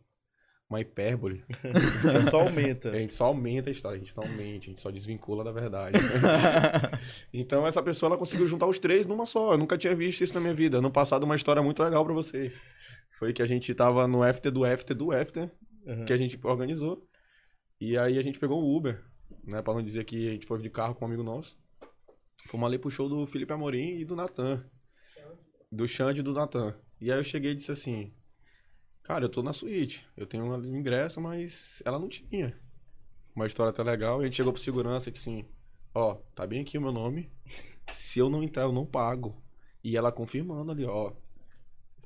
uma 0.71 0.79
hipérbole. 0.79 1.43
Você 2.01 2.21
só 2.21 2.39
aumenta. 2.41 2.89
A 2.91 2.95
gente 2.95 3.13
só 3.13 3.25
aumenta 3.25 3.69
a 3.69 3.73
história, 3.73 3.97
a 3.97 3.99
gente 3.99 4.15
não 4.15 4.27
mente, 4.29 4.67
a 4.67 4.71
gente 4.71 4.81
só 4.81 4.89
desvincula 4.89 5.43
da 5.43 5.51
verdade. 5.51 5.99
então 7.33 7.67
essa 7.67 7.83
pessoa 7.83 8.09
ela 8.09 8.17
conseguiu 8.17 8.47
juntar 8.47 8.67
os 8.67 8.79
três 8.79 9.05
numa 9.05 9.25
só. 9.25 9.53
Eu 9.53 9.57
nunca 9.57 9.77
tinha 9.77 9.95
visto 9.95 10.21
isso 10.23 10.33
na 10.33 10.39
minha 10.39 10.53
vida. 10.53 10.81
No 10.81 10.89
passado, 10.91 11.23
uma 11.23 11.35
história 11.35 11.61
muito 11.61 11.83
legal 11.83 12.03
pra 12.05 12.13
vocês. 12.13 12.61
Foi 13.19 13.33
que 13.33 13.41
a 13.41 13.45
gente 13.45 13.73
tava 13.75 14.07
no 14.07 14.23
after 14.23 14.51
do 14.51 14.63
after 14.65 14.95
do 14.95 15.11
after, 15.11 15.51
Uhum. 15.85 16.05
que 16.05 16.13
a 16.13 16.17
gente 16.17 16.39
organizou. 16.43 17.07
E 17.79 17.97
aí 17.97 18.17
a 18.17 18.21
gente 18.21 18.37
pegou 18.39 18.61
o 18.63 18.77
Uber, 18.77 19.03
né? 19.43 19.61
Pra 19.61 19.73
não 19.73 19.81
dizer 19.83 20.03
que 20.05 20.27
a 20.27 20.31
gente 20.31 20.45
foi 20.45 20.61
de 20.61 20.69
carro 20.69 20.93
com 20.95 21.03
um 21.03 21.07
amigo 21.07 21.23
nosso. 21.23 21.57
Fomos 22.47 22.67
ali 22.67 22.77
pro 22.77 22.91
show 22.91 23.09
do 23.09 23.25
Felipe 23.25 23.51
Amorim 23.51 23.97
e 23.97 24.05
do 24.05 24.15
Natan. 24.15 24.63
Do 25.71 25.87
Xande 25.87 26.19
e 26.19 26.23
do 26.23 26.33
Natan. 26.33 26.75
E 26.99 27.11
aí 27.11 27.17
eu 27.17 27.23
cheguei 27.23 27.51
e 27.51 27.55
disse 27.55 27.71
assim: 27.71 28.13
Cara, 29.03 29.25
eu 29.25 29.29
tô 29.29 29.41
na 29.41 29.53
suíte. 29.53 30.05
Eu 30.15 30.25
tenho 30.25 30.45
um 30.45 30.75
ingresso, 30.75 31.19
mas 31.19 31.81
ela 31.85 31.99
não 31.99 32.07
tinha. 32.07 32.55
Uma 33.35 33.47
história 33.47 33.69
até 33.69 33.83
legal. 33.83 34.19
A 34.19 34.23
gente 34.23 34.35
chegou 34.35 34.53
pro 34.53 34.61
segurança 34.61 35.09
e 35.09 35.11
disse 35.11 35.29
assim: 35.29 35.45
Ó, 35.93 36.15
tá 36.35 36.45
bem 36.45 36.61
aqui 36.61 36.77
o 36.77 36.81
meu 36.81 36.91
nome. 36.91 37.29
Se 37.91 38.19
eu 38.19 38.29
não 38.29 38.43
entrar, 38.43 38.63
eu 38.63 38.71
não 38.71 38.85
pago. 38.85 39.41
E 39.83 39.97
ela 39.97 40.11
confirmando 40.11 40.71
ali, 40.71 40.85
ó. 40.85 41.11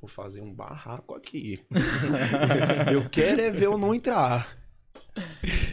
Vou 0.00 0.08
fazer 0.08 0.42
um 0.42 0.52
barraco 0.52 1.14
aqui. 1.14 1.64
eu 2.92 3.08
quero 3.08 3.40
é 3.40 3.50
ver 3.50 3.66
eu 3.66 3.78
não 3.78 3.94
entrar. 3.94 4.56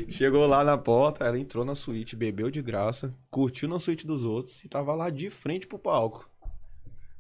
Chegou 0.08 0.46
lá 0.46 0.64
na 0.64 0.78
porta, 0.78 1.26
ela 1.26 1.38
entrou 1.38 1.66
na 1.66 1.76
suíte, 1.76 2.16
bebeu 2.16 2.50
de 2.50 2.62
graça, 2.62 3.14
curtiu 3.30 3.68
na 3.68 3.80
suíte 3.80 4.08
dos 4.08 4.26
outros 4.26 4.64
e 4.64 4.70
tava 4.70 4.96
lá 4.96 5.10
de 5.10 5.30
frente 5.30 5.68
pro 5.68 5.78
palco. 5.78 6.30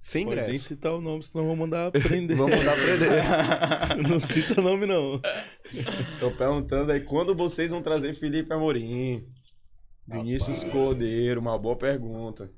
Sem 0.03 0.25
Pode 0.25 0.35
nem 0.35 0.45
ingresso. 0.49 0.65
citar 0.65 0.91
o 0.91 0.99
nome, 0.99 1.23
senão 1.23 1.45
vou 1.45 1.55
mandar 1.55 1.89
prender. 1.93 2.35
Vamos 2.35 2.57
mandar 2.57 2.75
prender. 2.75 4.03
não 4.05 4.19
cita 4.19 4.61
nome, 4.61 4.85
não. 4.85 5.21
Tô 6.19 6.29
perguntando 6.31 6.91
aí 6.91 6.99
quando 6.99 7.33
vocês 7.33 7.71
vão 7.71 7.81
trazer 7.81 8.13
Felipe 8.13 8.51
Amorim. 8.51 9.25
Vinícius 10.05 10.57
Rapaz. 10.57 10.73
Cordeiro, 10.73 11.39
uma 11.39 11.57
boa 11.57 11.77
pergunta. 11.77 12.51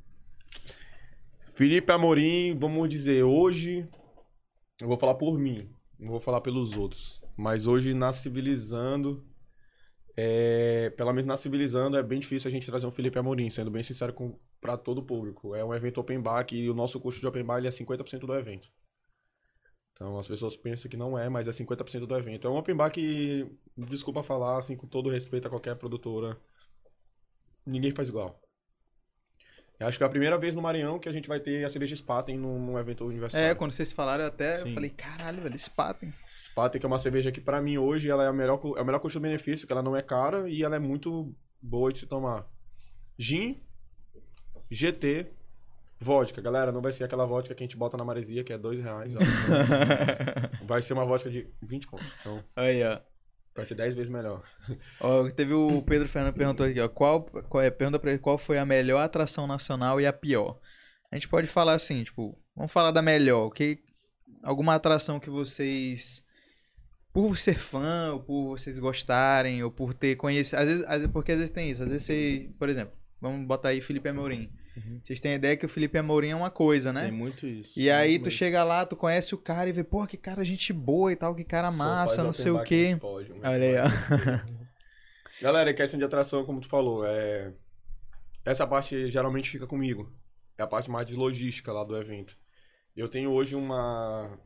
Felipe 1.54 1.92
Amorim, 1.92 2.58
vamos 2.58 2.90
dizer, 2.90 3.22
hoje. 3.22 3.88
Eu 4.82 4.88
vou 4.88 4.98
falar 4.98 5.14
por 5.14 5.38
mim, 5.38 5.70
não 6.00 6.10
vou 6.10 6.20
falar 6.20 6.42
pelos 6.42 6.76
outros. 6.76 7.24
Mas 7.38 7.68
hoje 7.68 7.94
na 7.94 8.12
Civilizando. 8.12 9.24
É, 10.18 10.92
pelo 10.92 11.12
menos 11.12 11.28
na 11.28 11.36
Civilizando 11.36 11.98
é 11.98 12.04
bem 12.04 12.20
difícil 12.20 12.48
a 12.48 12.52
gente 12.52 12.66
trazer 12.66 12.88
um 12.88 12.92
Felipe 12.92 13.20
Amorim, 13.20 13.50
sendo 13.50 13.70
bem 13.70 13.84
sincero 13.84 14.14
pra 14.62 14.78
todo 14.78 15.00
o 15.00 15.06
público. 15.06 15.54
É 15.54 15.64
um 15.64 15.74
evento 15.74 16.00
open 16.00 16.22
bar 16.22 16.44
que 16.46 16.70
o 16.70 16.74
nosso 16.74 17.00
custo 17.00 17.20
de 17.20 17.28
open 17.28 17.44
bar 17.44 17.58
ele 17.58 17.68
é 17.68 17.72
50% 17.72 18.26
do 18.26 18.34
evento. 18.34 18.72
Então 19.94 20.18
as 20.18 20.28
pessoas 20.28 20.56
pensam 20.56 20.90
que 20.90 20.98
não 20.98 21.18
é, 21.18 21.30
mas 21.30 21.48
é 21.48 21.52
50% 21.52 22.06
do 22.06 22.16
evento. 22.18 22.48
É 22.48 22.50
um 22.50 22.58
open 22.58 22.76
bar 22.76 22.92
que, 22.92 23.50
desculpa 23.78 24.24
falar, 24.24 24.60
assim, 24.60 24.76
com 24.76 24.88
todo 24.88 25.10
respeito 25.10 25.48
a 25.48 25.50
qualquer 25.50 25.76
produtora, 25.76 26.38
ninguém 27.66 27.92
faz 27.92 28.10
igual. 28.10 28.45
Eu 29.80 29.88
acho 29.88 29.98
que 29.98 30.04
é 30.04 30.08
a 30.08 30.10
primeira 30.10 30.38
vez 30.38 30.56
no 30.56 30.62
Maranhão 30.62 30.98
que 30.98 31.10
a 31.10 31.12
gente 31.12 31.28
vai 31.28 31.40
ter 31.40 31.66
a 31.66 31.70
cerveja 31.70 31.96
Spaten 31.96 32.38
num, 32.38 32.60
num 32.60 32.80
evento 32.80 33.06
universitário. 33.06 33.50
É, 33.50 33.56
quando 33.56 33.74
vocês 33.74 33.92
falaram, 33.92 34.24
eu 34.24 34.30
até 34.30 34.64
Sim. 34.64 34.74
falei, 34.74 34.90
caralho, 34.90 35.42
velho, 35.42 35.60
Spaten. 35.60 36.14
Spaten, 36.38 36.80
que 36.80 36.86
é 36.86 36.88
uma 36.88 37.00
cerveja 37.00 37.32
que 37.32 37.42
pra 37.42 37.62
mim 37.62 37.78
hoje 37.78 38.10
ela 38.10 38.24
é, 38.24 38.28
a 38.28 38.34
melhor, 38.34 38.60
é 38.78 38.82
o 38.82 38.86
melhor 38.86 39.00
custo-benefício, 39.00 39.68
que 39.68 39.74
ela 39.74 39.84
não 39.84 39.96
é 39.96 40.02
cara 40.02 40.50
e 40.50 40.64
ela 40.64 40.76
é 40.76 40.80
muito 40.80 41.36
boa 41.62 41.92
de 41.92 42.00
se 42.00 42.08
tomar. 42.08 42.46
Gin, 43.18 43.62
GT, 44.70 45.28
vodka. 46.00 46.42
Galera, 46.42 46.72
não 46.72 46.82
vai 46.82 46.92
ser 46.92 47.04
aquela 47.04 47.26
vodka 47.26 47.54
que 47.54 47.64
a 47.64 47.66
gente 47.66 47.78
bota 47.78 47.98
na 47.98 48.06
maresia, 48.06 48.44
que 48.44 48.54
é 48.54 48.58
dois 48.58 48.80
reais. 48.80 49.16
ó. 49.16 49.20
vai 50.66 50.82
ser 50.82 50.94
uma 50.94 51.06
vodka 51.06 51.30
de 51.30 51.48
20 51.62 51.88
conto. 51.88 52.06
Então, 52.22 52.44
Aí, 52.56 52.84
ó. 52.84 53.00
Vai 53.56 53.66
ser 53.66 53.76
10 53.76 53.96
vezes 53.96 54.10
melhor. 54.10 54.44
Ó, 55.00 55.30
teve 55.30 55.54
o 55.54 55.82
Pedro 55.82 56.08
Fernando 56.10 56.34
perguntou 56.34 56.66
aqui, 56.66 56.80
ó, 56.80 56.90
qual, 56.90 57.24
qual 57.24 57.64
é, 57.64 57.70
pergunta 57.72 57.98
pra 57.98 58.12
ele 58.12 58.20
qual 58.20 58.38
foi 58.38 58.58
a 58.58 58.66
melhor 58.66 59.00
atração 59.00 59.48
nacional 59.48 60.00
e 60.02 60.06
a 60.06 60.12
pior. 60.12 60.60
A 61.12 61.16
gente 61.16 61.30
pode 61.30 61.48
falar 61.48 61.74
assim, 61.74 62.04
tipo, 62.04 62.38
vamos 62.56 62.72
falar 62.72 62.92
da 62.92 63.02
melhor, 63.02 63.50
que 63.52 63.80
alguma 64.44 64.76
atração 64.76 65.20
que 65.20 65.30
vocês 65.30 66.24
por 67.14 67.38
ser 67.38 67.58
fã, 67.58 68.12
ou 68.12 68.20
por 68.20 68.58
vocês 68.58 68.78
gostarem, 68.78 69.64
ou 69.64 69.72
por 69.72 69.94
ter 69.94 70.18
conhecido, 70.18 70.60
às 70.60 70.66
vezes, 70.68 70.84
às 70.84 70.92
vezes- 70.98 71.08
porque 71.14 71.32
às 71.32 71.38
vezes 71.38 71.50
tem 71.50 71.72
isso, 71.72 71.82
às 71.82 71.88
vezes 71.88 72.04
você, 72.06 72.50
por 72.60 72.68
exemplo, 72.68 72.94
vamos 73.22 73.48
botar 73.48 73.70
aí 73.70 73.80
Felipe 73.80 74.10
Amorim. 74.10 74.52
Uhum. 74.78 75.00
Vocês 75.02 75.20
têm 75.20 75.32
a 75.32 75.36
ideia 75.36 75.56
que 75.56 75.66
o 75.66 75.70
Felipe 75.70 75.98
Amorim 75.98 76.30
é 76.30 76.36
uma 76.36 76.50
coisa, 76.50 76.92
né? 76.92 77.04
Tem 77.04 77.12
muito 77.12 77.48
isso. 77.48 77.80
E 77.80 77.90
aí 77.90 78.18
tu 78.18 78.24
muito 78.24 78.34
chega 78.34 78.64
lá, 78.64 78.86
tu 78.86 78.96
conhece 78.96 79.34
o 79.34 79.38
cara 79.38 79.70
e 79.70 79.74
vê, 79.74 79.84
pô, 79.84 80.06
que 80.06 80.18
cara 80.18 80.44
gente 80.44 80.74
boa 80.74 81.12
e 81.12 81.16
tal, 81.16 81.34
que 81.34 81.44
cara 81.44 81.72
massa, 81.72 82.24
não 82.24 82.34
sei 82.34 82.52
o 82.52 82.62
quê. 82.64 82.98
Olha 83.02 83.64
aí, 83.66 83.76
ó. 83.78 83.86
Galera, 85.42 85.74
questão 85.74 85.98
de 85.98 86.06
atração, 86.06 86.46
como 86.46 86.62
tu 86.62 86.68
falou, 86.68 87.06
é... 87.06 87.54
essa 88.44 88.66
parte 88.66 89.10
geralmente 89.12 89.50
fica 89.50 89.68
comigo. 89.68 90.14
É 90.58 90.64
a 90.64 90.68
parte 90.68 90.90
mais 90.90 91.06
de 91.06 91.16
logística 91.16 91.72
lá 91.72 91.84
do 91.84 91.98
evento. 91.98 92.38
Eu 92.96 93.10
tenho 93.10 93.32
hoje 93.32 93.56
uma 93.56 94.40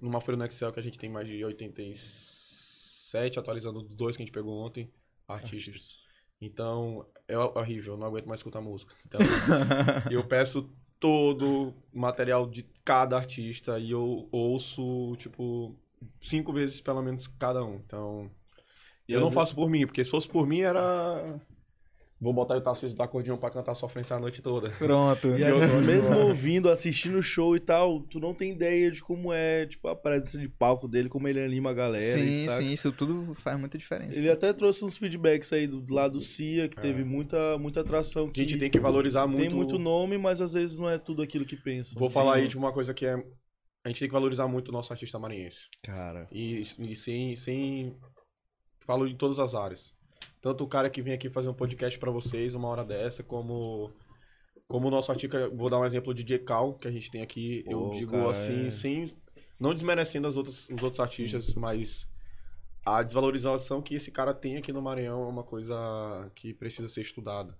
numa 0.00 0.20
folha 0.20 0.36
no 0.36 0.44
Excel 0.44 0.72
que 0.72 0.78
a 0.78 0.82
gente 0.82 0.98
tem 0.98 1.08
mais 1.08 1.26
de 1.26 1.44
87, 1.44 3.38
atualizando 3.38 3.80
os 3.80 3.94
dois 3.96 4.16
que 4.16 4.22
a 4.22 4.26
gente 4.26 4.34
pegou 4.34 4.54
ontem, 4.64 4.92
artistas. 5.26 6.07
Então, 6.40 7.04
é 7.26 7.36
horrível, 7.36 7.94
eu 7.94 7.98
não 7.98 8.06
aguento 8.06 8.26
mais 8.26 8.40
escutar 8.40 8.60
música. 8.60 8.94
Então, 9.06 9.20
eu 10.10 10.24
peço 10.26 10.70
todo 11.00 11.74
o 11.92 11.98
material 11.98 12.46
de 12.46 12.64
cada 12.84 13.16
artista 13.16 13.78
e 13.78 13.90
eu 13.90 14.28
ouço, 14.30 15.14
tipo, 15.16 15.74
cinco 16.20 16.52
vezes 16.52 16.80
pelo 16.80 17.02
menos 17.02 17.26
cada 17.26 17.64
um. 17.64 17.76
Então, 17.76 18.30
eu 19.08 19.20
não 19.20 19.30
faço 19.30 19.54
por 19.54 19.68
mim, 19.70 19.86
porque 19.86 20.04
se 20.04 20.10
fosse 20.10 20.28
por 20.28 20.46
mim 20.46 20.60
era. 20.60 21.40
Vou 22.20 22.32
botar 22.32 22.56
o 22.56 22.60
Tarcísio 22.60 22.96
do 22.96 23.02
acordeão 23.02 23.38
pra 23.38 23.48
cantar 23.48 23.74
sofrência 23.76 24.16
a 24.16 24.18
noite 24.18 24.42
toda. 24.42 24.70
Pronto. 24.70 25.28
E 25.38 25.44
às 25.44 25.56
vezes, 25.56 25.86
mesmo 25.86 26.16
ouvindo, 26.18 26.68
assistindo 26.68 27.16
o 27.18 27.22
show 27.22 27.54
e 27.54 27.60
tal, 27.60 28.00
tu 28.00 28.18
não 28.18 28.34
tem 28.34 28.50
ideia 28.50 28.90
de 28.90 29.00
como 29.00 29.32
é, 29.32 29.66
tipo, 29.66 29.86
a 29.86 29.94
presença 29.94 30.36
de 30.36 30.48
palco 30.48 30.88
dele, 30.88 31.08
como 31.08 31.28
ele 31.28 31.40
anima 31.40 31.70
a 31.70 31.74
galera. 31.74 32.02
Sim, 32.02 32.46
saca? 32.48 32.60
sim, 32.62 32.72
isso 32.72 32.90
tudo 32.90 33.34
faz 33.36 33.56
muita 33.60 33.78
diferença. 33.78 34.18
Ele 34.18 34.28
até 34.28 34.52
trouxe 34.52 34.84
uns 34.84 34.96
feedbacks 34.96 35.52
aí 35.52 35.68
do 35.68 35.84
lado 35.94 36.14
do 36.14 36.20
Cia, 36.20 36.68
que 36.68 36.78
É. 36.78 36.82
teve 36.82 37.04
muita, 37.04 37.56
muita 37.56 37.82
atração. 37.82 38.26
A 38.26 38.30
Que 38.32 38.40
gente 38.40 38.58
tem 38.58 38.68
que 38.68 38.80
valorizar 38.80 39.24
muito. 39.28 39.50
tem 39.50 39.56
muito 39.56 39.78
nome, 39.78 40.18
mas 40.18 40.40
às 40.40 40.54
vezes 40.54 40.76
não 40.76 40.90
é 40.90 40.98
tudo 40.98 41.22
aquilo 41.22 41.46
que 41.46 41.56
pensam. 41.56 41.96
Vou 42.00 42.08
Sim. 42.08 42.14
falar 42.16 42.34
aí 42.34 42.48
de 42.48 42.58
uma 42.58 42.72
coisa 42.72 42.92
que 42.92 43.06
é. 43.06 43.14
A 43.84 43.88
gente 43.88 44.00
tem 44.00 44.08
que 44.08 44.12
valorizar 44.12 44.48
muito 44.48 44.70
o 44.70 44.72
nosso 44.72 44.92
artista 44.92 45.20
maranhense. 45.20 45.68
Cara, 45.84 46.26
E, 46.32 46.62
e 46.80 46.94
sem, 46.96 47.36
sem. 47.36 47.96
Falo 48.84 49.06
de 49.08 49.14
todas 49.14 49.38
as 49.38 49.54
áreas. 49.54 49.94
Tanto 50.40 50.64
o 50.64 50.68
cara 50.68 50.88
que 50.88 51.02
vem 51.02 51.12
aqui 51.14 51.28
fazer 51.28 51.48
um 51.48 51.54
podcast 51.54 51.98
pra 51.98 52.10
vocês 52.10 52.54
uma 52.54 52.68
hora 52.68 52.84
dessa, 52.84 53.22
como. 53.22 53.90
Como 54.66 54.88
o 54.88 54.90
nosso 54.90 55.10
artista. 55.10 55.48
Vou 55.50 55.70
dar 55.70 55.80
um 55.80 55.84
exemplo 55.84 56.12
de 56.14 56.22
DJ 56.22 56.40
Cal, 56.44 56.74
que 56.74 56.86
a 56.86 56.90
gente 56.90 57.10
tem 57.10 57.22
aqui. 57.22 57.62
Pô, 57.64 57.70
eu 57.70 57.90
digo 57.90 58.12
cara 58.12 58.30
assim, 58.30 58.66
é- 58.66 58.70
sem. 58.70 59.12
Não 59.58 59.74
desmerecendo 59.74 60.28
as 60.28 60.36
outras, 60.36 60.68
os 60.68 60.82
outros 60.82 61.00
artistas, 61.00 61.54
mas. 61.54 62.06
A 62.86 63.02
desvalorização 63.02 63.82
que 63.82 63.94
esse 63.96 64.10
cara 64.10 64.32
tem 64.32 64.56
aqui 64.56 64.72
no 64.72 64.80
Maranhão 64.80 65.24
é 65.24 65.26
uma 65.26 65.42
coisa 65.42 66.30
que 66.34 66.54
precisa 66.54 66.88
ser 66.88 67.02
estudada. 67.02 67.54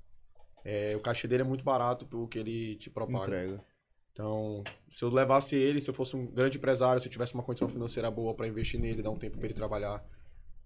É, 0.64 0.97
o 0.97 1.01
cachê 1.01 1.28
dele 1.28 1.43
é 1.43 1.44
muito 1.44 1.62
barato 1.62 2.06
pelo 2.06 2.26
que 2.26 2.39
ele 2.39 2.76
te 2.76 2.89
propaga. 2.89 3.24
entrega. 3.24 3.64
Então, 4.12 4.64
se 4.89 5.05
eu 5.05 5.10
levasse 5.10 5.55
ele, 5.55 5.80
se 5.80 5.90
eu 5.90 5.94
fosse 5.94 6.16
um 6.16 6.26
grande 6.26 6.56
empresário, 6.59 7.01
se 7.01 7.06
eu 7.09 7.12
tivesse 7.12 7.35
uma 7.35 7.43
condição 7.43 7.68
financeira 7.68 8.10
boa 8.10 8.35
pra 8.35 8.48
investir 8.48 8.80
nele, 8.80 9.02
dar 9.02 9.10
um 9.10 9.18
tempo 9.18 9.36
pra 9.36 9.47
ele 9.47 9.55
trabalhar, 9.55 10.02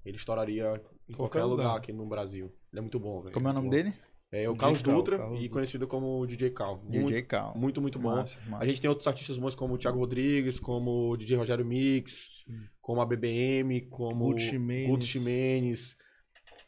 ele 0.05 0.17
estouraria 0.17 0.65
em 1.09 1.13
Qualquer 1.15 1.41
qualquer, 1.41 1.45
lugar. 1.45 1.65
lugar. 1.65 1.77
aqui 1.79 1.93
no 1.93 2.07
Brasil. 2.07 2.47
Ele 2.73 2.79
é 2.79 2.81
muito 2.81 2.99
bom, 2.99 3.21
velho. 3.23 3.35
Como 3.35 3.47
é 3.49 3.51
o 3.51 3.55
nome 3.55 3.69
Muito 3.69 3.83
dele? 3.85 3.95
É 4.35 4.49
o 4.49 4.53
DJ 4.53 4.61
Carlos 4.61 4.83
Cal, 4.83 4.95
Dutra 4.95 5.19
Carlos 5.19 5.43
e 5.45 5.49
conhecido 5.51 5.87
como 5.87 6.27
DJ 6.27 6.51
Cal. 6.51 6.83
Muito, 6.83 7.07
DJ 7.07 7.23
Cal. 7.23 7.55
muito, 7.55 7.83
muito 7.83 7.99
bom. 7.99 8.11
Massa, 8.15 8.41
massa. 8.49 8.65
A 8.65 8.67
gente 8.67 8.81
tem 8.81 8.89
outros 8.89 9.07
artistas 9.07 9.37
bons 9.37 9.55
como 9.55 9.75
o 9.75 9.79
Thiago 9.79 9.99
Rodrigues, 9.99 10.59
como 10.59 11.11
o 11.11 11.17
DJ 11.19 11.37
Rogério 11.37 11.67
Mix, 11.67 12.45
como 12.81 13.03
a 13.03 13.05
BBM, 13.07 13.83
como 13.91 14.27
Guto 14.29 14.41
Ximenes. 14.41 14.89
Guto 14.89 15.05
Ximenes. 15.05 15.97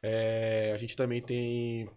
É, 0.02 0.72
a 0.74 0.76
gente 0.76 0.94
também 0.94 1.22
tem. 1.22 1.88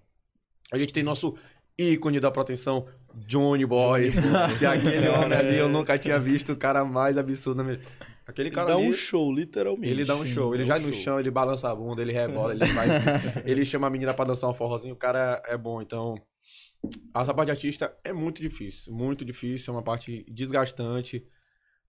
A 0.72 0.78
gente 0.78 0.94
tem 0.94 1.04
nosso 1.04 1.36
ícone 1.78 2.20
da 2.20 2.32
proteção, 2.32 2.88
Johnny 3.28 3.66
Boy. 3.66 4.12
que 4.58 4.66
aquele 4.66 5.10
homem 5.10 5.38
ali 5.38 5.58
eu 5.58 5.68
nunca 5.70 5.98
tinha 6.00 6.18
visto 6.20 6.54
o 6.54 6.58
cara 6.58 6.86
mais 6.86 7.18
absurdo. 7.18 7.58
na 7.58 7.64
minha- 7.66 7.80
Aquele 8.28 8.50
Ele 8.50 8.56
cara 8.56 8.68
dá 8.68 8.76
ali. 8.76 8.90
um 8.90 8.92
show, 8.94 9.32
literalmente. 9.34 9.90
Ele 9.90 10.06
dá 10.06 10.16
um 10.16 10.26
Sim, 10.26 10.34
show, 10.34 10.54
ele 10.54 10.66
dá 10.66 10.66
já 10.66 10.78
um 10.78 10.82
no 10.82 10.92
show. 10.92 10.94
chão, 10.94 11.20
ele 11.20 11.32
balança 11.32 11.70
a 11.70 11.76
bunda, 11.76 12.02
ele 12.02 12.12
rebola, 12.12 12.54
ele 12.54 12.68
faz. 12.68 12.92
ele 13.46 13.64
chama 13.66 13.88
a 13.88 13.90
menina 13.90 14.14
pra 14.14 14.26
dançar 14.26 14.50
um 14.50 14.54
forrozinho, 14.54 14.94
o 14.94 14.98
cara 14.98 15.42
é 15.46 15.58
bom. 15.58 15.82
Então, 15.82 16.16
essa 17.16 17.34
parte 17.34 17.48
de 17.48 17.52
artista 17.52 17.98
é 18.04 18.14
muito 18.14 18.42
difícil, 18.42 18.94
muito 18.94 19.26
difícil, 19.26 19.74
é 19.74 19.78
uma 19.78 19.84
parte 19.84 20.26
desgastante. 20.32 21.26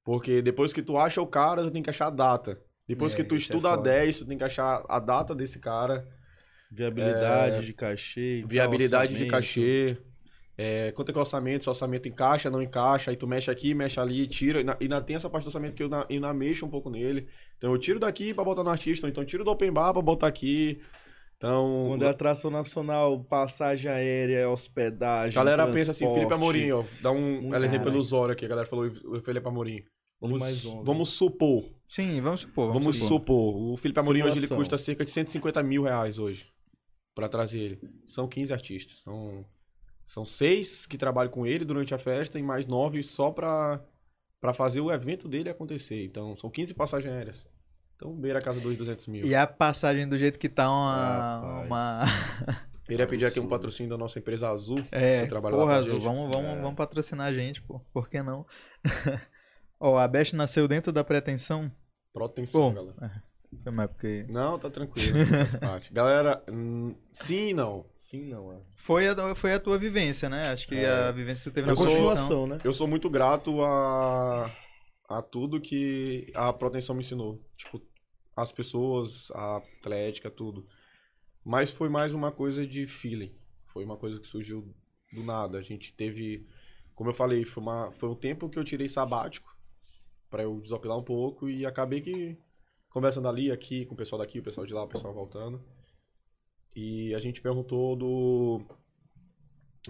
Porque 0.04 0.40
depois 0.42 0.72
que 0.72 0.82
tu 0.82 0.96
acha 0.98 1.20
o 1.20 1.26
cara, 1.26 1.64
tu 1.64 1.70
tem 1.70 1.82
que 1.82 1.90
achar 1.90 2.06
a 2.08 2.10
data. 2.10 2.60
Depois 2.86 3.14
É, 3.14 3.16
que 3.16 3.24
tu 3.24 3.34
é 3.34 3.38
estuda 3.38 3.70
a 3.72 3.76
foda. 3.76 3.82
10, 3.90 4.20
tu 4.20 4.26
tem 4.26 4.38
que 4.38 4.44
achar 4.44 4.84
a 4.88 4.98
data 4.98 5.34
desse 5.34 5.58
cara, 5.58 6.08
Viabilidade 6.70 7.64
de 7.64 7.72
cachê. 7.72 8.40
tal, 8.40 8.48
viabilidade 8.48 9.16
de 9.16 9.26
cachê. 9.26 9.98
É, 10.60 10.90
quanto 10.90 11.10
é 11.10 11.12
que 11.12 11.18
é 11.18 11.20
o 11.20 11.22
orçamento, 11.22 11.62
se 11.62 11.68
o 11.68 11.70
orçamento 11.70 12.08
encaixa, 12.08 12.50
não 12.50 12.60
encaixa, 12.60 13.12
aí 13.12 13.16
tu 13.16 13.28
mexe 13.28 13.48
aqui, 13.48 13.72
mexe 13.74 14.00
ali, 14.00 14.26
tira, 14.26 14.60
e 14.60 14.64
na- 14.64 14.76
e 14.80 14.84
ainda 14.84 15.00
tem 15.00 15.14
essa 15.14 15.30
parte 15.30 15.44
do 15.44 15.48
orçamento 15.48 15.76
que 15.76 15.82
eu 15.84 15.88
na- 15.88 16.04
ainda 16.10 16.34
mexo 16.34 16.66
um 16.66 16.68
pouco 16.68 16.90
nele. 16.90 17.28
Então 17.56 17.70
eu 17.72 17.78
tiro 17.78 18.00
daqui 18.00 18.34
pra 18.34 18.42
botar 18.42 18.64
no 18.64 18.70
artista, 18.70 19.06
ou 19.06 19.10
então 19.10 19.24
tiro 19.24 19.44
do 19.44 19.50
open 19.52 19.70
bar 19.72 19.92
pra 19.92 20.02
botar 20.02 20.26
aqui. 20.26 20.80
Então, 21.36 21.84
Quando 21.90 22.02
é 22.04 22.08
atração 22.08 22.50
nacional, 22.50 23.22
passagem 23.22 23.88
aérea, 23.88 24.50
hospedagem. 24.50 25.38
a 25.40 25.44
galera 25.44 25.68
pensa 25.70 25.92
assim, 25.92 26.12
Felipe. 26.12 26.32
Amorim, 26.34 26.72
ó, 26.72 26.82
dá 27.00 27.12
um 27.12 27.42
Muito 27.42 27.64
exemplo 27.64 27.88
ilusório 27.92 28.32
aqui, 28.32 28.44
a 28.44 28.48
galera 28.48 28.66
falou 28.66 28.86
o 28.86 29.20
Felipe 29.20 29.46
Amorim. 29.46 29.84
Vamos, 30.20 30.40
mais 30.40 30.64
um, 30.64 30.82
vamos 30.82 31.10
supor, 31.10 31.62
Sim, 31.86 32.20
vamos 32.20 32.40
supor. 32.40 32.72
vamos 32.72 32.96
supor. 32.96 33.20
supor, 33.20 33.56
o 33.72 33.76
Felipe 33.76 34.00
Amorim 34.00 34.22
hoje 34.22 34.38
ele 34.38 34.48
Simulação. 34.48 34.56
custa 34.56 34.76
cerca 34.76 35.04
de 35.04 35.12
150 35.12 35.62
mil 35.62 35.84
reais 35.84 36.18
hoje, 36.18 36.48
pra 37.14 37.28
trazer 37.28 37.60
ele. 37.60 37.80
São 38.04 38.26
15 38.26 38.52
artistas, 38.52 38.96
são, 39.04 39.44
são 40.08 40.24
seis 40.24 40.86
que 40.86 40.96
trabalham 40.96 41.30
com 41.30 41.46
ele 41.46 41.66
durante 41.66 41.94
a 41.94 41.98
festa 41.98 42.38
e 42.38 42.42
mais 42.42 42.66
nove 42.66 43.02
só 43.02 43.30
pra, 43.30 43.78
pra 44.40 44.54
fazer 44.54 44.80
o 44.80 44.90
evento 44.90 45.28
dele 45.28 45.50
acontecer. 45.50 46.02
Então, 46.02 46.34
são 46.34 46.48
15 46.48 46.72
passagens 46.72 47.12
aéreas. 47.12 47.46
Então, 47.94 48.16
beira 48.16 48.38
a 48.38 48.42
casa 48.42 48.58
dos 48.58 48.74
200 48.74 49.06
mil. 49.08 49.26
E 49.26 49.34
a 49.34 49.46
passagem 49.46 50.08
do 50.08 50.16
jeito 50.16 50.38
que 50.38 50.48
tá 50.48 50.66
uma. 50.70 51.60
Uma... 51.60 52.04
Ele 52.88 53.02
ia 53.02 53.06
pedir 53.06 53.26
aqui 53.26 53.38
um 53.38 53.46
patrocínio 53.46 53.90
da 53.90 53.98
nossa 53.98 54.18
empresa 54.18 54.48
Azul. 54.48 54.82
É, 54.90 55.20
você 55.20 55.26
trabalha 55.26 55.56
lá 55.56 55.62
porra, 55.62 55.74
com 55.74 55.76
a 55.76 55.80
Azul, 55.80 56.00
vamos, 56.00 56.30
vamos, 56.34 56.50
É. 56.52 56.56
vamos 56.56 56.74
patrocinar 56.74 57.26
a 57.26 57.32
gente, 57.34 57.60
pô. 57.60 57.78
Por 57.92 58.08
que 58.08 58.22
não? 58.22 58.46
Ó, 59.78 59.98
a 59.98 60.08
Best 60.08 60.34
nasceu 60.34 60.66
dentro 60.66 60.90
da 60.90 61.04
pretensão. 61.04 61.70
Proteção, 62.14 62.72
Bom, 62.72 62.74
galera. 62.74 63.22
Foi 63.62 63.72
mais 63.72 63.90
porque. 63.90 64.26
Não, 64.28 64.58
tá 64.58 64.68
tranquilo, 64.70 65.24
faz 65.26 65.56
parte. 65.58 65.92
Galera, 65.92 66.42
hum, 66.50 66.94
sim 67.10 67.48
e 67.48 67.54
não. 67.54 67.86
Sim, 67.94 68.24
não, 68.28 68.52
é. 68.52 68.60
Foi 68.76 69.08
a, 69.08 69.34
foi 69.34 69.52
a 69.54 69.58
tua 69.60 69.78
vivência, 69.78 70.28
né? 70.28 70.50
Acho 70.50 70.68
que 70.68 70.76
É. 70.76 70.88
a 70.90 71.10
vivência 71.12 71.44
que 71.44 71.50
tu 71.50 71.54
teve 71.54 71.66
Na 71.66 71.72
Eu 71.72 71.76
na 71.76 71.82
sou- 71.90 72.04
construção. 72.04 72.46
né? 72.46 72.58
Eu 72.64 72.74
sou 72.74 72.86
muito 72.86 73.08
grato 73.08 73.62
a, 73.62 74.54
a 75.08 75.22
tudo 75.22 75.60
que 75.60 76.30
a 76.34 76.52
proteção 76.52 76.94
me 76.94 77.00
ensinou. 77.00 77.42
Tipo, 77.56 77.80
as 78.36 78.52
pessoas, 78.52 79.30
a 79.32 79.56
atlética, 79.56 80.30
tudo. 80.30 80.66
Mas 81.44 81.72
foi 81.72 81.88
mais 81.88 82.12
uma 82.14 82.30
coisa 82.30 82.66
de 82.66 82.86
feeling. 82.86 83.34
Foi 83.72 83.84
uma 83.84 83.96
coisa 83.96 84.20
que 84.20 84.26
surgiu 84.26 84.74
do 85.12 85.22
nada. 85.24 85.56
A 85.58 85.62
gente 85.62 85.94
teve, 85.94 86.46
como 86.94 87.08
eu 87.10 87.14
falei, 87.14 87.44
foi, 87.44 87.62
uma, 87.62 87.90
foi 87.92 88.08
um 88.10 88.14
tempo 88.14 88.48
que 88.48 88.58
eu 88.58 88.64
tirei 88.64 88.88
sabático 88.88 89.56
pra 90.28 90.42
eu 90.42 90.60
desopilar 90.60 90.98
um 90.98 91.02
pouco 91.02 91.48
e 91.48 91.64
acabei 91.64 92.02
que 92.02 92.36
conversando 92.90 93.28
ali, 93.28 93.50
aqui, 93.50 93.84
com 93.86 93.94
o 93.94 93.96
pessoal 93.96 94.20
daqui, 94.20 94.38
o 94.38 94.42
pessoal 94.42 94.66
de 94.66 94.74
lá, 94.74 94.82
o 94.82 94.88
pessoal 94.88 95.12
voltando. 95.12 95.62
E 96.74 97.14
a 97.14 97.18
gente 97.18 97.40
perguntou 97.40 97.96
do. 97.96 98.62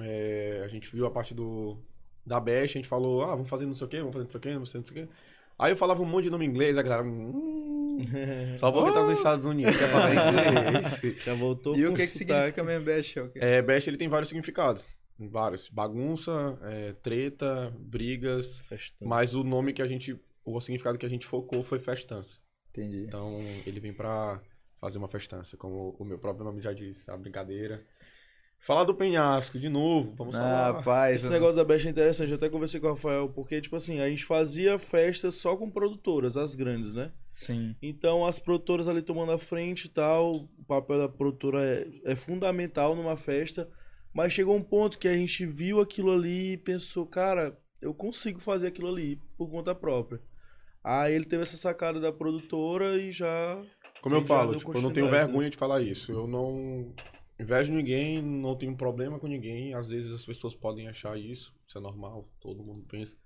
é, 0.00 0.62
a 0.64 0.68
gente 0.68 0.90
viu 0.94 1.06
a 1.06 1.10
parte 1.10 1.34
do. 1.34 1.78
Da 2.24 2.38
Best, 2.38 2.76
a 2.76 2.78
gente 2.78 2.88
falou, 2.88 3.22
ah, 3.22 3.34
vamos 3.34 3.48
fazer 3.48 3.64
não 3.64 3.72
sei 3.72 3.86
o 3.86 3.90
quê, 3.90 3.98
vamos 4.00 4.12
fazer 4.12 4.24
não 4.24 4.30
sei 4.30 4.38
o 4.38 4.40
quê, 4.42 4.52
vamos 4.52 4.68
fazer 4.68 4.78
não 4.78 4.86
sei 4.86 5.02
o 5.02 5.06
quê. 5.06 5.12
Aí 5.58 5.72
eu 5.72 5.76
falava 5.76 6.02
um 6.02 6.06
monte 6.06 6.24
de 6.24 6.30
nome 6.30 6.44
em 6.44 6.48
inglês, 6.48 6.78
a 6.78 6.82
galera. 6.82 7.02
Hum, 7.02 7.98
só 8.54 8.70
porque 8.70 8.92
tá 8.92 9.02
nos 9.02 9.18
Estados 9.18 9.46
Unidos, 9.46 9.76
quer 9.76 9.88
falar 9.88 10.12
inglês. 10.12 11.00
Já 11.24 11.34
voltou 11.34 11.76
E 11.76 11.86
o 11.86 11.94
que, 11.94 12.06
que 12.06 12.18
significa 12.18 12.62
mesmo 12.62 12.84
quê? 13.32 13.38
É, 13.40 13.62
Best 13.62 13.88
ele 13.88 13.96
tem 13.96 14.08
vários 14.08 14.28
significados. 14.28 14.88
Vários. 15.18 15.68
Bagunça, 15.68 16.58
é, 16.62 16.92
treta, 16.92 17.74
brigas. 17.78 18.60
Festão. 18.68 19.08
Mas 19.08 19.34
o 19.34 19.42
nome 19.42 19.72
que 19.72 19.82
a 19.82 19.86
gente. 19.86 20.18
O 20.44 20.60
significado 20.60 20.96
que 20.96 21.04
a 21.04 21.08
gente 21.08 21.26
focou 21.26 21.64
foi 21.64 21.78
festança. 21.78 22.38
Entendi. 22.78 23.04
Então 23.04 23.40
ele 23.66 23.80
vem 23.80 23.92
pra 23.92 24.40
fazer 24.80 24.98
uma 24.98 25.08
festança, 25.08 25.56
como 25.56 25.96
o 25.98 26.04
meu 26.04 26.18
próprio 26.18 26.44
nome 26.44 26.60
já 26.60 26.72
diz, 26.72 27.08
a 27.08 27.16
brincadeira. 27.16 27.84
Falar 28.60 28.84
do 28.84 28.94
penhasco 28.94 29.58
de 29.58 29.68
novo, 29.68 30.12
vamos 30.16 30.34
falar. 30.34 30.72
Rapaz, 30.72 31.16
Esse 31.16 31.30
negócio 31.30 31.56
da 31.56 31.64
Best 31.64 31.86
é 31.86 31.90
interessante, 31.90 32.30
eu 32.30 32.36
até 32.36 32.48
conversei 32.48 32.80
com 32.80 32.88
o 32.88 32.90
Rafael, 32.90 33.28
porque, 33.28 33.60
tipo 33.60 33.76
assim, 33.76 34.00
a 34.00 34.08
gente 34.08 34.24
fazia 34.24 34.78
festas 34.78 35.36
só 35.36 35.56
com 35.56 35.70
produtoras, 35.70 36.36
as 36.36 36.54
grandes, 36.54 36.92
né? 36.92 37.12
sim. 37.34 37.76
Então, 37.80 38.26
as 38.26 38.40
produtoras 38.40 38.88
ali 38.88 39.00
tomando 39.00 39.30
a 39.30 39.38
frente 39.38 39.84
e 39.84 39.88
tal, 39.88 40.34
o 40.34 40.64
papel 40.66 40.98
da 40.98 41.08
produtora 41.08 41.64
é, 41.64 42.12
é 42.12 42.16
fundamental 42.16 42.96
numa 42.96 43.16
festa, 43.16 43.68
mas 44.12 44.32
chegou 44.32 44.56
um 44.56 44.62
ponto 44.62 44.98
que 44.98 45.06
a 45.06 45.14
gente 45.14 45.46
viu 45.46 45.80
aquilo 45.80 46.10
ali 46.12 46.54
e 46.54 46.58
pensou, 46.58 47.06
cara, 47.06 47.56
eu 47.80 47.94
consigo 47.94 48.40
fazer 48.40 48.66
aquilo 48.66 48.88
ali 48.88 49.20
por 49.36 49.48
conta 49.48 49.72
própria. 49.72 50.20
Aí 50.88 51.12
ele 51.12 51.26
teve 51.26 51.42
essa 51.42 51.54
sacada 51.54 52.00
da 52.00 52.10
produtora 52.10 52.96
e 52.96 53.12
já. 53.12 53.62
Como 54.00 54.14
eu 54.14 54.22
Já 54.22 54.26
falo, 54.26 54.56
tipo, 54.56 54.70
eu 54.70 54.80
não 54.80 54.90
tenho 54.90 55.04
continuidade, 55.04 55.26
vergonha 55.26 55.50
de 55.50 55.58
falar 55.58 55.82
isso. 55.82 56.10
Eu 56.10 56.26
não 56.26 56.94
invejo 57.38 57.74
ninguém, 57.74 58.22
não 58.22 58.56
tenho 58.56 58.74
problema 58.74 59.18
com 59.18 59.26
ninguém. 59.26 59.74
Às 59.74 59.90
vezes 59.90 60.14
as 60.14 60.24
pessoas 60.24 60.54
podem 60.54 60.88
achar 60.88 61.18
isso, 61.18 61.54
isso 61.66 61.76
é 61.76 61.80
normal, 61.80 62.26
todo 62.40 62.64
mundo 62.64 62.86
pensa. 62.88 63.18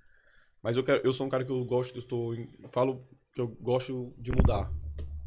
Mas 0.61 0.77
eu, 0.77 0.83
quero, 0.83 1.07
eu 1.07 1.13
sou 1.13 1.25
um 1.25 1.31
cara 1.31 1.45
que 1.45 1.53
eu 1.53 1.65
gosto, 1.65 1.95
eu 1.95 2.01
estou, 2.01 2.35
eu 2.35 2.69
falo 2.69 3.07
que 3.33 3.41
eu 3.41 3.47
gosto 3.47 4.13
de 4.19 4.33
mudar, 4.33 4.69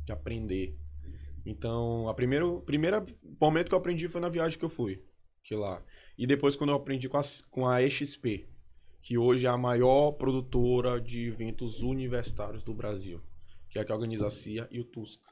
de 0.03 0.11
aprender. 0.11 0.77
Então, 1.45 2.09
a 2.09 2.13
primeiro, 2.13 2.61
primeiro 2.65 3.05
momento 3.39 3.69
que 3.69 3.75
eu 3.75 3.79
aprendi 3.79 4.09
foi 4.09 4.19
na 4.19 4.27
viagem 4.27 4.59
que 4.59 4.65
eu 4.65 4.69
fui, 4.69 5.01
que 5.41 5.55
lá. 5.55 5.81
E 6.17 6.27
depois 6.27 6.57
quando 6.57 6.71
eu 6.71 6.75
aprendi 6.75 7.07
com 7.07 7.17
a, 7.17 7.21
com 7.49 7.65
a 7.65 7.81
EXP, 7.81 8.45
que 9.05 9.19
hoje 9.19 9.45
é 9.45 9.49
a 9.49 9.57
maior 9.57 10.13
produtora 10.13 10.99
de 10.99 11.27
eventos 11.27 11.83
universitários 11.83 12.63
do 12.63 12.73
Brasil, 12.73 13.21
que 13.69 13.77
é 13.77 13.83
a 13.83 13.85
que 13.85 13.93
organiza 13.93 14.25
a 14.25 14.31
CIA 14.31 14.67
e 14.71 14.79
o 14.79 14.83
Tusca. 14.83 15.29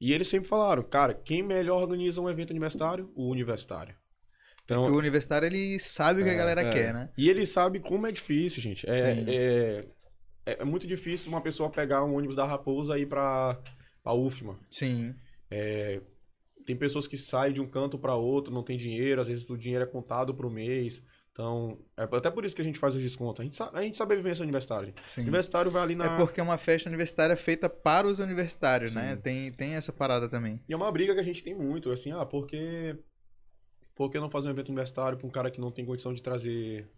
E 0.00 0.12
eles 0.12 0.26
sempre 0.26 0.48
falaram, 0.48 0.82
cara, 0.82 1.14
quem 1.14 1.40
melhor 1.40 1.80
organiza 1.80 2.20
um 2.20 2.28
evento 2.28 2.50
universitário? 2.50 3.12
O 3.14 3.30
universitário. 3.30 3.94
Então, 4.64 4.82
Porque 4.82 4.96
o 4.96 4.98
universitário, 4.98 5.46
ele 5.46 5.78
sabe 5.78 6.22
o 6.22 6.24
que 6.24 6.30
a 6.30 6.32
É, 6.32 6.36
galera 6.36 6.62
é. 6.62 6.72
quer, 6.72 6.92
né? 6.92 7.08
e 7.16 7.30
ele 7.30 7.46
sabe 7.46 7.78
como 7.78 8.04
é 8.04 8.10
difícil, 8.10 8.60
gente. 8.60 8.84
É, 8.90 9.12
é, 9.28 9.86
é, 10.44 10.52
é 10.62 10.64
muito 10.64 10.84
difícil 10.84 11.28
uma 11.28 11.40
pessoa 11.40 11.70
pegar 11.70 12.04
um 12.04 12.16
ônibus 12.16 12.34
da 12.34 12.44
Raposa 12.44 12.98
e 12.98 13.02
ir 13.02 13.06
pra, 13.06 13.62
pra 14.02 14.12
UFMA. 14.12 14.58
Sim. 14.68 15.14
Tem 16.66 16.74
pessoas 16.76 17.06
que 17.06 17.16
saem 17.16 17.54
de 17.54 17.60
um 17.60 17.68
canto 17.68 17.96
para 17.96 18.16
outro, 18.16 18.52
não 18.52 18.64
tem 18.64 18.76
dinheiro, 18.76 19.20
às 19.20 19.28
vezes 19.28 19.48
o 19.48 19.56
dinheiro 19.56 19.84
é 19.84 19.86
contado 19.86 20.34
pro 20.34 20.50
mês. 20.50 21.00
Então, 21.34 21.76
é 21.96 22.04
até 22.04 22.30
por 22.30 22.44
isso 22.44 22.54
que 22.54 22.62
a 22.62 22.64
gente 22.64 22.78
faz 22.78 22.94
os 22.94 23.02
descontos. 23.02 23.40
A 23.40 23.42
gente 23.42 23.56
sabe, 23.56 23.76
a 23.76 23.82
gente 23.82 23.98
sabe 23.98 24.14
a 24.14 24.16
vivência 24.16 24.44
universitária. 24.44 24.94
Sim. 25.04 25.22
Universitário 25.22 25.68
vai 25.68 25.82
ali 25.82 25.96
na. 25.96 26.04
É 26.04 26.16
porque 26.16 26.38
é 26.38 26.42
uma 26.42 26.56
festa 26.56 26.88
universitária 26.88 27.36
feita 27.36 27.68
para 27.68 28.06
os 28.06 28.20
universitários, 28.20 28.94
né? 28.94 29.16
Sim. 29.16 29.20
Tem, 29.20 29.50
tem 29.50 29.74
essa 29.74 29.92
parada 29.92 30.28
também. 30.28 30.60
E 30.68 30.72
é 30.72 30.76
uma 30.76 30.90
briga 30.92 31.12
que 31.12 31.18
a 31.18 31.24
gente 31.24 31.42
tem 31.42 31.52
muito, 31.52 31.90
assim, 31.90 32.12
ah, 32.12 32.24
porque 32.24 32.96
por 33.96 34.10
que 34.10 34.20
não 34.20 34.30
fazer 34.30 34.46
um 34.46 34.52
evento 34.52 34.68
universitário 34.68 35.18
para 35.18 35.26
um 35.26 35.30
cara 35.30 35.50
que 35.50 35.60
não 35.60 35.72
tem 35.72 35.84
condição 35.84 36.14
de 36.14 36.22
trazer 36.22 36.88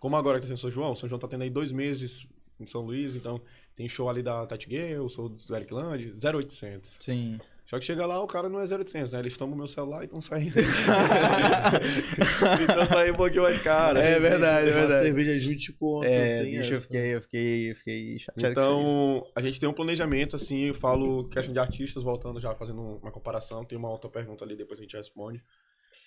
como 0.00 0.16
agora 0.16 0.40
que 0.40 0.46
tem 0.46 0.54
o 0.54 0.58
São 0.58 0.70
João, 0.70 0.92
o 0.92 0.96
São 0.96 1.08
João 1.08 1.18
tá 1.18 1.28
tendo 1.28 1.42
aí 1.42 1.50
dois 1.50 1.72
meses 1.72 2.26
em 2.58 2.66
São 2.66 2.82
Luís, 2.82 3.14
então 3.14 3.40
tem 3.74 3.88
show 3.88 4.08
ali 4.08 4.22
da 4.22 4.46
Tati 4.46 4.68
Gale, 4.68 4.98
o 4.98 5.08
show 5.08 5.28
do 5.28 5.56
Eric 5.56 5.72
Land, 5.72 6.12
0800. 6.12 6.98
Sim. 7.00 7.38
Só 7.66 7.80
que 7.80 7.84
chega 7.84 8.06
lá, 8.06 8.22
o 8.22 8.28
cara 8.28 8.48
não 8.48 8.60
é 8.60 8.64
0800, 8.64 9.12
né? 9.12 9.18
Eles 9.18 9.36
tomam 9.36 9.56
meu 9.56 9.66
celular 9.66 10.02
e 10.02 10.04
estão 10.04 10.20
saindo. 10.20 10.54
então 12.62 12.86
sai 12.86 13.10
um 13.10 13.14
pouquinho 13.16 13.42
mais 13.42 13.60
caro. 13.60 13.98
É 13.98 14.20
verdade, 14.20 14.68
é 14.68 14.72
Uma 14.72 14.80
verdade. 14.80 15.04
cerveja 15.04 15.38
de 15.38 15.48
20 15.48 15.72
conto. 15.72 16.04
É, 16.06 16.44
bicho, 16.44 16.74
eu 16.74 16.80
fiquei, 16.80 17.14
eu 17.16 17.20
fiquei, 17.22 17.70
eu 17.72 17.74
fiquei 17.74 18.18
chateado 18.18 18.54
com. 18.54 18.60
Então, 18.60 19.26
a 19.34 19.40
gente 19.40 19.58
tem 19.58 19.68
um 19.68 19.72
planejamento, 19.72 20.36
assim, 20.36 20.66
eu 20.66 20.74
falo 20.74 21.28
questão 21.28 21.52
de 21.52 21.58
artistas, 21.58 22.04
voltando 22.04 22.40
já, 22.40 22.54
fazendo 22.54 22.80
uma 22.80 23.10
comparação, 23.10 23.64
tem 23.64 23.76
uma 23.76 23.90
outra 23.90 24.08
pergunta 24.08 24.44
ali, 24.44 24.54
depois 24.56 24.78
a 24.78 24.82
gente 24.82 24.96
responde. 24.96 25.42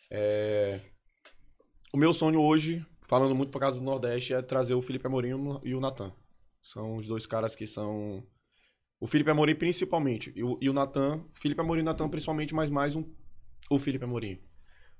É, 0.09 0.79
O 1.93 1.97
meu 1.97 2.13
sonho 2.13 2.39
hoje, 2.41 2.85
falando 3.01 3.35
muito 3.35 3.51
por 3.51 3.59
causa 3.59 3.79
do 3.79 3.85
Nordeste, 3.85 4.33
é 4.33 4.41
trazer 4.41 4.75
o 4.75 4.81
Felipe 4.81 5.07
Amorim 5.07 5.31
e 5.63 5.75
o 5.75 5.79
Natan. 5.81 6.13
São 6.61 6.95
os 6.95 7.05
dois 7.07 7.25
caras 7.25 7.53
que 7.55 7.65
são... 7.67 8.23
O 8.99 9.07
Felipe 9.07 9.29
Amorim 9.29 9.55
principalmente, 9.55 10.31
e 10.35 10.43
o, 10.43 10.57
e 10.61 10.69
o 10.69 10.73
Natan, 10.73 11.21
Felipe 11.33 11.61
Amorim 11.61 11.79
e 11.79 11.83
o 11.83 11.85
Natan 11.85 12.09
principalmente, 12.09 12.53
mas 12.53 12.69
mais 12.69 12.95
um, 12.95 13.03
o 13.69 13.79
Felipe 13.79 14.03
Amorim. 14.03 14.39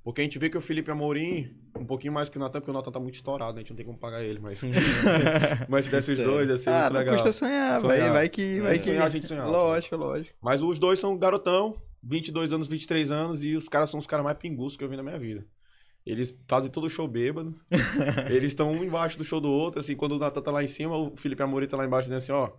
Porque 0.01 0.21
a 0.21 0.23
gente 0.23 0.39
vê 0.39 0.49
que 0.49 0.57
o 0.57 0.61
Felipe 0.61 0.89
Amorim, 0.89 1.53
um 1.77 1.85
pouquinho 1.85 2.13
mais 2.13 2.29
que 2.29 2.37
o 2.37 2.39
Natan, 2.39 2.61
porque 2.61 2.71
o 2.71 2.73
Natan 2.73 2.91
tá 2.91 2.99
muito 2.99 3.15
estourado, 3.15 3.53
né? 3.55 3.57
a 3.57 3.59
gente 3.59 3.71
não 3.71 3.75
tem 3.77 3.85
como 3.85 3.97
pagar 3.97 4.23
ele, 4.23 4.39
mas... 4.39 4.61
mas 5.67 5.85
se 5.85 5.91
desse 5.91 6.13
os 6.13 6.17
dois, 6.19 6.49
ia 6.49 6.55
ser 6.55 6.69
Ah, 6.69 6.79
muito 6.83 6.93
não 6.93 6.99
legal. 6.99 7.15
custa 7.15 7.31
sonhar, 7.33 7.79
Sonhar. 7.81 7.99
Vai, 7.99 8.09
vai 8.11 8.29
que, 8.29 8.61
vai 8.61 8.75
É, 8.75 8.77
que... 8.77 8.85
sonhar, 8.85 9.03
a 9.05 9.09
gente 9.09 9.27
sonha 9.27 9.41
alto. 9.41 9.51
Lógico, 9.51 9.95
lógico. 9.97 10.37
Mas 10.41 10.61
os 10.63 10.79
dois 10.79 10.97
são 10.99 11.17
garotão, 11.17 11.75
22 12.01 12.53
anos, 12.53 12.67
23 12.67 13.11
anos, 13.11 13.43
e 13.43 13.55
os 13.57 13.67
caras 13.67 13.89
são 13.89 13.99
os 13.99 14.07
caras 14.07 14.23
mais 14.23 14.37
pingus 14.37 14.77
que 14.77 14.83
eu 14.85 14.89
vi 14.89 14.95
na 14.95 15.03
minha 15.03 15.19
vida. 15.19 15.45
Eles 16.05 16.33
fazem 16.47 16.71
todo 16.71 16.85
o 16.85 16.89
show 16.89 17.05
bêbado. 17.07 17.53
eles 18.31 18.51
estão 18.51 18.71
um 18.71 18.81
embaixo 18.83 19.17
do 19.17 19.25
show 19.25 19.41
do 19.41 19.49
outro, 19.49 19.81
assim, 19.81 19.95
quando 19.97 20.13
o 20.13 20.17
Natan 20.19 20.41
tá 20.41 20.49
lá 20.51 20.63
em 20.63 20.67
cima, 20.67 20.95
o 20.95 21.15
Felipe 21.17 21.43
Amorim 21.43 21.67
tá 21.67 21.75
lá 21.75 21.85
embaixo 21.85 22.07
dizendo 22.09 22.17
assim, 22.19 22.31
ó, 22.31 22.49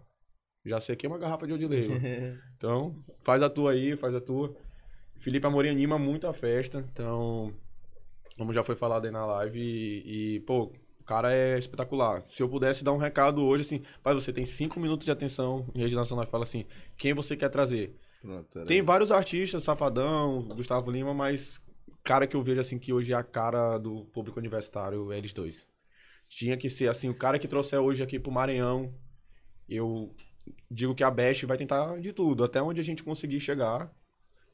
já 0.64 0.80
sei 0.80 0.96
que 0.96 1.06
é 1.06 1.08
uma 1.08 1.18
garrafa 1.18 1.46
de 1.46 1.52
Odileiva. 1.52 1.94
Então, 2.56 2.94
faz 3.22 3.42
a 3.42 3.48
tua 3.48 3.72
aí, 3.72 3.96
faz 3.96 4.14
a 4.14 4.20
tua. 4.20 4.54
Felipe 5.18 5.46
Amorim 5.46 5.70
anima 5.70 5.98
muito 5.98 6.26
a 6.26 6.32
festa, 6.32 6.84
então, 6.92 7.54
como 8.36 8.52
já 8.52 8.62
foi 8.62 8.76
falado 8.76 9.06
aí 9.06 9.10
na 9.10 9.24
live, 9.24 9.58
e, 9.58 10.36
e, 10.36 10.40
pô, 10.40 10.64
o 11.00 11.04
cara 11.04 11.34
é 11.34 11.58
espetacular. 11.58 12.20
Se 12.26 12.42
eu 12.42 12.48
pudesse 12.48 12.84
dar 12.84 12.92
um 12.92 12.98
recado 12.98 13.42
hoje, 13.42 13.62
assim, 13.62 13.82
pai, 14.02 14.12
você 14.12 14.30
tem 14.32 14.44
cinco 14.44 14.78
minutos 14.78 15.06
de 15.06 15.10
atenção 15.10 15.66
em 15.74 15.80
rede 15.80 15.96
nacional, 15.96 16.26
fala 16.26 16.44
assim, 16.44 16.66
quem 16.98 17.14
você 17.14 17.34
quer 17.34 17.48
trazer? 17.48 17.94
Pronto, 18.20 18.64
Tem 18.66 18.82
vários 18.82 19.10
artistas, 19.10 19.64
Safadão, 19.64 20.42
Gustavo 20.42 20.90
Lima, 20.90 21.14
mas 21.14 21.58
cara 22.02 22.26
que 22.26 22.36
eu 22.36 22.42
vejo 22.42 22.60
assim 22.60 22.78
que 22.78 22.92
hoje 22.92 23.12
é 23.12 23.16
a 23.16 23.22
cara 23.22 23.78
do 23.78 24.04
público 24.06 24.38
universitário 24.38 25.12
é 25.12 25.18
eles 25.18 25.32
dois. 25.32 25.68
Tinha 26.28 26.56
que 26.56 26.68
ser 26.68 26.88
assim, 26.88 27.08
o 27.08 27.14
cara 27.14 27.38
que 27.38 27.48
trouxer 27.48 27.80
hoje 27.80 28.02
aqui 28.02 28.18
pro 28.18 28.30
Maranhão, 28.30 28.94
eu 29.68 30.14
digo 30.70 30.94
que 30.94 31.04
a 31.04 31.10
Best 31.10 31.44
vai 31.46 31.56
tentar 31.56 31.98
de 32.00 32.12
tudo, 32.12 32.44
até 32.44 32.60
onde 32.62 32.80
a 32.80 32.84
gente 32.84 33.02
conseguir 33.04 33.40
chegar. 33.40 33.82
A 33.82 33.90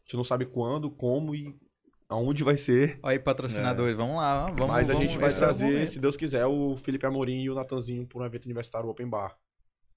gente 0.05 0.17
não 0.17 0.25
sabe 0.25 0.47
quando, 0.47 0.91
como 0.91 1.35
e 1.35 1.55
aonde 2.09 2.45
vai 2.45 2.57
ser. 2.57 2.99
Olha 3.03 3.13
aí, 3.15 3.19
patrocinadores, 3.19 3.97
vamos 3.97 4.17
lá, 4.17 4.47
vamos 4.51 4.67
mas 4.69 4.89
a 4.91 4.95
vamos- 4.95 5.11
gente 5.11 5.19
vai 5.21 5.31
é 5.31 5.33
o 5.33 5.37
trazer, 5.37 5.87
se 5.89 5.99
Deus 5.99 6.17
quiser, 6.17 6.47
o 6.47 6.77
Felipe 6.77 7.05
Amorim 7.07 7.43
e 7.43 7.51
o 7.51 7.55
Natanzinho 7.55 8.07
para 8.07 8.21
um 8.23 8.25
evento 8.25 8.45
universitário 8.45 8.89
Open 8.89 9.09
Bar. 9.09 9.37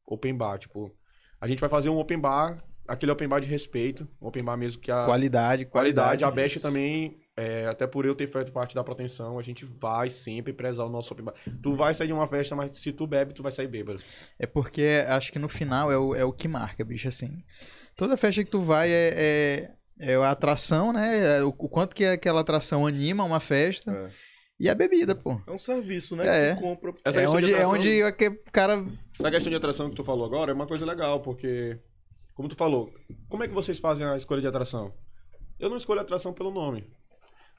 Open 0.06 0.36
Bar, 0.36 0.58
tipo, 0.58 0.92
a 1.40 1.48
gente 1.48 1.60
vai 1.60 1.70
fazer 1.70 1.90
um 1.90 2.00
Open 2.00 2.18
Bar, 2.20 2.64
aquele 2.88 3.12
Open 3.12 3.28
Bar 3.28 3.40
de 3.40 3.48
respeito, 3.48 4.08
Open 4.20 4.44
Bar 4.44 4.58
mesmo 4.58 4.82
que 4.82 4.90
a 4.92 5.06
Qualidade, 5.06 5.66
qualidade. 5.66 5.68
qualidade. 5.68 6.24
A 6.24 6.32
Best 6.32 6.60
também, 6.60 7.20
é, 7.40 7.66
até 7.68 7.88
por 7.88 8.06
eu 8.06 8.14
ter 8.14 8.28
feito 8.28 8.52
parte 8.52 8.76
da 8.76 8.84
proteção, 8.84 9.40
a 9.40 9.42
gente 9.42 9.66
vai 9.66 10.10
sempre 10.10 10.52
prezar 10.52 10.86
o 10.86 10.90
nosso 10.90 11.14
open 11.14 11.26
bar. 11.26 11.34
Tu 11.64 11.76
vai 11.76 11.94
sair 11.94 12.08
de 12.08 12.14
uma 12.14 12.28
festa, 12.28 12.56
mas 12.56 12.78
se 12.78 12.92
tu 12.92 13.08
bebe, 13.08 13.34
tu 13.34 13.42
vai 13.42 13.52
sair 13.52 13.68
bêbado. 13.68 14.02
É 14.38 14.46
porque 14.46 15.06
acho 15.08 15.32
que 15.32 15.40
no 15.40 15.48
final 15.48 15.92
é 15.92 15.98
o, 15.98 16.14
é 16.16 16.24
o 16.26 16.34
que 16.34 16.48
marca, 16.48 16.84
bicho, 16.84 17.08
assim. 17.08 17.44
Toda 17.96 18.18
festa 18.18 18.44
que 18.44 18.50
tu 18.52 18.60
vai 18.62 18.90
é, 18.90 19.72
é, 20.00 20.12
é 20.12 20.16
a 20.16 20.32
atração, 20.32 20.92
né? 20.94 21.38
É 21.40 21.44
O, 21.44 21.50
o 21.50 21.70
quanto 21.70 21.96
que 21.96 22.06
aquela 22.06 22.42
atração 22.42 22.86
anima 22.86 23.24
uma 23.24 23.40
festa. 23.40 23.92
É. 23.92 24.10
E 24.62 24.68
a 24.68 24.76
bebida, 24.76 25.16
pô. 25.16 25.42
É 25.48 25.52
um 25.52 25.58
serviço, 25.58 26.18
né? 26.18 26.26
É. 26.28 26.50
Que 26.50 26.56
tu 26.58 26.62
compra. 26.62 26.94
Essa 27.06 27.20
é 27.20 27.24
questão 27.24 27.40
de 27.40 27.46
onde, 27.46 27.54
é 27.54 27.56
atração- 27.56 27.76
onde 27.80 28.04
aquele 28.04 28.36
cara. 28.52 28.86
Essa 29.18 29.32
questão 29.32 29.50
de 29.50 29.56
atração 29.56 29.90
que 29.90 29.96
tu 29.96 30.04
falou 30.04 30.26
agora 30.26 30.52
é 30.52 30.54
uma 30.54 30.68
coisa 30.68 30.86
legal, 30.86 31.22
porque, 31.22 31.80
como 32.36 32.50
tu 32.50 32.56
falou, 32.56 32.94
como 33.30 33.44
é 33.44 33.48
que 33.48 33.54
vocês 33.54 33.80
fazem 33.80 34.06
a 34.06 34.18
escolha 34.18 34.42
de 34.42 34.48
atração? 34.48 34.94
Eu 35.58 35.70
não 35.70 35.78
escolho 35.78 36.00
a 36.00 36.04
atração 36.04 36.34
pelo 36.34 36.52
nome. 36.52 36.86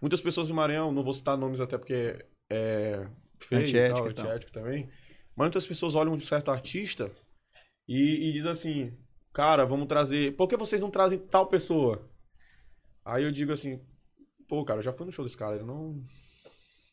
Muitas 0.01 0.21
pessoas 0.21 0.49
do 0.49 0.55
Maranhão, 0.55 0.93
não 0.93 1.03
vou 1.03 1.13
citar 1.13 1.37
nomes 1.37 1.61
até 1.61 1.77
porque 1.77 2.25
é 2.51 3.07
feio 3.39 3.63
Antiético 3.63 4.09
e 4.09 4.15
tal, 4.15 4.37
e 4.37 4.41
também, 4.41 4.89
mas 5.37 5.47
muitas 5.47 5.67
pessoas 5.67 5.95
olham 5.95 6.15
um 6.15 6.21
certo 6.21 6.51
artista 6.51 7.11
e, 7.89 8.29
e 8.29 8.33
dizem 8.33 8.51
assim, 8.51 8.93
cara, 9.33 9.65
vamos 9.65 9.87
trazer, 9.87 10.35
por 10.37 10.49
que 10.49 10.57
vocês 10.57 10.81
não 10.81 10.91
trazem 10.91 11.19
tal 11.19 11.47
pessoa? 11.47 12.09
Aí 13.05 13.25
eu 13.25 13.33
digo 13.33 13.53
assim, 13.53 13.81
pô, 14.49 14.65
cara, 14.65 14.81
eu 14.81 14.85
já 14.85 14.93
fui 14.93 15.07
no 15.07 15.13
show 15.13 15.25
desse 15.25 15.37
cara, 15.37 15.57
ele 15.57 15.65
não... 15.65 16.03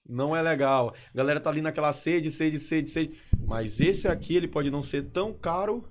Não 0.09 0.33
é 0.33 0.41
legal. 0.41 0.95
A 1.13 1.17
galera 1.17 1.37
tá 1.37 1.49
ali 1.49 1.61
naquela 1.61 1.91
sede, 1.91 2.31
sede, 2.31 2.57
sede, 2.59 2.89
sede. 2.89 3.21
Mas 3.45 3.81
esse 3.81 4.07
aqui, 4.07 4.37
ele 4.37 4.47
pode 4.47 4.71
não 4.71 4.81
ser 4.81 5.03
tão 5.03 5.33
caro 5.33 5.83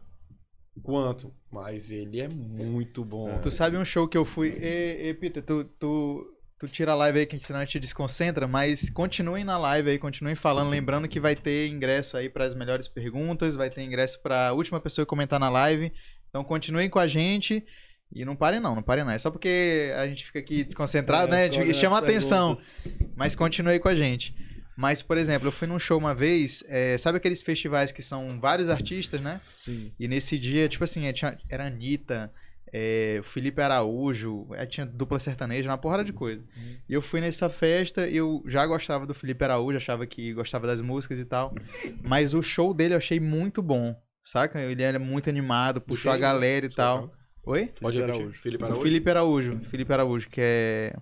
quanto. 0.83 1.35
Mas 1.51 1.91
ele 1.91 2.21
é 2.21 2.27
muito 2.27 3.05
bom. 3.05 3.39
Tu 3.41 3.51
sabe 3.51 3.77
um 3.77 3.85
show 3.85 4.09
que 4.09 4.17
eu 4.17 4.25
fui. 4.25 4.57
Ê, 4.59 5.09
ê 5.09 5.15
Peter, 5.15 5.43
tu, 5.43 5.65
tu, 5.65 6.36
tu 6.59 6.67
tira 6.69 6.93
a 6.93 6.95
live 6.95 7.19
aí, 7.19 7.27
que 7.27 7.39
senão 7.39 7.61
a 7.61 7.65
gente 7.65 7.79
desconcentra, 7.81 8.47
mas 8.47 8.89
continuem 8.91 9.45
na 9.45 9.59
live 9.59 9.91
aí, 9.91 9.99
continuem 9.99 10.35
falando. 10.35 10.71
Lembrando 10.71 11.07
que 11.09 11.21
vai 11.21 11.37
ter 11.37 11.69
ingresso 11.69 12.17
aí 12.17 12.29
para 12.29 12.45
as 12.45 12.55
melhores 12.55 12.89
perguntas, 12.89 13.57
vai 13.57 13.69
ter 13.71 13.83
ingresso 13.83 14.21
para 14.23 14.49
a 14.49 14.53
última 14.53 14.81
pessoa 14.81 15.05
que 15.05 15.11
comentar 15.11 15.39
na 15.39 15.49
live. 15.51 15.93
Então 16.29 16.43
continuem 16.45 16.89
com 16.89 16.99
a 16.99 17.07
gente. 17.07 17.65
E 18.13 18.25
não 18.25 18.37
parem 18.37 18.61
não, 18.61 18.75
não 18.75 18.83
parem 18.83 19.05
não. 19.05 19.11
É 19.11 19.19
só 19.19 19.31
porque 19.31 19.93
a 19.97 20.07
gente 20.07 20.27
fica 20.27 20.39
aqui 20.39 20.63
desconcentrado, 20.65 21.31
né? 21.31 21.47
É, 21.47 21.49
E 21.49 21.75
chama 21.75 21.99
atenção. 21.99 22.55
perguntas. 22.55 23.09
Mas 23.17 23.35
continue 23.35 23.73
aí 23.73 23.79
com 23.81 23.89
a 23.89 23.95
gente. 23.95 24.35
Mas, 24.77 25.01
por 25.03 25.17
exemplo, 25.17 25.49
eu 25.49 25.53
fui 25.53 25.67
num 25.67 25.79
show 25.79 25.99
uma 25.99 26.15
vez, 26.15 26.63
é, 26.69 26.99
sabe 26.99 27.17
aqueles 27.17 27.43
festivais 27.43 27.93
que 27.93 28.03
são 28.03 28.39
vários 28.39 28.69
artistas, 28.69 29.21
né? 29.21 29.41
Sim. 29.57 29.91
E 29.99 30.07
nesse 30.07 30.39
dia, 30.39 30.69
tipo 30.69 30.85
assim, 30.85 31.07
é, 31.07 31.15
era 31.49 31.67
Anitta, 31.67 32.31
é, 32.73 33.19
o 33.21 33.23
Felipe 33.23 33.61
Araújo, 33.61 34.47
é, 34.55 34.67
tinha 34.67 34.85
dupla 34.87 35.19
sertaneja, 35.21 35.71
uma 35.71 35.79
porrada 35.79 36.05
de 36.05 36.13
coisa. 36.13 36.43
Uhum. 36.57 36.77
E 36.89 36.93
eu 36.95 37.03
fui 37.03 37.21
nessa 37.21 37.49
festa, 37.49 38.09
eu 38.09 38.43
já 38.47 38.67
gostava 38.67 39.07
do 39.07 39.15
Felipe 39.15 39.45
Araújo, 39.45 39.77
achava 39.77 40.07
que 40.07 40.33
gostava 40.33 40.67
das 40.67 40.81
músicas 40.81 41.19
e 41.19 41.25
tal. 41.25 41.55
Mas 42.03 42.35
o 42.35 42.43
show 42.43 42.75
dele 42.75 42.95
eu 42.95 42.99
achei 42.99 43.21
muito 43.21 43.63
bom, 43.63 43.95
saca? 44.23 44.61
Ele 44.61 44.83
era 44.83 44.99
muito 44.99 45.31
animado, 45.31 45.81
puxou 45.81 46.11
a 46.11 46.17
galera 46.17 46.67
e 46.67 46.71
tal. 46.71 47.13
Oi? 47.45 47.73
Pode 47.81 47.99
Felipe. 47.99 48.13
Araújo. 48.13 48.41
Felipe 48.41 48.63
O 48.63 48.67
Araújo. 48.67 48.83
Felipe 48.83 49.11
Araújo. 49.11 49.61
Felipe 49.65 49.93
Araújo, 49.93 50.29
que 50.29 50.41
é. 50.41 50.97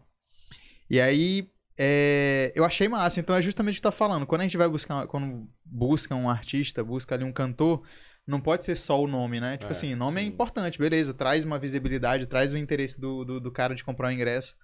E 0.91 1.01
aí, 1.01 1.49
é, 1.78 2.53
eu 2.55 2.65
achei 2.65 2.86
massa. 2.86 3.19
Então 3.19 3.35
é 3.35 3.41
justamente 3.41 3.77
o 3.77 3.78
que 3.78 3.82
tá 3.82 3.91
falando. 3.91 4.27
Quando 4.27 4.43
a 4.43 4.45
gente 4.45 4.57
vai 4.57 4.69
buscar. 4.69 5.07
Quando 5.07 5.49
busca 5.65 6.15
um 6.15 6.28
artista, 6.28 6.85
busca 6.85 7.15
ali 7.15 7.24
um 7.24 7.32
cantor, 7.32 7.82
não 8.27 8.41
pode 8.41 8.65
ser 8.65 8.77
só 8.77 9.01
o 9.03 9.07
nome, 9.07 9.41
né? 9.41 9.57
Tipo 9.57 9.73
É, 9.73 9.77
assim, 9.77 9.95
nome 9.95 10.21
é 10.21 10.25
sim. 10.25 10.31
importante, 10.31 10.79
beleza. 10.79 11.13
Traz 11.15 11.45
uma 11.45 11.59
visibilidade, 11.59 12.27
traz 12.27 12.53
o 12.53 12.57
interesse 12.57 13.01
do, 13.01 13.25
do, 13.25 13.41
do 13.41 13.51
cara 13.53 13.75
de 13.75 13.85
comprar 13.85 14.09
o 14.09 14.13
ingresso. 14.13 14.55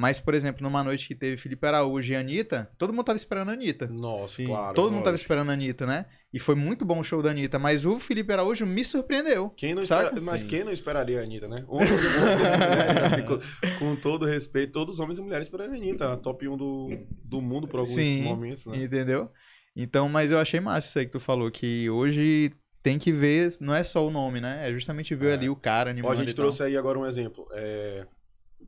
Mas, 0.00 0.20
por 0.20 0.32
exemplo, 0.32 0.62
numa 0.62 0.84
noite 0.84 1.08
que 1.08 1.14
teve 1.14 1.36
Felipe 1.36 1.66
Araújo 1.66 2.12
e 2.12 2.14
Anitta, 2.14 2.70
todo 2.78 2.92
mundo 2.92 3.04
tava 3.06 3.16
esperando 3.16 3.48
a 3.48 3.52
Anitta. 3.54 3.88
Nossa, 3.88 4.34
Sim, 4.36 4.44
claro. 4.44 4.72
Todo 4.72 4.92
mundo 4.92 5.02
tava 5.02 5.16
esperando 5.16 5.50
a 5.50 5.54
Anitta, 5.54 5.86
né? 5.86 6.06
E 6.32 6.38
foi 6.38 6.54
muito 6.54 6.84
bom 6.84 7.00
o 7.00 7.02
show 7.02 7.20
da 7.20 7.30
Anitta. 7.30 7.58
Mas 7.58 7.84
o 7.84 7.98
Felipe 7.98 8.32
Araújo 8.32 8.64
me 8.64 8.84
surpreendeu. 8.84 9.48
Quem 9.56 9.74
não 9.74 9.80
espera- 9.82 10.12
mas 10.22 10.42
Sim. 10.42 10.46
quem 10.46 10.62
não 10.62 10.70
esperaria 10.70 11.18
a 11.18 11.24
Anitta, 11.24 11.48
né? 11.48 11.64
Homens, 11.66 11.90
homens 11.90 12.24
mulheres, 12.68 13.12
assim, 13.12 13.22
com, 13.24 13.78
com 13.80 13.96
todo 13.96 14.24
respeito, 14.24 14.72
todos 14.72 14.94
os 14.94 15.00
homens 15.00 15.18
e 15.18 15.22
mulheres 15.22 15.48
esperariam 15.48 15.74
a 15.74 15.78
Anitta, 15.78 16.12
a 16.12 16.16
top 16.16 16.46
1 16.46 16.56
do, 16.56 16.90
do 17.24 17.40
mundo 17.40 17.66
por 17.66 17.80
alguns 17.80 17.94
Sim. 17.96 18.22
momentos, 18.22 18.66
né? 18.66 18.76
Entendeu? 18.76 19.32
Então, 19.74 20.08
mas 20.08 20.30
eu 20.30 20.38
achei 20.38 20.60
massa 20.60 20.86
isso 20.88 20.98
aí 21.00 21.06
que 21.06 21.12
tu 21.12 21.18
falou, 21.20 21.50
que 21.50 21.90
hoje 21.90 22.52
tem 22.88 22.98
que 22.98 23.12
ver, 23.12 23.48
não 23.60 23.74
é 23.74 23.84
só 23.84 24.06
o 24.06 24.10
nome, 24.10 24.40
né? 24.40 24.68
É 24.68 24.72
justamente 24.72 25.14
ver 25.14 25.30
É. 25.30 25.32
ali 25.34 25.48
o 25.48 25.56
cara 25.56 25.88
Ó, 25.88 25.92
animando 25.92 26.12
a 26.12 26.16
gente 26.16 26.34
trouxe 26.34 26.62
aí 26.62 26.76
agora 26.76 26.98
um 26.98 27.06
exemplo. 27.06 27.46
É, 27.52 28.06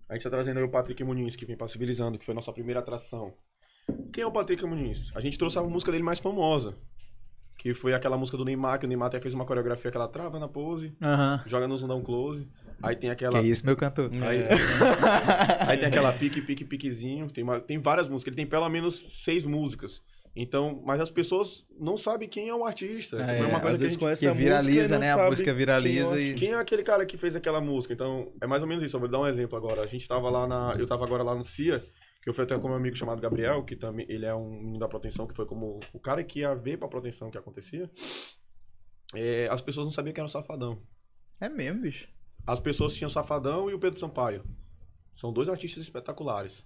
A 0.08 0.14
gente 0.14 0.22
tá 0.24 0.30
trazendo 0.30 0.58
aí 0.58 0.64
o 0.64 0.68
Patrick 0.68 1.02
Muniz, 1.04 1.36
que 1.36 1.46
vem 1.46 1.56
pra 1.56 1.66
Civilizando, 1.68 2.18
que 2.18 2.24
foi 2.24 2.32
a 2.32 2.34
nossa 2.34 2.52
primeira 2.52 2.80
atração. 2.80 3.32
Quem 4.12 4.22
é 4.22 4.26
o 4.26 4.30
Patrick 4.32 4.64
Muniz? 4.66 5.10
A 5.14 5.20
gente 5.20 5.38
trouxe 5.38 5.56
a 5.58 5.62
música 5.62 5.90
dele 5.92 6.02
mais 6.04 6.18
famosa. 6.18 6.76
Que 7.58 7.74
foi 7.74 7.92
aquela 7.92 8.16
música 8.16 8.36
do 8.38 8.44
Neymar, 8.44 8.78
que 8.78 8.86
o 8.86 8.88
Neymar 8.88 9.08
até 9.08 9.20
fez 9.20 9.34
uma 9.34 9.44
coreografia 9.44 9.90
que 9.90 9.96
ela 9.96 10.08
trava 10.08 10.38
na 10.38 10.48
pose, 10.48 10.96
Aham. 11.02 11.42
joga 11.46 11.68
no 11.68 11.76
zundão 11.76 12.02
close. 12.02 12.48
Aí 12.82 12.96
tem 12.96 13.10
Que 13.10 13.12
aquela. 13.24 13.38
é 13.38 13.42
isso, 13.42 13.66
meu 13.66 13.76
cantor. 13.76 14.10
Aí, 14.22 14.38
É. 14.38 14.48
aí 15.68 15.78
tem 15.78 15.88
aquela 15.88 16.12
pique, 16.12 16.40
pique, 16.40 16.64
piquezinho. 16.64 17.28
Tem, 17.30 17.44
uma- 17.44 17.60
tem 17.60 17.78
várias 17.78 18.08
músicas. 18.08 18.32
Ele 18.32 18.36
tem 18.36 18.46
pelo 18.46 18.68
menos 18.68 18.94
seis 19.22 19.44
músicas. 19.44 20.02
Então, 20.34 20.80
mas 20.84 21.00
as 21.00 21.10
pessoas 21.10 21.66
não 21.78 21.96
sabem 21.96 22.28
quem 22.28 22.48
é 22.48 22.54
o 22.54 22.64
artista. 22.64 23.16
É, 23.16 23.38
foi 23.38 23.46
uma 23.46 23.56
Às 23.56 23.62
coisa 23.62 23.78
que 23.78 23.84
a 23.84 23.88
gente 23.88 23.98
conhece 23.98 24.26
Que 24.26 24.32
viraliza, 24.32 24.98
né? 24.98 25.12
A 25.12 25.28
música 25.28 25.44
quem 25.46 25.52
é 25.52 25.56
viraliza 25.56 26.20
e. 26.20 26.34
Quem 26.34 26.52
é 26.52 26.54
aquele 26.54 26.82
cara 26.82 27.04
que 27.04 27.16
fez 27.16 27.34
aquela 27.34 27.60
música? 27.60 27.92
Então, 27.92 28.32
é 28.40 28.46
mais 28.46 28.62
ou 28.62 28.68
menos 28.68 28.84
isso. 28.84 28.96
Eu 28.96 29.00
vou 29.00 29.08
dar 29.08 29.20
um 29.20 29.26
exemplo 29.26 29.56
agora. 29.56 29.82
A 29.82 29.86
gente 29.86 30.06
tava 30.06 30.30
lá 30.30 30.46
na. 30.46 30.76
Eu 30.78 30.86
tava 30.86 31.04
agora 31.04 31.22
lá 31.22 31.34
no 31.34 31.42
CIA, 31.42 31.84
que 32.22 32.28
eu 32.28 32.34
fui 32.34 32.44
até 32.44 32.56
com 32.58 32.68
um 32.68 32.74
amigo 32.74 32.94
chamado 32.94 33.20
Gabriel, 33.20 33.64
que 33.64 33.74
também. 33.74 34.06
Ele 34.08 34.24
é 34.24 34.34
um 34.34 34.50
menino 34.50 34.78
da 34.78 34.88
proteção, 34.88 35.26
que 35.26 35.34
foi 35.34 35.46
como 35.46 35.80
o 35.92 35.98
cara 35.98 36.22
que 36.22 36.40
ia 36.40 36.54
ver 36.54 36.78
pra 36.78 36.86
proteção 36.86 37.30
que 37.30 37.38
acontecia. 37.38 37.90
É, 39.14 39.48
as 39.50 39.60
pessoas 39.60 39.86
não 39.86 39.92
sabiam 39.92 40.14
que 40.14 40.20
era 40.20 40.26
o 40.26 40.30
Safadão. 40.30 40.80
É 41.40 41.48
mesmo, 41.48 41.82
bicho. 41.82 42.08
As 42.46 42.60
pessoas 42.60 42.94
tinham 42.94 43.08
o 43.08 43.12
Safadão 43.12 43.68
e 43.68 43.74
o 43.74 43.80
Pedro 43.80 43.98
Sampaio. 43.98 44.44
São 45.12 45.32
dois 45.32 45.48
artistas 45.48 45.82
espetaculares. 45.82 46.64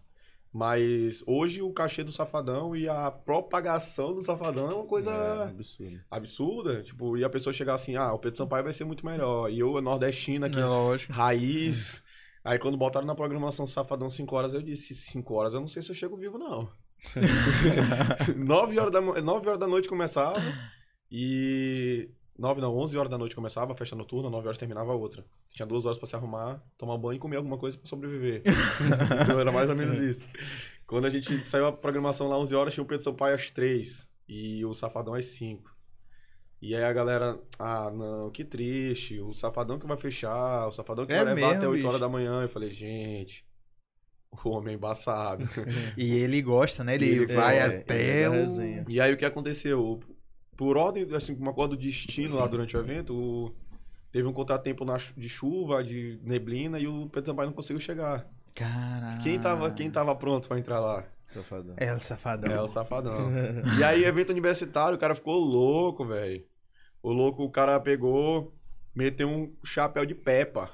Mas 0.56 1.24
hoje 1.26 1.60
o 1.62 1.72
cachê 1.72 2.04
do 2.04 2.12
Safadão 2.12 2.76
e 2.76 2.88
a 2.88 3.10
propagação 3.10 4.14
do 4.14 4.22
Safadão 4.22 4.70
é 4.70 4.74
uma 4.74 4.86
coisa 4.86 5.10
É, 5.10 5.42
absurdo. 5.50 6.00
absurda. 6.08 6.82
Tipo, 6.84 7.16
e 7.16 7.24
a 7.24 7.28
pessoa 7.28 7.52
chegar 7.52 7.74
assim, 7.74 7.96
ah, 7.96 8.12
o 8.12 8.20
Pedro 8.20 8.38
Sampaio 8.38 8.62
vai 8.62 8.72
ser 8.72 8.84
muito 8.84 9.04
melhor. 9.04 9.50
E 9.50 9.58
eu, 9.58 9.80
nordestino 9.82 10.46
aqui, 10.46 10.60
É 10.60 11.12
raiz. 11.12 12.04
Aí 12.44 12.56
quando 12.58 12.76
botaram 12.76 13.04
na 13.06 13.16
programação 13.16 13.66
Safadão 13.66 14.08
5 14.08 14.36
horas, 14.36 14.54
eu 14.54 14.62
disse, 14.62 14.94
5 14.94 15.34
horas 15.34 15.54
eu 15.54 15.60
não 15.60 15.66
sei 15.66 15.82
se 15.82 15.90
eu 15.90 15.94
chego 15.94 16.16
vivo, 16.16 16.38
não. 16.38 16.68
9 18.36 18.78
horas, 18.78 18.92
da, 18.92 19.00
mo- 19.00 19.14
9 19.20 19.46
horas 19.48 19.58
da 19.58 19.66
noite 19.66 19.88
começava 19.88 20.40
e... 21.10 22.08
9 22.36 22.60
não, 22.60 22.76
11 22.76 22.98
horas 22.98 23.10
da 23.10 23.16
noite 23.18 23.34
começava 23.34 23.72
a 23.72 23.76
festa 23.76 23.94
noturna, 23.94 24.28
9 24.28 24.46
horas 24.46 24.58
terminava 24.58 24.92
a 24.92 24.94
outra. 24.94 25.24
Tinha 25.50 25.64
duas 25.66 25.86
horas 25.86 25.98
pra 25.98 26.06
se 26.06 26.16
arrumar, 26.16 26.60
tomar 26.76 26.98
banho 26.98 27.16
e 27.16 27.20
comer 27.20 27.36
alguma 27.36 27.56
coisa 27.56 27.78
pra 27.78 27.86
sobreviver. 27.86 28.42
então 29.22 29.38
era 29.38 29.52
mais 29.52 29.68
ou 29.70 29.76
menos 29.76 29.98
isso. 29.98 30.26
Quando 30.86 31.06
a 31.06 31.10
gente 31.10 31.44
saiu 31.44 31.66
a 31.66 31.72
programação 31.72 32.26
lá 32.28 32.36
11 32.38 32.54
horas, 32.54 32.74
tinha 32.74 32.82
o 32.82 32.86
Pedro 32.86 33.04
Sampaio 33.04 33.34
às 33.36 33.50
3 33.50 34.10
e 34.28 34.64
o 34.64 34.74
Safadão 34.74 35.14
às 35.14 35.26
5. 35.26 35.72
E 36.60 36.74
aí 36.74 36.82
a 36.82 36.92
galera, 36.92 37.38
ah, 37.58 37.90
não, 37.90 38.30
que 38.30 38.42
triste, 38.44 39.20
o 39.20 39.32
Safadão 39.34 39.78
que 39.78 39.86
vai 39.86 39.96
fechar, 39.96 40.66
o 40.66 40.72
Safadão 40.72 41.06
que 41.06 41.12
É 41.12 41.16
vai 41.22 41.34
levar 41.34 41.36
mesmo, 41.36 41.56
até 41.58 41.68
8 41.68 41.76
bicho? 41.76 41.88
horas 41.88 42.00
da 42.00 42.08
manhã. 42.08 42.42
Eu 42.42 42.48
falei, 42.48 42.70
gente, 42.72 43.44
o 44.44 44.48
homem 44.50 44.72
é 44.72 44.76
embaçado. 44.76 45.46
E 45.96 46.12
ele 46.16 46.40
gosta, 46.42 46.82
né? 46.82 46.94
Ele, 46.94 47.06
ele- 47.08 47.26
vai 47.26 47.58
é, 47.58 47.62
até 47.64 48.00
ele 48.00 48.22
é 48.22 48.30
o. 48.30 48.90
E 48.90 49.00
aí 49.00 49.12
o 49.12 49.16
que 49.16 49.24
aconteceu? 49.24 50.00
Por 50.56 50.76
ordem, 50.76 51.06
assim, 51.14 51.34
uma 51.34 51.52
coisa 51.52 51.70
do 51.70 51.76
destino 51.76 52.36
lá 52.36 52.46
durante 52.46 52.76
o 52.76 52.80
evento, 52.80 53.14
o- 53.14 53.54
teve 54.12 54.26
um 54.28 54.32
contratempo 54.32 54.84
na 54.84 54.96
de 55.16 55.28
chuva, 55.28 55.82
de 55.82 56.18
neblina, 56.22 56.78
e 56.78 56.86
o 56.86 57.08
Pedro 57.08 57.30
Sampaio 57.30 57.48
não 57.48 57.54
conseguiu 57.56 57.80
chegar. 57.80 58.26
Caralho. 58.54 59.20
Quem, 59.22 59.40
tava, 59.40 59.70
quem 59.72 59.90
tava 59.90 60.14
pronto 60.14 60.46
pra 60.48 60.58
entrar 60.58 60.78
lá? 60.80 61.04
Safadão. 61.32 61.74
É 61.76 61.92
o 61.92 61.98
safadão. 62.00 62.52
É 62.52 62.60
o 62.60 62.66
Safadão. 62.68 63.30
E 63.78 63.82
aí, 63.82 64.04
evento 64.04 64.30
universitário, 64.30 64.94
o 64.96 65.00
cara 65.00 65.16
ficou 65.16 65.40
louco, 65.40 66.04
velho. 66.06 66.44
O 67.02 67.10
louco, 67.12 67.42
o 67.42 67.50
cara 67.50 67.80
pegou, 67.80 68.54
meteu 68.94 69.28
um 69.28 69.52
chapéu 69.64 70.06
de 70.06 70.14
Peppa. 70.14 70.70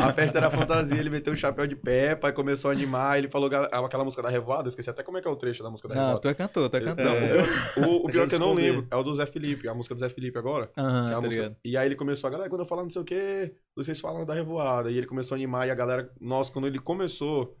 A 0.00 0.12
festa 0.12 0.38
era 0.38 0.50
fantasia, 0.50 0.96
ele 0.98 1.10
meteu 1.10 1.32
um 1.32 1.36
chapéu 1.36 1.66
de 1.66 1.74
Peppa 1.74 2.28
e 2.28 2.32
começou 2.32 2.70
a 2.70 2.74
animar. 2.74 3.18
Ele 3.18 3.28
falou 3.28 3.50
aquela 3.52 4.04
música 4.04 4.22
da 4.22 4.28
Revoada, 4.28 4.68
esqueci 4.68 4.88
até 4.88 5.02
como 5.02 5.18
é 5.18 5.20
que 5.20 5.26
é 5.26 5.30
o 5.30 5.34
trecho 5.36 5.62
da 5.62 5.70
música 5.70 5.88
da 5.88 5.94
Revoada. 5.94 6.20
tu 6.20 6.28
é 6.28 6.34
cantor, 6.34 6.68
tu 6.68 6.76
é 6.76 6.80
cantor. 6.80 7.04
Não, 7.04 7.12
É. 7.12 7.42
o, 7.88 7.96
o 7.96 8.06
pior 8.10 8.26
Deixa 8.26 8.28
que 8.28 8.34
eu 8.36 8.38
não 8.40 8.54
lembro 8.54 8.86
é 8.90 8.96
o 8.96 9.02
do 9.02 9.12
Zé 9.14 9.26
Felipe, 9.26 9.66
a 9.68 9.74
música 9.74 9.94
do 9.94 9.98
Zé 9.98 10.08
Felipe 10.08 10.38
agora. 10.38 10.66
que 10.68 10.80
é 10.80 10.82
tá 10.82 11.20
música-. 11.20 11.56
E 11.64 11.76
aí 11.76 11.86
ele 11.88 11.96
começou, 11.96 12.28
a 12.28 12.30
galera, 12.30 12.48
quando 12.48 12.60
eu 12.60 12.66
falar 12.66 12.82
não 12.84 12.90
sei 12.90 13.02
o 13.02 13.04
que, 13.04 13.52
vocês 13.74 13.98
falam 13.98 14.24
da 14.24 14.32
Revoada. 14.34 14.90
E 14.90 14.96
ele 14.96 15.06
começou 15.06 15.34
a 15.34 15.38
animar 15.38 15.66
e 15.66 15.70
a 15.70 15.74
galera, 15.74 16.08
nossa, 16.20 16.52
quando 16.52 16.68
ele 16.68 16.78
começou, 16.78 17.56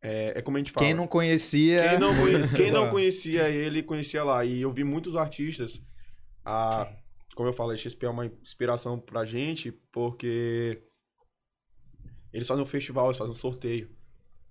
é, 0.00 0.34
é 0.38 0.42
como 0.42 0.56
a 0.56 0.60
gente 0.60 0.70
fala. 0.70 0.86
Quem 0.86 0.94
não 0.94 1.06
conhecia. 1.08 1.88
Quem 1.88 1.98
não, 1.98 2.14
conhe- 2.14 2.48
quem 2.56 2.70
não 2.70 2.90
conhecia 2.90 3.48
ele, 3.48 3.82
conhecia 3.82 4.22
lá. 4.22 4.44
E 4.44 4.60
eu 4.62 4.70
vi 4.72 4.84
muitos 4.84 5.16
artistas. 5.16 5.82
A, 6.44 6.86
como 7.34 7.48
eu 7.48 7.52
falei, 7.52 7.76
XP 7.76 8.06
é 8.06 8.08
uma 8.08 8.26
inspiração 8.26 8.98
pra 8.98 9.24
gente, 9.24 9.72
porque 9.92 10.82
eles 12.32 12.46
fazem 12.46 12.62
um 12.62 12.66
festival, 12.66 13.06
eles 13.06 13.18
fazem 13.18 13.32
um 13.32 13.36
sorteio. 13.36 13.90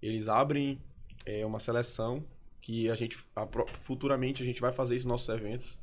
Eles 0.01 0.27
abrem 0.27 0.81
é, 1.25 1.45
uma 1.45 1.59
seleção 1.59 2.25
que 2.61 2.89
a 2.89 2.95
gente, 2.95 3.17
a 3.35 3.47
futuramente, 3.81 4.41
a 4.41 4.45
gente 4.45 4.61
vai 4.61 4.71
fazer 4.71 4.95
isso 4.95 5.07
nos 5.07 5.21
nossos 5.21 5.29
eventos. 5.29 5.79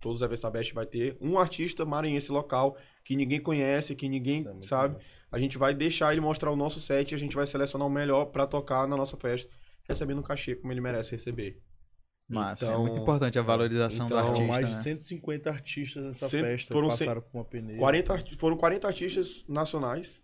Todos 0.00 0.20
os 0.20 0.22
eventos 0.22 0.42
da 0.42 0.50
Best 0.50 0.72
vai 0.72 0.86
ter 0.86 1.16
um 1.20 1.38
artista 1.38 1.84
maranhense 1.84 2.32
local 2.32 2.76
que 3.04 3.14
ninguém 3.14 3.40
conhece, 3.40 3.94
que 3.94 4.08
ninguém 4.08 4.46
é 4.46 4.62
sabe. 4.62 4.96
A 5.30 5.38
gente 5.38 5.58
vai 5.58 5.74
deixar 5.74 6.12
ele 6.12 6.20
mostrar 6.20 6.50
o 6.50 6.56
nosso 6.56 6.80
set 6.80 7.12
e 7.12 7.14
a 7.14 7.18
gente 7.18 7.36
vai 7.36 7.46
selecionar 7.46 7.86
o 7.86 7.90
melhor 7.90 8.26
pra 8.26 8.46
tocar 8.46 8.88
na 8.88 8.96
nossa 8.96 9.16
festa, 9.16 9.52
recebendo 9.82 10.20
um 10.20 10.22
cachê 10.22 10.54
como 10.54 10.72
ele 10.72 10.80
merece 10.80 11.12
receber. 11.12 11.60
Massa, 12.34 12.64
é 12.64 12.68
Então- 12.68 12.80
muito 12.82 12.98
importante 12.98 13.38
a 13.38 13.42
valorização 13.42 14.06
do 14.06 14.14
então, 14.14 14.26
artista. 14.28 14.46
mais 14.46 14.68
de 14.68 14.74
né? 14.74 14.80
150 14.82 15.50
artistas 15.50 16.04
nessa 16.04 16.28
Cento- 16.28 16.44
festa 16.46 16.72
foram 16.74 16.88
passaram 16.88 17.20
por 17.22 17.38
uma 17.38 17.44
peneira. 17.44 17.78
40, 17.80 18.12
arti- 18.12 18.36
foram 18.36 18.56
40 18.56 18.86
artistas 18.86 19.44
nacionais. 19.48 20.22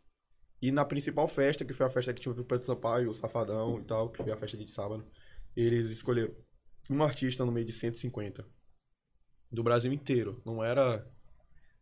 E 0.62 0.70
na 0.72 0.84
principal 0.84 1.26
festa, 1.28 1.64
que 1.64 1.74
foi 1.74 1.84
a 1.86 1.90
festa 1.90 2.14
que 2.14 2.20
tinha 2.20 2.32
o 2.32 2.44
Pedro 2.44 2.64
Sampaio, 2.64 3.10
o 3.10 3.14
Safadão 3.14 3.78
e 3.78 3.84
tal, 3.84 4.08
que 4.08 4.22
foi 4.22 4.32
a 4.32 4.36
festa 4.36 4.56
de 4.56 4.68
sábado, 4.70 5.04
eles 5.54 5.90
escolheram 5.90 6.32
um 6.88 7.02
artista 7.02 7.44
no 7.44 7.52
meio 7.52 7.66
de 7.66 7.72
150. 7.72 8.44
Do 9.52 9.62
Brasil 9.62 9.92
inteiro. 9.92 10.40
Não 10.44 10.62
era 10.64 11.06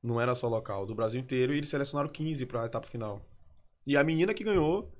não 0.03 0.21
era 0.21 0.35
só 0.35 0.49
local, 0.49 0.85
do 0.85 0.95
Brasil 0.95 1.19
inteiro. 1.21 1.55
E 1.55 1.59
eles 1.59 1.71
selecionaram 1.71 2.11
15 2.11 2.45
pra 2.45 2.67
etapa 2.67 2.87
final. 2.87 3.25
E 3.87 3.97
a 3.97 4.05
menina 4.05 4.35
que 4.35 4.45
ganhou, 4.45 4.93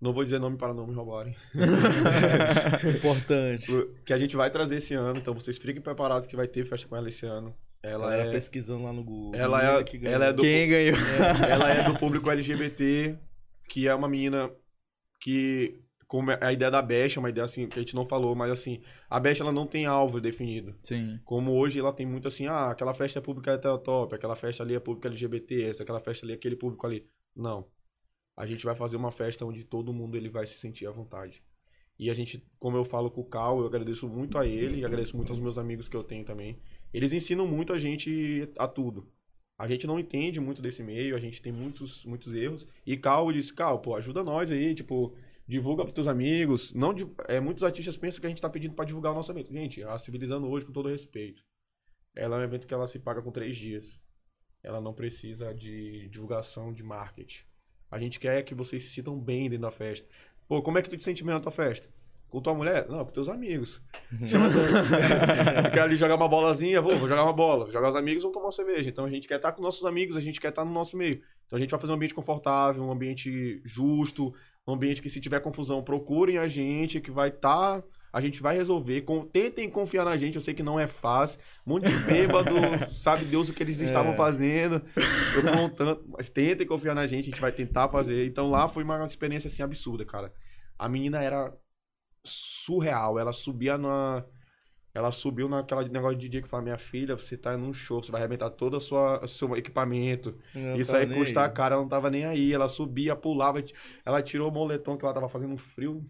não 0.00 0.12
vou 0.12 0.22
dizer 0.24 0.38
nome 0.38 0.56
para 0.56 0.72
não 0.74 0.86
me 0.86 0.94
roubarem, 0.94 1.34
Importante. 2.96 3.66
que 4.04 4.12
a 4.12 4.18
gente 4.18 4.36
vai 4.36 4.50
trazer 4.50 4.76
esse 4.76 4.94
ano. 4.94 5.18
Então 5.18 5.34
vocês 5.34 5.58
fiquem 5.58 5.80
preparados 5.80 6.26
que 6.26 6.36
vai 6.36 6.46
ter 6.46 6.64
festa 6.64 6.88
com 6.88 6.96
ela 6.96 7.08
esse 7.08 7.26
ano. 7.26 7.54
Ela 7.82 8.14
Ela 8.14 8.24
é, 8.28 8.32
pesquisando 8.32 8.84
lá 8.84 8.92
no 8.92 9.04
Google. 9.04 9.34
ela 9.38 9.78
é, 9.78 9.84
que 9.84 9.98
ganhou. 9.98 10.14
ela 10.14 10.24
é 10.26 10.32
do 10.32 10.42
Quem 10.42 10.68
ganhou? 10.68 10.96
ela 11.48 11.70
é 11.70 11.82
do 11.84 11.94
público 11.98 12.28
LGBT, 12.30 13.16
que 13.68 13.86
é 13.86 13.94
uma 13.94 14.08
menina 14.08 14.50
que 15.20 15.80
como 16.06 16.30
é 16.30 16.38
a 16.40 16.52
ideia 16.52 16.70
da 16.70 16.80
Best 16.80 17.18
é 17.18 17.20
uma 17.20 17.28
ideia 17.28 17.44
assim 17.44 17.68
que 17.68 17.78
a 17.78 17.82
gente 17.82 17.94
não 17.94 18.06
falou, 18.06 18.34
mas 18.34 18.50
assim, 18.50 18.80
a 19.10 19.20
Best 19.20 19.42
ela 19.42 19.52
não 19.52 19.66
tem 19.66 19.84
alvo 19.84 20.20
definido. 20.20 20.74
Sim. 20.82 21.20
Como 21.24 21.52
hoje 21.52 21.78
ela 21.78 21.92
tem 21.92 22.06
muito 22.06 22.26
assim, 22.26 22.46
ah, 22.46 22.70
aquela 22.70 22.94
festa 22.94 23.18
é 23.18 23.22
pública 23.22 23.52
heterotop, 23.52 24.14
aquela 24.14 24.34
festa 24.34 24.62
ali 24.62 24.74
é 24.74 24.80
pública 24.80 25.08
LGBT, 25.08 25.64
essa 25.64 25.82
aquela 25.82 26.00
festa 26.00 26.24
ali 26.24 26.32
é 26.32 26.36
aquele 26.36 26.56
público 26.56 26.86
ali. 26.86 27.06
Não. 27.36 27.66
A 28.38 28.46
gente 28.46 28.64
vai 28.64 28.76
fazer 28.76 28.96
uma 28.96 29.10
festa 29.10 29.44
onde 29.44 29.64
todo 29.64 29.92
mundo 29.92 30.16
ele 30.16 30.28
vai 30.28 30.46
se 30.46 30.54
sentir 30.54 30.86
à 30.86 30.92
vontade. 30.92 31.42
E 31.98 32.08
a 32.08 32.14
gente, 32.14 32.40
como 32.56 32.76
eu 32.76 32.84
falo 32.84 33.10
com 33.10 33.20
o 33.20 33.24
Cal, 33.24 33.58
eu 33.58 33.66
agradeço 33.66 34.08
muito 34.08 34.38
a 34.38 34.46
ele 34.46 34.78
e 34.78 34.84
agradeço 34.84 35.16
muito 35.16 35.30
aos 35.30 35.40
meus 35.40 35.58
amigos 35.58 35.88
que 35.88 35.96
eu 35.96 36.04
tenho 36.04 36.24
também. 36.24 36.56
Eles 36.94 37.12
ensinam 37.12 37.48
muito 37.48 37.72
a 37.72 37.78
gente 37.80 38.48
a 38.56 38.68
tudo. 38.68 39.10
A 39.58 39.66
gente 39.66 39.88
não 39.88 39.98
entende 39.98 40.38
muito 40.38 40.62
desse 40.62 40.84
meio, 40.84 41.16
a 41.16 41.18
gente 41.18 41.42
tem 41.42 41.52
muitos, 41.52 42.04
muitos 42.04 42.32
erros. 42.32 42.64
E 42.86 42.96
Cal 42.96 43.32
disse, 43.32 43.52
Cal, 43.52 43.80
pô, 43.80 43.96
ajuda 43.96 44.22
nós 44.22 44.52
aí, 44.52 44.72
tipo, 44.72 45.16
divulga 45.44 45.82
pros 45.82 45.96
teus 45.96 46.06
amigos. 46.06 46.72
Não, 46.72 46.94
é, 47.26 47.40
muitos 47.40 47.64
artistas 47.64 47.96
pensam 47.96 48.20
que 48.20 48.26
a 48.26 48.30
gente 48.30 48.40
tá 48.40 48.48
pedindo 48.48 48.74
pra 48.76 48.84
divulgar 48.84 49.10
o 49.10 49.16
nosso 49.16 49.32
evento. 49.32 49.52
Gente, 49.52 49.82
a 49.82 49.98
Civilizando 49.98 50.48
hoje, 50.48 50.64
com 50.64 50.70
todo 50.70 50.88
respeito, 50.88 51.44
ela 52.14 52.36
é 52.36 52.38
um 52.38 52.44
evento 52.44 52.68
que 52.68 52.74
ela 52.74 52.86
se 52.86 53.00
paga 53.00 53.20
com 53.20 53.32
três 53.32 53.56
dias. 53.56 54.00
Ela 54.62 54.80
não 54.80 54.94
precisa 54.94 55.52
de 55.52 56.08
divulgação 56.08 56.72
de 56.72 56.84
marketing. 56.84 57.47
A 57.90 57.98
gente 57.98 58.20
quer 58.20 58.42
que 58.42 58.54
vocês 58.54 58.82
se 58.82 58.90
sintam 58.90 59.18
bem 59.18 59.48
dentro 59.48 59.62
da 59.62 59.70
festa. 59.70 60.08
Pô, 60.46 60.62
como 60.62 60.78
é 60.78 60.82
que 60.82 60.90
tu 60.90 60.96
te 60.96 61.04
sente 61.04 61.22
bem 61.24 61.34
na 61.34 61.40
tua 61.40 61.52
festa? 61.52 61.88
Com 62.28 62.42
tua 62.42 62.54
mulher? 62.54 62.86
Não, 62.88 63.04
com 63.04 63.10
teus 63.10 63.28
amigos. 63.28 63.80
Chama 64.26 64.50
tu 64.50 65.70
quer 65.72 65.80
ali 65.80 65.96
jogar 65.96 66.16
uma 66.16 66.28
bolazinha? 66.28 66.82
Vou, 66.82 66.98
vou 66.98 67.08
jogar 67.08 67.24
uma 67.24 67.32
bola. 67.32 67.64
Vou 67.64 67.72
jogar 67.72 67.88
os 67.88 67.96
amigos, 67.96 68.22
vão 68.22 68.32
tomar 68.32 68.46
uma 68.46 68.52
cerveja. 68.52 68.90
Então 68.90 69.06
a 69.06 69.10
gente 69.10 69.26
quer 69.26 69.36
estar 69.36 69.52
com 69.52 69.62
nossos 69.62 69.84
amigos, 69.86 70.16
a 70.16 70.20
gente 70.20 70.38
quer 70.38 70.48
estar 70.48 70.64
no 70.64 70.72
nosso 70.72 70.96
meio. 70.96 71.22
Então 71.46 71.56
a 71.56 71.60
gente 71.60 71.70
vai 71.70 71.80
fazer 71.80 71.92
um 71.92 71.96
ambiente 71.96 72.14
confortável, 72.14 72.82
um 72.82 72.92
ambiente 72.92 73.62
justo, 73.64 74.34
um 74.66 74.74
ambiente 74.74 75.00
que 75.00 75.08
se 75.08 75.20
tiver 75.20 75.40
confusão, 75.40 75.82
procurem 75.82 76.36
a 76.36 76.46
gente, 76.46 77.00
que 77.00 77.10
vai 77.10 77.30
estar. 77.30 77.82
A 78.18 78.20
gente 78.20 78.42
vai 78.42 78.56
resolver. 78.56 79.02
Com- 79.02 79.24
tentem 79.24 79.70
confiar 79.70 80.04
na 80.04 80.16
gente, 80.16 80.34
eu 80.34 80.40
sei 80.40 80.52
que 80.52 80.62
não 80.62 80.78
é 80.78 80.88
fácil. 80.88 81.38
Muito 81.64 81.88
bêbado, 82.04 82.50
sabe 82.92 83.24
Deus 83.24 83.48
o 83.48 83.54
que 83.54 83.62
eles 83.62 83.80
estavam 83.80 84.14
fazendo. 84.16 84.82
Eu 85.36 85.52
contando, 85.52 86.04
mas 86.08 86.28
tentem 86.28 86.66
confiar 86.66 86.94
na 86.94 87.06
gente, 87.06 87.24
a 87.24 87.30
gente 87.30 87.40
vai 87.40 87.52
tentar 87.52 87.88
fazer. 87.88 88.26
Então 88.26 88.50
lá 88.50 88.68
foi 88.68 88.82
uma 88.82 89.04
experiência 89.04 89.46
assim 89.46 89.62
absurda, 89.62 90.04
cara. 90.04 90.32
A 90.76 90.88
menina 90.88 91.22
era 91.22 91.56
surreal, 92.24 93.18
ela 93.18 93.32
subia 93.32 93.78
na 93.78 94.24
ela 94.94 95.12
subiu 95.12 95.48
naquela 95.48 95.84
negócio 95.84 96.18
de 96.18 96.28
dia 96.28 96.42
que 96.42 96.48
fala, 96.48 96.62
minha 96.62 96.78
filha, 96.78 97.14
você 97.16 97.36
tá 97.36 97.56
num 97.56 97.72
show, 97.72 98.02
você 98.02 98.10
vai 98.10 98.20
arrebentar 98.20 98.50
todo 98.50 98.78
o 98.78 98.80
sua, 98.80 99.24
seu 99.28 99.56
equipamento. 99.56 100.36
Não 100.52 100.76
Isso 100.76 100.90
tá 100.90 100.98
aí 100.98 101.06
custa 101.06 101.44
aí. 101.44 101.50
cara, 101.50 101.74
ela 101.74 101.82
não 101.82 101.88
tava 101.88 102.10
nem 102.10 102.24
aí. 102.24 102.52
Ela 102.52 102.68
subia, 102.68 103.14
pulava, 103.14 103.62
ela 104.04 104.20
tirou 104.22 104.48
o 104.48 104.52
moletom 104.52 104.96
que 104.96 105.04
ela 105.04 105.14
tava 105.14 105.28
fazendo 105.28 105.52
um 105.52 105.56
frio 105.56 106.04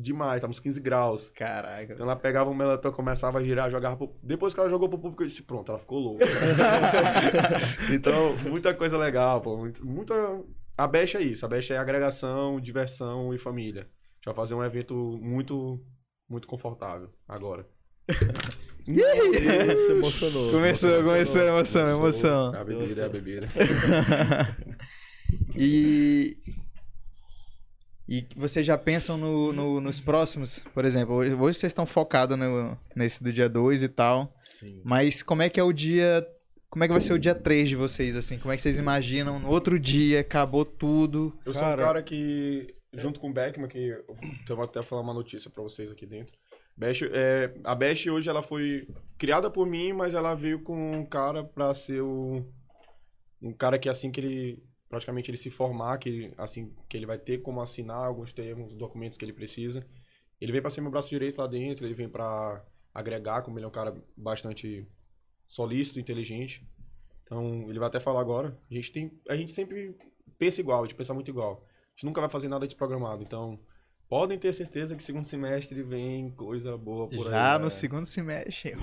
demais, 0.00 0.40
tava 0.40 0.50
uns 0.50 0.60
15 0.60 0.80
graus. 0.80 1.30
Caraca. 1.30 1.92
Então 1.92 2.04
ela 2.06 2.16
pegava 2.16 2.50
o 2.50 2.54
moletom, 2.54 2.92
começava 2.92 3.38
a 3.38 3.42
girar, 3.42 3.70
jogava 3.70 3.96
pro... 3.96 4.14
Depois 4.22 4.54
que 4.54 4.60
ela 4.60 4.68
jogou 4.68 4.88
pro 4.88 4.98
público, 4.98 5.22
eu 5.22 5.26
disse, 5.26 5.42
pronto, 5.42 5.70
ela 5.70 5.78
ficou 5.78 5.98
louca. 5.98 6.24
então, 7.92 8.36
muita 8.48 8.74
coisa 8.74 8.96
legal, 8.98 9.40
pô. 9.40 9.56
muito- 9.56 9.84
Muita... 9.86 10.14
A 10.76 10.86
Best 10.86 11.16
é 11.16 11.22
isso, 11.22 11.44
a 11.44 11.48
Best 11.48 11.72
é 11.72 11.76
agregação, 11.78 12.60
diversão 12.60 13.34
e 13.34 13.38
família. 13.38 13.82
A 13.82 13.84
gente 14.16 14.24
vai 14.26 14.34
fazer 14.34 14.54
um 14.54 14.64
evento 14.64 14.94
muito, 15.20 15.80
muito 16.28 16.46
confortável 16.46 17.10
agora. 17.26 17.66
Ih, 18.86 19.02
Se 19.76 19.92
emocionou. 19.92 20.50
Começou, 20.50 21.02
começou 21.02 21.42
a 21.42 21.46
emoção, 21.46 21.84
a 21.84 21.90
emoção. 21.90 22.54
A 22.54 22.64
bebida 22.64 23.02
é 23.02 23.04
a 23.04 23.08
bebida. 23.08 23.48
E. 25.54 26.34
E 28.08 28.26
vocês 28.36 28.64
já 28.64 28.78
pensam 28.78 29.18
no, 29.18 29.52
no- 29.52 29.80
nos 29.80 30.00
próximos? 30.00 30.60
Por 30.72 30.84
exemplo, 30.84 31.14
hoje 31.14 31.34
vocês 31.34 31.70
estão 31.70 31.84
focados 31.84 32.38
nesse 32.96 33.22
do 33.22 33.30
dia 33.32 33.48
2 33.48 33.82
e 33.82 33.88
tal. 33.88 34.32
Sim. 34.48 34.80
Mas 34.84 35.22
como 35.22 35.42
é 35.42 35.48
que 35.50 35.60
é 35.60 35.62
o 35.62 35.72
dia. 35.72 36.26
Como 36.70 36.84
é 36.84 36.86
que 36.86 36.92
vai 36.92 37.00
ser 37.00 37.12
o 37.12 37.18
dia 37.18 37.34
3 37.34 37.68
de 37.68 37.76
vocês, 37.76 38.14
assim? 38.16 38.38
Como 38.38 38.52
é 38.52 38.56
que 38.56 38.62
vocês 38.62 38.78
imaginam? 38.78 39.38
No 39.38 39.48
outro 39.48 39.78
dia, 39.78 40.20
acabou 40.20 40.64
tudo. 40.64 41.38
Eu 41.44 41.52
sou 41.52 41.62
um 41.62 41.66
Cara- 41.66 41.82
cara 41.82 42.02
que, 42.02 42.74
junto 42.94 43.20
com 43.20 43.30
o 43.30 43.32
Beckman, 43.32 43.68
que 43.68 43.88
eu 44.48 44.56
vou 44.56 44.64
até 44.64 44.82
falar 44.82 45.00
uma 45.02 45.14
notícia 45.14 45.50
pra 45.50 45.62
vocês 45.62 45.90
aqui 45.90 46.04
dentro. 46.06 46.36
Bash, 46.76 47.02
é, 47.10 47.52
a 47.64 47.74
Bash 47.74 48.06
hoje 48.06 48.28
ela 48.30 48.42
foi 48.42 48.86
criada 49.18 49.50
por 49.50 49.66
mim, 49.66 49.92
mas 49.92 50.14
ela 50.14 50.34
veio 50.34 50.60
com 50.62 50.92
um 50.98 51.04
cara 51.04 51.42
pra 51.42 51.74
ser 51.74 52.00
o, 52.02 52.44
um 53.42 53.52
cara 53.52 53.78
que 53.78 53.88
assim 53.88 54.10
que 54.12 54.20
ele 54.20 54.62
praticamente 54.88 55.30
ele 55.30 55.38
se 55.38 55.50
formar, 55.50 55.98
que 55.98 56.32
assim 56.36 56.74
que 56.88 56.96
ele 56.96 57.06
vai 57.06 57.18
ter 57.18 57.38
como 57.38 57.60
assinar 57.60 58.04
alguns 58.04 58.32
termos, 58.32 58.72
documentos 58.74 59.18
que 59.18 59.24
ele 59.24 59.32
precisa. 59.32 59.86
Ele 60.40 60.52
vem 60.52 60.62
pra 60.62 60.70
ser 60.70 60.80
meu 60.80 60.90
braço 60.90 61.08
direito 61.08 61.38
lá 61.38 61.46
dentro, 61.46 61.84
ele 61.84 61.94
vem 61.94 62.08
pra 62.08 62.64
agregar, 62.94 63.42
como 63.42 63.58
ele 63.58 63.64
é 63.64 63.68
um 63.68 63.72
cara 63.72 63.94
bastante 64.16 64.88
solícito, 65.46 66.00
inteligente. 66.00 66.66
Então, 67.24 67.68
ele 67.68 67.78
vai 67.78 67.88
até 67.88 68.00
falar 68.00 68.20
agora. 68.20 68.58
A 68.70 68.74
gente 68.74 68.92
tem, 68.92 69.20
a 69.28 69.36
gente 69.36 69.52
sempre 69.52 69.94
pensa 70.38 70.60
igual, 70.60 70.82
a 70.82 70.86
gente 70.86 70.94
pensa 70.94 71.12
muito 71.12 71.30
igual. 71.30 71.64
A 71.64 71.90
gente 71.90 72.06
nunca 72.06 72.20
vai 72.20 72.30
fazer 72.30 72.48
nada 72.48 72.66
desprogramado. 72.66 73.22
Então, 73.22 73.58
podem 74.08 74.38
ter 74.38 74.52
certeza 74.52 74.96
que 74.96 75.02
segundo 75.02 75.26
semestre 75.26 75.82
vem 75.82 76.30
coisa 76.30 76.76
boa 76.78 77.08
por 77.08 77.26
aí. 77.26 77.32
Já 77.32 77.58
né? 77.58 77.64
no 77.64 77.70
segundo 77.70 78.06
semestre. 78.06 78.74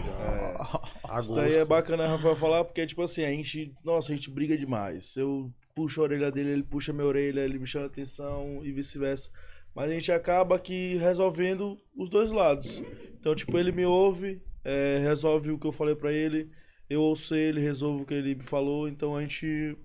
Agosto. 1.04 1.32
Isso 1.32 1.34
daí 1.34 1.56
é 1.56 1.66
bacana, 1.66 2.08
Rafael, 2.08 2.36
falar, 2.36 2.64
porque, 2.66 2.86
tipo 2.86 3.02
assim, 3.02 3.24
a 3.24 3.30
gente. 3.30 3.74
Nossa, 3.84 4.12
a 4.12 4.16
gente 4.16 4.30
briga 4.30 4.58
demais. 4.58 5.16
Eu 5.18 5.52
puxo 5.76 6.00
a 6.00 6.06
orelha 6.06 6.32
dele, 6.32 6.52
ele 6.52 6.64
puxa 6.64 6.92
a 6.92 6.96
minha 6.96 7.06
orelha, 7.06 7.42
ele 7.42 7.60
me 7.60 7.68
chama 7.68 7.86
atenção 7.86 8.62
e 8.64 8.72
vice-versa. 8.72 9.30
Mas 9.76 9.90
a 9.90 9.94
gente 9.94 10.12
acaba 10.12 10.58
que 10.58 10.96
resolvendo 10.96 11.78
os 11.96 12.10
dois 12.10 12.32
lados. 12.32 12.82
Então, 13.20 13.36
tipo, 13.36 13.58
ele 13.60 13.74
me 13.74 13.86
ouve, 13.86 14.42
é, 14.64 15.00
resolve 15.00 15.52
o 15.52 15.60
que 15.60 15.68
eu 15.68 15.74
falei 15.74 15.96
pra 15.96 16.14
ele, 16.14 16.50
eu 16.90 17.02
ouço 17.02 17.36
ele, 17.36 17.60
resolvo 17.60 18.04
o 18.04 18.06
que 18.06 18.14
ele 18.14 18.36
me 18.36 18.44
falou, 18.44 18.88
então 18.88 19.18
a 19.18 19.22
gente 19.22 19.78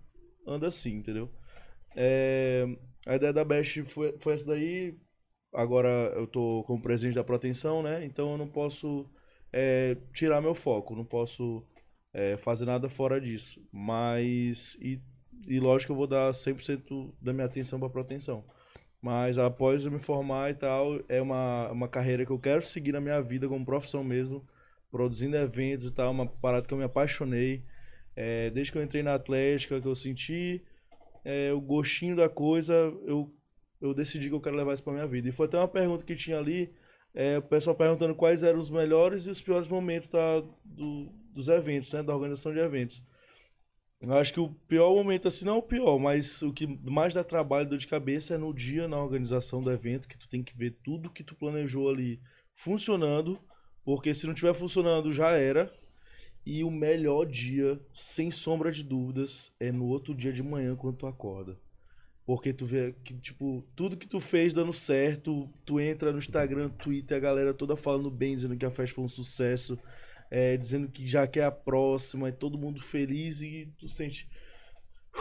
anda 0.47 0.69
assim, 0.69 0.95
entendeu? 0.95 1.29
É, 1.97 2.67
a 3.07 3.17
ideia 3.17 3.33
da 3.33 3.45
Best 3.45 3.83
foi, 3.85 4.15
foi 4.19 4.35
essa 4.35 4.47
daí. 4.47 4.95
Agora 5.53 5.89
eu 6.15 6.27
tô 6.29 6.63
como 6.67 6.81
presidente 6.81 7.17
da 7.17 7.25
proteção, 7.25 7.83
né? 7.83 8.05
Então 8.05 8.33
eu 8.33 8.39
não 8.39 8.47
posso 8.47 9.11
é, 9.53 9.97
tirar 10.15 10.41
meu 10.41 10.55
foco, 10.55 10.95
não 10.95 11.05
posso 11.05 11.67
é, 12.13 12.37
fazer 12.37 12.67
nada 12.67 12.89
fora 12.89 13.21
disso. 13.21 13.61
Mas, 13.73 14.77
e, 14.81 15.01
e 15.47 15.59
lógico 15.61 15.89
que 15.89 15.93
eu 15.93 15.97
vou 15.97 16.07
dar 16.07 16.33
100% 16.33 17.15
da 17.21 17.33
minha 17.33 17.47
atenção 17.47 17.79
para 17.81 17.89
proteção. 17.91 18.45
Mas 19.03 19.39
após 19.39 19.85
eu 19.85 19.91
me 19.91 19.99
formar 19.99 20.51
e 20.51 20.55
tal, 20.55 21.01
é 21.09 21.23
uma, 21.23 21.71
uma 21.71 21.89
carreira 21.89 22.27
que 22.27 22.33
eu 22.33 22.39
quero 22.39 22.63
seguir 22.63 22.93
na 22.93 23.01
minha 23.01 23.21
vida 23.23 23.49
como 23.49 23.65
profissão 23.65 24.05
mesmo, 24.05 24.47
produzindo 24.91 25.37
eventos 25.37 25.87
e 25.87 25.93
tal, 25.93 26.11
uma 26.13 26.27
parada 26.27 26.67
que 26.67 26.75
eu 26.75 26.79
me 26.79 26.85
apaixonei. 26.85 27.65
É, 28.17 28.51
desde 28.51 28.73
que 28.73 28.79
eu 28.79 28.83
entrei 28.83 29.03
na 29.03 29.15
Atlética, 29.15 29.81
que 29.81 29.89
eu 29.89 29.95
senti 29.95 30.63
é, 31.25 31.53
o 31.53 31.61
gostinho 31.61 32.17
da 32.17 32.29
coisa, 32.29 32.75
eu, 33.07 33.33
eu 33.81 33.95
decidi 33.95 34.29
que 34.29 34.35
eu 34.35 34.41
quero 34.41 34.57
levar 34.57 34.75
isso 34.75 34.83
pra 34.83 34.93
minha 34.93 35.07
vida. 35.07 35.29
E 35.29 35.33
foi 35.33 35.47
até 35.47 35.59
uma 35.59 35.69
pergunta 35.69 36.05
que 36.05 36.15
tinha 36.15 36.39
ali, 36.39 36.73
é, 37.15 37.39
o 37.39 37.43
pessoal 37.43 37.77
perguntando 37.77 38.15
quais 38.15 38.43
eram 38.43 38.59
os 38.59 38.71
melhores 38.71 39.27
e 39.27 39.31
os 39.31 39.41
piores 39.41 39.69
momentos 39.69 40.11
da, 40.11 40.41
do- 40.65 41.11
dos 41.33 41.49
eventos, 41.49 41.93
né? 41.93 42.03
Da 42.03 42.15
organização 42.15 42.53
de 42.53 42.59
eventos. 42.61 43.03
Eu 44.01 44.15
acho 44.15 44.33
que 44.33 44.41
o 44.41 44.49
pior 44.67 44.95
momento, 44.95 45.29
assim, 45.29 45.45
não 45.45 45.57
é 45.57 45.59
o 45.59 45.63
pior, 45.63 45.99
mas 45.99 46.41
o 46.41 46.55
que 46.55 46.67
mais 46.67 47.13
dá 47.13 47.23
trabalho 47.23 47.69
dor 47.69 47.79
de 47.79 47.87
cabeça 47.87 48.35
é 48.35 48.39
no 48.39 48.55
dia, 48.55 48.89
na 48.89 48.99
organização 48.99 49.63
do 49.63 49.71
evento, 49.71 50.09
que 50.09 50.17
tu 50.17 50.27
tem 50.27 50.43
que 50.43 50.57
ver 50.57 50.79
tudo 50.83 51.11
que 51.11 51.23
tu 51.23 51.35
planejou 51.35 51.91
ali 51.91 52.19
funcionando, 52.55 53.39
porque 53.85 54.15
se 54.15 54.27
não 54.27 54.33
tiver 54.33 54.55
funcionando, 54.55 55.13
já 55.13 55.33
era. 55.33 55.71
E 56.47 56.65
o 56.65 56.71
melhor 56.71 57.27
dia, 57.27 57.79
sem 57.93 58.31
sombra 58.31 58.73
de 58.73 58.83
dúvidas, 58.83 59.53
é 59.61 59.71
no 59.71 59.85
outro 59.85 60.15
dia 60.15 60.33
de 60.33 60.43
manhã 60.43 60.75
quando 60.75 60.97
tu 60.97 61.07
acorda. 61.07 61.59
Porque 62.25 62.55
tu 62.55 62.65
vê 62.65 62.95
que, 63.05 63.13
tipo, 63.13 63.63
tudo 63.77 63.99
que 63.99 64.09
tu 64.09 64.19
fez 64.19 64.55
dando 64.55 64.73
certo, 64.73 65.51
tu 65.67 65.79
entra 65.79 66.11
no 66.11 66.19
Instagram, 66.19 66.71
Twitter, 66.71 67.19
a 67.19 67.21
galera 67.21 67.53
toda 67.53 67.77
falando 67.77 68.11
bem, 68.11 68.35
dizendo 68.35 68.57
que 68.57 68.65
a 68.65 68.71
festa 68.71 68.95
foi 68.95 69.05
um 69.05 69.09
sucesso, 69.09 69.79
é, 70.31 70.57
dizendo 70.57 70.89
que 70.89 71.07
já 71.07 71.27
quer 71.27 71.45
a 71.45 71.51
próxima, 71.51 72.29
e 72.29 72.33
todo 72.33 72.61
mundo 72.61 72.81
feliz 72.81 73.43
e 73.43 73.69
tu 73.79 73.89
sente 73.89 74.29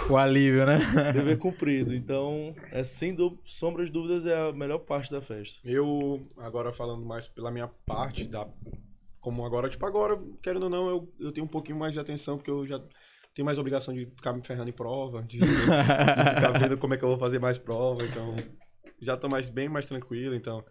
O 0.09 0.17
alívio, 0.17 0.65
né? 0.65 0.77
dever 1.13 1.37
cumprido. 1.37 1.93
Então, 1.93 2.55
é 2.71 2.83
sem 2.83 3.13
dú- 3.13 3.39
sombra 3.43 3.85
de 3.85 3.91
dúvidas, 3.91 4.25
é 4.25 4.49
a 4.49 4.51
melhor 4.51 4.79
parte 4.79 5.11
da 5.11 5.21
festa. 5.21 5.59
Eu, 5.67 6.21
agora 6.37 6.71
falando 6.71 7.05
mais 7.05 7.27
pela 7.27 7.51
minha 7.51 7.67
parte, 7.67 8.25
da, 8.25 8.47
como 9.19 9.45
agora, 9.45 9.67
tipo, 9.69 9.85
agora, 9.85 10.19
querendo 10.41 10.63
ou 10.63 10.69
não, 10.69 10.89
eu, 10.89 11.13
eu 11.19 11.31
tenho 11.31 11.45
um 11.45 11.49
pouquinho 11.49 11.77
mais 11.77 11.93
de 11.93 11.99
atenção, 11.99 12.37
porque 12.37 12.51
eu 12.51 12.65
já 12.65 12.79
tenho 13.33 13.45
mais 13.45 13.57
obrigação 13.57 13.93
de 13.93 14.05
ficar 14.05 14.33
me 14.33 14.41
ferrando 14.41 14.69
em 14.69 14.73
prova, 14.73 15.23
de, 15.23 15.39
de 15.41 15.45
ficar 15.45 16.51
vendo 16.57 16.77
como 16.77 16.93
é 16.93 16.97
que 16.97 17.03
eu 17.03 17.09
vou 17.09 17.17
fazer 17.19 17.39
mais 17.39 17.57
prova, 17.57 18.03
então 18.03 18.35
já 19.01 19.17
tô 19.17 19.27
mais, 19.27 19.49
bem 19.49 19.69
mais 19.69 19.85
tranquilo, 19.85 20.35
então... 20.35 20.63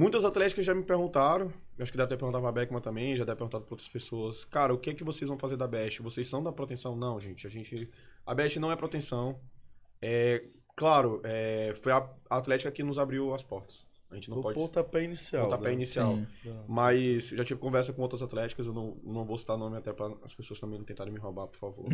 Muitas 0.00 0.24
atléticas 0.24 0.64
já 0.64 0.74
me 0.74 0.82
perguntaram, 0.82 1.52
acho 1.78 1.92
que 1.92 1.98
deve 1.98 2.08
ter 2.08 2.16
perguntado 2.16 2.42
pra 2.42 2.50
Beckman 2.50 2.80
também, 2.80 3.14
já 3.18 3.22
deve 3.22 3.36
ter 3.36 3.36
perguntado 3.36 3.64
pra 3.64 3.74
outras 3.74 3.86
pessoas, 3.86 4.46
cara, 4.46 4.72
o 4.72 4.78
que 4.78 4.88
é 4.88 4.94
que 4.94 5.04
vocês 5.04 5.28
vão 5.28 5.38
fazer 5.38 5.58
da 5.58 5.68
Best? 5.68 6.00
Vocês 6.00 6.26
são 6.26 6.42
da 6.42 6.50
proteção? 6.50 6.96
Não, 6.96 7.20
gente, 7.20 7.46
a 7.46 7.50
gente... 7.50 7.86
A 8.24 8.34
Best 8.34 8.58
não 8.58 8.72
é 8.72 8.76
proteção, 8.76 9.38
é... 10.00 10.42
Claro, 10.74 11.20
é, 11.22 11.74
foi 11.82 11.92
a 11.92 12.08
Atlética 12.30 12.72
que 12.72 12.82
nos 12.82 12.98
abriu 12.98 13.34
as 13.34 13.42
portas. 13.42 13.86
A 14.10 14.16
gente 14.16 14.28
não 14.28 14.38
o 14.38 14.42
pode... 14.42 14.58
pontapé 14.58 15.04
inicial. 15.04 15.44
Pontapé 15.44 15.68
né? 15.68 15.74
inicial. 15.74 16.18
Sim. 16.42 16.56
Mas 16.66 17.28
já 17.28 17.44
tive 17.44 17.60
conversa 17.60 17.92
com 17.92 18.02
outras 18.02 18.22
atléticas, 18.22 18.66
eu 18.66 18.72
não, 18.72 18.96
não 19.04 19.24
vou 19.24 19.38
citar 19.38 19.56
nome 19.56 19.76
até 19.76 19.92
para 19.92 20.12
as 20.24 20.34
pessoas 20.34 20.58
também 20.58 20.78
não 20.78 20.84
tentarem 20.84 21.12
me 21.12 21.20
roubar, 21.20 21.46
por 21.46 21.56
favor. 21.56 21.88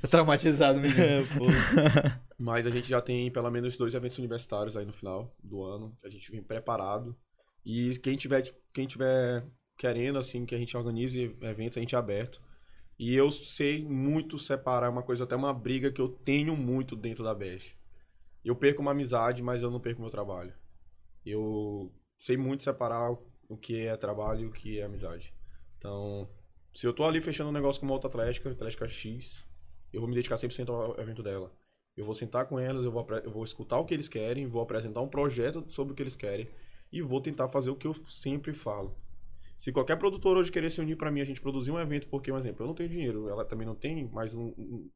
Tô 0.00 0.08
traumatizado, 0.08 0.78
menino. 0.78 1.00
É. 1.00 2.20
Mas 2.38 2.66
a 2.66 2.70
gente 2.70 2.88
já 2.88 3.00
tem 3.00 3.30
pelo 3.30 3.50
menos 3.50 3.76
dois 3.78 3.94
eventos 3.94 4.18
universitários 4.18 4.76
aí 4.76 4.84
no 4.84 4.92
final 4.92 5.34
do 5.42 5.62
ano, 5.62 5.96
que 6.00 6.06
a 6.06 6.10
gente 6.10 6.30
vem 6.30 6.42
preparado. 6.42 7.16
E 7.64 7.98
quem 7.98 8.16
tiver, 8.16 8.42
quem 8.72 8.86
tiver 8.86 9.44
querendo, 9.78 10.18
assim, 10.18 10.44
que 10.44 10.54
a 10.54 10.58
gente 10.58 10.76
organize 10.76 11.34
eventos, 11.40 11.78
a 11.78 11.80
gente 11.80 11.94
é 11.94 11.98
aberto. 11.98 12.42
E 12.98 13.14
eu 13.14 13.30
sei 13.30 13.82
muito 13.82 14.38
separar 14.38 14.90
uma 14.90 15.02
coisa, 15.02 15.24
até 15.24 15.34
uma 15.34 15.54
briga 15.54 15.90
que 15.90 16.02
eu 16.02 16.08
tenho 16.10 16.54
muito 16.54 16.94
dentro 16.94 17.24
da 17.24 17.34
Best. 17.34 17.74
Eu 18.44 18.54
perco 18.54 18.82
uma 18.82 18.90
amizade, 18.90 19.42
mas 19.42 19.62
eu 19.62 19.70
não 19.70 19.80
perco 19.80 20.02
meu 20.02 20.10
trabalho. 20.10 20.52
Eu 21.24 21.92
sei 22.18 22.36
muito 22.36 22.62
separar 22.62 23.16
o 23.48 23.56
que 23.56 23.86
é 23.86 23.96
trabalho 23.96 24.42
e 24.42 24.46
o 24.46 24.52
que 24.52 24.80
é 24.80 24.84
amizade. 24.84 25.34
Então, 25.78 26.28
se 26.72 26.86
eu 26.86 26.92
tô 26.92 27.04
ali 27.04 27.20
fechando 27.20 27.50
um 27.50 27.52
negócio 27.52 27.80
com 27.80 27.86
uma 27.86 27.94
outra 27.94 28.08
atlética, 28.08 28.50
atlética 28.50 28.88
X, 28.88 29.44
eu 29.92 30.00
vou 30.00 30.08
me 30.08 30.14
dedicar 30.14 30.36
100% 30.36 30.68
ao 30.68 30.98
evento 31.00 31.22
dela. 31.22 31.52
Eu 31.96 32.04
vou 32.04 32.14
sentar 32.14 32.46
com 32.46 32.58
elas, 32.58 32.84
eu 32.84 32.92
vou, 32.92 33.06
eu 33.24 33.30
vou 33.30 33.44
escutar 33.44 33.78
o 33.78 33.84
que 33.84 33.92
eles 33.92 34.08
querem, 34.08 34.46
vou 34.46 34.62
apresentar 34.62 35.00
um 35.00 35.08
projeto 35.08 35.64
sobre 35.68 35.92
o 35.92 35.96
que 35.96 36.02
eles 36.02 36.16
querem 36.16 36.48
e 36.92 37.02
vou 37.02 37.20
tentar 37.20 37.48
fazer 37.48 37.70
o 37.70 37.76
que 37.76 37.86
eu 37.86 37.94
sempre 38.06 38.52
falo. 38.52 38.96
Se 39.58 39.70
qualquer 39.72 39.96
produtor 39.96 40.38
hoje 40.38 40.50
querer 40.50 40.70
se 40.70 40.80
unir 40.80 40.96
pra 40.96 41.10
mim, 41.10 41.20
a 41.20 41.24
gente 41.24 41.40
produzir 41.40 41.70
um 41.70 41.78
evento, 41.78 42.08
porque, 42.08 42.32
um 42.32 42.38
exemplo, 42.38 42.62
eu 42.62 42.68
não 42.68 42.74
tenho 42.74 42.88
dinheiro, 42.88 43.28
ela 43.28 43.44
também 43.44 43.66
não 43.66 43.74
tem, 43.74 44.08
mas 44.10 44.32
um, 44.32 44.54
um 44.56 44.88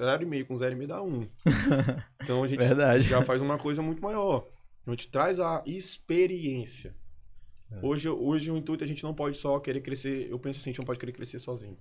zero 0.00 0.22
e 0.22 0.26
meio 0.26 0.46
com 0.46 0.56
zero 0.56 0.74
e 0.74 0.76
meio 0.76 0.88
dá 0.88 1.02
um. 1.02 1.28
Então 2.22 2.42
a 2.42 2.46
gente 2.46 2.60
Verdade. 2.60 3.02
já 3.02 3.22
faz 3.22 3.42
uma 3.42 3.58
coisa 3.58 3.82
muito 3.82 4.02
maior. 4.02 4.48
A 4.86 4.90
gente 4.90 5.08
traz 5.08 5.40
a 5.40 5.62
experiência. 5.66 6.96
É. 7.70 7.84
Hoje, 7.84 8.08
hoje 8.08 8.50
o 8.50 8.56
intuito 8.56 8.84
a 8.84 8.86
gente 8.86 9.02
não 9.02 9.14
pode 9.14 9.36
só 9.36 9.58
querer 9.58 9.80
crescer. 9.80 10.30
Eu 10.30 10.38
penso 10.38 10.60
assim, 10.60 10.70
a 10.70 10.72
gente 10.72 10.78
não 10.78 10.84
pode 10.84 10.98
querer 10.98 11.12
crescer 11.12 11.38
sozinho. 11.38 11.76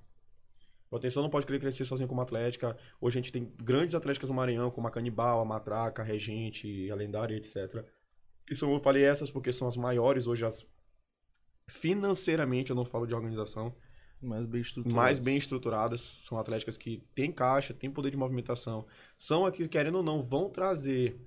O 0.89 0.95
Atenção 0.95 1.23
não 1.23 1.29
pode 1.29 1.45
querer 1.45 1.59
crescer 1.59 1.85
sozinho 1.85 2.07
como 2.07 2.21
atlética. 2.21 2.77
Hoje 3.01 3.19
a 3.19 3.21
gente 3.21 3.31
tem 3.31 3.51
grandes 3.57 3.95
atléticas 3.95 4.29
no 4.29 4.35
Maranhão, 4.35 4.71
como 4.71 4.87
a 4.87 4.91
Canibal, 4.91 5.41
a 5.41 5.45
Matraca, 5.45 6.01
a 6.01 6.05
Regente, 6.05 6.89
a 6.89 6.95
Lendária, 6.95 7.35
etc. 7.35 7.85
Isso 8.49 8.65
eu 8.65 8.79
falei 8.79 9.03
essas 9.03 9.29
porque 9.29 9.51
são 9.51 9.67
as 9.67 9.75
maiores 9.75 10.27
hoje, 10.27 10.45
as 10.45 10.65
financeiramente, 11.67 12.69
eu 12.69 12.75
não 12.75 12.85
falo 12.85 13.07
de 13.07 13.15
organização, 13.15 13.75
Mais 14.21 14.45
bem 14.45 14.61
estruturado. 14.61 14.95
mais 14.95 15.19
bem 15.19 15.37
estruturadas. 15.37 16.01
São 16.01 16.37
atléticas 16.37 16.77
que 16.77 17.03
têm 17.13 17.31
caixa, 17.31 17.73
têm 17.73 17.91
poder 17.91 18.11
de 18.11 18.17
movimentação. 18.17 18.85
São 19.17 19.45
aqui, 19.45 19.67
querendo 19.67 19.95
ou 19.95 20.03
não, 20.03 20.23
vão 20.23 20.49
trazer 20.49 21.19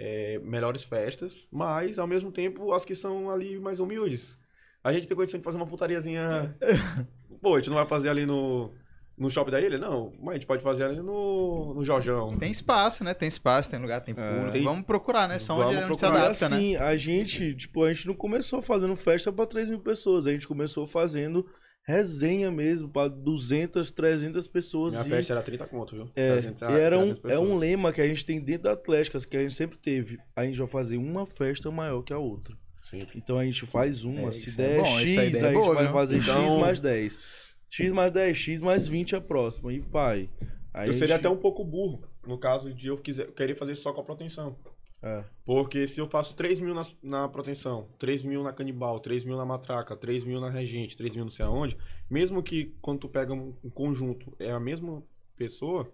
é, 0.00 0.38
melhores 0.44 0.84
festas, 0.84 1.48
mas, 1.50 1.98
ao 1.98 2.06
mesmo 2.06 2.30
tempo, 2.30 2.72
as 2.72 2.84
que 2.84 2.94
são 2.94 3.28
ali 3.28 3.58
mais 3.58 3.80
humildes. 3.80 4.38
A 4.84 4.92
gente 4.92 5.08
tem 5.08 5.16
condição 5.16 5.40
de 5.40 5.44
fazer 5.44 5.56
uma 5.56 5.66
putariazinha. 5.66 6.56
Pô, 7.42 7.54
a 7.54 7.58
gente 7.58 7.68
não 7.68 7.76
vai 7.76 7.86
fazer 7.86 8.08
ali 8.08 8.24
no, 8.24 8.72
no 9.16 9.28
shopping 9.28 9.50
da 9.50 9.60
ilha? 9.60 9.76
Não, 9.76 10.12
mas 10.20 10.30
a 10.30 10.34
gente 10.34 10.46
pode 10.46 10.62
fazer 10.62 10.84
ali 10.84 11.00
no, 11.00 11.74
no 11.74 11.82
Jorjão. 11.82 12.36
Tem 12.38 12.50
espaço, 12.50 13.02
né? 13.02 13.12
Tem 13.12 13.28
espaço, 13.28 13.70
tem 13.70 13.80
lugar, 13.80 14.00
tem 14.00 14.14
É. 14.16 14.30
público. 14.30 14.52
Tem- 14.52 14.62
Vamos 14.64 14.86
procurar, 14.86 15.28
né? 15.28 15.38
Só 15.40 15.54
onde, 15.54 15.74
Vamos 15.74 15.84
onde 15.90 15.94
se 15.96 16.00
procurar. 16.00 16.20
E 16.20 16.24
adapta, 16.26 16.48
né? 16.48 16.56
assim, 16.56 16.76
a 16.76 16.96
gente, 16.96 17.54
tipo, 17.56 17.82
a 17.82 17.92
gente 17.92 18.06
não 18.06 18.14
começou 18.14 18.62
fazendo 18.62 18.94
festa 18.94 19.32
pra 19.32 19.46
3 19.46 19.68
mil 19.68 19.80
pessoas. 19.80 20.28
A 20.28 20.32
gente 20.32 20.46
começou 20.46 20.86
fazendo 20.86 21.44
resenha 21.88 22.50
mesmo 22.50 22.86
pra 22.86 23.08
200, 23.08 23.90
300 23.90 24.46
pessoas. 24.46 24.92
Minha 24.92 25.06
e- 25.06 25.08
festa 25.08 25.32
era 25.32 25.42
30 25.42 25.66
conto, 25.66 25.94
viu? 25.96 26.10
É, 26.14 26.32
300 26.32 26.62
e 26.62 26.64
era 26.78 26.98
um, 26.98 27.14
300 27.14 27.30
é 27.30 27.38
um 27.38 27.56
lema 27.56 27.92
que 27.94 28.00
a 28.02 28.06
gente 28.06 28.26
tem 28.26 28.38
dentro 28.38 28.64
da 28.64 28.72
Atlética, 28.72 29.18
que 29.20 29.36
a 29.36 29.40
gente 29.40 29.54
sempre 29.54 29.78
teve. 29.78 30.18
A 30.36 30.44
gente 30.44 30.58
vai 30.58 30.68
fazer 30.68 30.98
uma 30.98 31.24
festa 31.26 31.70
maior 31.70 32.02
que 32.02 32.12
a 32.12 32.18
outra. 32.18 32.54
Sempre. 32.82 33.18
Então 33.18 33.38
a 33.38 33.44
gente 33.44 33.64
faz 33.64 34.04
uma. 34.04 34.28
É, 34.28 34.32
se 34.32 34.50
é 34.50 34.66
der 34.66 34.80
bom, 34.80 34.86
X, 34.98 35.16
a 35.18 35.22
é 35.24 35.30
gente 35.30 35.52
boa, 35.54 35.74
vai 35.74 35.84
viu? 35.84 35.92
fazer 35.94 36.16
Então- 36.18 36.44
X 36.44 36.54
mais 36.56 36.80
10. 36.80 37.56
X 37.70 37.92
mais 37.92 38.12
10, 38.12 38.36
X 38.36 38.60
mais 38.60 38.86
20 38.88 39.16
a 39.16 39.20
próxima. 39.20 39.72
E 39.72 39.78
vai. 39.78 40.28
Aí 40.74 40.88
eu 40.88 40.90
a 40.90 40.92
seria 40.92 41.08
gente- 41.16 41.26
até 41.26 41.28
um 41.30 41.36
pouco 41.38 41.64
burro, 41.64 42.02
no 42.26 42.38
caso 42.38 42.72
de 42.72 42.88
eu 42.88 42.96
quiser, 42.98 43.26
querer 43.32 43.54
fazer 43.56 43.74
só 43.74 43.92
com 43.92 44.00
a 44.00 44.04
proteção. 44.04 44.56
É. 45.02 45.24
Porque 45.44 45.86
se 45.86 46.00
eu 46.00 46.08
faço 46.08 46.34
3 46.34 46.60
mil 46.60 46.74
na, 46.74 46.82
na 47.02 47.28
proteção, 47.28 47.88
3 47.98 48.22
mil 48.24 48.42
na 48.42 48.52
canibal, 48.52 48.98
3 48.98 49.24
mil 49.24 49.36
na 49.36 49.46
matraca, 49.46 49.96
3 49.96 50.24
mil 50.24 50.40
na 50.40 50.50
regente, 50.50 50.96
3 50.96 51.14
mil 51.16 51.24
não 51.24 51.30
sei 51.30 51.44
aonde, 51.46 51.76
mesmo 52.10 52.42
que 52.42 52.76
quando 52.80 53.00
tu 53.00 53.08
pega 53.08 53.32
um, 53.32 53.54
um 53.62 53.70
conjunto 53.70 54.34
é 54.38 54.50
a 54.50 54.58
mesma 54.58 55.02
pessoa, 55.36 55.90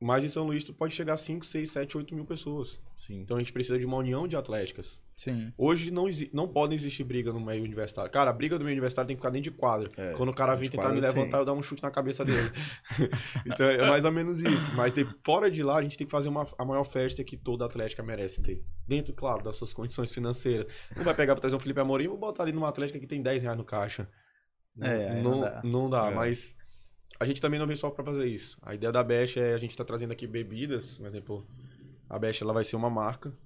mas 0.00 0.22
em 0.24 0.28
São 0.28 0.44
Luís 0.44 0.62
tu 0.62 0.74
pode 0.74 0.92
chegar 0.94 1.14
a 1.14 1.16
5, 1.16 1.44
6, 1.46 1.70
7, 1.70 1.96
8 1.96 2.14
mil 2.14 2.24
pessoas. 2.26 2.78
Sim. 2.96 3.20
Então 3.20 3.36
a 3.36 3.40
gente 3.40 3.52
precisa 3.52 3.78
de 3.78 3.86
uma 3.86 3.96
união 3.96 4.28
de 4.28 4.36
atléticas. 4.36 5.00
Sim. 5.14 5.50
Hoje 5.56 5.90
não, 5.90 6.04
não 6.34 6.46
pode 6.46 6.74
existir 6.74 7.02
briga 7.02 7.32
no 7.32 7.40
meio 7.40 7.64
universitário. 7.64 8.10
Cara, 8.10 8.30
a 8.30 8.32
briga 8.32 8.58
do 8.58 8.64
meio 8.64 8.74
universitário 8.74 9.06
tem 9.08 9.16
que 9.16 9.20
ficar 9.20 9.30
dentro 9.30 9.50
de 9.50 9.56
quadra. 9.56 9.90
É, 9.96 10.12
Quando 10.12 10.28
o 10.28 10.34
cara 10.34 10.54
vem 10.54 10.68
tentar 10.68 10.90
me 10.90 11.00
levantar, 11.00 11.30
tem. 11.30 11.40
eu 11.40 11.44
dar 11.46 11.54
um 11.54 11.62
chute 11.62 11.82
na 11.82 11.90
cabeça 11.90 12.24
dele. 12.24 12.50
então 13.46 13.66
é 13.66 13.88
mais 13.88 14.04
ou 14.04 14.12
menos 14.12 14.40
isso. 14.40 14.74
Mas 14.74 14.92
de, 14.92 15.06
fora 15.24 15.50
de 15.50 15.62
lá, 15.62 15.78
a 15.78 15.82
gente 15.82 15.96
tem 15.96 16.06
que 16.06 16.10
fazer 16.10 16.28
uma, 16.28 16.46
a 16.58 16.64
maior 16.64 16.84
festa 16.84 17.24
que 17.24 17.36
toda 17.36 17.64
atlética 17.64 18.02
merece 18.02 18.42
ter. 18.42 18.62
Dentro, 18.86 19.14
claro, 19.14 19.42
das 19.42 19.56
suas 19.56 19.72
condições 19.72 20.12
financeiras. 20.12 20.66
Não 20.94 21.02
vai 21.04 21.14
pegar 21.14 21.34
pra 21.34 21.40
trazer 21.40 21.56
um 21.56 21.60
Felipe 21.60 21.80
Amorim 21.80 22.04
e 22.04 22.08
vou 22.08 22.18
botar 22.18 22.42
ali 22.42 22.52
numa 22.52 22.68
atlética 22.68 22.98
que 23.00 23.06
tem 23.06 23.22
10 23.22 23.42
reais 23.42 23.56
no 23.56 23.64
caixa. 23.64 24.08
É, 24.80 25.10
aí 25.10 25.22
não 25.22 25.40
dá. 25.40 25.62
não 25.64 25.88
dá, 25.90 26.10
É. 26.10 26.14
mas 26.14 26.54
a 27.18 27.24
gente 27.24 27.40
também 27.40 27.58
não 27.58 27.66
vem 27.66 27.76
só 27.76 27.90
pra 27.90 28.04
fazer 28.04 28.26
isso. 28.26 28.58
A 28.62 28.74
ideia 28.74 28.92
da 28.92 29.02
Best 29.02 29.38
é 29.38 29.54
a 29.54 29.58
gente 29.58 29.76
tá 29.76 29.84
trazendo 29.84 30.12
aqui 30.12 30.26
bebidas, 30.26 30.98
por 30.98 31.06
exemplo, 31.06 31.46
a 32.08 32.18
Best 32.18 32.42
ela 32.42 32.52
vai 32.52 32.64
ser 32.64 32.76
uma 32.76 32.90
marca 32.90 33.36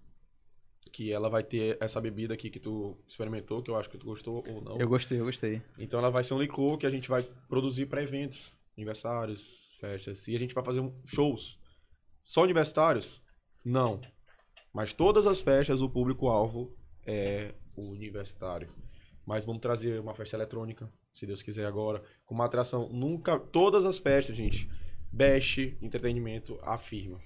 que 0.93 1.13
ela 1.13 1.29
vai 1.29 1.45
ter 1.45 1.79
essa 1.81 2.01
bebida 2.01 2.35
aqui 2.35 2.51
que 2.51 2.59
tu 2.59 2.99
experimentou, 3.07 3.63
que 3.63 3.71
eu 3.71 3.77
acho 3.77 3.89
que 3.89 3.97
tu 3.99 4.07
gostou 4.07 4.43
ou 4.49 4.61
não. 4.61 4.77
Eu 4.79 4.89
gostei, 4.89 5.21
eu 5.21 5.25
gostei. 5.25 5.63
Então 5.79 6.01
ela 6.01 6.11
vai 6.11 6.25
ser 6.25 6.35
um 6.35 6.41
licor 6.41 6.77
que 6.79 6.87
a 6.87 6.91
gente 6.91 7.09
vai 7.09 7.23
produzir 7.49 7.87
para 7.87 8.03
eventos, 8.03 8.57
aniversários, 8.77 9.69
festas, 9.79 10.27
e 10.27 10.35
a 10.35 10.39
gente 10.39 10.55
vai 10.55 10.65
fazer 10.65 10.81
um- 10.81 10.93
shows. 11.07 11.59
Só 12.25 12.43
universitários? 12.43 13.23
Não. 13.65 14.01
Mas 14.73 14.93
todas 14.93 15.27
as 15.27 15.41
festas, 15.41 15.81
o 15.83 15.89
público-alvo 15.89 16.77
é 17.07 17.55
o 17.77 17.83
universitário. 17.91 18.69
Mas 19.27 19.45
vamos 19.45 19.61
trazer 19.61 20.01
uma 20.01 20.15
festa 20.15 20.37
eletrônica, 20.37 20.91
se 21.13 21.27
Deus 21.27 21.43
quiser 21.43 21.67
agora, 21.67 22.03
com 22.25 22.35
uma 22.35 22.45
atração. 22.45 22.89
Nunca. 22.89 23.39
Todas 23.39 23.85
as 23.85 23.99
festas, 23.99 24.37
gente. 24.37 24.71
Best 25.13 25.77
Entretenimento 25.83 26.59
afirma. 26.63 27.21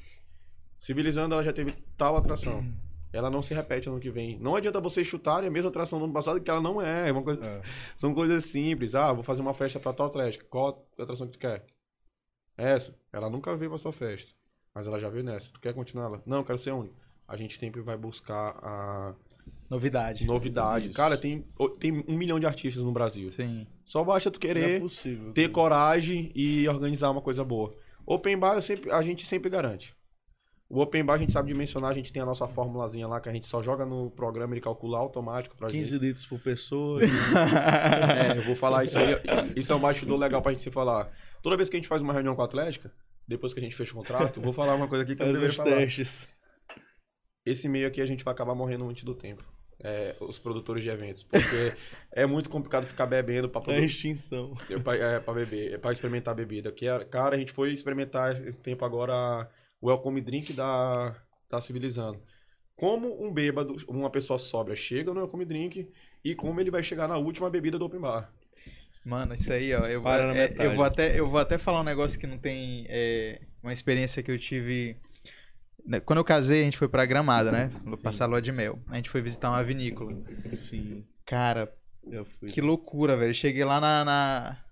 Civilizando, 0.78 1.34
ela 1.34 1.42
já 1.42 1.52
teve 1.52 1.72
tal 1.96 2.16
atração. 2.16 2.64
Ela 3.12 3.30
não 3.30 3.42
se 3.42 3.54
repete 3.54 3.88
ano 3.88 4.00
que 4.00 4.10
vem. 4.10 4.38
Não 4.40 4.56
adianta 4.56 4.80
vocês 4.80 5.06
chutarem 5.06 5.48
a 5.48 5.52
mesma 5.52 5.68
atração 5.68 5.98
do 6.00 6.06
ano 6.06 6.12
passado, 6.12 6.40
que 6.40 6.50
ela 6.50 6.60
não 6.60 6.82
é. 6.82 7.08
é 7.08 7.12
uma 7.12 7.22
coisa, 7.22 7.40
É. 7.40 7.62
São 7.94 8.12
coisas 8.12 8.44
simples. 8.44 8.94
Ah, 8.94 9.12
vou 9.12 9.22
fazer 9.22 9.40
uma 9.40 9.54
festa 9.54 9.78
pra 9.78 9.92
tua 9.92 10.06
atlética. 10.06 10.44
Qual 10.50 10.84
atração 10.98 11.26
que 11.26 11.34
tu 11.34 11.38
quer? 11.38 11.64
Essa. 12.56 12.98
Ela 13.12 13.30
nunca 13.30 13.56
veio 13.56 13.70
pra 13.70 13.78
sua 13.78 13.92
festa. 13.92 14.32
Mas 14.74 14.88
ela 14.88 14.98
já 14.98 15.08
veio 15.08 15.22
nessa. 15.22 15.50
Tu 15.52 15.60
quer 15.60 15.72
continuar 15.72 16.06
ela? 16.06 16.22
Não, 16.26 16.38
eu 16.38 16.44
quero 16.44 16.58
ser 16.58 16.72
único. 16.72 16.96
A 17.28 17.36
gente 17.36 17.56
sempre 17.56 17.80
vai 17.80 17.96
buscar 17.96 18.58
a 18.60 19.14
Novidade. 19.70 20.26
novidade. 20.26 20.86
Isso. 20.88 20.96
Cara, 20.96 21.16
tem, 21.16 21.44
tem 21.80 22.04
um 22.06 22.16
milhão 22.16 22.38
de 22.38 22.46
artistas 22.46 22.84
no 22.84 22.92
Brasil. 22.92 23.28
Sim. 23.30 23.66
Só 23.84 24.04
basta 24.04 24.30
tu 24.30 24.38
Não 24.42 24.50
é 24.50 24.54
querer 24.54 24.80
possível. 24.80 25.32
ter 25.32 25.50
coragem 25.50 26.30
e 26.34 26.68
organizar 26.68 27.10
uma 27.10 27.20
coisa 27.20 27.42
boa. 27.44 27.74
Open 28.06 28.36
bar 28.38 28.54
eu 28.54 28.62
sempre, 28.62 28.90
a 28.90 29.02
gente 29.02 29.26
sempre 29.26 29.48
garante. 29.50 29.94
O 30.68 30.80
Open 30.80 31.04
bar 31.04 31.14
a 31.14 31.18
gente 31.18 31.30
sabe 31.32 31.48
dimensionar, 31.48 31.90
a 31.90 31.94
gente 31.94 32.12
tem 32.12 32.22
a 32.22 32.26
nossa 32.26 32.46
formulazinha 32.48 33.06
lá 33.06 33.20
que 33.20 33.28
a 33.28 33.32
gente 33.32 33.46
só 33.46 33.62
joga 33.62 33.84
no 33.86 34.10
programa, 34.10 34.54
ele 34.54 34.60
calcula 34.60 34.98
automático 34.98 35.56
pra 35.56 35.68
15 35.68 35.90
gente. 35.90 36.00
litros 36.00 36.26
por 36.26 36.38
pessoa. 36.40 37.00
É, 38.34 38.38
eu 38.38 38.42
vou 38.42 38.54
falar 38.56 38.84
isso 38.84 38.98
aí. 38.98 39.16
Isso, 39.56 39.72
é 39.72 39.76
um 39.76 39.80
bastidor 39.80 40.18
legal 40.18 40.40
pra 40.42 40.52
gente 40.52 40.62
se 40.62 40.70
falar. 40.70 41.10
Toda 41.42 41.56
vez 41.56 41.68
que 41.68 41.76
a 41.76 41.78
gente 41.78 41.88
faz 41.88 42.00
uma 42.02 42.12
reunião 42.12 42.34
com 42.34 42.42
a 42.42 42.44
Atlética, 42.44 42.90
depois 43.28 43.52
que 43.52 43.60
a 43.60 43.62
gente 43.62 43.74
fecha 43.74 43.92
o 43.92 43.96
contrato, 43.96 44.38
eu 44.38 44.42
vou 44.42 44.52
falar 44.52 44.74
uma 44.74 44.88
coisa 44.88 45.04
aqui 45.04 45.14
que 45.14 45.22
eu 45.22 45.26
não 45.26 45.34
Faz 45.34 45.40
deveria 45.42 45.50
os 45.62 45.70
falar. 45.70 45.76
testes. 45.84 46.28
Esse 47.46 47.68
meio 47.68 47.86
aqui 47.86 48.00
a 48.00 48.06
gente 48.06 48.24
vai 48.24 48.32
acabar 48.32 48.54
morrendo 48.54 48.88
antes 48.88 49.04
do 49.04 49.14
tempo. 49.14 49.44
É, 49.86 50.16
os 50.20 50.38
produtores 50.38 50.82
de 50.82 50.88
eventos. 50.88 51.22
Porque 51.22 51.74
é 52.10 52.24
muito 52.24 52.48
complicado 52.48 52.86
ficar 52.86 53.04
bebendo 53.04 53.48
pra, 53.50 53.60
É 53.60 53.64
produ- 53.64 53.84
extinção. 53.84 54.56
é, 54.70 54.78
pra, 54.78 54.96
é, 54.96 55.20
pra 55.20 55.34
beber, 55.34 55.74
é 55.74 55.78
pra 55.78 55.92
experimentar 55.92 56.32
a 56.32 56.34
bebida. 56.34 56.72
Que 56.72 56.88
é, 56.88 57.04
cara, 57.04 57.36
a 57.36 57.38
gente 57.38 57.52
foi 57.52 57.70
experimentar 57.72 58.32
esse 58.46 58.58
tempo 58.58 58.82
agora 58.84 59.46
o 59.82 59.88
Welcome 59.88 60.22
Drink 60.22 60.54
da, 60.54 61.14
da 61.50 61.60
Civilizando. 61.60 62.18
Como 62.74 63.22
um 63.22 63.30
bêbado, 63.32 63.76
uma 63.86 64.08
pessoa 64.10 64.38
sóbria 64.38 64.74
chega 64.74 65.12
no 65.12 65.20
Welcome 65.20 65.44
Drink 65.44 65.86
e 66.24 66.34
como 66.34 66.58
ele 66.60 66.70
vai 66.70 66.82
chegar 66.82 67.06
na 67.06 67.18
última 67.18 67.50
bebida 67.50 67.78
do 67.78 67.84
Open 67.84 68.00
Bar. 68.00 68.32
Mano, 69.04 69.34
isso 69.34 69.52
aí, 69.52 69.74
ó. 69.74 69.80
Eu, 69.86 70.00
vou- 70.00 70.10
Para 70.10 70.34
é, 70.34 70.54
eu, 70.58 70.74
vou 70.74 70.84
até, 70.84 71.20
eu 71.20 71.28
vou 71.28 71.38
até 71.38 71.58
falar 71.58 71.82
um 71.82 71.84
negócio 71.84 72.18
que 72.18 72.26
não 72.26 72.38
tem. 72.38 72.86
é, 72.88 73.38
uma 73.62 73.72
experiência 73.72 74.22
que 74.22 74.30
eu 74.30 74.38
tive. 74.38 74.96
Né, 75.86 76.00
Quando 76.00 76.18
eu 76.18 76.24
casei, 76.24 76.62
a 76.62 76.64
gente 76.64 76.78
foi 76.78 76.88
pra 76.88 77.04
Gramada, 77.06 77.50
né? 77.52 77.70
Passar 78.02 78.26
lua 78.26 78.40
de 78.42 78.50
mel. 78.52 78.78
A 78.88 78.96
gente 78.96 79.10
foi 79.10 79.20
visitar 79.22 79.50
uma 79.50 79.62
vinícola. 79.62 80.12
Sim, 80.56 81.04
Cara, 81.26 81.72
que 82.52 82.60
loucura, 82.60 83.16
velho. 83.16 83.32
Cheguei 83.34 83.64
lá 83.64 83.80
na. 83.80 84.04
na- 84.04 84.63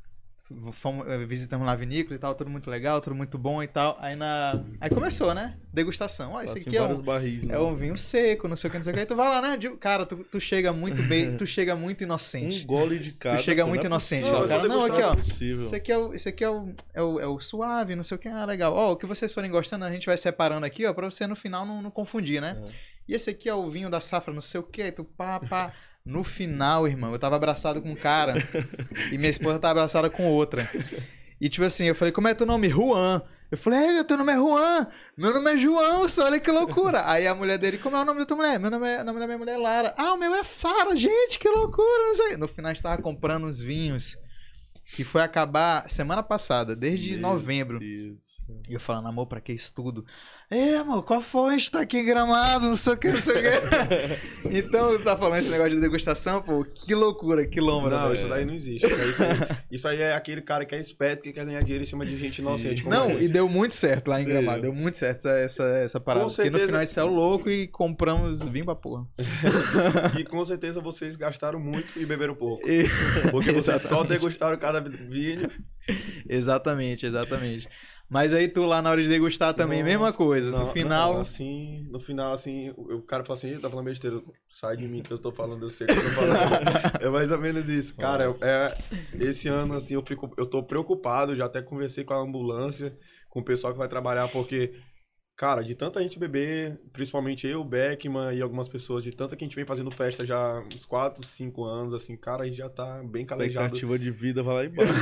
Fomos, 0.73 1.07
eh, 1.09 1.24
visitamos 1.27 1.66
lá 1.66 1.73
a 1.73 1.77
vinícola 1.77 2.15
e 2.15 2.19
tal, 2.19 2.35
tudo 2.35 2.51
muito 2.51 2.70
legal, 2.70 3.01
tudo 3.01 3.15
muito 3.15 3.39
bom 3.39 3.62
e 3.62 3.66
tal. 3.66 3.97
Aí 4.01 4.16
na. 4.16 4.65
Aí 4.81 4.91
começou, 4.91 5.35
né? 5.35 5.57
Degustação. 5.73 6.33
Ó, 6.33 6.43
esse 6.43 6.55
Passa 6.55 6.59
em 6.59 6.69
aqui 6.69 6.77
é 6.77 6.83
um, 6.83 7.03
barris, 7.03 7.45
né? 7.45 7.55
é 7.55 7.59
um 7.59 7.74
vinho 7.74 7.97
seco, 7.97 8.49
não 8.49 8.57
sei 8.57 8.69
o 8.69 8.70
que, 8.70 8.79
não 8.79 8.85
sei 8.85 8.93
o 8.93 8.95
que. 8.95 9.01
Aí 9.01 9.07
tu 9.07 9.16
vai 9.16 9.29
lá, 9.29 9.41
né? 9.41 9.59
Cara, 9.81 10.05
tu, 10.05 10.16
tu 10.19 10.39
chega 10.39 10.73
muito 10.73 11.03
bem, 11.05 11.37
tu 11.37 11.47
chega 11.47 11.74
muito 11.74 12.03
inocente. 12.05 12.65
Um 12.65 12.66
gole 12.66 12.99
de 12.99 13.12
cada. 13.12 13.39
chega 13.39 13.62
pô, 13.62 13.69
muito 13.69 13.83
não 13.83 13.87
é 13.87 13.91
inocente, 13.91 14.29
ó, 14.29 14.47
cara. 14.47 14.69
Não, 14.69 14.85
aqui, 14.85 15.01
é 15.01 15.07
ó. 15.07 15.15
possível. 15.15 15.65
Esse 15.65 15.74
aqui 15.74 15.93
é 15.93 15.99
o, 15.99 16.15
esse 16.15 16.29
aqui 16.29 16.45
é 16.45 16.51
o, 16.51 16.74
é 16.95 17.03
o, 17.03 17.20
é 17.20 17.27
o 17.27 17.41
suave, 17.41 17.95
não 17.95 18.03
sei 18.03 18.16
o 18.16 18.20
que. 18.20 18.29
Ah, 18.29 18.45
legal. 18.45 18.74
Ó, 18.74 18.93
o 18.93 18.97
que 18.97 19.07
vocês 19.07 19.33
forem 19.33 19.51
gostando, 19.51 19.85
a 19.85 19.91
gente 19.91 20.07
vai 20.07 20.16
separando 20.16 20.66
aqui, 20.66 20.87
ó, 20.87 20.93
pra 20.93 21.11
você 21.11 21.27
no 21.27 21.37
final 21.37 21.65
não, 21.65 21.81
não 21.81 21.91
confundir, 21.91 22.41
né? 22.41 22.62
E 23.09 23.15
esse 23.15 23.31
aqui 23.31 23.49
é 23.49 23.55
o 23.55 23.69
vinho 23.69 23.91
da 23.91 24.01
safra, 24.01 24.33
não 24.33 24.41
sei 24.41 24.61
o 24.61 24.62
que, 24.62 24.91
tu 24.93 25.05
pá, 25.05 25.41
pá. 25.41 25.73
No 26.05 26.24
final, 26.24 26.87
irmão, 26.89 27.12
eu 27.12 27.19
tava 27.19 27.37
abraçado 27.37 27.81
com 27.81 27.91
um 27.91 27.97
cara 27.97 28.35
e 29.12 29.19
minha 29.19 29.31
esposa 29.31 29.59
tava 29.59 29.81
abraçada 29.81 30.11
com 30.11 30.27
outra. 30.27 30.69
E 31.41 31.49
tipo 31.49 31.65
assim, 31.65 31.85
eu 31.85 31.95
falei, 31.95 32.12
como 32.12 32.29
é 32.29 32.35
teu 32.35 32.47
nome? 32.47 32.69
Juan. 32.69 33.23
Eu 33.53 33.59
falei, 33.59 33.99
é, 33.99 34.05
teu 34.05 34.16
nome 34.16 34.33
é 34.33 34.37
Juan, 34.37 34.87
meu 35.15 35.35
nome 35.35 35.53
é 35.53 35.59
João, 35.59 36.09
só 36.09 36.24
olha 36.24 36.41
que 36.41 36.51
loucura. 36.51 37.03
Aí 37.11 37.27
a 37.27 37.35
mulher 37.35 37.59
dele, 37.59 37.77
como 37.77 37.95
é 37.95 38.01
o 38.01 38.05
nome 38.05 38.20
da 38.20 38.24
tua 38.24 38.39
mulher? 38.39 38.59
Meu 38.59 38.70
nome 38.70 38.89
é, 38.89 39.03
o 39.03 39.05
nome 39.05 39.20
da 39.20 39.27
minha 39.27 39.37
mulher 39.37 39.57
é 39.57 39.59
Lara. 39.59 39.95
Ah, 39.99 40.15
o 40.15 40.16
meu 40.16 40.35
é 40.35 40.43
Sara, 40.43 40.97
gente, 40.97 41.39
que 41.39 41.49
loucura, 41.51 42.09
não 42.09 42.15
sei. 42.15 42.37
No 42.39 42.49
final 42.49 42.70
a 42.70 42.74
gente 42.74 42.83
tava 42.83 43.03
comprando 43.03 43.45
uns 43.45 43.61
vinhos 43.61 44.16
que 44.95 45.05
foi 45.05 45.20
acabar 45.20 45.89
semana 45.91 46.23
passada, 46.23 46.74
desde 46.74 47.12
Meu 47.12 47.20
novembro. 47.20 47.79
Deus. 47.79 48.41
E 48.69 48.73
eu 48.73 48.81
falando, 48.81 49.09
amor, 49.09 49.27
pra 49.27 49.41
que 49.41 49.53
isso 49.53 49.73
tudo? 49.74 50.05
É, 50.53 50.77
amor, 50.77 51.03
qual 51.03 51.23
foi? 51.23 51.55
A 51.55 51.59
gente 51.59 51.70
tá 51.70 51.81
aqui 51.81 51.97
em 51.97 52.05
gramado, 52.05 52.66
não 52.66 52.77
sei 52.77 52.93
o 52.93 52.97
que, 52.99 53.09
não 53.09 53.20
sei 53.20 53.37
o 53.39 53.41
que. 53.41 54.49
então, 54.59 55.03
tá 55.03 55.16
falando 55.16 55.41
esse 55.41 55.49
negócio 55.49 55.73
de 55.73 55.81
degustação, 55.81 56.43
pô, 56.43 56.62
que 56.62 56.95
loucura, 56.95 57.47
que 57.47 57.59
lombra. 57.59 57.99
Não, 57.99 58.12
isso 58.12 58.29
daí 58.29 58.45
não 58.45 58.53
existe. 58.53 58.87
Isso 58.87 59.23
aí, 59.24 59.31
isso 59.70 59.89
aí 59.89 60.03
é 60.03 60.12
aquele 60.15 60.43
cara 60.43 60.66
que 60.66 60.74
é 60.74 60.79
esperto, 60.79 61.23
que 61.23 61.33
quer 61.33 61.47
ganhar 61.47 61.62
dinheiro 61.62 61.83
em 61.83 61.87
cima 61.87 62.05
de 62.05 62.15
gente 62.19 62.41
inocente. 62.41 62.87
Não, 62.87 63.19
e 63.19 63.29
deu 63.29 63.49
muito 63.49 63.74
certo 63.74 64.09
lá 64.09 64.20
em 64.20 64.24
Deu. 64.27 64.35
Gramado, 64.35 64.61
deu 64.61 64.74
muito 64.74 64.99
certo 64.99 65.27
essa, 65.27 65.65
essa, 65.65 65.99
parada. 65.99 66.27
Com 66.27 66.31
Porque 66.31 66.51
no 66.51 66.59
certeza. 66.59 66.66
final 66.66 66.81
a 66.83 66.85
gente 66.85 66.95
saiu 66.95 67.09
louco 67.09 67.49
e 67.49 67.66
compramos 67.69 68.43
vinho 68.43 68.66
pra 68.66 68.74
porra. 68.74 69.07
E 70.20 70.24
com 70.24 70.45
certeza 70.45 70.83
vocês 70.83 71.16
gastaram 71.16 71.59
muito 71.59 71.99
e 71.99 72.05
beberam 72.05 72.35
pouco. 72.35 72.69
E- 72.69 72.85
Porque 73.31 73.53
vocês 73.53 73.81
só 73.81 73.89
Exatamente. 74.05 74.09
degustaram 74.11 74.59
cada 74.59 74.81
vinho. 74.83 75.51
Exatamente, 76.29 77.07
exatamente. 77.07 77.69
Mas 78.12 78.34
aí 78.34 78.47
tu 78.47 78.66
lá 78.66 78.82
na 78.82 78.90
hora 78.90 79.02
de 79.02 79.09
degustar 79.09 79.55
também, 79.55 79.82
Nossa, 79.82 79.90
mesma 79.90 80.12
coisa. 80.12 80.51
Não, 80.51 80.66
no 80.66 80.72
final. 80.72 81.14
não, 81.14 81.20
assim, 81.22 81.89
no 81.90 81.98
final, 81.98 82.34
assim, 82.34 82.68
o, 82.76 82.97
o 82.97 83.02
cara 83.02 83.24
fala 83.24 83.39
assim, 83.39 83.52
"Ih, 83.52 83.59
tá 83.59 83.70
falando 83.70 83.86
besteira, 83.86 84.20
sai 84.51 84.76
de 84.76 84.86
mim 84.86 85.01
que 85.01 85.10
eu 85.10 85.18
tô 85.18 85.32
falando, 85.32 85.64
eu 85.64 85.70
sei 85.70 85.86
que 85.86 85.94
eu 85.94 86.02
tô 86.02 86.10
falando. 86.10 86.36
é 87.01 87.09
mais 87.09 87.30
ou 87.30 87.39
menos 87.39 87.70
isso. 87.70 87.97
Cara, 87.97 88.26
Nossa. 88.26 88.44
é, 88.47 88.76
esse 89.18 89.48
ano, 89.48 89.72
assim, 89.72 89.94
eu 89.94 90.05
fico, 90.06 90.30
eu 90.36 90.44
tô 90.44 90.62
preocupado, 90.62 91.34
já 91.34 91.47
até 91.47 91.62
conversei 91.62 92.05
com 92.05 92.12
a 92.12 92.18
ambulância, 92.18 92.94
com 93.30 93.40
o 93.40 93.44
pessoal 93.44 93.72
que 93.72 93.78
vai 93.78 93.89
trabalhar, 93.89 94.28
porque, 94.28 94.74
cara, 95.37 95.63
de 95.63 95.75
tanta 95.75 96.01
gente 96.03 96.19
beber, 96.19 96.79
principalmente 96.93 97.47
eu, 97.47 97.65
Beckman 97.65 98.33
e 98.35 98.41
algumas 98.43 98.69
pessoas, 98.69 99.03
de 99.03 99.11
tanta 99.11 99.35
que 99.37 99.45
a 99.45 99.47
gente 99.47 99.57
vem 99.57 99.65
fazendo 99.65 99.91
festa 99.91 100.25
já 100.25 100.61
uns 100.75 100.87
4, 100.87 101.27
5 101.27 101.65
anos, 101.65 101.95
assim, 101.95 102.17
cara, 102.17 102.45
a 102.45 102.47
gente 102.47 102.59
já 102.59 102.69
tá 102.69 103.03
bem 103.03 103.25
calejado. 103.27 103.75
Expectativa 103.75 103.99
de 103.99 104.11
vida 104.11 104.43
vai 104.43 104.55
lá 104.55 104.65
embaixo. 104.67 104.93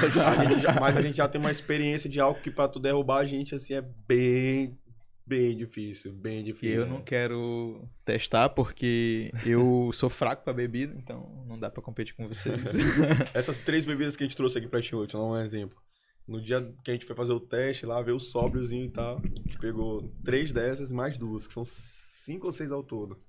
Mas 0.81 0.97
a 0.97 1.02
gente 1.02 1.16
já 1.16 1.28
tem 1.28 1.40
uma 1.40 1.51
experiência 1.51 2.09
de 2.09 2.19
algo 2.20 2.40
que 2.40 2.51
pra 2.51 2.69
tu 2.69 2.78
derrubar 2.81 3.19
a 3.19 3.24
gente, 3.24 3.55
assim, 3.55 3.74
é 3.74 3.82
bem, 3.82 4.78
bem 5.27 5.57
difícil, 5.57 6.12
bem 6.12 6.40
E 6.40 6.44
difícil. 6.44 6.81
eu 6.81 6.86
não 6.89 7.02
quero 7.02 7.86
testar 8.05 8.48
porque 8.48 9.31
eu 9.44 9.90
sou 9.93 10.09
fraco 10.09 10.43
pra 10.43 10.52
bebida, 10.52 10.94
então 10.97 11.44
não 11.47 11.59
dá 11.59 11.69
pra 11.69 11.82
competir 11.82 12.15
com 12.15 12.27
vocês. 12.27 12.57
Essas 13.35 13.57
três 13.59 13.85
bebidas 13.85 14.16
que 14.16 14.24
a 14.24 14.27
gente 14.27 14.36
trouxe 14.36 14.57
aqui 14.59 14.69
pra 14.69 14.81
ti 14.81 14.94
hoje, 14.94 15.12
vou 15.12 15.23
dar 15.23 15.39
um 15.39 15.43
exemplo. 15.43 15.77
No 16.31 16.40
dia 16.40 16.73
que 16.85 16.93
a 16.93 16.94
gente 16.94 17.07
foi 17.07 17.16
fazer 17.16 17.32
o 17.32 17.40
teste 17.40 17.85
lá, 17.85 18.01
ver 18.01 18.12
o 18.12 18.20
sóbriozinho 18.20 18.85
e 18.85 18.90
tal, 18.90 19.19
a 19.19 19.27
gente 19.27 19.59
pegou 19.59 20.15
três 20.24 20.52
dessas 20.52 20.93
e 20.93 20.94
mais 20.94 21.19
duas, 21.19 21.44
que 21.44 21.52
são 21.52 21.65
cinco 21.65 22.47
ou 22.47 22.52
seis 22.52 22.70
ao 22.70 22.85
todo, 22.85 23.20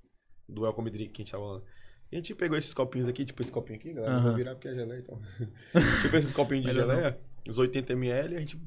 do 0.47 0.61
Welcome 0.61 0.91
Drink 0.91 1.11
que 1.11 1.21
a 1.21 1.25
gente 1.25 1.31
tava 1.31 1.43
falando. 1.43 1.63
E 2.11 2.15
a 2.15 2.19
gente 2.19 2.35
pegou 2.35 2.55
esses 2.55 2.75
copinhos 2.75 3.07
aqui, 3.07 3.25
tipo 3.25 3.41
esse 3.41 3.51
copinho 3.51 3.79
aqui, 3.79 3.91
galera, 3.91 4.17
eu 4.17 4.21
vou 4.21 4.35
virar 4.35 4.53
porque 4.53 4.67
é 4.67 4.75
geleia, 4.75 4.99
então. 4.99 5.19
tipo 6.03 6.15
esses 6.15 6.31
copinhos 6.31 6.63
de 6.63 6.73
geleia, 6.73 7.19
os 7.49 7.57
80ml, 7.57 8.35
a 8.35 8.39
gente... 8.39 8.61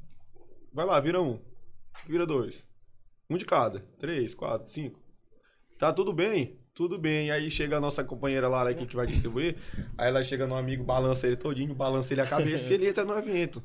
Vai 0.73 0.85
lá, 0.85 0.99
vira 0.99 1.23
um, 1.23 1.39
vira 2.05 2.27
dois. 2.27 2.69
Um 3.31 3.37
de 3.37 3.45
cada, 3.45 3.87
três, 4.01 4.35
quatro, 4.35 4.69
cinco. 4.69 5.01
Tá 5.79 5.93
tudo 5.93 6.13
bem? 6.13 6.59
Tudo 6.75 6.99
bem. 6.99 7.31
Aí 7.31 7.53
chega 7.53 7.77
a 7.77 7.81
nossa 7.81 8.03
companheira 8.03 8.49
Lara 8.49 8.71
aqui 8.71 8.85
que 8.85 8.97
vai 8.97 9.07
distribuir. 9.07 9.57
Aí 9.97 10.09
ela 10.09 10.25
chega 10.25 10.45
no 10.45 10.57
amigo, 10.57 10.83
balança 10.83 11.25
ele 11.25 11.37
todinho, 11.37 11.73
balança 11.73 12.13
ele 12.13 12.21
a 12.21 12.27
cabeça 12.27 12.73
e 12.73 12.75
ele 12.75 12.89
entra 12.89 13.05
no 13.05 13.17
evento. 13.17 13.63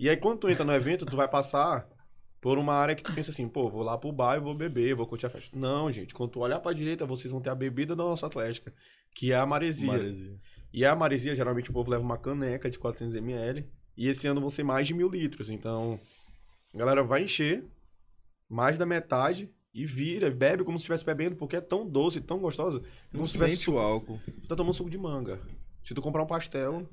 E 0.00 0.08
aí 0.08 0.16
quando 0.16 0.38
tu 0.38 0.48
entra 0.48 0.64
no 0.64 0.72
evento, 0.72 1.04
tu 1.04 1.14
vai 1.14 1.28
passar 1.28 1.86
por 2.40 2.56
uma 2.56 2.72
área 2.72 2.94
que 2.94 3.02
tu 3.02 3.14
pensa 3.14 3.30
assim, 3.30 3.46
pô, 3.46 3.68
vou 3.68 3.82
lá 3.82 3.98
pro 3.98 4.10
bar 4.10 4.38
e 4.38 4.40
vou 4.40 4.54
beber, 4.54 4.94
vou 4.94 5.06
curtir 5.06 5.26
a 5.26 5.30
festa. 5.30 5.54
Não, 5.58 5.92
gente, 5.92 6.14
quando 6.14 6.30
tu 6.30 6.40
olhar 6.40 6.58
pra 6.58 6.72
direita, 6.72 7.04
vocês 7.04 7.30
vão 7.30 7.38
ter 7.38 7.50
a 7.50 7.54
bebida 7.54 7.94
da 7.94 8.02
nossa 8.02 8.26
atlética, 8.26 8.72
que 9.14 9.30
é 9.30 9.36
a 9.36 9.44
maresia. 9.44 9.92
Maresia. 9.92 10.40
E 10.72 10.86
a 10.86 10.96
maresia, 10.96 11.36
geralmente 11.36 11.68
o 11.68 11.72
povo 11.74 11.90
leva 11.90 12.02
uma 12.02 12.16
caneca 12.16 12.70
de 12.70 12.78
400ml. 12.78 13.66
E 13.94 14.08
esse 14.08 14.26
ano 14.26 14.40
vão 14.40 14.48
ser 14.48 14.62
mais 14.62 14.86
de 14.86 14.94
mil 14.94 15.10
litros. 15.10 15.50
Então, 15.50 16.00
a 16.72 16.78
galera 16.78 17.04
vai 17.04 17.24
encher 17.24 17.62
mais 18.48 18.78
da 18.78 18.86
metade 18.86 19.50
e 19.74 19.84
vira, 19.84 20.30
bebe 20.30 20.64
como 20.64 20.78
se 20.78 20.84
estivesse 20.84 21.04
bebendo, 21.04 21.36
porque 21.36 21.56
é 21.56 21.60
tão 21.60 21.86
doce, 21.86 22.22
tão 22.22 22.38
gostosa. 22.38 22.82
Não 23.12 23.24
tivesse 23.24 23.56
sente 23.56 23.70
o 23.70 23.76
álcool. 23.76 24.18
Tu 24.24 24.48
tá 24.48 24.56
tomando 24.56 24.72
suco 24.72 24.88
de 24.88 24.96
manga. 24.96 25.38
Se 25.84 25.92
tu 25.92 26.00
comprar 26.00 26.22
um 26.22 26.26
pastel. 26.26 26.88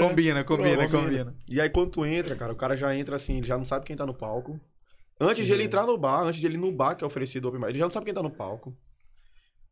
Combina, 0.00 0.44
combina, 0.44 0.88
combina. 0.88 1.34
E 1.48 1.60
aí 1.60 1.68
quando 1.68 1.90
tu 1.90 2.06
entra, 2.06 2.34
cara, 2.34 2.52
o 2.52 2.56
cara 2.56 2.76
já 2.76 2.94
entra 2.96 3.16
assim, 3.16 3.38
ele 3.38 3.46
já 3.46 3.58
não 3.58 3.64
sabe 3.64 3.84
quem 3.84 3.96
tá 3.96 4.06
no 4.06 4.14
palco. 4.14 4.58
Antes 5.20 5.46
de 5.46 5.52
ele 5.52 5.64
entrar 5.64 5.86
no 5.86 5.96
bar, 5.96 6.24
antes 6.24 6.40
de 6.40 6.46
ele 6.46 6.56
ir 6.56 6.58
no 6.58 6.72
bar 6.72 6.94
que 6.94 7.04
é 7.04 7.06
oferecido 7.06 7.48
open 7.48 7.60
bar, 7.60 7.68
ele 7.68 7.78
já 7.78 7.84
não 7.84 7.92
sabe 7.92 8.06
quem 8.06 8.14
tá 8.14 8.22
no 8.22 8.30
palco. 8.30 8.76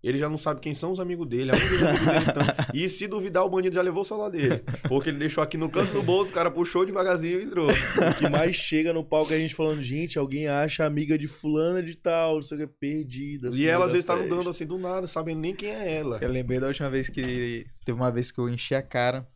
Ele 0.05 0.19
já 0.19 0.29
não 0.29 0.37
sabe 0.37 0.61
quem 0.61 0.75
são 0.75 0.93
os 0.93 1.01
amigos 1.01 1.27
dele, 1.27 1.51
aonde 1.51 1.65
os 1.65 1.83
amigos 1.83 2.07
dele 2.07 2.19
estão. 2.19 2.43
E 2.75 2.89
se 2.91 3.09
duvidar, 3.09 3.43
o 3.43 3.49
bandido 3.49 3.75
já 3.75 3.81
levou 3.81 4.03
o 4.03 4.05
celular 4.05 4.29
dele. 4.29 4.63
Porque 4.87 5.09
ele 5.09 5.17
deixou 5.17 5.43
aqui 5.43 5.57
no 5.57 5.71
canto 5.71 5.95
do 5.95 6.03
bolso, 6.03 6.31
o 6.31 6.35
cara 6.35 6.51
puxou 6.51 6.85
devagarzinho 6.85 7.41
e 7.41 7.45
entrou. 7.45 7.71
O 7.71 8.19
que 8.19 8.29
mais 8.29 8.55
chega 8.55 8.93
no 8.93 9.03
palco 9.03 9.33
é 9.33 9.37
a 9.37 9.39
gente 9.39 9.55
falando, 9.55 9.83
gente, 9.83 10.19
alguém 10.19 10.47
acha 10.47 10.85
amiga 10.85 11.17
de 11.17 11.27
fulana 11.27 11.83
de 11.83 11.97
tal, 11.97 12.35
não 12.35 12.43
sei 12.43 12.59
o 12.59 12.61
que, 12.61 12.67
perdida. 12.67 13.49
assim, 13.49 13.63
e 13.63 13.67
ela 13.67 13.87
às 13.87 13.93
vezes 13.93 14.05
tá 14.05 14.13
andando 14.13 14.51
assim 14.51 14.67
do 14.67 14.77
nada, 14.77 15.07
sabendo 15.07 15.41
nem 15.41 15.55
quem 15.55 15.71
é 15.71 15.97
ela. 15.97 16.19
Eu 16.21 16.29
lembrei 16.29 16.61
da 16.61 16.67
última 16.67 16.91
vez 16.91 17.09
que. 17.09 17.65
Teve 17.87 17.99
uma 17.99 18.13
vez 18.13 18.31
que 18.31 18.39
eu 18.39 18.47
enchi 18.47 18.75
a 18.75 18.83
cara. 18.83 19.27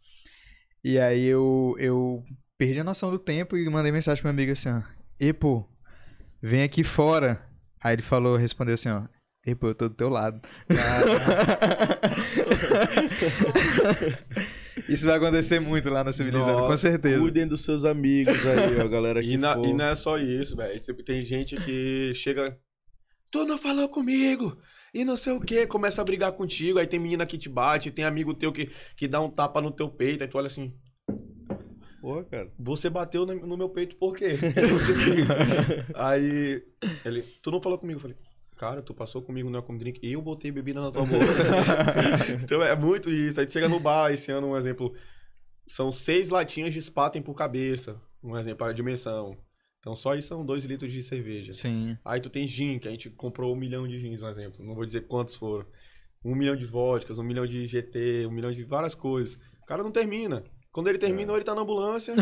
E 0.84 0.98
aí 0.98 1.24
eu, 1.24 1.74
eu 1.78 2.22
perdi 2.58 2.78
a 2.78 2.84
noção 2.84 3.10
do 3.10 3.18
tempo 3.18 3.56
e 3.56 3.66
mandei 3.70 3.90
mensagem 3.90 4.20
pro 4.20 4.30
meu 4.30 4.34
amigo 4.34 4.52
assim, 4.52 4.68
ó. 4.68 4.82
E 5.18 5.32
pô, 5.32 5.66
vem 6.42 6.62
aqui 6.62 6.84
fora. 6.84 7.42
Aí 7.82 7.94
ele 7.94 8.02
falou, 8.02 8.36
respondeu 8.36 8.74
assim, 8.74 8.90
ó. 8.90 9.04
E 9.46 9.54
pô, 9.54 9.68
eu 9.68 9.74
tô 9.74 9.88
do 9.88 9.94
teu 9.94 10.08
lado. 10.08 10.40
Isso 14.88 15.06
vai 15.06 15.16
acontecer 15.16 15.60
muito 15.60 15.90
lá 15.90 16.02
na 16.04 16.12
Civilizando, 16.12 16.66
com 16.66 16.76
certeza. 16.76 17.20
Cuidem 17.20 17.46
dos 17.46 17.62
seus 17.62 17.84
amigos 17.84 18.46
aí, 18.46 18.78
ó, 18.80 18.88
galera 18.88 19.20
que 19.22 19.32
E, 19.32 19.36
na- 19.36 19.58
e 19.58 19.72
não 19.74 19.84
é 19.86 19.94
só 19.94 20.16
isso, 20.18 20.56
velho. 20.56 20.80
Tem- 20.80 20.94
Tem 21.04 21.22
gente 21.22 21.56
que 21.56 22.12
chega. 22.14 22.58
Tu 23.30 23.44
não 23.44 23.58
falou 23.58 23.88
comigo! 23.88 24.56
E 24.94 25.04
não 25.04 25.16
sei 25.16 25.34
o 25.34 25.40
que, 25.40 25.66
começa 25.66 26.00
a 26.00 26.04
brigar 26.04 26.32
contigo. 26.32 26.78
Aí 26.78 26.86
tem 26.86 26.98
menina 26.98 27.26
que 27.26 27.36
te 27.36 27.48
bate, 27.48 27.90
tem 27.90 28.04
amigo 28.06 28.32
teu 28.34 28.50
que, 28.50 28.70
que 28.96 29.06
dá 29.06 29.20
um 29.20 29.30
tapa 29.30 29.60
no 29.60 29.70
teu 29.70 29.88
peito. 29.90 30.22
Aí 30.22 30.28
tu 30.28 30.38
olha 30.38 30.46
assim: 30.46 30.72
Porra, 32.00 32.24
cara. 32.24 32.50
Você 32.58 32.88
bateu 32.88 33.26
no, 33.26 33.34
no 33.46 33.56
meu 33.58 33.68
peito 33.68 33.96
por 33.96 34.16
quê? 34.16 34.38
Aí 35.94 36.62
ele: 37.04 37.22
Tu 37.42 37.50
não 37.50 37.60
falou 37.60 37.78
comigo? 37.78 37.98
Eu 37.98 38.02
falei: 38.02 38.16
Cara, 38.58 38.82
tu 38.82 38.92
passou 38.92 39.22
comigo 39.22 39.48
no 39.48 39.54
Welcome 39.56 39.78
Drink 39.78 40.00
e 40.02 40.12
eu 40.12 40.20
botei 40.20 40.50
bebida 40.50 40.80
na 40.80 40.90
tua 40.90 41.04
boca. 41.06 41.24
então 42.42 42.60
é 42.62 42.74
muito 42.74 43.08
isso. 43.08 43.38
Aí 43.38 43.46
tu 43.46 43.52
chega 43.52 43.68
no 43.68 43.78
bar, 43.78 44.10
esse 44.12 44.32
ano, 44.32 44.48
um 44.48 44.56
exemplo. 44.56 44.92
São 45.68 45.92
seis 45.92 46.28
latinhas 46.30 46.72
de 46.74 46.82
Spaten 46.82 47.22
por 47.22 47.34
cabeça. 47.34 48.00
Um 48.22 48.36
exemplo, 48.36 48.66
a 48.66 48.72
dimensão. 48.72 49.36
Então 49.78 49.94
só 49.94 50.16
isso 50.16 50.28
são 50.28 50.44
dois 50.44 50.64
litros 50.64 50.92
de 50.92 51.02
cerveja. 51.04 51.52
Sim. 51.52 51.96
Aí 52.04 52.20
tu 52.20 52.28
tem 52.28 52.48
gin, 52.48 52.80
que 52.80 52.88
a 52.88 52.90
gente 52.90 53.08
comprou 53.10 53.54
um 53.54 53.56
milhão 53.56 53.86
de 53.86 53.98
gins, 54.00 54.20
um 54.22 54.28
exemplo. 54.28 54.64
Não 54.64 54.74
vou 54.74 54.84
dizer 54.84 55.02
quantos 55.06 55.36
foram. 55.36 55.64
Um 56.24 56.34
milhão 56.34 56.56
de 56.56 56.66
vodkas, 56.66 57.18
um 57.18 57.22
milhão 57.22 57.46
de 57.46 57.64
GT, 57.64 58.26
um 58.26 58.32
milhão 58.32 58.50
de 58.50 58.64
várias 58.64 58.94
coisas. 58.94 59.36
O 59.62 59.66
cara 59.66 59.84
não 59.84 59.92
termina. 59.92 60.42
Quando 60.72 60.88
ele 60.88 60.98
termina, 60.98 61.30
ou 61.30 61.38
ele 61.38 61.44
tá 61.44 61.54
na 61.54 61.62
ambulância, 61.62 62.12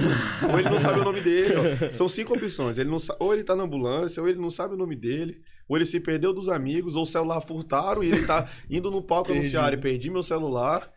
ou 0.53 0.59
ele 0.59 0.69
não 0.69 0.79
sabe 0.79 1.01
o 1.01 1.05
nome 1.05 1.21
dele. 1.23 1.55
ó. 1.57 1.93
São 1.93 2.07
cinco 2.07 2.35
opções. 2.35 2.77
Ele 2.79 2.91
não 2.91 2.99
sa- 2.99 3.17
Ou 3.19 3.33
ele 3.33 3.43
tá 3.43 3.57
na 3.57 3.65
ambulância, 3.65 4.23
ou 4.23 4.29
ele 4.29 4.39
não 4.39 4.51
sabe 4.51 4.75
o 4.75 4.77
nome 4.77 4.95
dele, 4.95 5.41
ou 5.69 5.77
ele 5.77 5.87
se 5.87 5.99
perdeu 6.01 6.33
dos 6.33 6.49
amigos, 6.49 6.95
ou 6.97 7.03
o 7.03 7.07
celular 7.07 7.41
furtaram 7.41 8.03
e 8.05 8.09
ele 8.09 8.27
tá 8.27 8.49
indo 8.71 8.91
no 8.91 9.03
palco 9.03 9.33
anunciar, 9.33 9.73
e 9.73 9.77
perdi 9.77 10.11
meu 10.11 10.23
celular. 10.23 10.91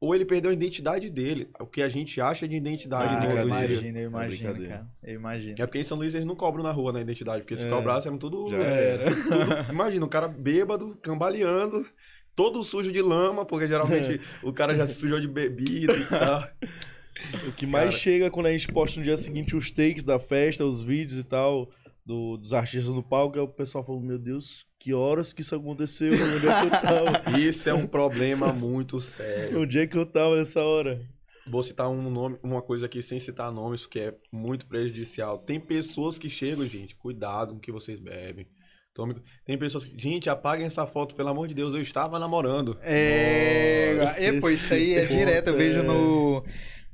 Ou 0.00 0.14
ele 0.14 0.26
perdeu 0.26 0.50
a 0.50 0.54
identidade 0.54 1.08
dele. 1.08 1.48
O 1.58 1.66
que 1.66 1.80
a 1.80 1.88
gente 1.88 2.20
acha 2.20 2.46
de 2.46 2.54
identidade 2.54 3.14
Ah, 3.14 3.20
no 3.20 3.38
eu 3.38 3.46
imagino, 3.46 3.98
eu 3.98 4.08
imagino, 4.08 4.36
brincadeira. 4.52 4.68
cara. 4.74 4.86
Eu 5.02 5.14
imagino. 5.14 5.54
É 5.58 5.66
porque 5.66 5.78
em 5.78 5.82
São 5.82 5.96
Luís 5.96 6.14
eles 6.14 6.26
não 6.26 6.36
cobram 6.36 6.62
na 6.62 6.70
rua 6.72 6.92
na 6.92 7.00
identidade, 7.00 7.40
porque 7.42 7.56
se 7.56 7.66
É, 7.66 7.70
cobrassem 7.70 8.10
eram 8.10 8.18
tudo. 8.18 8.50
já 8.50 8.58
era. 8.58 9.04
tudo- 9.10 9.72
imagina, 9.72 10.04
o 10.04 10.08
cara 10.08 10.28
bêbado, 10.28 10.94
cambaleando, 11.00 11.86
todo 12.34 12.62
sujo 12.62 12.92
de 12.92 13.00
lama, 13.00 13.46
porque 13.46 13.66
geralmente 13.66 14.20
o 14.42 14.52
cara 14.52 14.74
já 14.74 14.84
se 14.86 14.94
sujou 14.94 15.18
de 15.18 15.28
bebida 15.28 15.96
e 15.96 16.04
tal. 16.06 16.46
O 17.48 17.52
que 17.52 17.64
mais 17.64 17.86
Cara. 17.90 17.98
chega 17.98 18.30
quando 18.30 18.46
a 18.46 18.50
gente 18.52 18.68
posta 18.68 18.98
no 18.98 19.04
dia 19.04 19.16
seguinte 19.16 19.56
os 19.56 19.70
takes 19.70 20.04
da 20.04 20.18
festa, 20.18 20.64
os 20.66 20.82
vídeos 20.82 21.18
e 21.18 21.24
tal, 21.24 21.70
do- 22.04 22.36
dos 22.36 22.52
artistas 22.52 22.92
no 22.94 23.02
palco, 23.02 23.38
é 23.38 23.42
o 23.42 23.48
pessoal 23.48 23.84
falando, 23.84 24.04
meu 24.04 24.18
Deus, 24.18 24.66
que 24.78 24.92
horas 24.92 25.32
que 25.32 25.40
isso 25.40 25.54
aconteceu? 25.54 26.10
Onde 26.12 26.48
é 26.48 26.60
que 26.60 26.66
eu 26.66 26.70
tava? 26.70 27.38
Isso 27.40 27.68
é 27.68 27.74
um 27.74 27.86
problema 27.86 28.52
muito 28.52 29.00
sério. 29.00 29.62
Onde 29.62 29.78
é 29.78 29.86
que 29.86 29.96
eu 29.96 30.04
tava 30.06 30.36
nessa 30.36 30.60
hora? 30.62 31.00
Vou 31.46 31.62
citar 31.62 31.90
um 31.90 32.10
nome, 32.10 32.38
uma 32.42 32.62
coisa 32.62 32.86
aqui 32.86 33.02
sem 33.02 33.18
citar 33.18 33.52
nomes, 33.52 33.82
porque 33.82 34.00
é 34.00 34.14
muito 34.32 34.66
prejudicial. 34.66 35.38
Tem 35.38 35.60
pessoas 35.60 36.18
que 36.18 36.30
chegam, 36.30 36.66
gente, 36.66 36.96
cuidado 36.96 37.50
com 37.52 37.56
o 37.58 37.60
que 37.60 37.70
vocês 37.72 37.98
bebem. 38.00 38.46
Tome... 38.94 39.16
Tem 39.44 39.58
pessoas 39.58 39.84
que. 39.84 39.98
Gente, 40.00 40.30
apaguem 40.30 40.64
essa 40.64 40.86
foto, 40.86 41.14
pelo 41.14 41.28
amor 41.28 41.48
de 41.48 41.52
Deus, 41.54 41.74
eu 41.74 41.80
estava 41.80 42.18
namorando. 42.18 42.78
É, 42.80 43.94
Nossa, 44.00 44.20
é 44.24 44.40
pô, 44.40 44.48
isso 44.48 44.72
aí 44.72 44.94
é 44.94 45.04
direto. 45.04 45.48
Eu 45.48 45.56
vejo 45.56 45.80
é- 45.80 45.82
no, 45.82 46.44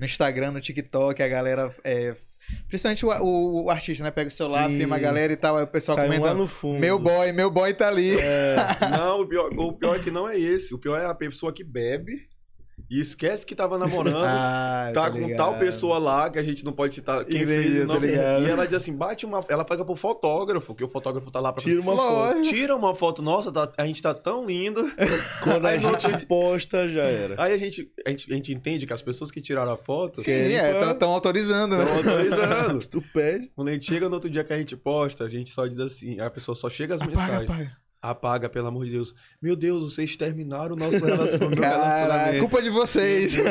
no 0.01 0.07
Instagram, 0.07 0.51
no 0.53 0.61
TikTok, 0.61 1.23
a 1.23 1.29
galera. 1.29 1.73
É, 1.85 2.15
principalmente 2.69 3.05
o, 3.07 3.11
o- 3.23 3.65
o 3.67 3.71
artista, 3.71 4.03
né? 4.03 4.11
Pega 4.11 4.29
o 4.29 4.33
celular, 4.33 4.69
Sim. 4.69 4.79
filma 4.79 4.97
a 4.97 4.99
galera 4.99 5.33
e 5.33 5.37
tal. 5.37 5.57
Aí 5.59 5.63
o 5.65 5.67
pessoal 5.69 5.97
Sai 5.99 6.07
um 6.07 6.09
comenta. 6.09 6.29
lá 6.29 6.35
no 6.35 6.49
fundo. 6.49 6.81
Meu 6.81 6.99
boy, 6.99 7.31
meu 7.33 7.51
boy 7.51 7.73
tá 7.75 7.87
ali. 7.89 8.17
Não, 8.91 9.21
o 9.21 9.27
pior, 9.29 9.51
o 9.57 9.73
pior 9.75 9.97
é 9.97 9.99
que 9.99 10.11
não 10.11 10.29
é 10.29 10.39
esse. 10.39 10.75
O 10.75 10.79
pior 10.79 10.99
é 10.99 11.05
a 11.07 11.15
pessoa 11.15 11.53
que 11.53 11.63
bebe 11.63 12.29
e 12.91 13.01
esquece 13.01 13.47
que 13.47 13.55
tava 13.55 13.79
namorando. 13.79 14.25
Ah, 14.27 14.91
Tá 14.93 15.11
com 15.11 15.37
tal 15.37 15.59
pessoa 15.59 15.97
lá 15.99 16.29
que 16.29 16.39
a 16.39 16.43
gente 16.43 16.65
não 16.65 16.73
pode 16.73 16.95
citar 16.95 17.25
quem 17.25 17.43
Entendi, 17.43 17.63
fez 17.63 17.77
o 17.77 17.87
tô 17.87 17.95
nome. 17.95 18.09
E 18.09 18.15
ela 18.15 18.65
diz 18.67 18.75
assim: 18.75 18.93
bate 18.93 19.25
uma. 19.25 19.45
Ela 19.49 19.65
paga 19.65 19.85
pro 19.85 19.95
fotógrafo, 19.95 20.75
que 20.75 20.83
o 20.83 20.89
fotógrafo 20.89 21.31
tá 21.31 21.39
lá 21.41 21.53
pra. 21.53 21.63
Tira 21.63 21.81
uma 21.81 21.93
Lógico. 21.93 22.37
foto. 22.39 22.49
Tira 22.49 22.77
uma 22.77 22.95
foto, 22.95 23.23
nossa, 23.23 23.53
tá- 23.53 23.71
a 23.79 23.87
gente 23.87 24.03
tá 24.03 24.13
tão 24.13 24.45
lindo. 24.45 24.91
Quando 25.45 25.67
a 25.67 25.77
gente 25.79 26.27
posta, 26.27 26.89
já 26.89 27.03
era. 27.05 27.35
Aí 27.43 27.53
a 27.53 27.59
gente, 27.59 27.89
a 28.07 28.11
gente, 28.11 28.33
a 28.33 28.35
gente 28.35 28.53
entende 28.53 28.87
que 28.87 28.93
as 28.93 29.03
pessoas 29.03 29.31
que 29.31 29.41
tiraram 29.41 29.73
a 29.73 29.77
foto 29.77 30.21
Sim, 30.21 30.33
é, 30.33 30.75
Quem 30.75 30.91
estão 30.91 31.11
autorizando. 31.11 31.77
né? 31.77 31.85
estão 31.85 31.97
autorizando. 31.97 32.81
Tu 32.91 33.01
pede, 33.13 33.51
Quando 33.55 33.69
a 33.69 33.73
gente 33.73 33.85
chega 33.87 34.09
no 34.09 34.15
outro 34.15 34.29
dia 34.29 34.43
que 34.43 34.53
a 34.53 34.59
gente 34.59 34.77
posta, 34.77 35.25
a 35.25 35.29
gente 35.31 35.51
só 35.51 35.67
diz 35.67 35.79
assim, 35.79 36.19
a 36.21 36.29
pessoa 36.31 36.55
só 36.57 36.69
chega 36.69 36.95
as 36.95 37.01
Apaga, 37.01 37.17
mensagens. 37.17 37.51
apaga. 37.51 37.77
Apaga, 38.03 38.49
pelo 38.49 38.67
amor 38.67 38.87
de 38.87 38.93
Deus. 38.93 39.15
Meu 39.43 39.55
Deus, 39.55 39.93
vocês 39.95 40.17
terminaram 40.17 40.75
o 40.75 40.79
nosso 40.79 41.05
relacionamento. 41.05 41.61
Caraca, 41.61 42.39
culpa 42.39 42.63
de 42.63 42.71
vocês. 42.71 43.35
isso, 43.35 43.43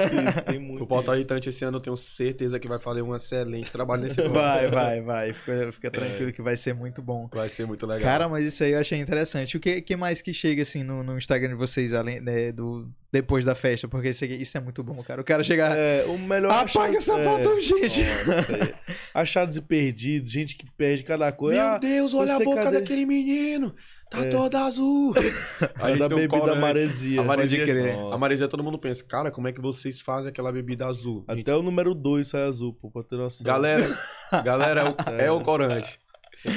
tem 0.48 0.58
muito 0.60 0.84
O 0.84 0.88
Portal 0.88 1.14
isso. 1.14 1.22
Irritante 1.22 1.50
esse 1.50 1.64
ano 1.64 1.78
eu 1.78 1.82
tenho 1.82 1.96
certeza 1.96 2.60
que 2.60 2.68
vai 2.68 2.80
fazer 2.80 3.04
um 3.04 3.16
excelente 3.16 3.72
trabalho 3.72 4.02
nesse 4.04 4.16
ponto. 4.16 4.34
Vai, 4.34 4.68
vai, 4.68 5.02
vai. 5.02 5.34
Fica, 5.34 5.72
fica 5.72 5.92
tranquilo 5.92 6.34
que 6.34 6.42
vai 6.42 6.58
ser 6.58 6.74
muito 6.74 7.00
bom. 7.02 7.30
Vai 7.32 7.48
ser 7.48 7.68
muito 7.68 7.86
legal. 7.86 8.02
Cara, 8.02 8.28
mas 8.28 8.44
isso 8.46 8.64
aí 8.64 8.72
eu 8.72 8.80
achei 8.80 8.98
interessante. 8.98 9.56
O 9.56 9.60
que, 9.60 9.82
que 9.84 9.96
mais 9.96 10.20
que 10.22 10.34
chega 10.34 10.64
assim 10.64 10.82
no, 10.84 11.04
no 11.04 11.16
Instagram 11.16 11.50
de 11.50 11.56
vocês, 11.56 11.94
além 11.94 12.20
né, 12.20 12.52
do 12.52 12.90
depois 13.12 13.46
da 13.46 13.54
festa? 13.54 13.88
Porque 13.88 14.10
isso, 14.10 14.24
aqui- 14.26 14.42
isso 14.42 14.58
é 14.58 14.62
muito 14.62 14.84
bom, 14.84 15.04
cara. 15.04 15.22
O 15.22 15.24
cara 15.24 15.44
chegar. 15.44 15.78
É, 15.78 16.06
o 16.08 16.18
melhor 16.18 16.50
Apaga 16.52 16.66
achado- 16.66 16.96
essa 16.98 17.20
é. 17.20 17.24
foto 17.24 17.50
urgente! 17.50 18.02
Nossa, 18.26 18.52
é. 18.56 18.74
Achados 19.14 19.58
e 19.58 19.62
perdidos, 19.62 20.32
gente 20.32 20.56
que 20.56 20.66
perde 20.76 21.04
cada 21.04 21.32
coisa. 21.32 21.60
Meu 21.62 21.70
Ah, 21.74 21.78
Deus, 21.78 22.14
olha 22.16 22.36
a 22.36 22.40
boca 22.40 22.64
cadê? 22.64 22.80
daquele 22.80 23.06
menino. 23.06 23.76
Tá 24.10 24.26
É. 24.26 24.30
toda 24.32 24.66
azul. 24.66 25.14
a 25.76 25.92
da 25.96 26.10
bebida 26.10 26.56
maresia. 26.56 27.22
A 27.22 27.24
maresia, 27.24 27.60
Pode 27.60 27.72
crer. 27.72 27.96
Nossa. 27.96 28.16
a 28.16 28.18
maresia 28.18 28.48
todo 28.48 28.64
mundo 28.64 28.80
pensa, 28.80 29.04
cara, 29.04 29.30
como 29.30 29.48
é 29.48 29.52
que 29.54 29.62
vocês 29.62 30.02
fazem 30.02 30.30
aquela 30.30 30.52
bebida 30.52 30.88
azul? 30.88 31.24
Gente, 31.30 31.42
Até 31.42 31.56
o 31.56 31.62
número 31.62 31.94
2 31.94 32.28
sai 32.28 32.44
azul, 32.44 32.74
pô, 32.74 32.90
pra 32.90 33.04
ter 33.04 33.18
noção. 33.18 33.46
Galera, 33.46 33.86
galera, 34.44 34.82
é 34.82 34.86
o, 34.86 35.22
é 35.22 35.32
o 35.32 35.42
corante. 35.42 36.00
É, 36.44 36.50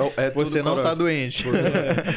o- 0.00 0.02
é, 0.02 0.06
o- 0.08 0.20
é 0.20 0.30
tudo 0.30 0.46
Você 0.46 0.60
não 0.62 0.74
tá 0.74 0.82
corante. 0.82 0.98
doente. 0.98 1.44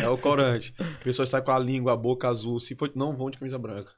É, 0.02 0.04
é 0.06 0.10
o 0.10 0.18
corante. 0.18 0.74
Pessoas 1.04 1.30
saem 1.30 1.44
com 1.44 1.52
a 1.52 1.60
língua, 1.60 1.94
a 1.94 1.96
boca 1.96 2.28
azul. 2.28 2.60
Se 2.60 2.76
for, 2.76 2.92
não 2.96 3.16
vão 3.16 3.30
de 3.30 3.38
camisa 3.38 3.58
branca. 3.58 3.92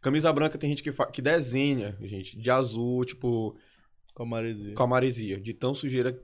Camisa 0.00 0.32
branca 0.32 0.58
tem 0.58 0.70
gente 0.70 0.82
que, 0.82 0.90
fa- 0.90 1.06
que 1.06 1.22
desenha, 1.22 1.96
gente, 2.00 2.36
de 2.36 2.50
azul, 2.50 3.04
tipo, 3.04 3.54
Com 4.14 4.24
a 4.24 4.26
maresia. 4.26 4.74
com 4.74 4.82
a 4.82 4.86
maresia, 4.86 5.40
de 5.40 5.54
tão 5.54 5.74
sujeira, 5.74 6.18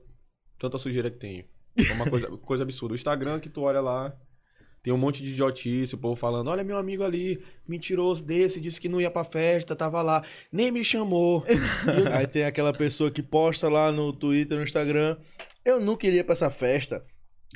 tanta 0.57 0.77
sujeira 0.77 1.09
que 1.09 1.17
tem. 1.17 1.47
É 1.87 1.93
uma 1.93 2.09
coisa, 2.09 2.27
coisa 2.37 2.63
absurda. 2.63 2.93
O 2.93 2.95
Instagram 2.95 3.39
que 3.39 3.49
tu 3.49 3.61
olha 3.61 3.79
lá, 3.79 4.15
tem 4.81 4.93
um 4.93 4.97
monte 4.97 5.21
de 5.21 5.31
idiotice, 5.31 5.95
o 5.95 5.97
povo 5.97 6.15
falando, 6.15 6.49
olha 6.49 6.63
meu 6.63 6.77
amigo 6.77 7.03
ali, 7.03 7.43
mentiroso 7.67 8.23
desse, 8.23 8.59
disse 8.59 8.79
que 8.79 8.87
não 8.87 9.01
ia 9.01 9.11
pra 9.11 9.23
festa, 9.23 9.75
tava 9.75 10.01
lá, 10.01 10.23
nem 10.51 10.71
me 10.71 10.83
chamou. 10.83 11.43
Aí 12.13 12.25
tem 12.25 12.45
aquela 12.45 12.71
pessoa 12.71 13.11
que 13.11 13.21
posta 13.21 13.67
lá 13.67 13.91
no 13.91 14.13
Twitter, 14.13 14.57
no 14.57 14.63
Instagram. 14.63 15.17
Eu 15.65 15.79
não 15.79 15.97
queria 15.97 16.23
pra 16.23 16.33
essa 16.33 16.49
festa. 16.49 17.03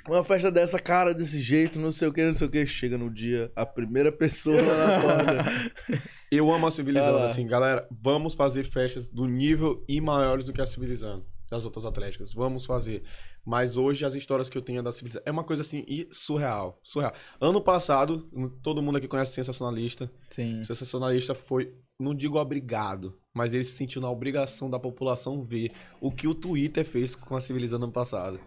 Uma 0.08 0.24
festa 0.24 0.52
dessa, 0.52 0.80
cara, 0.80 1.14
desse 1.14 1.40
jeito, 1.40 1.80
não 1.80 1.92
sei 1.92 2.10
o 2.10 2.14
que, 2.14 2.26
não 2.26 2.34
sei 2.34 2.48
o 2.48 2.50
que. 2.50 2.66
Chega 2.66 2.98
no 2.98 3.10
dia, 3.10 3.50
a 3.56 3.66
primeira 3.66 4.12
pessoa 4.12 4.62
lá 4.62 4.88
na 4.88 5.02
porta. 5.02 6.02
Eu 6.30 6.52
amo 6.52 6.68
a 6.68 6.72
Civilizando, 6.72 7.20
assim, 7.20 7.48
galera, 7.48 7.88
vamos 7.90 8.34
fazer 8.34 8.66
festas 8.66 9.08
do 9.08 9.26
nível 9.26 9.84
e 9.88 10.02
maiores 10.02 10.44
do 10.44 10.52
que 10.52 10.60
a 10.60 10.66
Civilizando, 10.66 11.26
das 11.54 11.66
outras 11.66 11.86
atléticas, 11.86 12.34
vamos 12.34 12.66
fazer. 12.66 13.04
Mas 13.46 13.78
hoje 13.78 14.06
as 14.06 14.16
histórias 14.16 14.50
que 14.50 14.58
eu 14.58 14.62
tenho 14.62 14.82
da 14.82 14.92
Civilizando 14.92 15.24
é 15.26 15.32
uma 15.32 15.44
coisa 15.44 15.62
assim, 15.62 15.86
e 15.88 16.08
surreal, 16.12 16.80
surreal. 16.84 17.14
Ano 17.40 17.62
passado, 17.62 18.30
todo 18.62 18.82
mundo 18.82 18.98
aqui 18.98 19.08
conhece 19.08 19.34
Sensacionalista, 19.34 20.12
Sim. 20.30 20.62
o 20.62 20.66
Sensacionalista 20.66 21.36
foi, 21.36 21.74
não 22.00 22.16
digo 22.16 22.40
obrigado, 22.40 23.18
mas 23.34 23.54
ele 23.54 23.64
se 23.64 23.78
sentiu 23.78 24.02
na 24.02 24.10
obrigação 24.10 24.70
da 24.70 24.80
população 24.80 25.44
ver 25.44 25.72
o 26.02 26.12
que 26.12 26.28
o 26.28 26.34
Twitter 26.34 26.86
fez 26.86 27.16
com 27.16 27.36
a 27.36 27.42
Civilizando 27.42 27.86
ano 27.86 27.94
passado. 27.94 28.40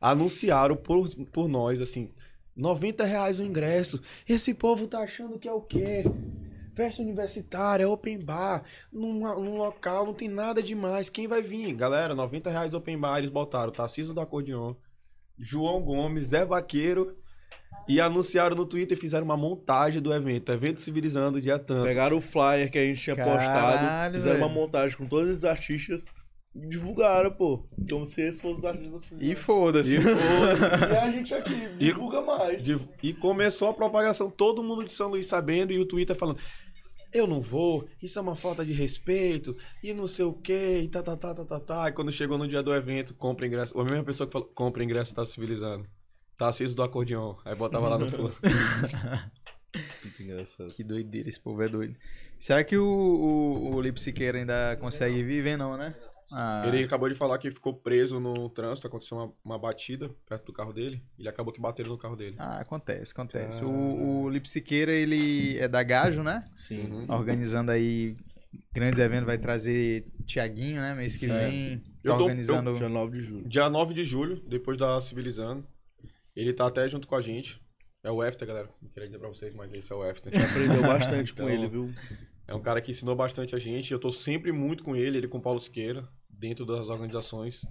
Anunciaram 0.00 0.76
por, 0.76 1.08
por 1.32 1.48
nós, 1.48 1.80
assim, 1.80 2.10
90 2.56 3.04
reais 3.04 3.40
o 3.40 3.44
ingresso. 3.44 4.00
Esse 4.28 4.54
povo 4.54 4.86
tá 4.86 5.00
achando 5.00 5.38
que 5.38 5.48
é 5.48 5.52
o 5.52 5.60
quê? 5.60 6.04
Festa 6.74 7.02
universitária, 7.02 7.88
open 7.88 8.18
bar, 8.24 8.62
num, 8.92 9.20
num 9.40 9.56
local, 9.56 10.06
não 10.06 10.14
tem 10.14 10.28
nada 10.28 10.62
demais. 10.62 11.08
Quem 11.08 11.26
vai 11.28 11.40
vir? 11.42 11.72
Galera, 11.74 12.14
90 12.14 12.50
reais 12.50 12.74
open 12.74 12.98
bar, 12.98 13.18
eles 13.18 13.30
botaram 13.30 13.70
Tarcísio 13.72 14.12
do 14.12 14.20
Acordeon, 14.20 14.74
João 15.38 15.80
Gomes, 15.82 16.26
Zé 16.26 16.44
Vaqueiro 16.44 17.16
e 17.88 18.00
anunciaram 18.00 18.56
no 18.56 18.64
Twitter 18.66 18.96
e 18.96 19.00
fizeram 19.00 19.24
uma 19.24 19.36
montagem 19.36 20.00
do 20.00 20.12
evento. 20.12 20.50
Evento 20.52 20.80
Civilizando, 20.80 21.40
dia 21.40 21.58
tanto. 21.58 21.84
Pegaram 21.86 22.16
o 22.16 22.20
flyer 22.20 22.70
que 22.70 22.78
a 22.78 22.84
gente 22.84 23.00
tinha 23.00 23.14
Caralho, 23.16 23.38
postado, 23.38 24.14
fizeram 24.14 24.36
uma 24.38 24.48
velho. 24.48 24.60
montagem 24.60 24.96
com 24.96 25.06
todos 25.06 25.30
os 25.30 25.44
artistas 25.44 26.12
e 26.54 26.68
divulgaram, 26.68 27.32
pô. 27.32 27.66
Como 27.90 28.06
se 28.06 28.22
esses 28.22 28.40
fossem 28.40 28.58
os 28.60 28.64
artistas 28.64 29.02
E 29.20 29.34
foda-se. 29.34 29.96
E, 29.96 30.00
foi. 30.00 30.12
E 30.92 30.96
a 30.96 31.10
gente 31.10 31.34
aqui, 31.34 31.68
divulga 31.76 32.20
mais. 32.22 32.64
De- 32.64 32.80
e 33.02 33.12
começou 33.12 33.68
a 33.68 33.74
propagação, 33.74 34.30
todo 34.30 34.62
mundo 34.62 34.84
de 34.84 34.92
São 34.92 35.08
Luís 35.08 35.26
sabendo, 35.26 35.72
e 35.72 35.78
o 35.78 35.84
Twitter 35.84 36.14
falando: 36.16 36.38
Eu 37.14 37.28
não 37.28 37.40
vou, 37.40 37.88
isso 38.02 38.18
é 38.18 38.22
uma 38.22 38.34
falta 38.34 38.64
de 38.64 38.72
respeito, 38.72 39.56
e 39.80 39.94
não 39.94 40.04
sei 40.04 40.24
o 40.24 40.32
que, 40.32 40.80
e 40.80 40.88
tá, 40.88 41.00
tá, 41.00 41.16
tá, 41.16 41.32
tá, 41.32 41.44
tá, 41.44 41.60
tá. 41.60 41.88
E 41.88 41.92
quando 41.92 42.10
chegou 42.10 42.36
no 42.36 42.48
dia 42.48 42.60
do 42.60 42.74
evento, 42.74 43.14
compra 43.14 43.46
ingresso. 43.46 43.78
A 43.78 43.84
mesma 43.84 44.02
pessoa 44.02 44.26
que 44.26 44.32
falou: 44.32 44.48
Compra 44.48 44.82
ingresso, 44.82 45.14
tá 45.14 45.24
civilizando. 45.24 45.86
Tarcísio 46.36 46.74
do 46.74 46.82
acordeon. 46.82 47.36
Aí 47.44 47.54
botava 47.54 47.88
lá 47.88 47.96
no 47.96 48.10
fundo. 48.10 48.34
Muito 50.02 50.22
engraçado. 50.22 50.72
Que 50.74 50.82
doideira, 50.82 51.28
esse 51.28 51.38
povo 51.38 51.62
é 51.62 51.68
doido. 51.68 51.96
Será 52.40 52.64
que 52.64 52.76
o, 52.76 52.84
o, 52.84 53.74
o 53.74 53.80
Lipe 53.80 54.00
Siqueira 54.00 54.38
ainda 54.38 54.76
consegue 54.80 55.22
viver, 55.22 55.56
não, 55.56 55.76
né? 55.76 55.94
Ah, 56.32 56.64
Ele 56.66 56.82
acabou 56.84 57.08
de 57.08 57.14
falar 57.14 57.38
que 57.38 57.50
ficou 57.50 57.74
preso 57.74 58.18
no 58.18 58.48
trânsito, 58.48 58.86
aconteceu 58.86 59.16
uma, 59.18 59.32
uma 59.44 59.58
batida 59.58 60.10
perto 60.28 60.46
do 60.46 60.52
carro 60.52 60.72
dele, 60.72 61.02
ele 61.18 61.28
acabou 61.28 61.52
que 61.52 61.60
bateram 61.60 61.90
no 61.90 61.98
carro 61.98 62.16
dele. 62.16 62.36
ah, 62.38 62.60
acontece, 62.60 63.12
acontece. 63.12 63.62
Ah. 63.62 63.66
O, 63.66 64.22
o 64.24 64.28
Lipe 64.30 64.48
Siqueira, 64.48 64.92
ele 64.92 65.58
é 65.58 65.68
da 65.68 65.82
Gajo, 65.82 66.22
né? 66.22 66.48
Sim. 66.56 66.90
Uhum. 66.90 67.06
Organizando 67.08 67.70
aí 67.70 68.16
grandes 68.72 68.98
eventos, 68.98 69.26
vai 69.26 69.38
trazer 69.38 70.06
Tiaguinho, 70.26 70.80
né? 70.80 70.94
Mês 70.94 71.16
que 71.16 71.26
Certo. 71.26 71.50
vem. 71.50 71.78
Tá 71.78 71.84
Eu 72.04 72.16
tô- 72.16 72.24
organizando. 72.24 72.74
Dia 72.74 72.88
9 72.88 73.20
de 73.20 73.22
julho. 73.28 73.48
Dia 73.48 73.70
9 73.70 73.94
de 73.94 74.04
julho, 74.04 74.42
depois 74.48 74.76
da 74.78 75.00
Civilizando, 75.00 75.66
ele 76.34 76.52
tá 76.52 76.66
até 76.66 76.88
junto 76.88 77.06
com 77.06 77.14
a 77.14 77.22
gente. 77.22 77.62
É 78.02 78.10
o 78.10 78.22
Efter, 78.22 78.46
galera. 78.46 78.68
Não 78.82 78.90
queria 78.90 79.08
dizer 79.08 79.18
pra 79.18 79.28
vocês, 79.28 79.54
mas 79.54 79.72
esse 79.72 79.90
é 79.92 79.96
o 79.96 80.04
Efter. 80.04 80.30
Aprendeu 80.36 80.82
bastante 80.82 81.32
com 81.32 81.44
Então, 81.44 81.48
ele, 81.54 81.68
viu? 81.68 81.90
É 82.46 82.54
um 82.54 82.60
cara 82.60 82.80
que 82.80 82.90
ensinou 82.90 83.16
bastante 83.16 83.54
a 83.54 83.58
gente. 83.58 83.92
Eu 83.92 83.98
tô 83.98 84.10
sempre 84.10 84.52
muito 84.52 84.84
com 84.84 84.94
ele, 84.94 85.18
ele 85.18 85.28
com 85.28 85.38
o 85.38 85.42
Paulo 85.42 85.60
Siqueira, 85.60 86.06
dentro 86.28 86.66
das 86.66 86.88
organizações. 86.88 87.62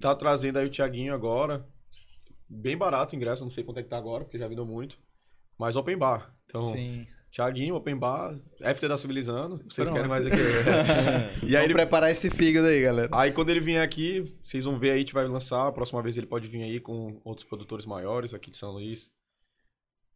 Tá 0.00 0.14
trazendo 0.14 0.58
aí 0.58 0.66
o 0.66 0.70
Thiaguinho 0.70 1.12
agora. 1.12 1.66
Bem 2.48 2.76
barato 2.76 3.14
o 3.14 3.16
ingresso, 3.16 3.42
não 3.42 3.50
sei 3.50 3.62
quanto 3.62 3.80
é 3.80 3.82
que 3.82 3.90
tá 3.90 3.98
agora, 3.98 4.24
porque 4.24 4.38
já 4.38 4.48
vendeu 4.48 4.64
muito. 4.64 4.98
Mas 5.58 5.76
open 5.76 5.98
bar. 5.98 6.34
Então, 6.46 6.64
Sim. 6.64 7.06
Thiaguinho, 7.30 7.74
open 7.74 7.96
bar, 7.96 8.38
FT 8.58 8.88
da 8.88 8.96
Civilizando. 8.96 9.58
Vocês 9.68 9.88
Pronto. 9.88 9.92
querem 9.92 10.08
mais 10.08 10.26
aqui? 10.26 10.36
e 11.46 11.54
aí 11.56 11.64
ele 11.64 11.74
preparar 11.74 12.10
esse 12.10 12.30
fígado 12.30 12.66
aí, 12.68 12.80
galera. 12.80 13.10
Aí 13.12 13.32
quando 13.32 13.50
ele 13.50 13.60
vier 13.60 13.82
aqui, 13.82 14.34
vocês 14.42 14.64
vão 14.64 14.78
ver 14.78 14.90
aí, 14.90 14.96
a 14.96 14.98
gente 15.00 15.12
vai 15.12 15.26
lançar. 15.26 15.66
A 15.66 15.72
próxima 15.72 16.02
vez 16.02 16.16
ele 16.16 16.26
pode 16.26 16.48
vir 16.48 16.62
aí 16.62 16.80
com 16.80 17.20
outros 17.24 17.46
produtores 17.46 17.84
maiores 17.84 18.32
aqui 18.32 18.50
de 18.50 18.56
São 18.56 18.72
Luís. 18.72 19.10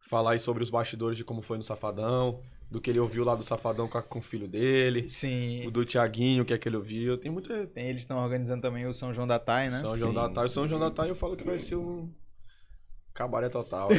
Falar 0.09 0.31
aí 0.31 0.39
sobre 0.39 0.63
os 0.63 0.71
bastidores 0.71 1.15
de 1.15 1.23
como 1.23 1.41
foi 1.41 1.57
no 1.57 1.63
Safadão, 1.63 2.41
do 2.69 2.81
que 2.81 2.89
ele 2.89 2.99
ouviu 2.99 3.23
lá 3.23 3.35
do 3.35 3.43
Safadão 3.43 3.87
com, 3.87 4.19
o 4.19 4.21
filho 4.21 4.47
dele, 4.47 5.07
Sim. 5.07 5.65
o 5.67 5.71
do 5.71 5.85
Tiaguinho, 5.85 6.43
que 6.43 6.53
é 6.53 6.57
que 6.57 6.67
ele 6.67 6.77
ouviu. 6.77 7.17
Tem 7.17 7.31
muita. 7.31 7.67
Tem, 7.67 7.87
eles 7.87 8.01
estão 8.01 8.17
organizando 8.17 8.61
também 8.61 8.85
o 8.85 8.93
São 8.93 9.13
João 9.13 9.27
da 9.27 9.39
Tai, 9.39 9.69
né? 9.69 9.79
São 9.79 9.95
João 9.95 10.11
Sim. 10.11 10.15
da 10.15 10.29
Tai. 10.29 10.45
O 10.45 10.49
São 10.49 10.67
João 10.67 10.79
da 10.79 10.89
Tai 10.89 11.09
eu 11.09 11.15
falo 11.15 11.35
que 11.35 11.43
vai 11.43 11.59
ser 11.59 11.75
um. 11.75 12.09
Cabaré 13.13 13.47
total. 13.47 13.89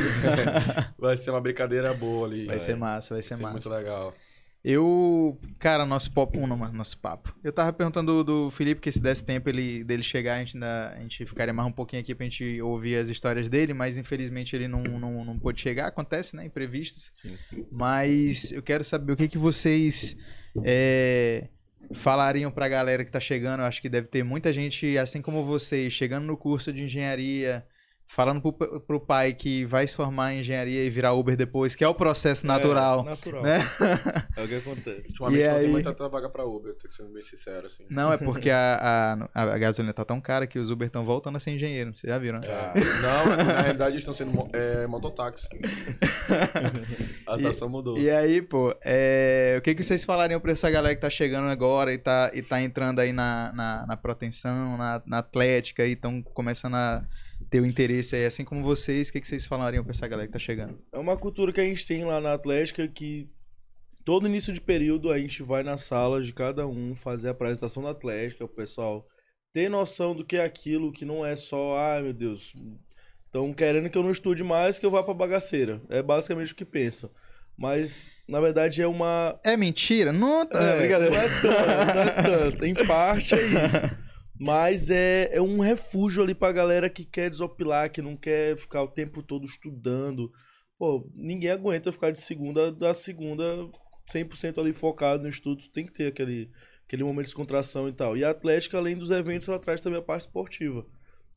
vai 0.99 1.16
ser 1.16 1.31
uma 1.31 1.41
brincadeira 1.41 1.95
boa 1.95 2.27
ali. 2.27 2.47
Vai 2.47 2.59
ser 2.59 2.77
massa, 2.77 3.15
vai 3.15 3.19
Vai 3.19 3.23
ser 3.23 3.36
ser 3.36 3.43
massa. 3.43 3.53
muito 3.53 3.69
legal. 3.69 4.12
Eu, 4.65 5.39
cara, 5.59 5.85
nosso 5.85 6.11
pop, 6.11 6.39
um, 6.39 6.47
nosso 6.47 6.97
papo. 6.97 7.36
Eu 7.45 7.53
tava 7.53 7.70
perguntando 7.70 8.24
do, 8.24 8.45
do 8.47 8.51
Felipe 8.51 8.81
que 8.81 8.91
se 8.91 8.99
desse 8.99 9.23
tempo 9.23 9.47
ele, 9.51 9.85
dele 9.85 10.03
chegar, 10.03 10.36
a 10.36 10.39
gente, 10.39 10.57
ainda, 10.57 10.95
a 10.97 11.01
gente 11.01 11.27
ficaria 11.27 11.53
mais 11.53 11.69
um 11.69 11.73
pouquinho 11.73 12.01
aqui 12.01 12.15
pra 12.15 12.24
gente 12.24 12.62
ouvir 12.62 12.97
as 12.97 13.11
histórias 13.11 13.51
dele, 13.51 13.74
mas 13.74 13.99
infelizmente 13.99 14.57
ele 14.57 14.66
não, 14.66 14.82
não, 14.82 15.23
não 15.23 15.39
pôde 15.39 15.61
chegar, 15.61 15.89
acontece, 15.89 16.35
né? 16.35 16.47
Imprevistos. 16.47 17.12
Sim. 17.15 17.36
Mas 17.70 18.53
eu 18.53 18.62
quero 18.62 18.82
saber 18.82 19.12
o 19.12 19.16
que, 19.16 19.28
que 19.28 19.36
vocês 19.36 20.16
é, 20.65 21.49
falariam 21.93 22.51
pra 22.51 22.66
galera 22.66 23.05
que 23.05 23.12
tá 23.12 23.20
chegando. 23.20 23.61
Eu 23.61 23.66
acho 23.66 23.82
que 23.82 23.89
deve 23.91 24.09
ter 24.09 24.24
muita 24.24 24.51
gente, 24.51 24.97
assim 24.97 25.20
como 25.20 25.45
vocês, 25.45 25.93
chegando 25.93 26.24
no 26.24 26.39
curso 26.39 26.73
de 26.73 26.85
engenharia, 26.85 27.66
falando 28.06 28.40
pro, 28.40 28.81
pro 28.81 29.01
pai 29.01 29.32
que 29.32 29.64
vai 29.64 29.86
se 29.86 29.94
formar 29.94 30.32
em 30.35 30.40
engenharia 30.40 30.85
e 30.85 30.90
virar 30.90 31.14
Uber 31.14 31.36
depois, 31.36 31.74
que 31.74 31.82
é 31.82 31.89
o 31.89 31.94
processo 31.94 32.47
natural. 32.47 33.01
É, 33.01 33.05
natural. 33.10 33.43
né? 33.43 33.59
É 34.36 34.43
o 34.44 34.48
que 34.48 34.55
acontece. 34.56 35.02
Ultimamente 35.09 35.40
E 35.40 35.48
não 35.48 35.55
aí- 35.56 35.62
tem 35.62 35.70
muita 35.70 36.09
vaga 36.09 36.28
pra 36.28 36.44
Uber, 36.44 36.74
tenho 36.76 36.89
que 36.89 36.94
ser 36.94 37.05
bem 37.09 37.22
sincero, 37.22 37.66
assim. 37.66 37.85
Não, 37.90 38.12
é 38.12 38.16
porque 38.16 38.51
a, 38.51 39.16
a, 39.35 39.43
a 39.43 39.59
gasolina 39.59 39.93
tá 39.93 40.05
tão 40.05 40.20
cara 40.20 40.47
que 40.47 40.59
os 40.59 40.70
Uber 40.70 40.86
estão 40.86 41.05
voltando 41.05 41.36
a 41.36 41.40
ser 41.40 41.51
engenheiro. 41.52 41.94
Vocês 41.94 42.12
já 42.12 42.18
viram, 42.18 42.39
né? 42.40 42.47
É, 42.47 42.72
não, 43.02 43.36
na 43.36 43.60
realidade 43.62 43.93
eles 43.94 44.02
estão 44.02 44.14
sendo 44.14 44.48
é, 44.52 44.86
mototáxi. 44.86 45.48
A 47.26 47.36
situação 47.36 47.68
mudou. 47.68 47.98
E 47.98 48.10
aí, 48.10 48.43
pô, 48.43 48.74
é, 48.85 49.56
o 49.59 49.62
que, 49.62 49.74
que 49.74 49.82
vocês 49.82 50.05
falariam 50.05 50.40
pra 50.40 50.52
essa 50.52 50.70
galera 50.70 50.94
que 50.94 51.01
tá 51.01 51.10
chegando 51.10 51.48
agora 51.48 51.93
e 51.93 51.98
tá, 51.98 52.31
e 52.35 52.43
tá 52.43 52.60
entrando 52.60 53.01
aí 53.01 53.12
na, 53.12 53.52
na, 53.55 53.86
na 53.86 53.97
proteção, 53.97 54.76
na, 54.76 55.02
na 55.06 55.18
atlética 55.18 55.85
e 55.85 55.93
estão 55.93 56.22
começando 56.22 56.74
a 56.74 57.02
ter 57.55 57.60
o 57.60 57.66
interesse 57.66 58.16
aí, 58.16 58.26
assim 58.26 58.44
como 58.44 58.64
vocês, 58.64 59.09
o 59.09 59.12
que, 59.12 59.20
que 59.20 59.28
vocês 59.28 59.47
falariam 59.47 59.85
pra 59.85 59.93
essa 59.93 60.09
galera 60.09 60.26
que 60.26 60.32
tá 60.32 60.40
chegando? 60.40 60.76
É 60.90 60.98
uma 60.98 61.16
cultura 61.16 61.52
que 61.52 61.60
a 61.60 61.64
gente 61.64 61.86
tem 61.86 62.05
lá 62.05 62.20
na 62.20 62.32
Atlética 62.32 62.89
que 62.89 63.28
todo 64.05 64.26
início 64.26 64.52
de 64.52 64.60
período 64.60 65.12
a 65.12 65.20
gente 65.20 65.40
vai 65.40 65.62
na 65.62 65.78
sala 65.78 66.20
de 66.20 66.32
cada 66.32 66.66
um 66.66 66.97
fazer 66.97 67.28
a 67.28 67.31
apresentação 67.31 67.85
da 67.85 67.90
Atlética, 67.90 68.44
o 68.44 68.48
pessoal 68.48 69.06
ter 69.52 69.68
noção 69.68 70.16
do 70.16 70.24
que 70.24 70.35
é 70.36 70.44
aquilo, 70.44 70.90
que 70.90 71.05
não 71.05 71.24
é 71.24 71.36
só, 71.36 71.78
ai 71.78 72.02
meu 72.02 72.12
Deus, 72.12 72.56
estão 73.24 73.55
querendo 73.55 73.89
que 73.89 73.97
eu 73.97 74.02
não 74.02 74.10
estude 74.10 74.43
mais, 74.43 74.81
que 74.81 74.85
eu 74.85 74.90
vá 74.90 75.05
pra 75.05 75.14
bagaceira. 75.14 75.81
É 75.89 76.02
basicamente 76.02 76.52
o 76.52 76.56
que 76.56 76.64
pensam. 76.64 77.09
Mas, 77.56 78.10
na 78.26 78.40
verdade, 78.40 78.82
é 78.82 78.86
uma. 78.89 79.39
É 79.44 79.56
mentira? 79.56 80.12
Não, 80.12 80.43
é, 80.43 80.48
É, 80.55 80.76
brincadeira. 80.76 81.14
Não 81.14 81.22
é 81.22 81.28
tanto, 81.28 81.94
não 81.94 82.02
é 82.02 82.51
tanto. 82.51 82.64
Em 82.64 82.74
parte 82.74 83.32
é 83.32 83.40
isso. 83.40 84.05
Mas 84.45 84.91
é, 84.91 85.31
é 85.33 85.41
um 85.41 85.59
refúgio 85.59 86.23
ali 86.23 86.35
pra 86.35 86.53
galera 86.53 86.91
que 86.91 87.03
quer 87.03 87.31
desopilar, 87.31 87.91
que 87.91 88.03
não 88.03 88.15
quer 88.15 88.59
ficar 88.59 88.83
o 88.83 88.89
tempo 88.89 89.23
todo 89.23 89.47
estudando. 89.47 90.31
Pô, 90.79 91.11
ninguém 91.15 91.49
aguenta 91.49 91.91
ficar 91.91 92.11
de 92.11 92.21
segunda 92.21 92.71
da 92.71 92.93
segunda 92.93 93.43
100% 94.07 94.59
ali 94.59 94.75
focado 94.75 95.23
no 95.23 95.31
estudo. 95.31 95.66
Tem 95.73 95.87
que 95.87 95.95
ter 95.95 96.09
aquele, 96.09 96.51
aquele 96.87 97.03
momento 97.03 97.25
de 97.25 97.29
descontração 97.31 97.89
e 97.89 97.93
tal. 97.95 98.19
E 98.19 98.23
a 98.23 98.29
Atlética, 98.29 98.77
além 98.77 98.99
dos 98.99 99.11
eventos, 99.11 99.49
ela 99.49 99.59
traz 99.59 99.81
também 99.81 99.99
a 99.99 100.03
parte 100.03 100.27
esportiva, 100.27 100.85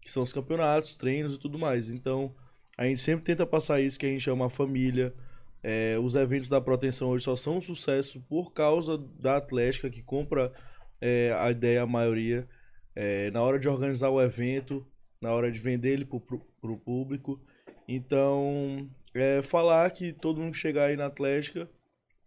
que 0.02 0.12
são 0.12 0.22
os 0.22 0.34
campeonatos, 0.34 0.98
treinos 0.98 1.36
e 1.36 1.40
tudo 1.40 1.58
mais. 1.58 1.90
Então, 1.90 2.36
a 2.78 2.88
gente 2.88 3.00
sempre 3.00 3.24
tenta 3.24 3.46
passar 3.46 3.80
isso 3.80 3.98
que 3.98 4.06
a 4.06 4.10
gente 4.10 4.20
chama 4.20 4.50
família. 4.50 5.14
É, 5.64 5.98
os 5.98 6.14
eventos 6.14 6.50
da 6.50 6.60
proteção 6.60 7.08
hoje 7.12 7.24
só 7.24 7.38
são 7.38 7.56
um 7.56 7.62
sucesso 7.62 8.20
por 8.28 8.52
causa 8.52 8.98
da 9.18 9.38
Atlética 9.38 9.90
que 9.90 10.04
compra 10.04 10.52
é, 11.00 11.34
a 11.40 11.50
ideia, 11.50 11.84
a 11.84 11.88
maioria, 11.88 12.46
é, 13.00 13.30
na 13.30 13.44
hora 13.44 13.60
de 13.60 13.70
organizar 13.70 14.10
o 14.10 14.20
evento, 14.20 14.84
na 15.22 15.32
hora 15.32 15.52
de 15.52 15.60
vender 15.60 15.90
ele 15.90 16.06
pro, 16.06 16.20
pro 16.20 16.78
público. 16.78 17.40
Então, 17.88 18.90
é, 19.14 19.44
falar 19.44 19.88
que 19.92 20.12
todo 20.12 20.42
mundo 20.42 20.56
chegar 20.56 20.86
aí 20.86 20.98
na 20.98 21.06
Atlética, 21.06 21.70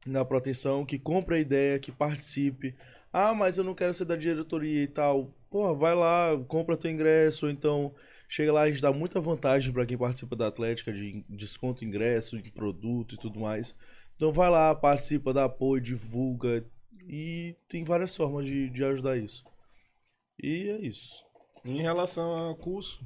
na 0.06 0.24
proteção, 0.24 0.86
que 0.86 0.97
compra 0.97 1.34
a 1.34 1.40
ideia, 1.40 1.80
que 1.80 1.90
participe. 1.90 2.76
Ah, 3.12 3.34
mas 3.34 3.59
eu 3.59 3.64
não 3.64 3.74
quero 3.74 3.92
ser 3.92 4.05
da 4.05 4.14
diretoria 4.14 4.84
e 4.84 4.86
tal. 4.86 5.34
Porra, 5.51 5.74
vai 5.74 5.94
lá, 5.97 6.40
compra 6.47 6.76
teu 6.76 6.88
ingresso, 6.88 7.51
então 7.51 7.92
chega 8.28 8.52
lá, 8.52 8.62
a 8.62 8.70
gente 8.70 8.80
dá 8.80 8.92
muita 8.92 9.20
vantagem 9.20 9.72
para 9.72 9.84
quem 9.84 9.98
participa 9.98 10.36
da 10.36 10.47
Atlética 10.47 10.92
de 10.92 11.24
desconto 11.28 11.84
ingresso, 11.84 12.36
em 12.36 12.42
produto 12.42 13.16
e 13.16 13.18
tudo 13.18 13.40
mais. 13.40 13.74
Então 14.14 14.32
vai 14.32 14.48
lá, 14.48 14.72
participa, 14.72 15.32
dá 15.32 15.47
apoio, 15.47 15.82
divulga 15.82 16.64
e 17.09 17.56
tem 17.68 17.82
várias 17.82 18.16
formas 18.16 18.47
de, 18.47 18.70
de 18.70 18.84
ajudar 18.84 19.16
isso. 19.16 19.42
E 20.42 20.70
é 20.70 20.78
isso. 20.80 21.24
Em 21.64 21.82
relação 21.82 22.32
ao 22.32 22.56
curso, 22.56 23.04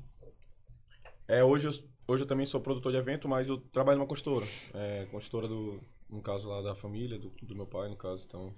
é, 1.26 1.42
hoje, 1.42 1.66
eu, 1.66 1.72
hoje 2.06 2.22
eu 2.22 2.26
também 2.28 2.46
sou 2.46 2.60
produtor 2.60 2.92
de 2.92 2.98
evento, 2.98 3.28
mas 3.28 3.48
eu 3.48 3.58
trabalho 3.58 3.98
numa 3.98 4.06
consultora. 4.06 4.46
É, 4.72 5.06
consultora 5.06 5.48
do, 5.48 5.80
no 6.08 6.22
caso 6.22 6.48
lá 6.48 6.62
da 6.62 6.74
família, 6.74 7.18
do, 7.18 7.30
do 7.30 7.56
meu 7.56 7.66
pai, 7.66 7.88
no 7.88 7.96
caso. 7.96 8.24
Então, 8.26 8.54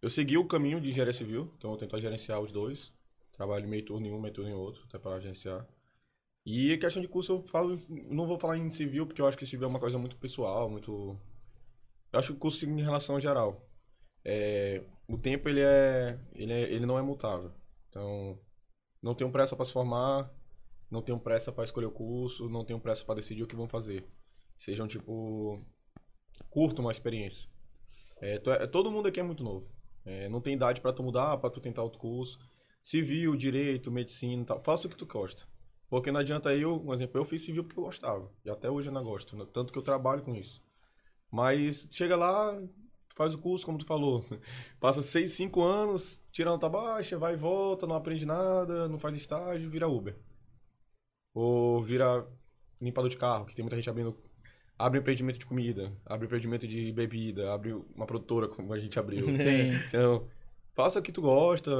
eu 0.00 0.10
segui 0.10 0.36
o 0.36 0.46
caminho 0.46 0.80
de 0.80 0.88
engenharia 0.88 1.12
civil, 1.12 1.52
então 1.56 1.70
eu 1.70 1.76
tento 1.76 2.00
gerenciar 2.00 2.40
os 2.40 2.50
dois. 2.50 2.92
Trabalho 3.32 3.68
meio 3.68 3.84
turno 3.84 4.06
em 4.06 4.12
um, 4.12 4.20
meio 4.20 4.34
turno 4.34 4.50
em 4.50 4.54
outro, 4.54 4.82
até 4.88 4.98
para 4.98 5.20
gerenciar. 5.20 5.66
E 6.44 6.72
a 6.72 6.78
questão 6.78 7.00
de 7.00 7.08
curso, 7.08 7.32
eu 7.32 7.42
falo, 7.46 7.80
não 7.88 8.26
vou 8.26 8.38
falar 8.38 8.58
em 8.58 8.68
civil, 8.68 9.06
porque 9.06 9.22
eu 9.22 9.26
acho 9.26 9.38
que 9.38 9.46
civil 9.46 9.66
é 9.66 9.70
uma 9.70 9.78
coisa 9.78 9.96
muito 9.96 10.16
pessoal, 10.16 10.68
muito... 10.68 11.16
Eu 12.12 12.18
acho 12.18 12.32
que 12.32 12.36
o 12.36 12.40
curso 12.40 12.66
em 12.66 12.82
relação 12.82 13.20
geral. 13.20 13.64
É, 14.24 14.82
o 15.08 15.16
tempo, 15.16 15.48
ele, 15.48 15.60
é, 15.60 16.18
ele, 16.34 16.52
é, 16.52 16.62
ele 16.62 16.84
não 16.84 16.98
é 16.98 17.02
mutável. 17.02 17.52
Então, 17.92 18.38
não 19.02 19.14
tenham 19.14 19.30
pressa 19.30 19.54
para 19.54 19.66
se 19.66 19.72
formar, 19.72 20.32
não 20.90 21.02
tenham 21.02 21.18
pressa 21.18 21.52
para 21.52 21.62
escolher 21.62 21.86
o 21.86 21.90
curso, 21.92 22.48
não 22.48 22.64
tenham 22.64 22.80
pressa 22.80 23.04
para 23.04 23.16
decidir 23.16 23.42
o 23.42 23.46
que 23.46 23.54
vão 23.54 23.68
fazer. 23.68 24.08
Sejam, 24.56 24.88
tipo, 24.88 25.62
curtam 26.48 26.86
uma 26.86 26.90
experiência. 26.90 27.50
É, 28.22 28.36
é- 28.36 28.66
todo 28.66 28.90
mundo 28.90 29.08
aqui 29.08 29.20
é 29.20 29.22
muito 29.22 29.44
novo. 29.44 29.68
É, 30.06 30.26
não 30.30 30.40
tem 30.40 30.54
idade 30.54 30.80
para 30.80 30.92
tu 30.92 31.02
mudar, 31.02 31.36
para 31.36 31.50
tu 31.50 31.60
tentar 31.60 31.82
outro 31.82 31.98
curso. 31.98 32.38
Civil, 32.82 33.36
direito, 33.36 33.92
medicina, 33.92 34.42
tal. 34.44 34.62
faça 34.62 34.86
o 34.86 34.90
que 34.90 34.96
tu 34.96 35.04
gosta. 35.06 35.46
Porque 35.90 36.10
não 36.10 36.20
adianta 36.20 36.54
eu, 36.56 36.80
por 36.80 36.94
exemplo, 36.94 37.20
eu 37.20 37.24
fiz 37.26 37.42
civil 37.44 37.62
porque 37.64 37.78
eu 37.78 37.84
gostava. 37.84 38.32
E 38.42 38.48
até 38.48 38.70
hoje 38.70 38.88
eu 38.88 38.92
não 38.92 39.04
gosto, 39.04 39.36
tanto 39.46 39.70
que 39.70 39.78
eu 39.78 39.82
trabalho 39.82 40.22
com 40.22 40.34
isso. 40.34 40.62
Mas 41.30 41.86
chega 41.92 42.16
lá, 42.16 42.58
faz 43.14 43.34
o 43.34 43.38
curso, 43.38 43.66
como 43.66 43.78
tu 43.78 43.86
falou. 43.86 44.24
Passa 44.80 45.02
seis, 45.02 45.32
cinco 45.32 45.62
anos, 45.62 46.20
tira 46.30 46.50
nota 46.50 46.68
baixa, 46.68 47.18
vai 47.18 47.34
e 47.34 47.36
volta, 47.36 47.86
não 47.86 47.96
aprende 47.96 48.26
nada, 48.26 48.88
não 48.88 48.98
faz 48.98 49.16
estágio, 49.16 49.70
vira 49.70 49.88
Uber. 49.88 50.16
Ou 51.34 51.82
vira 51.82 52.26
limpador 52.80 53.10
de 53.10 53.16
carro, 53.16 53.46
que 53.46 53.54
tem 53.54 53.62
muita 53.62 53.76
gente 53.76 53.88
abrindo. 53.88 54.16
Abre 54.78 54.98
empreendimento 54.98 55.38
de 55.38 55.46
comida, 55.46 55.92
abre 56.04 56.26
empreendimento 56.26 56.66
de 56.66 56.92
bebida, 56.92 57.52
abre 57.52 57.72
uma 57.94 58.06
produtora, 58.06 58.48
como 58.48 58.72
a 58.72 58.78
gente 58.78 58.98
abriu. 58.98 59.24
Sim. 59.36 59.74
Então, 59.86 60.26
faça 60.74 60.98
o 60.98 61.02
que 61.02 61.12
tu 61.12 61.22
gosta, 61.22 61.70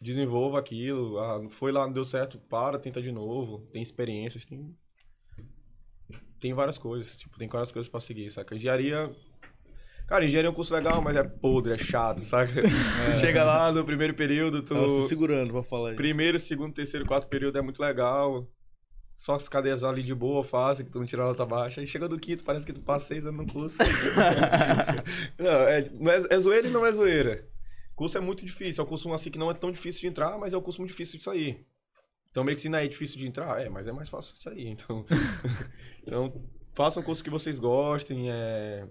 desenvolva 0.00 0.58
aquilo. 0.58 1.18
Ah, 1.18 1.48
foi 1.50 1.72
lá, 1.72 1.86
não 1.86 1.92
deu 1.92 2.04
certo, 2.04 2.38
para, 2.38 2.78
tenta 2.78 3.02
de 3.02 3.10
novo. 3.10 3.66
Tem 3.72 3.82
experiências, 3.82 4.44
tem. 4.44 4.76
Tem 6.38 6.52
várias 6.52 6.76
coisas, 6.76 7.16
tipo, 7.16 7.38
tem 7.38 7.48
várias 7.48 7.72
coisas 7.72 7.88
pra 7.88 8.00
seguir, 8.00 8.28
saca? 8.30 8.54
Engenharia. 8.54 9.14
Cara, 10.12 10.26
engenharia 10.26 10.48
é 10.48 10.50
um 10.50 10.54
curso 10.54 10.74
legal, 10.74 11.00
mas 11.00 11.16
é 11.16 11.24
podre, 11.24 11.72
é 11.72 11.78
chato, 11.78 12.18
saca? 12.20 12.52
Tu 12.52 13.18
Chega 13.18 13.44
lá 13.44 13.72
no 13.72 13.82
primeiro 13.82 14.12
período, 14.12 14.62
tu. 14.62 14.86
Se 14.86 15.08
segurando 15.08 15.54
pra 15.54 15.62
falar 15.62 15.88
aí. 15.88 15.96
Primeiro, 15.96 16.38
segundo, 16.38 16.74
terceiro, 16.74 17.06
quarto 17.06 17.26
período 17.28 17.56
é 17.56 17.62
muito 17.62 17.80
legal. 17.80 18.46
Só 19.16 19.36
as 19.36 19.48
cadeias 19.48 19.82
ali 19.82 20.02
de 20.02 20.14
boa 20.14 20.44
fazem, 20.44 20.84
que 20.84 20.92
tu 20.92 20.98
não 20.98 21.06
tira 21.06 21.22
a 21.22 21.28
nota 21.28 21.46
baixa. 21.46 21.80
Aí 21.80 21.86
chega 21.86 22.06
do 22.06 22.18
quinto, 22.18 22.44
parece 22.44 22.66
que 22.66 22.74
tu 22.74 22.82
passa 22.82 23.06
seis 23.06 23.24
anos 23.24 23.46
no 23.46 23.50
curso. 23.50 23.78
não, 25.40 25.50
é, 25.50 25.78
é, 25.78 26.34
é 26.34 26.38
zoeira 26.38 26.68
e 26.68 26.70
não 26.70 26.84
é 26.84 26.92
zoeira. 26.92 27.48
Curso 27.96 28.18
é 28.18 28.20
muito 28.20 28.44
difícil. 28.44 28.82
É 28.82 28.84
um 28.84 28.88
curso 28.88 29.10
assim 29.14 29.30
que 29.30 29.38
não 29.38 29.50
é 29.50 29.54
tão 29.54 29.72
difícil 29.72 30.02
de 30.02 30.08
entrar, 30.08 30.36
mas 30.36 30.52
é 30.52 30.58
um 30.58 30.62
curso 30.62 30.78
muito 30.78 30.90
difícil 30.90 31.16
de 31.16 31.24
sair. 31.24 31.66
Então, 32.30 32.44
medicina 32.44 32.84
é 32.84 32.86
difícil 32.86 33.18
de 33.18 33.26
entrar? 33.26 33.62
É, 33.62 33.70
mas 33.70 33.88
é 33.88 33.92
mais 33.92 34.10
fácil 34.10 34.36
de 34.36 34.42
sair. 34.42 34.68
Então, 34.68 35.06
então 36.04 36.44
façam 36.74 37.02
um 37.02 37.06
curso 37.06 37.24
que 37.24 37.30
vocês 37.30 37.58
gostem. 37.58 38.30
É... 38.30 38.86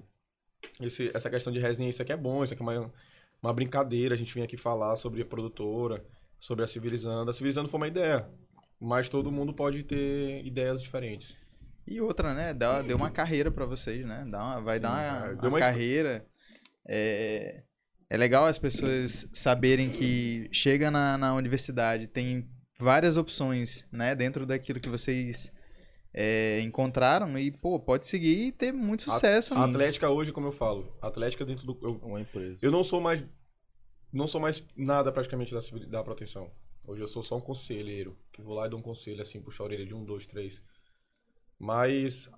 Esse, 0.79 1.11
essa 1.13 1.29
questão 1.29 1.51
de 1.51 1.59
resenha, 1.59 1.89
isso 1.89 2.01
aqui 2.01 2.11
é 2.11 2.17
bom, 2.17 2.43
isso 2.43 2.53
aqui 2.53 2.61
é 2.61 2.65
uma, 2.65 2.93
uma 3.41 3.53
brincadeira. 3.53 4.15
A 4.15 4.17
gente 4.17 4.33
vem 4.33 4.43
aqui 4.43 4.57
falar 4.57 4.95
sobre 4.95 5.21
a 5.21 5.25
produtora, 5.25 6.03
sobre 6.39 6.63
a 6.63 6.67
Civilizando. 6.67 7.29
A 7.29 7.33
Civilizando 7.33 7.69
foi 7.69 7.79
uma 7.79 7.87
ideia, 7.87 8.29
mas 8.79 9.09
todo 9.09 9.31
mundo 9.31 9.53
pode 9.53 9.83
ter 9.83 10.45
ideias 10.45 10.81
diferentes. 10.81 11.37
E 11.87 11.99
outra, 11.99 12.33
né? 12.33 12.53
Dá, 12.53 12.81
deu 12.81 12.95
uma 12.95 13.09
carreira 13.09 13.51
pra 13.51 13.65
vocês, 13.65 14.05
né? 14.05 14.23
Dá 14.29 14.43
uma, 14.43 14.61
vai 14.61 14.77
Sim, 14.77 14.81
dar 14.83 14.89
uma, 14.91 15.33
uma 15.33 15.47
uma 15.49 15.59
carreira. 15.59 16.25
É, 16.87 17.63
é 18.09 18.17
legal 18.17 18.45
as 18.45 18.59
pessoas 18.59 19.27
saberem 19.33 19.89
que 19.89 20.49
chega 20.51 20.91
na, 20.91 21.17
na 21.17 21.33
universidade, 21.33 22.07
tem 22.07 22.49
várias 22.79 23.17
opções, 23.17 23.85
né? 23.91 24.15
Dentro 24.15 24.45
daquilo 24.45 24.79
que 24.79 24.89
vocês 24.89 25.51
é, 26.13 26.59
encontraram 26.61 27.37
e, 27.39 27.51
pô, 27.51 27.79
pode 27.79 28.05
seguir 28.07 28.47
e 28.47 28.51
ter 28.51 28.71
muito 28.71 29.09
A- 29.09 29.13
sucesso. 29.13 29.53
A 29.53 29.59
né? 29.59 29.65
Atlética 29.65 30.09
hoje, 30.09 30.31
como 30.31 30.47
eu 30.47 30.51
falo, 30.51 30.95
a 31.01 31.07
Atlética 31.07 31.45
dentro 31.45 31.65
do. 31.65 31.77
Eu, 31.81 31.93
Uma 32.03 32.19
empresa. 32.21 32.57
eu 32.61 32.71
não 32.71 32.83
sou 32.83 32.99
mais. 33.01 33.23
Não 34.11 34.27
sou 34.27 34.41
mais 34.41 34.61
nada 34.75 35.11
praticamente 35.11 35.53
da, 35.53 35.59
da 35.87 36.03
proteção. 36.03 36.51
Hoje 36.85 37.01
eu 37.01 37.07
sou 37.07 37.23
só 37.23 37.37
um 37.37 37.41
conselheiro, 37.41 38.17
que 38.33 38.41
vou 38.41 38.53
lá 38.55 38.65
e 38.67 38.69
dou 38.69 38.79
um 38.79 38.83
conselho 38.83 39.21
assim, 39.21 39.39
puxar 39.41 39.63
a 39.63 39.67
orelha 39.67 39.85
de 39.85 39.93
um, 39.93 40.03
dois, 40.03 40.25
três. 40.25 40.61
Mas, 41.57 42.29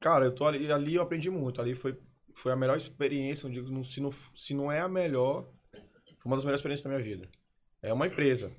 cara, 0.00 0.24
eu 0.24 0.32
tô 0.34 0.46
ali, 0.46 0.70
ali 0.70 0.94
eu 0.94 1.02
aprendi 1.02 1.28
muito. 1.28 1.60
Ali 1.60 1.74
foi, 1.74 1.98
foi 2.34 2.52
a 2.52 2.56
melhor 2.56 2.76
experiência, 2.76 3.46
não 3.48 3.52
digo, 3.54 3.84
se, 3.84 4.00
não, 4.00 4.10
se 4.34 4.54
não 4.54 4.70
é 4.70 4.80
a 4.80 4.88
melhor, 4.88 5.44
foi 5.72 6.30
uma 6.30 6.36
das 6.36 6.44
melhores 6.44 6.60
experiências 6.60 6.84
da 6.84 6.90
minha 6.90 7.02
vida. 7.02 7.28
É 7.82 7.92
uma 7.92 8.06
empresa. 8.06 8.52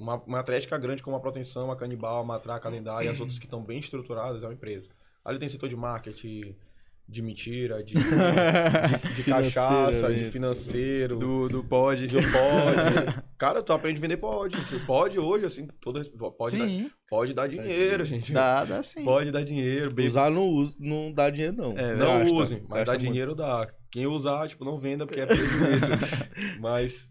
Uma, 0.00 0.16
uma 0.24 0.38
atlética 0.40 0.78
grande 0.78 1.02
como 1.02 1.16
a 1.16 1.20
Proteção, 1.20 1.70
a 1.70 1.76
Canibal, 1.76 2.20
a 2.20 2.24
Matra, 2.24 2.54
a 2.54 2.60
Calendário 2.60 3.06
e 3.06 3.10
as 3.10 3.20
outras 3.20 3.38
que 3.38 3.44
estão 3.46 3.62
bem 3.62 3.78
estruturadas 3.78 4.42
é 4.42 4.46
uma 4.46 4.54
empresa. 4.54 4.88
Ali 5.24 5.38
tem 5.38 5.48
setor 5.48 5.68
de 5.68 5.76
marketing, 5.76 6.56
de 7.06 7.20
mentira, 7.22 7.82
de, 7.84 7.94
de, 7.94 9.14
de 9.16 9.22
cachaça, 9.28 9.90
de 10.08 10.30
Financeiramente. 10.30 10.30
financeiro, 10.30 11.18
Do, 11.18 11.48
do 11.48 11.62
pod. 11.64 12.06
de 12.06 12.16
pod. 12.16 13.22
Cara, 13.36 13.62
tu 13.62 13.72
aprende 13.72 13.98
a 13.98 14.00
vender 14.00 14.16
pod. 14.16 14.56
Pode 14.86 15.18
hoje, 15.18 15.44
assim, 15.44 15.66
toda, 15.80 16.00
pode, 16.38 16.56
dar, 16.58 16.66
Sim, 16.66 16.90
pode 17.08 17.34
dar 17.34 17.46
dinheiro, 17.48 18.04
gente. 18.04 18.32
dá, 18.32 18.64
dá 18.64 18.82
sim. 18.82 19.04
Pode 19.04 19.30
dar 19.30 19.42
dinheiro. 19.44 19.88
bebê. 19.90 20.06
Usar 20.08 20.30
não, 20.30 20.46
usa, 20.46 20.74
não 20.78 21.12
dá 21.12 21.28
dinheiro, 21.30 21.56
não. 21.56 21.72
É, 21.76 21.94
Não 21.94 22.20
Gasta, 22.20 22.34
usem, 22.34 22.62
mas 22.68 22.84
dar 22.86 22.92
muito. 22.92 23.02
dinheiro 23.02 23.34
dá. 23.34 23.66
Quem 23.90 24.06
usar, 24.06 24.46
tipo, 24.48 24.64
não 24.64 24.78
venda 24.78 25.06
porque 25.06 25.20
é 25.20 25.26
prejuízo. 25.26 25.86
mas, 26.60 27.10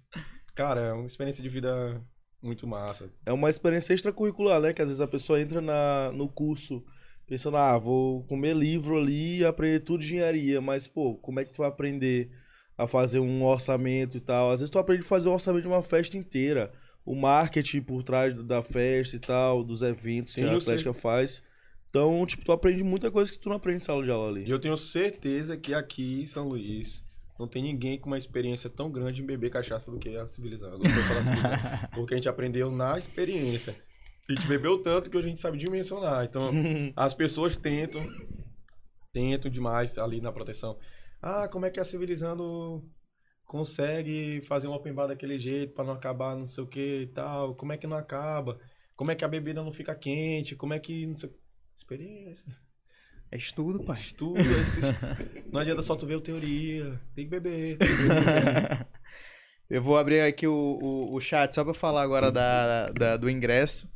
cara, 0.55 0.81
é 0.81 0.93
uma 0.93 1.07
experiência 1.07 1.43
de 1.43 1.49
vida 1.49 2.01
muito 2.41 2.65
massa. 2.65 3.11
É 3.25 3.33
uma 3.33 3.49
experiência 3.49 3.93
extracurricular, 3.93 4.61
né? 4.61 4.73
Que 4.73 4.81
às 4.81 4.87
vezes 4.87 5.01
a 5.01 5.07
pessoa 5.07 5.41
entra 5.41 5.61
na, 5.61 6.11
no 6.13 6.27
curso 6.27 6.83
pensando, 7.27 7.57
ah, 7.57 7.77
vou 7.77 8.23
comer 8.23 8.55
livro 8.55 8.97
ali 8.97 9.39
e 9.39 9.45
aprender 9.45 9.81
tudo 9.81 9.99
de 9.99 10.07
engenharia. 10.07 10.59
Mas, 10.59 10.87
pô, 10.87 11.15
como 11.15 11.39
é 11.39 11.45
que 11.45 11.53
tu 11.53 11.59
vai 11.59 11.67
aprender 11.67 12.31
a 12.77 12.87
fazer 12.87 13.19
um 13.19 13.43
orçamento 13.43 14.17
e 14.17 14.21
tal? 14.21 14.51
Às 14.51 14.61
vezes 14.61 14.69
tu 14.69 14.79
aprende 14.79 15.03
a 15.03 15.07
fazer 15.07 15.29
um 15.29 15.33
orçamento 15.33 15.63
de 15.63 15.67
uma 15.67 15.83
festa 15.83 16.17
inteira. 16.17 16.71
O 17.05 17.15
marketing 17.15 17.81
por 17.81 18.03
trás 18.03 18.35
da 18.43 18.61
festa 18.61 19.15
e 19.15 19.19
tal, 19.19 19.63
dos 19.63 19.81
eventos 19.81 20.33
que 20.33 20.41
a. 20.41 20.55
Atlética 20.55 20.93
faz. 20.93 21.43
Então, 21.89 22.23
tipo, 22.25 22.45
tu 22.45 22.51
aprende 22.51 22.83
muita 22.83 23.09
coisa 23.09 23.31
que 23.31 23.39
tu 23.39 23.49
não 23.49 23.55
aprende 23.55 23.77
em 23.77 23.85
sala 23.85 24.03
de 24.03 24.11
aula 24.11 24.29
ali. 24.29 24.45
E 24.45 24.51
eu 24.51 24.59
tenho 24.59 24.77
certeza 24.77 25.57
que 25.57 25.73
aqui 25.73 26.21
em 26.21 26.25
São 26.25 26.47
Luís 26.47 27.03
não 27.39 27.47
tem 27.47 27.63
ninguém 27.63 27.97
com 27.97 28.07
uma 28.07 28.17
experiência 28.17 28.69
tão 28.69 28.91
grande 28.91 29.21
em 29.21 29.25
beber 29.25 29.49
cachaça 29.49 29.89
do 29.89 29.97
que 29.97 30.17
a 30.17 30.27
Civilizando. 30.27 30.75
o 30.75 30.81
pessoal 30.81 31.15
da 31.15 31.23
Civilizando. 31.23 31.87
Porque 31.95 32.13
a 32.13 32.17
gente 32.17 32.27
aprendeu 32.27 32.69
na 32.69 32.97
experiência. 32.97 33.73
A 34.27 34.33
gente 34.33 34.45
bebeu 34.45 34.83
tanto 34.83 35.09
que 35.09 35.17
a 35.17 35.21
gente 35.21 35.39
sabe 35.39 35.57
dimensionar. 35.57 36.25
Então, 36.25 36.49
as 36.97 37.13
pessoas 37.13 37.55
tentam, 37.55 38.05
tentam 39.13 39.49
demais 39.49 39.97
ali 39.97 40.19
na 40.19 40.33
proteção. 40.33 40.77
Ah, 41.21 41.47
como 41.47 41.65
é 41.65 41.69
que 41.69 41.79
a 41.79 41.83
Civilizando 41.85 42.83
consegue 43.45 44.41
fazer 44.45 44.67
um 44.67 44.73
open 44.73 44.93
bar 44.93 45.07
daquele 45.07 45.39
jeito 45.39 45.73
para 45.73 45.85
não 45.85 45.93
acabar 45.93 46.35
não 46.35 46.45
sei 46.45 46.63
o 46.63 46.67
que 46.67 47.01
e 47.03 47.07
tal? 47.07 47.55
Como 47.55 47.71
é 47.71 47.77
que 47.77 47.87
não 47.87 47.95
acaba? 47.95 48.59
Como 48.97 49.11
é 49.11 49.15
que 49.15 49.23
a 49.23 49.29
bebida 49.29 49.63
não 49.63 49.71
fica 49.71 49.95
quente? 49.95 50.57
Como 50.57 50.73
é 50.73 50.79
que 50.79 51.07
não 51.07 51.15
sei... 51.15 51.33
Experiência. 51.77 52.45
É 53.31 53.37
estudo, 53.37 53.83
pai. 53.83 53.97
Estuda, 53.99 54.39
esses- 54.41 55.45
não 55.51 55.59
adianta 55.61 55.81
só 55.81 55.95
tu 55.95 56.05
ver 56.05 56.15
o 56.15 56.21
teoria. 56.21 56.99
Tem 57.15 57.25
que 57.25 57.29
beber. 57.31 57.77
Tem 57.77 57.87
que 57.87 58.03
beber. 58.03 58.87
Eu 59.69 59.83
vou 59.83 59.97
abrir 59.99 60.21
aqui 60.21 60.47
o, 60.47 60.51
o, 60.81 61.13
o 61.13 61.19
chat 61.21 61.53
só 61.53 61.63
pra 61.63 61.75
falar 61.75 62.01
agora 62.01 62.31
da, 62.31 62.89
da- 62.89 63.17
do 63.17 63.29
ingresso. 63.29 63.87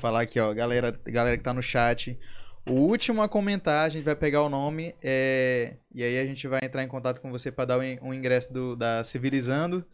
Falar 0.00 0.22
aqui, 0.22 0.40
ó, 0.40 0.52
galera, 0.54 0.98
galera 1.06 1.36
que 1.36 1.44
tá 1.44 1.52
no 1.52 1.62
chat. 1.62 2.18
O 2.66 2.72
último 2.72 3.22
a 3.22 3.28
comentar, 3.28 3.86
a 3.86 3.88
gente 3.90 4.04
vai 4.04 4.16
pegar 4.16 4.42
o 4.42 4.48
nome 4.48 4.94
é, 5.02 5.76
e 5.94 6.02
aí 6.02 6.18
a 6.18 6.24
gente 6.24 6.48
vai 6.48 6.60
entrar 6.62 6.82
em 6.82 6.88
contato 6.88 7.20
com 7.20 7.30
você 7.30 7.52
pra 7.52 7.64
dar 7.66 7.78
um 7.78 8.12
ingresso 8.14 8.52
do, 8.52 8.74
da 8.74 9.04
Civilizando. 9.04 9.84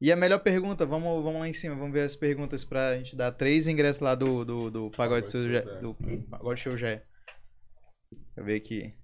E 0.00 0.10
a 0.12 0.16
melhor 0.16 0.40
pergunta, 0.40 0.84
vamos, 0.84 1.22
vamos 1.22 1.40
lá 1.40 1.48
em 1.48 1.52
cima, 1.54 1.74
vamos 1.76 1.92
ver 1.92 2.02
as 2.02 2.14
perguntas 2.16 2.64
pra 2.64 2.96
gente 2.98 3.14
dar 3.16 3.30
três 3.32 3.66
ingressos 3.66 4.00
lá 4.00 4.14
do, 4.14 4.44
do, 4.44 4.70
do 4.70 4.90
Pagode 4.90 5.26
Pagode 5.26 5.30
Seu 5.30 5.42
Seu 5.42 5.50
Zé. 5.52 5.80
do 5.80 5.94
Pagode 6.28 6.60
Show 6.60 6.76
Jé. 6.76 7.02
Deixa 8.18 8.40
eu 8.40 8.44
ver 8.44 8.56
aqui. 8.56 8.94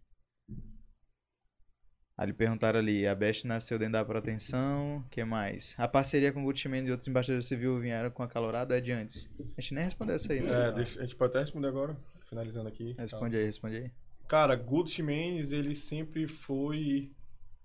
Ali 2.17 2.35
perguntaram 2.35 2.79
ali, 2.79 3.07
a 3.07 3.15
Best 3.15 3.47
nasceu 3.47 3.79
dentro 3.79 3.95
da 3.95 4.05
proteção, 4.05 4.99
o 4.99 5.09
que 5.09 5.25
mais? 5.25 5.75
A 5.79 5.89
parceria 5.89 6.31
com 6.31 6.43
o 6.43 6.45
Gucci 6.45 6.69
Mane 6.69 6.87
e 6.89 6.91
outros 6.91 7.09
embaixadores 7.09 7.47
civil 7.47 7.81
vieram 7.81 8.11
com 8.11 8.23
a 8.23 8.29
Calorado 8.29 8.75
é 8.75 8.81
de 8.81 8.93
antes? 8.93 9.27
A 9.57 9.61
gente 9.61 9.73
nem 9.73 9.85
respondeu 9.85 10.17
essa 10.17 10.31
aí, 10.35 10.41
né? 10.43 10.51
É, 10.51 10.67
a 10.69 10.83
gente 10.83 11.17
pode 11.17 11.31
até 11.31 11.41
responder 11.41 11.69
agora, 11.69 11.97
finalizando 12.29 12.69
aqui. 12.69 12.95
Responde 12.99 13.37
aí, 13.39 13.45
responde 13.47 13.77
aí. 13.77 13.91
Cara, 14.29 14.55
Guto 14.55 14.91
Chimenez, 14.91 15.51
ele 15.51 15.75
sempre 15.75 16.29
foi 16.29 17.11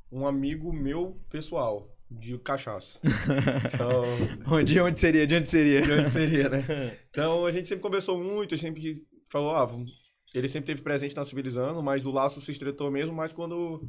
um 0.09 0.25
amigo 0.25 0.71
meu 0.71 1.19
pessoal, 1.29 1.93
de 2.09 2.37
cachaça. 2.37 2.97
Então, 3.73 4.03
Onde, 4.55 4.79
onde 4.79 4.97
seria? 4.97 5.27
De 5.27 5.35
onde 5.35 5.47
seria? 5.49 5.81
de 5.81 5.91
onde 5.91 6.09
seria, 6.11 6.47
né? 6.47 6.63
Então, 7.09 7.45
a 7.45 7.51
gente 7.51 7.67
sempre 7.67 7.81
conversou 7.81 8.17
muito, 8.23 8.53
a 8.53 8.57
gente 8.57 8.67
sempre 8.73 9.05
falou, 9.27 9.51
ah, 9.51 9.65
vamos- 9.65 10.04
ele 10.37 10.47
sempre 10.47 10.67
teve 10.67 10.81
presente 10.81 11.15
na 11.15 11.23
Civilizando, 11.23 11.81
mas 11.81 12.05
o 12.05 12.11
laço 12.11 12.41
se 12.41 12.51
estreitou 12.51 12.91
mesmo, 12.91 13.15
mas 13.15 13.31
quando 13.31 13.87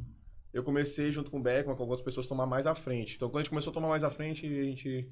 eu 0.53 0.63
comecei 0.63 1.11
junto 1.11 1.29
com 1.29 1.39
o 1.39 1.41
Beckman, 1.41 1.75
com 1.75 1.83
algumas 1.83 2.01
pessoas, 2.01 2.25
tomar 2.25 2.45
mais 2.45 2.65
à 2.65 2.73
frente. 2.73 3.15
Então, 3.15 3.29
quando 3.29 3.39
a 3.39 3.43
gente 3.43 3.49
começou 3.49 3.71
a 3.71 3.73
tomar 3.73 3.89
mais 3.89 4.03
à 4.03 4.09
frente, 4.09 4.45
a 4.45 4.63
gente... 4.63 5.09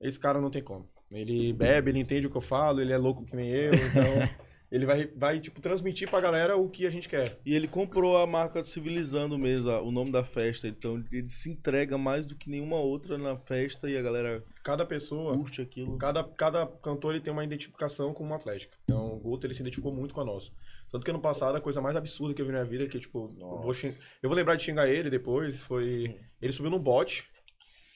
Esse 0.00 0.20
cara 0.20 0.40
não 0.40 0.50
tem 0.50 0.62
como. 0.62 0.88
Ele 1.10 1.52
bebe, 1.54 1.90
ele 1.90 2.00
entende 2.00 2.26
o 2.26 2.30
que 2.30 2.36
eu 2.36 2.42
falo, 2.42 2.80
ele 2.80 2.92
é 2.92 2.98
louco 2.98 3.24
que 3.24 3.34
nem 3.34 3.50
eu, 3.50 3.72
então... 3.74 4.45
Ele 4.70 4.84
vai, 4.84 5.06
vai, 5.06 5.40
tipo, 5.40 5.60
transmitir 5.60 6.10
pra 6.10 6.20
galera 6.20 6.56
o 6.56 6.68
que 6.68 6.86
a 6.86 6.90
gente 6.90 7.08
quer. 7.08 7.38
E 7.46 7.54
ele 7.54 7.68
comprou 7.68 8.16
a 8.18 8.26
marca 8.26 8.64
Civilizando 8.64 9.38
mesmo, 9.38 9.70
o 9.70 9.92
nome 9.92 10.10
da 10.10 10.24
festa. 10.24 10.66
Então 10.66 11.04
ele 11.12 11.30
se 11.30 11.50
entrega 11.50 11.96
mais 11.96 12.26
do 12.26 12.34
que 12.34 12.50
nenhuma 12.50 12.76
outra 12.76 13.16
na 13.16 13.36
festa 13.36 13.88
e 13.88 13.96
a 13.96 14.02
galera 14.02 14.44
Cada 14.64 14.84
pessoa, 14.84 15.36
curte 15.36 15.60
aquilo. 15.62 15.96
cada, 15.98 16.24
cada 16.24 16.66
cantor 16.66 17.14
ele 17.14 17.22
tem 17.22 17.32
uma 17.32 17.44
identificação 17.44 18.12
com 18.12 18.24
uma 18.24 18.34
Atlética. 18.36 18.76
Então, 18.84 19.14
o 19.14 19.20
Guto 19.20 19.46
ele 19.46 19.54
se 19.54 19.60
identificou 19.62 19.92
muito 19.94 20.12
com 20.12 20.20
a 20.20 20.24
nossa. 20.24 20.50
Tanto 20.90 21.04
que 21.04 21.10
ano 21.10 21.20
passado 21.20 21.54
a 21.56 21.60
coisa 21.60 21.80
mais 21.80 21.94
absurda 21.96 22.34
que 22.34 22.42
eu 22.42 22.46
vi 22.46 22.52
na 22.52 22.58
minha 22.58 22.70
vida 22.70 22.84
é 22.84 22.88
que, 22.88 22.98
tipo, 22.98 23.32
eu 23.38 23.60
vou, 23.62 23.72
xing- 23.74 23.96
eu 24.22 24.28
vou 24.28 24.36
lembrar 24.36 24.56
de 24.56 24.64
xingar 24.64 24.88
ele 24.88 25.08
depois, 25.10 25.60
foi... 25.62 26.16
Ele 26.42 26.52
subiu 26.52 26.70
num 26.70 26.78
bote. 26.78 27.28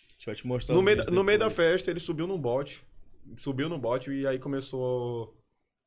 A 0.08 0.12
gente 0.16 0.26
vai 0.26 0.34
te 0.36 0.46
mostrar 0.46 0.74
No 0.74 0.82
meio, 0.82 0.96
da- 0.98 1.04
no 1.10 1.24
meio 1.24 1.38
da 1.38 1.50
festa, 1.50 1.90
ele 1.90 1.98
subiu 2.00 2.26
num 2.28 2.38
bote. 2.38 2.84
Subiu 3.36 3.68
no 3.68 3.78
bote 3.78 4.10
e 4.12 4.26
aí 4.26 4.38
começou 4.38 5.36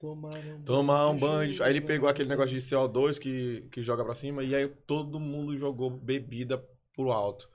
Tomar 0.03 0.35
um 0.35 0.61
tomar 0.65 1.09
um 1.11 1.17
banho. 1.17 1.63
Aí 1.63 1.71
ele 1.71 1.79
pegou 1.79 2.09
aquele 2.09 2.27
negócio 2.27 2.53
de 2.53 2.61
CO2 2.61 3.17
que, 3.17 3.65
que 3.71 3.81
joga 3.81 4.03
pra 4.03 4.13
cima 4.13 4.43
e 4.43 4.53
aí 4.53 4.67
todo 4.85 5.17
mundo 5.17 5.57
jogou 5.57 5.89
bebida 5.89 6.61
pro 6.93 7.09
alto. 7.09 7.49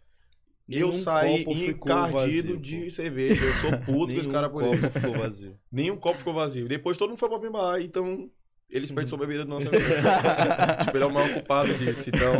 Eu 0.67 0.89
Nenhum 0.89 0.93
saí 0.93 1.45
copo 1.45 1.59
encardido 1.59 2.55
vazio, 2.55 2.57
de 2.57 2.85
pô. 2.85 2.91
cerveja. 2.91 3.45
Eu 3.45 3.53
sou 3.53 3.71
puto 3.81 4.15
com 4.15 4.21
esse 4.21 4.29
Nenhum 4.29 4.33
cara 4.33 4.49
por 4.49 4.63
copo 4.63 4.77
isso. 4.77 4.91
ficou 4.91 5.13
vazio. 5.13 5.59
Nenhum 5.71 5.97
copo 5.99 6.19
ficou 6.19 6.33
vazio. 6.33 6.67
Depois 6.69 6.97
todo 6.97 7.11
mundo 7.11 7.19
foi 7.19 7.29
pra 7.29 7.51
bar, 7.51 7.83
então 7.83 8.31
ele 8.71 8.81
desperdiçou 8.81 9.19
bebida 9.19 9.45
do 9.45 9.51
nosso 9.51 9.67
tipo, 9.69 10.97
ele 10.97 11.05
é 11.05 11.07
o 11.07 11.13
maior 11.13 11.31
culpado 11.31 11.75
disso. 11.75 12.09
Então. 12.09 12.33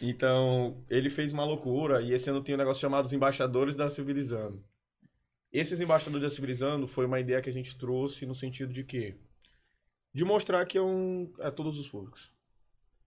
Então, 0.00 0.84
ele 0.88 1.10
fez 1.10 1.32
uma 1.32 1.44
loucura 1.44 2.00
e 2.00 2.12
esse 2.12 2.30
ano 2.30 2.40
tem 2.42 2.54
um 2.54 2.58
negócio 2.58 2.80
chamado 2.80 3.06
os 3.06 3.12
Embaixadores 3.12 3.74
da 3.74 3.90
Civilizando. 3.90 4.62
Esses 5.52 5.80
Embaixadores 5.80 6.22
da 6.22 6.30
Civilizando 6.30 6.88
foi 6.88 7.04
uma 7.04 7.20
ideia 7.20 7.42
que 7.42 7.50
a 7.50 7.52
gente 7.52 7.76
trouxe 7.76 8.24
no 8.24 8.34
sentido 8.34 8.72
de 8.72 8.82
quê? 8.82 9.16
De 10.14 10.24
mostrar 10.24 10.64
que 10.64 10.78
é, 10.78 10.82
um, 10.82 11.30
é 11.40 11.50
todos 11.50 11.78
os 11.78 11.86
públicos. 11.88 12.32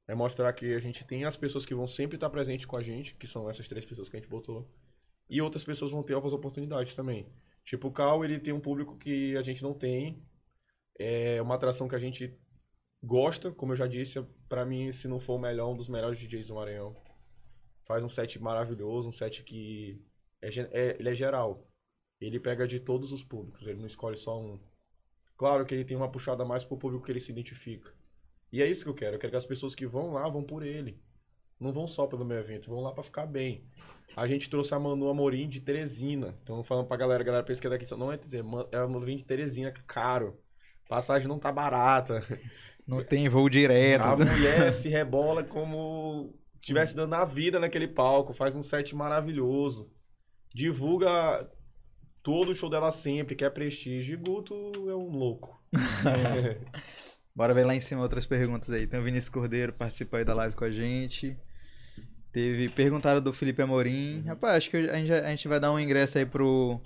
É 0.08 0.14
mostrar 0.14 0.54
que 0.54 0.74
a 0.76 0.80
gente 0.80 1.04
tem 1.04 1.26
as 1.26 1.36
pessoas 1.36 1.66
que 1.66 1.74
vão 1.74 1.88
sempre 1.88 2.18
estar 2.18 2.30
presentes 2.30 2.68
com 2.68 2.78
a 2.78 2.84
gente, 2.84 3.16
que 3.16 3.28
são 3.28 3.50
essas 3.50 3.68
três 3.68 3.84
pessoas 3.84 4.08
que 4.08 4.16
a 4.16 4.20
gente 4.20 4.30
botou. 4.30 4.70
E 5.28 5.42
outras 5.42 5.64
pessoas 5.64 5.90
vão 5.90 6.04
ter 6.04 6.14
outras 6.14 6.34
oportunidades 6.34 6.94
também. 6.94 7.28
Tipo, 7.64 7.88
o 7.88 7.92
Cal, 7.92 8.24
ele 8.24 8.40
tem 8.40 8.54
um 8.54 8.60
público 8.60 8.96
que 8.96 9.36
a 9.36 9.42
gente 9.42 9.64
não 9.64 9.74
tem. 9.74 10.24
É 11.00 11.42
uma 11.42 11.56
atração 11.56 11.88
que 11.88 11.96
a 11.96 12.00
gente 12.00 12.38
gosta, 13.02 13.52
como 13.52 13.72
eu 13.72 13.76
já 13.76 13.88
disse, 13.88 14.22
pra 14.48 14.64
mim, 14.64 14.92
se 14.92 15.08
não 15.08 15.20
for 15.20 15.34
o 15.34 15.40
melhor, 15.40 15.72
um 15.72 15.76
dos 15.76 15.90
melhores 15.90 16.20
DJs 16.20 16.48
do 16.48 16.56
Maranhão. 16.56 16.96
Faz 17.86 18.04
um 18.04 18.10
set 18.10 18.40
maravilhoso, 18.40 19.10
um 19.10 19.12
set 19.12 19.44
que 19.44 20.00
é, 20.44 20.50
é- 20.72 20.98
ele 21.00 21.10
é 21.10 21.16
geral. 21.16 21.68
Ele 22.26 22.40
pega 22.40 22.68
de 22.68 22.80
todos 22.80 23.12
os 23.12 23.24
públicos, 23.24 23.68
ele 23.68 23.80
não 23.80 23.88
escolhe 23.88 24.18
só 24.18 24.40
um. 24.40 24.60
Claro 25.38 25.66
que 25.66 25.74
ele 25.74 25.86
tem 25.86 25.96
uma 25.96 26.10
puxada 26.10 26.46
mais 26.46 26.64
pro 26.64 26.78
público 26.78 27.06
que 27.06 27.12
ele 27.12 27.20
se 27.20 27.32
identifica. 27.32 27.94
E 28.52 28.62
é 28.62 28.68
isso 28.68 28.84
que 28.84 28.90
eu 28.90 28.96
quero, 28.96 29.16
eu 29.16 29.20
quero 29.20 29.32
que 29.32 29.38
as 29.38 29.46
pessoas 29.46 29.76
que 29.76 29.86
vão 29.86 30.14
lá 30.14 30.28
vão 30.30 30.44
por 30.44 30.64
ele. 30.64 31.00
Não 31.60 31.72
vão 31.72 31.88
só 31.88 32.08
pelo 32.08 32.26
meu 32.26 32.38
evento, 32.38 32.70
vão 32.70 32.82
lá 32.82 32.92
pra 32.92 33.04
ficar 33.04 33.26
bem. 33.26 33.66
A 34.16 34.28
gente 34.28 34.50
trouxe 34.50 34.74
a 34.74 34.80
Manu 34.80 35.10
Amorim 35.10 35.48
de 35.48 35.62
Teresina. 35.62 36.38
Então, 36.42 36.64
falando 36.64 36.88
pra 36.88 36.98
galera, 36.98 37.22
a 37.22 37.26
galera 37.26 37.44
pensa 37.44 37.62
que 37.62 37.68
é 37.68 37.70
daqui, 37.70 37.90
não 37.96 38.12
é 38.12 38.18
dizer, 38.18 38.44
é 38.72 38.78
a 38.78 38.84
Amorim 38.84 39.16
de 39.16 39.24
Teresina, 39.24 39.72
caro. 39.86 40.38
Passagem 40.88 41.28
não 41.28 41.40
tá 41.40 41.52
barata. 41.52 42.22
Não 42.88 43.04
tem 43.04 43.28
voo 43.28 43.50
direto. 43.50 44.06
A 44.06 44.16
mulher 44.16 44.72
se 44.72 44.90
rebola 44.90 45.44
como 45.44 46.34
estivesse 46.62 46.96
dando 46.96 47.14
a 47.14 47.26
vida 47.26 47.60
naquele 47.60 47.88
palco, 47.88 48.34
faz 48.34 48.56
um 48.56 48.62
set 48.62 48.96
maravilhoso. 48.96 49.92
Divulga 50.54 51.50
todo 52.26 52.50
o 52.50 52.56
show 52.56 52.72
dela 52.72 52.90
sempre, 52.90 53.36
quer 53.36 53.52
prestígio. 53.52 54.16
E 54.16 54.18
Guto 54.18 54.56
é 54.90 54.96
um 54.96 55.12
louco. 55.12 55.62
Bora 57.36 57.54
ver 57.54 57.66
lá 57.66 57.76
em 57.76 57.82
cima 57.82 58.02
outras 58.02 58.26
perguntas 58.26 58.72
aí. 58.72 58.88
Tem 58.88 59.00
o 59.00 59.04
Vinícius 59.04 59.30
Cordeiro, 59.30 59.72
participa 59.72 60.18
aí 60.18 60.26
da 60.26 60.34
live 60.34 60.56
com 60.56 60.66
a 60.66 60.72
gente. 60.72 61.38
Teve 62.32 62.68
perguntaram 62.70 63.22
do 63.22 63.32
Felipe 63.32 63.62
Amorim. 63.62 64.24
Rapaz, 64.26 64.58
acho 64.58 64.72
que 64.72 64.78
a 64.78 64.96
gente, 64.96 65.12
a 65.14 65.30
gente 65.30 65.48
vai 65.48 65.60
dar 65.60 65.72
um 65.72 65.80
ingresso 65.80 66.18
aí 66.18 66.26
pro, 66.26 66.82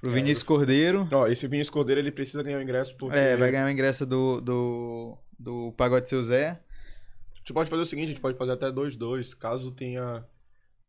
pro 0.00 0.10
É, 0.10 0.14
Vinícius 0.14 0.42
Cordeiro. 0.42 1.06
Ó, 1.12 1.26
esse 1.26 1.46
Vinícius 1.46 1.70
Cordeiro, 1.70 2.00
ele 2.00 2.10
precisa 2.10 2.42
ganhar 2.42 2.58
o 2.58 2.62
ingresso 2.62 2.96
porque... 2.96 3.16
É, 3.16 3.36
vai 3.36 3.50
ganhar 3.50 3.66
o 3.66 3.70
ingresso 3.70 4.06
do, 4.06 4.40
do, 4.40 5.18
do 5.38 5.72
Pagode 5.76 6.08
Seu 6.08 6.22
Zé. 6.22 6.58
A 7.34 7.36
gente 7.36 7.52
pode 7.52 7.68
fazer 7.68 7.82
o 7.82 7.86
seguinte, 7.86 8.04
a 8.06 8.12
gente 8.12 8.22
pode 8.22 8.38
fazer 8.38 8.52
até 8.52 8.68
2-2. 8.68 9.36
Caso 9.36 9.70
tenha 9.70 10.24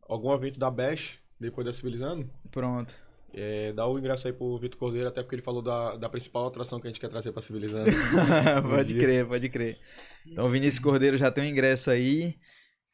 algum 0.08 0.34
evento 0.34 0.58
da 0.58 0.72
Bash, 0.72 1.20
depois 1.38 1.66
da 1.66 1.74
Civilizando, 1.74 2.30
Pronto. 2.50 3.09
É, 3.34 3.72
dá 3.74 3.88
o 3.88 3.98
ingresso 3.98 4.28
aí 4.28 4.34
pro 4.34 4.58
Vitor 4.58 4.80
Cordeiro, 4.80 5.08
até 5.08 5.22
porque 5.22 5.36
ele 5.36 5.42
falou 5.42 5.62
da, 5.62 5.96
da 5.96 6.10
principal 6.10 6.48
atração 6.48 6.80
que 6.80 6.88
a 6.88 6.90
gente 6.90 7.00
quer 7.00 7.10
trazer 7.10 7.32
pra 7.32 7.42
Civilizando. 7.42 7.90
pode 8.70 8.94
crer, 8.96 9.28
pode 9.28 9.50
crer. 9.50 9.78
Então 10.26 10.46
o 10.46 10.50
Vinícius 10.50 10.84
Cordeiro 10.84 11.18
já 11.18 11.32
tem 11.32 11.46
o 11.46 11.48
ingresso 11.48 11.92
aí. 11.92 12.36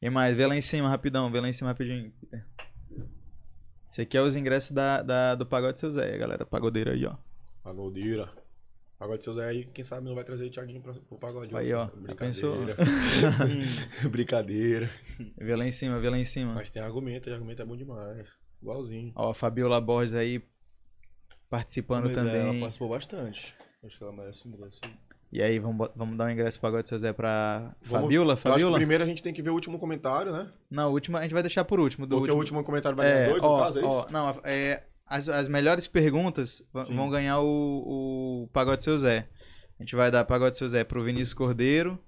E 0.02 0.10
mais, 0.10 0.36
vê 0.36 0.46
lá 0.46 0.56
em 0.56 0.62
cima 0.62 0.90
rapidão, 0.90 1.32
vê 1.32 1.40
lá 1.40 1.50
em 1.50 1.54
cima 1.54 1.70
rapidinho. 1.70 2.14
Esse 3.92 4.02
aqui 4.02 4.18
é 4.18 4.22
os 4.22 4.36
ingressos 4.36 4.72
da, 4.72 5.02
da, 5.02 5.36
do 5.36 5.46
Pagode 5.46 5.80
Seu 5.80 5.92
Zé, 5.92 6.18
galera. 6.18 6.46
Pagodeiro 6.46 6.92
aí, 6.92 7.06
ó. 7.06 7.16
Pagodeira. 7.64 8.30
Pagode 8.98 9.24
seu 9.26 9.34
Zé 9.34 9.46
aí, 9.46 9.66
quem 9.66 9.84
sabe 9.84 10.08
não 10.08 10.16
vai 10.16 10.24
trazer 10.24 10.46
o 10.46 10.50
Thiaguinho 10.50 10.82
pra, 10.82 10.94
pro 10.94 11.18
pagode. 11.18 11.56
Aí, 11.56 11.74
ó. 11.74 11.88
Pensou? 12.18 12.56
Brincadeira. 14.10 14.90
Vê 15.38 15.56
lá 15.56 15.68
em 15.68 15.72
cima, 15.72 16.00
vê 16.00 16.10
lá 16.10 16.18
em 16.18 16.24
cima. 16.24 16.54
Mas 16.54 16.72
tem 16.72 16.82
argumento, 16.82 17.30
e 17.30 17.34
argumento 17.34 17.62
é 17.62 17.66
bom 17.66 17.76
demais. 17.76 18.38
Igualzinho. 18.62 19.12
Ó, 19.16 19.32
a 19.32 19.34
Fabiola 19.34 19.80
Borges 19.82 20.14
aí 20.14 20.42
participando 21.50 22.06
Mas, 22.06 22.12
é, 22.12 22.16
também. 22.16 22.42
Ela 22.42 22.60
participou 22.60 22.90
bastante. 22.90 23.56
Acho 23.84 23.98
que 23.98 24.04
ela 24.04 24.14
merece 24.14 24.48
um 24.48 24.52
ingresso. 24.52 24.82
E 25.32 25.42
aí, 25.42 25.60
vamos, 25.60 25.90
vamos 25.96 26.18
dar 26.18 26.26
um 26.26 26.30
ingresso 26.30 26.60
pro 26.60 26.70
Pagode 26.70 26.88
Seu 26.88 26.98
Zé 26.98 27.12
pra 27.14 27.76
Vamos- 27.84 28.04
Fabiola? 28.06 28.30
Eu 28.30 28.34
acho 28.34 28.42
que 28.44 28.50
Fabiola? 28.50 28.78
primeiro 28.78 29.04
a 29.04 29.08
gente 29.08 29.22
tem 29.22 29.34
que 29.34 29.42
ver 29.42 29.50
o 29.50 29.54
último 29.54 29.78
comentário, 29.78 30.32
né? 30.32 30.50
Não, 30.72 30.90
o 30.90 30.94
último 30.94 31.18
a 31.18 31.22
gente 31.22 31.34
vai 31.34 31.44
deixar 31.44 31.66
por 31.66 31.80
último. 31.80 32.06
Do 32.06 32.18
Porque 32.18 32.22
último. 32.32 32.36
o 32.36 32.40
último 32.40 32.64
comentário 32.64 32.96
vai 32.96 33.06
ganhar 33.12 33.20
É, 33.26 33.30
dois, 33.30 33.42
no 33.42 33.48
ó, 33.48 33.64
caso, 33.64 33.80
é 33.80 33.82
isso? 33.82 33.92
ó, 33.92 34.10
não, 34.10 34.30
é, 34.44 34.84
as, 35.06 35.28
as 35.28 35.48
melhores 35.48 35.88
perguntas 35.88 36.64
Sim. 36.86 36.96
vão 36.96 37.10
ganhar 37.10 37.40
o, 37.42 38.44
o 38.44 38.50
Pagode 38.54 38.84
Seu 38.84 38.98
Zé. 38.98 39.28
A 39.78 39.84
gente 39.84 39.96
vai 39.96 40.10
dar 40.10 40.24
Pagode 40.26 40.56
Seu 40.58 40.68
Zé 40.68 40.84
pro 40.84 41.04
Vinícius 41.04 41.34
Cordeiro, 41.34 42.00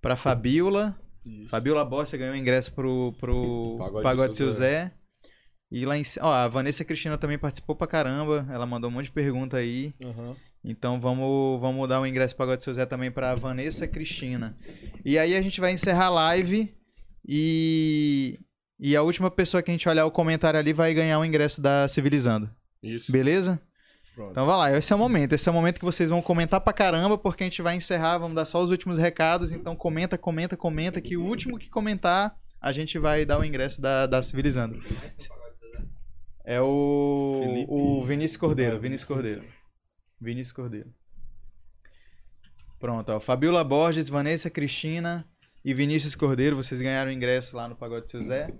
pra 0.00 0.16
Fabiola. 0.16 0.98
Isso. 1.26 1.50
Fabiola 1.50 1.84
Bossa 1.84 2.16
ganhou 2.16 2.34
ingresso 2.34 2.72
pro, 2.72 3.12
pro 3.18 3.76
Pagode 3.78 4.02
Pagode, 4.02 4.28
do 4.30 4.34
Seu 4.36 4.46
Seu 4.50 4.60
Zé. 4.60 4.92
E 5.72 5.86
lá 5.86 5.96
em 5.96 6.02
ó, 6.20 6.30
a 6.30 6.48
Vanessa 6.48 6.84
Cristina 6.84 7.16
também 7.16 7.38
participou 7.38 7.74
pra 7.74 7.86
caramba. 7.86 8.46
Ela 8.50 8.66
mandou 8.66 8.90
um 8.90 8.92
monte 8.92 9.06
de 9.06 9.12
pergunta 9.12 9.56
aí. 9.56 9.94
Aham. 10.04 10.36
Então 10.62 11.00
vamos, 11.00 11.58
vamos 11.60 11.88
dar 11.88 11.98
um 11.98 12.06
ingresso 12.06 12.36
pro 12.36 12.44
Pagode 12.44 12.62
Seu 12.62 12.74
Zé 12.74 12.84
também 12.84 13.10
pra 13.10 13.34
Vanessa 13.34 13.88
Cristina. 13.88 14.54
E 15.02 15.18
aí 15.18 15.34
a 15.34 15.40
gente 15.40 15.62
vai 15.62 15.72
encerrar 15.72 16.06
a 16.06 16.10
live 16.10 16.72
e 17.26 18.38
e 18.78 18.94
a 18.94 19.02
última 19.02 19.30
pessoa 19.30 19.62
que 19.62 19.70
a 19.70 19.74
gente 19.74 19.88
olhar 19.88 20.04
o 20.04 20.10
comentário 20.10 20.60
ali 20.60 20.74
vai 20.74 20.92
ganhar 20.92 21.18
o 21.18 21.24
ingresso 21.24 21.58
da 21.60 21.88
Civilizando. 21.88 22.50
Isso. 22.82 23.10
Beleza? 23.10 23.58
Pronto. 24.14 24.32
Então 24.32 24.44
vai 24.44 24.56
lá, 24.56 24.76
esse 24.76 24.92
é 24.92 24.96
o 24.96 24.98
momento. 24.98 25.32
Esse 25.32 25.48
é 25.48 25.52
o 25.52 25.54
momento 25.54 25.78
que 25.78 25.84
vocês 25.84 26.10
vão 26.10 26.20
comentar 26.20 26.60
pra 26.60 26.72
caramba, 26.74 27.16
porque 27.16 27.44
a 27.44 27.46
gente 27.46 27.62
vai 27.62 27.76
encerrar, 27.76 28.18
vamos 28.18 28.36
dar 28.36 28.44
só 28.44 28.62
os 28.62 28.70
últimos 28.70 28.98
recados. 28.98 29.52
Então 29.52 29.74
comenta, 29.74 30.18
comenta, 30.18 30.54
comenta, 30.54 31.00
que 31.00 31.16
o 31.16 31.24
último 31.24 31.58
que 31.58 31.70
comentar, 31.70 32.36
a 32.60 32.72
gente 32.72 32.98
vai 32.98 33.24
dar 33.24 33.38
o 33.38 33.44
ingresso 33.44 33.80
da, 33.80 34.06
da 34.06 34.22
Civilizando. 34.22 34.78
É 36.44 36.60
o, 36.60 37.40
Felipe- 37.44 37.66
o 37.70 38.04
Vinícius 38.04 38.36
Cordeiro, 38.36 38.80
Vinícius 38.80 39.04
Cordeiro. 39.04 39.42
Vinícius 40.20 40.52
Cordeiro. 40.52 40.90
Pronto, 42.78 43.12
ó. 43.12 43.20
Fabiola 43.20 43.62
Borges, 43.62 44.08
Vanessa 44.08 44.50
Cristina 44.50 45.24
e 45.64 45.72
Vinícius 45.72 46.14
Cordeiro, 46.16 46.56
vocês 46.56 46.80
ganharam 46.80 47.12
ingresso 47.12 47.56
lá 47.56 47.68
no 47.68 47.76
Pagode 47.76 48.08
Seu 48.10 48.20
Zé. 48.22 48.52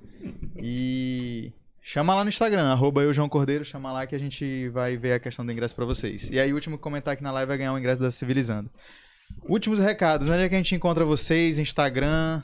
E 0.57 1.53
chama 1.81 2.15
lá 2.15 2.23
no 2.23 2.29
Instagram, 2.31 2.71
arroba 2.71 3.03
eu, 3.03 3.13
João 3.13 3.29
Cordeiro, 3.29 3.65
chama 3.65 3.93
lá 3.93 4.07
que 4.07 4.15
a 4.15 4.19
gente 4.19 4.69
vai 4.69 4.97
ver 4.97 5.15
a 5.15 5.19
questão 5.21 5.45
do 5.45 5.51
ingresso 5.51 5.75
pra 5.75 5.85
vocês. 5.85 6.31
E 6.31 6.39
aí, 6.39 6.53
o 6.53 6.55
último 6.55 6.77
que 6.77 6.83
comentar 6.85 7.15
aqui 7.15 7.23
na 7.25 7.33
live 7.33 7.49
vai 7.49 7.59
ganhar 7.59 7.73
o 7.73 7.79
ingresso 7.79 8.01
da 8.01 8.13
Civilizando. 8.13 8.71
Últimos 9.49 9.81
recados, 9.81 10.29
onde 10.31 10.43
é 10.43 10.49
que 10.49 10.55
a 10.55 10.59
gente 10.59 10.75
encontra 10.77 11.05
vocês? 11.05 11.59
Instagram. 11.59 12.43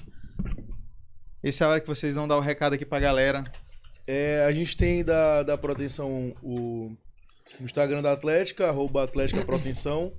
Essa 1.41 1.63
é 1.63 1.67
a 1.67 1.71
hora 1.71 1.81
que 1.81 1.87
vocês 1.87 2.17
vão 2.17 2.27
dar 2.27 2.37
o 2.37 2.41
recado 2.41 2.73
aqui 2.73 2.85
pra 2.85 2.99
galera. 2.99 3.45
É, 4.11 4.43
a 4.47 4.53
gente 4.53 4.75
tem 4.75 5.05
da, 5.05 5.43
da 5.43 5.59
Proteção 5.59 6.35
o, 6.43 6.97
Instagram 7.61 8.01
da 8.01 8.13
Atlética, 8.13 8.67
arroba 8.67 9.05
Atlética 9.05 9.45
Proteção. 9.45 10.15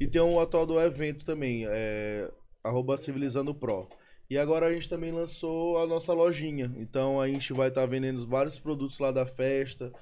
E 0.00 0.08
tem 0.08 0.20
o 0.20 0.40
atual 0.40 0.66
do 0.66 0.80
evento 0.80 1.24
também, 1.24 1.64
é, 1.68 2.28
arroba 2.64 2.96
Civilizando 2.96 3.54
Pro. 3.54 3.88
E 4.28 4.36
agora 4.36 4.66
a 4.66 4.72
gente 4.72 4.88
também 4.88 5.12
lançou 5.12 5.80
a 5.80 5.86
nossa 5.86 6.12
lojinha. 6.12 6.72
Então 6.78 7.20
a 7.20 7.28
gente 7.28 7.52
vai 7.52 7.68
estar 7.68 7.86
vendendo 7.86 8.26
vários 8.26 8.58
produtos 8.58 8.98
lá 8.98 9.12
da 9.12 9.24
festa 9.24 9.92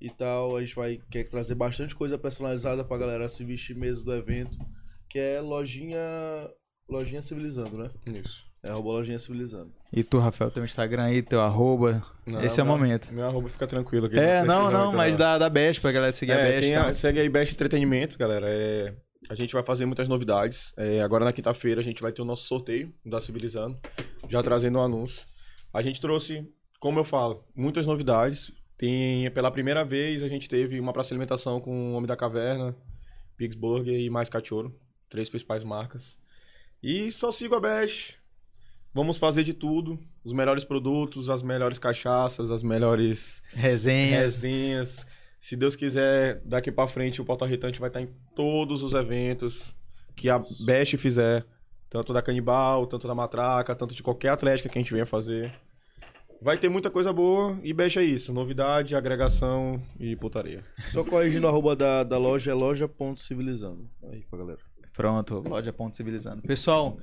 e 0.00 0.08
tal. 0.08 0.56
A 0.56 0.60
gente 0.62 0.74
vai 0.74 0.98
quer 1.10 1.24
trazer 1.24 1.54
bastante 1.54 1.94
coisa 1.94 2.16
personalizada 2.18 2.82
pra 2.82 2.96
galera 2.96 3.28
se 3.28 3.44
vestir 3.44 3.76
mesmo 3.76 4.06
do 4.06 4.14
evento. 4.14 4.56
Que 5.08 5.18
é 5.18 5.40
lojinha. 5.40 6.00
Lojinha 6.88 7.20
Civilizando, 7.20 7.76
né? 7.76 7.90
Isso. 8.06 8.46
É 8.66 8.70
arroba 8.70 8.88
lojinha 8.90 9.18
Civilizando. 9.18 9.72
E 9.92 10.02
tu, 10.02 10.18
Rafael, 10.18 10.50
teu 10.50 10.64
Instagram 10.64 11.04
aí, 11.04 11.22
teu 11.22 11.40
arroba. 11.40 12.02
Não, 12.26 12.40
Esse 12.40 12.60
é 12.60 12.62
o 12.62 12.66
meu- 12.66 12.76
momento. 12.76 13.12
Meu 13.12 13.26
arroba 13.26 13.48
fica 13.48 13.66
tranquilo 13.66 14.06
aqui. 14.06 14.18
É, 14.18 14.42
não, 14.44 14.70
não, 14.70 14.92
mas 14.92 15.16
da, 15.16 15.38
da 15.38 15.48
Best, 15.48 15.80
pra 15.80 15.92
galera 15.92 16.12
seguir 16.12 16.32
a 16.32 16.36
É, 16.40 16.44
Best. 16.44 16.60
tem 16.60 16.70
e 16.70 16.74
a- 16.74 16.94
segue 16.94 17.20
aí 17.20 17.28
Best 17.28 17.54
Entretenimento, 17.54 18.18
galera. 18.18 18.46
É, 18.48 18.94
a 19.28 19.34
gente 19.34 19.52
vai 19.52 19.62
fazer 19.62 19.86
muitas 19.86 20.08
novidades. 20.08 20.72
É, 20.76 21.00
agora 21.02 21.24
na 21.24 21.32
quinta-feira 21.32 21.80
a 21.80 21.84
gente 21.84 22.02
vai 22.02 22.12
ter 22.12 22.22
o 22.22 22.24
nosso 22.24 22.46
sorteio 22.46 22.92
da 23.04 23.20
Civilizando, 23.20 23.78
já 24.28 24.42
trazendo 24.42 24.78
um 24.78 24.82
anúncio. 24.82 25.26
A 25.72 25.82
gente 25.82 26.00
trouxe, 26.00 26.46
como 26.80 26.98
eu 26.98 27.04
falo, 27.04 27.44
muitas 27.54 27.86
novidades. 27.86 28.50
Tem, 28.78 29.30
pela 29.30 29.50
primeira 29.50 29.84
vez 29.84 30.22
a 30.22 30.28
gente 30.28 30.48
teve 30.48 30.78
uma 30.78 30.92
praça 30.92 31.08
de 31.08 31.14
alimentação 31.14 31.60
com 31.60 31.92
o 31.92 31.94
Homem 31.94 32.06
da 32.06 32.14
Caverna, 32.16 32.76
Pigs 33.36 33.56
Burger 33.56 33.98
e 33.98 34.10
mais 34.10 34.28
Cachorro, 34.28 34.74
três 35.08 35.28
principais 35.30 35.64
marcas. 35.64 36.18
E 36.82 37.10
só 37.10 37.30
sigo 37.32 37.54
a 37.54 37.60
Best. 37.60 38.18
Vamos 38.96 39.18
fazer 39.18 39.42
de 39.42 39.52
tudo, 39.52 39.98
os 40.24 40.32
melhores 40.32 40.64
produtos, 40.64 41.28
as 41.28 41.42
melhores 41.42 41.78
cachaças, 41.78 42.50
as 42.50 42.62
melhores 42.62 43.42
Resenhas. 43.52 44.36
resenhas. 44.36 45.06
Se 45.38 45.54
Deus 45.54 45.76
quiser, 45.76 46.40
daqui 46.46 46.72
pra 46.72 46.88
frente 46.88 47.20
o 47.20 47.24
Porta 47.26 47.44
Irritante 47.44 47.78
vai 47.78 47.90
estar 47.90 48.00
em 48.00 48.08
todos 48.34 48.82
os 48.82 48.94
eventos 48.94 49.76
que 50.16 50.30
a 50.30 50.40
Best 50.64 50.96
fizer. 50.96 51.44
Tanto 51.90 52.10
da 52.14 52.22
Canibal, 52.22 52.86
tanto 52.86 53.06
da 53.06 53.14
Matraca, 53.14 53.74
tanto 53.74 53.94
de 53.94 54.02
qualquer 54.02 54.30
atlética 54.30 54.66
que 54.70 54.78
a 54.78 54.80
gente 54.80 54.94
venha 54.94 55.04
fazer. 55.04 55.52
Vai 56.40 56.56
ter 56.56 56.70
muita 56.70 56.88
coisa 56.90 57.12
boa 57.12 57.60
e 57.62 57.74
Best 57.74 57.98
é 57.98 58.02
isso. 58.02 58.32
Novidade, 58.32 58.96
agregação 58.96 59.78
e 60.00 60.16
putaria. 60.16 60.64
Só 60.90 61.04
corrigindo 61.04 61.46
o 61.46 61.50
arroba 61.50 61.76
da, 61.76 62.02
da 62.02 62.16
loja, 62.16 62.50
é 62.50 62.54
loja.civilizando. 62.54 63.90
Aí 64.10 64.24
pra 64.30 64.38
galera. 64.38 64.58
Pronto, 64.94 65.44
loja 65.46 65.70
Ponto 65.70 65.94
Civilizando. 65.94 66.40
Pessoal, 66.40 66.96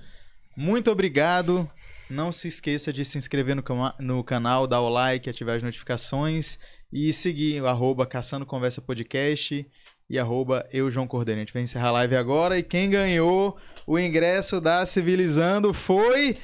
muito 0.58 0.90
obrigado. 0.90 1.70
Não 2.10 2.32
se 2.32 2.48
esqueça 2.48 2.92
de 2.92 3.04
se 3.06 3.18
inscrever 3.18 3.56
no, 3.56 3.64
no 4.00 4.24
canal, 4.24 4.68
dar 4.68 4.82
o 4.82 4.90
like, 4.90 5.30
ativar 5.30 5.56
as 5.56 5.64
notificações 5.64 6.58
e 6.92 7.12
seguir 7.12 7.62
o 7.62 7.68
arroba 7.68 8.06
Caçando 8.06 8.46
Conversa 8.46 8.82
Podcast 8.82 9.66
e 10.10 10.20
arroba 10.20 10.68
eu, 10.72 10.92
João 10.92 11.08
Cordeiro. 11.08 11.40
A 11.40 11.44
gente 11.44 11.54
vai 11.54 11.64
encerrar 11.64 11.88
a 11.88 11.92
live 11.92 12.16
agora 12.16 12.58
e 12.58 12.64
quem 12.64 12.90
ganhou 12.90 13.58
o 13.88 13.98
ingresso 13.98 14.62
da 14.62 14.86
Civilizando 14.86 15.74
foi 15.74 16.38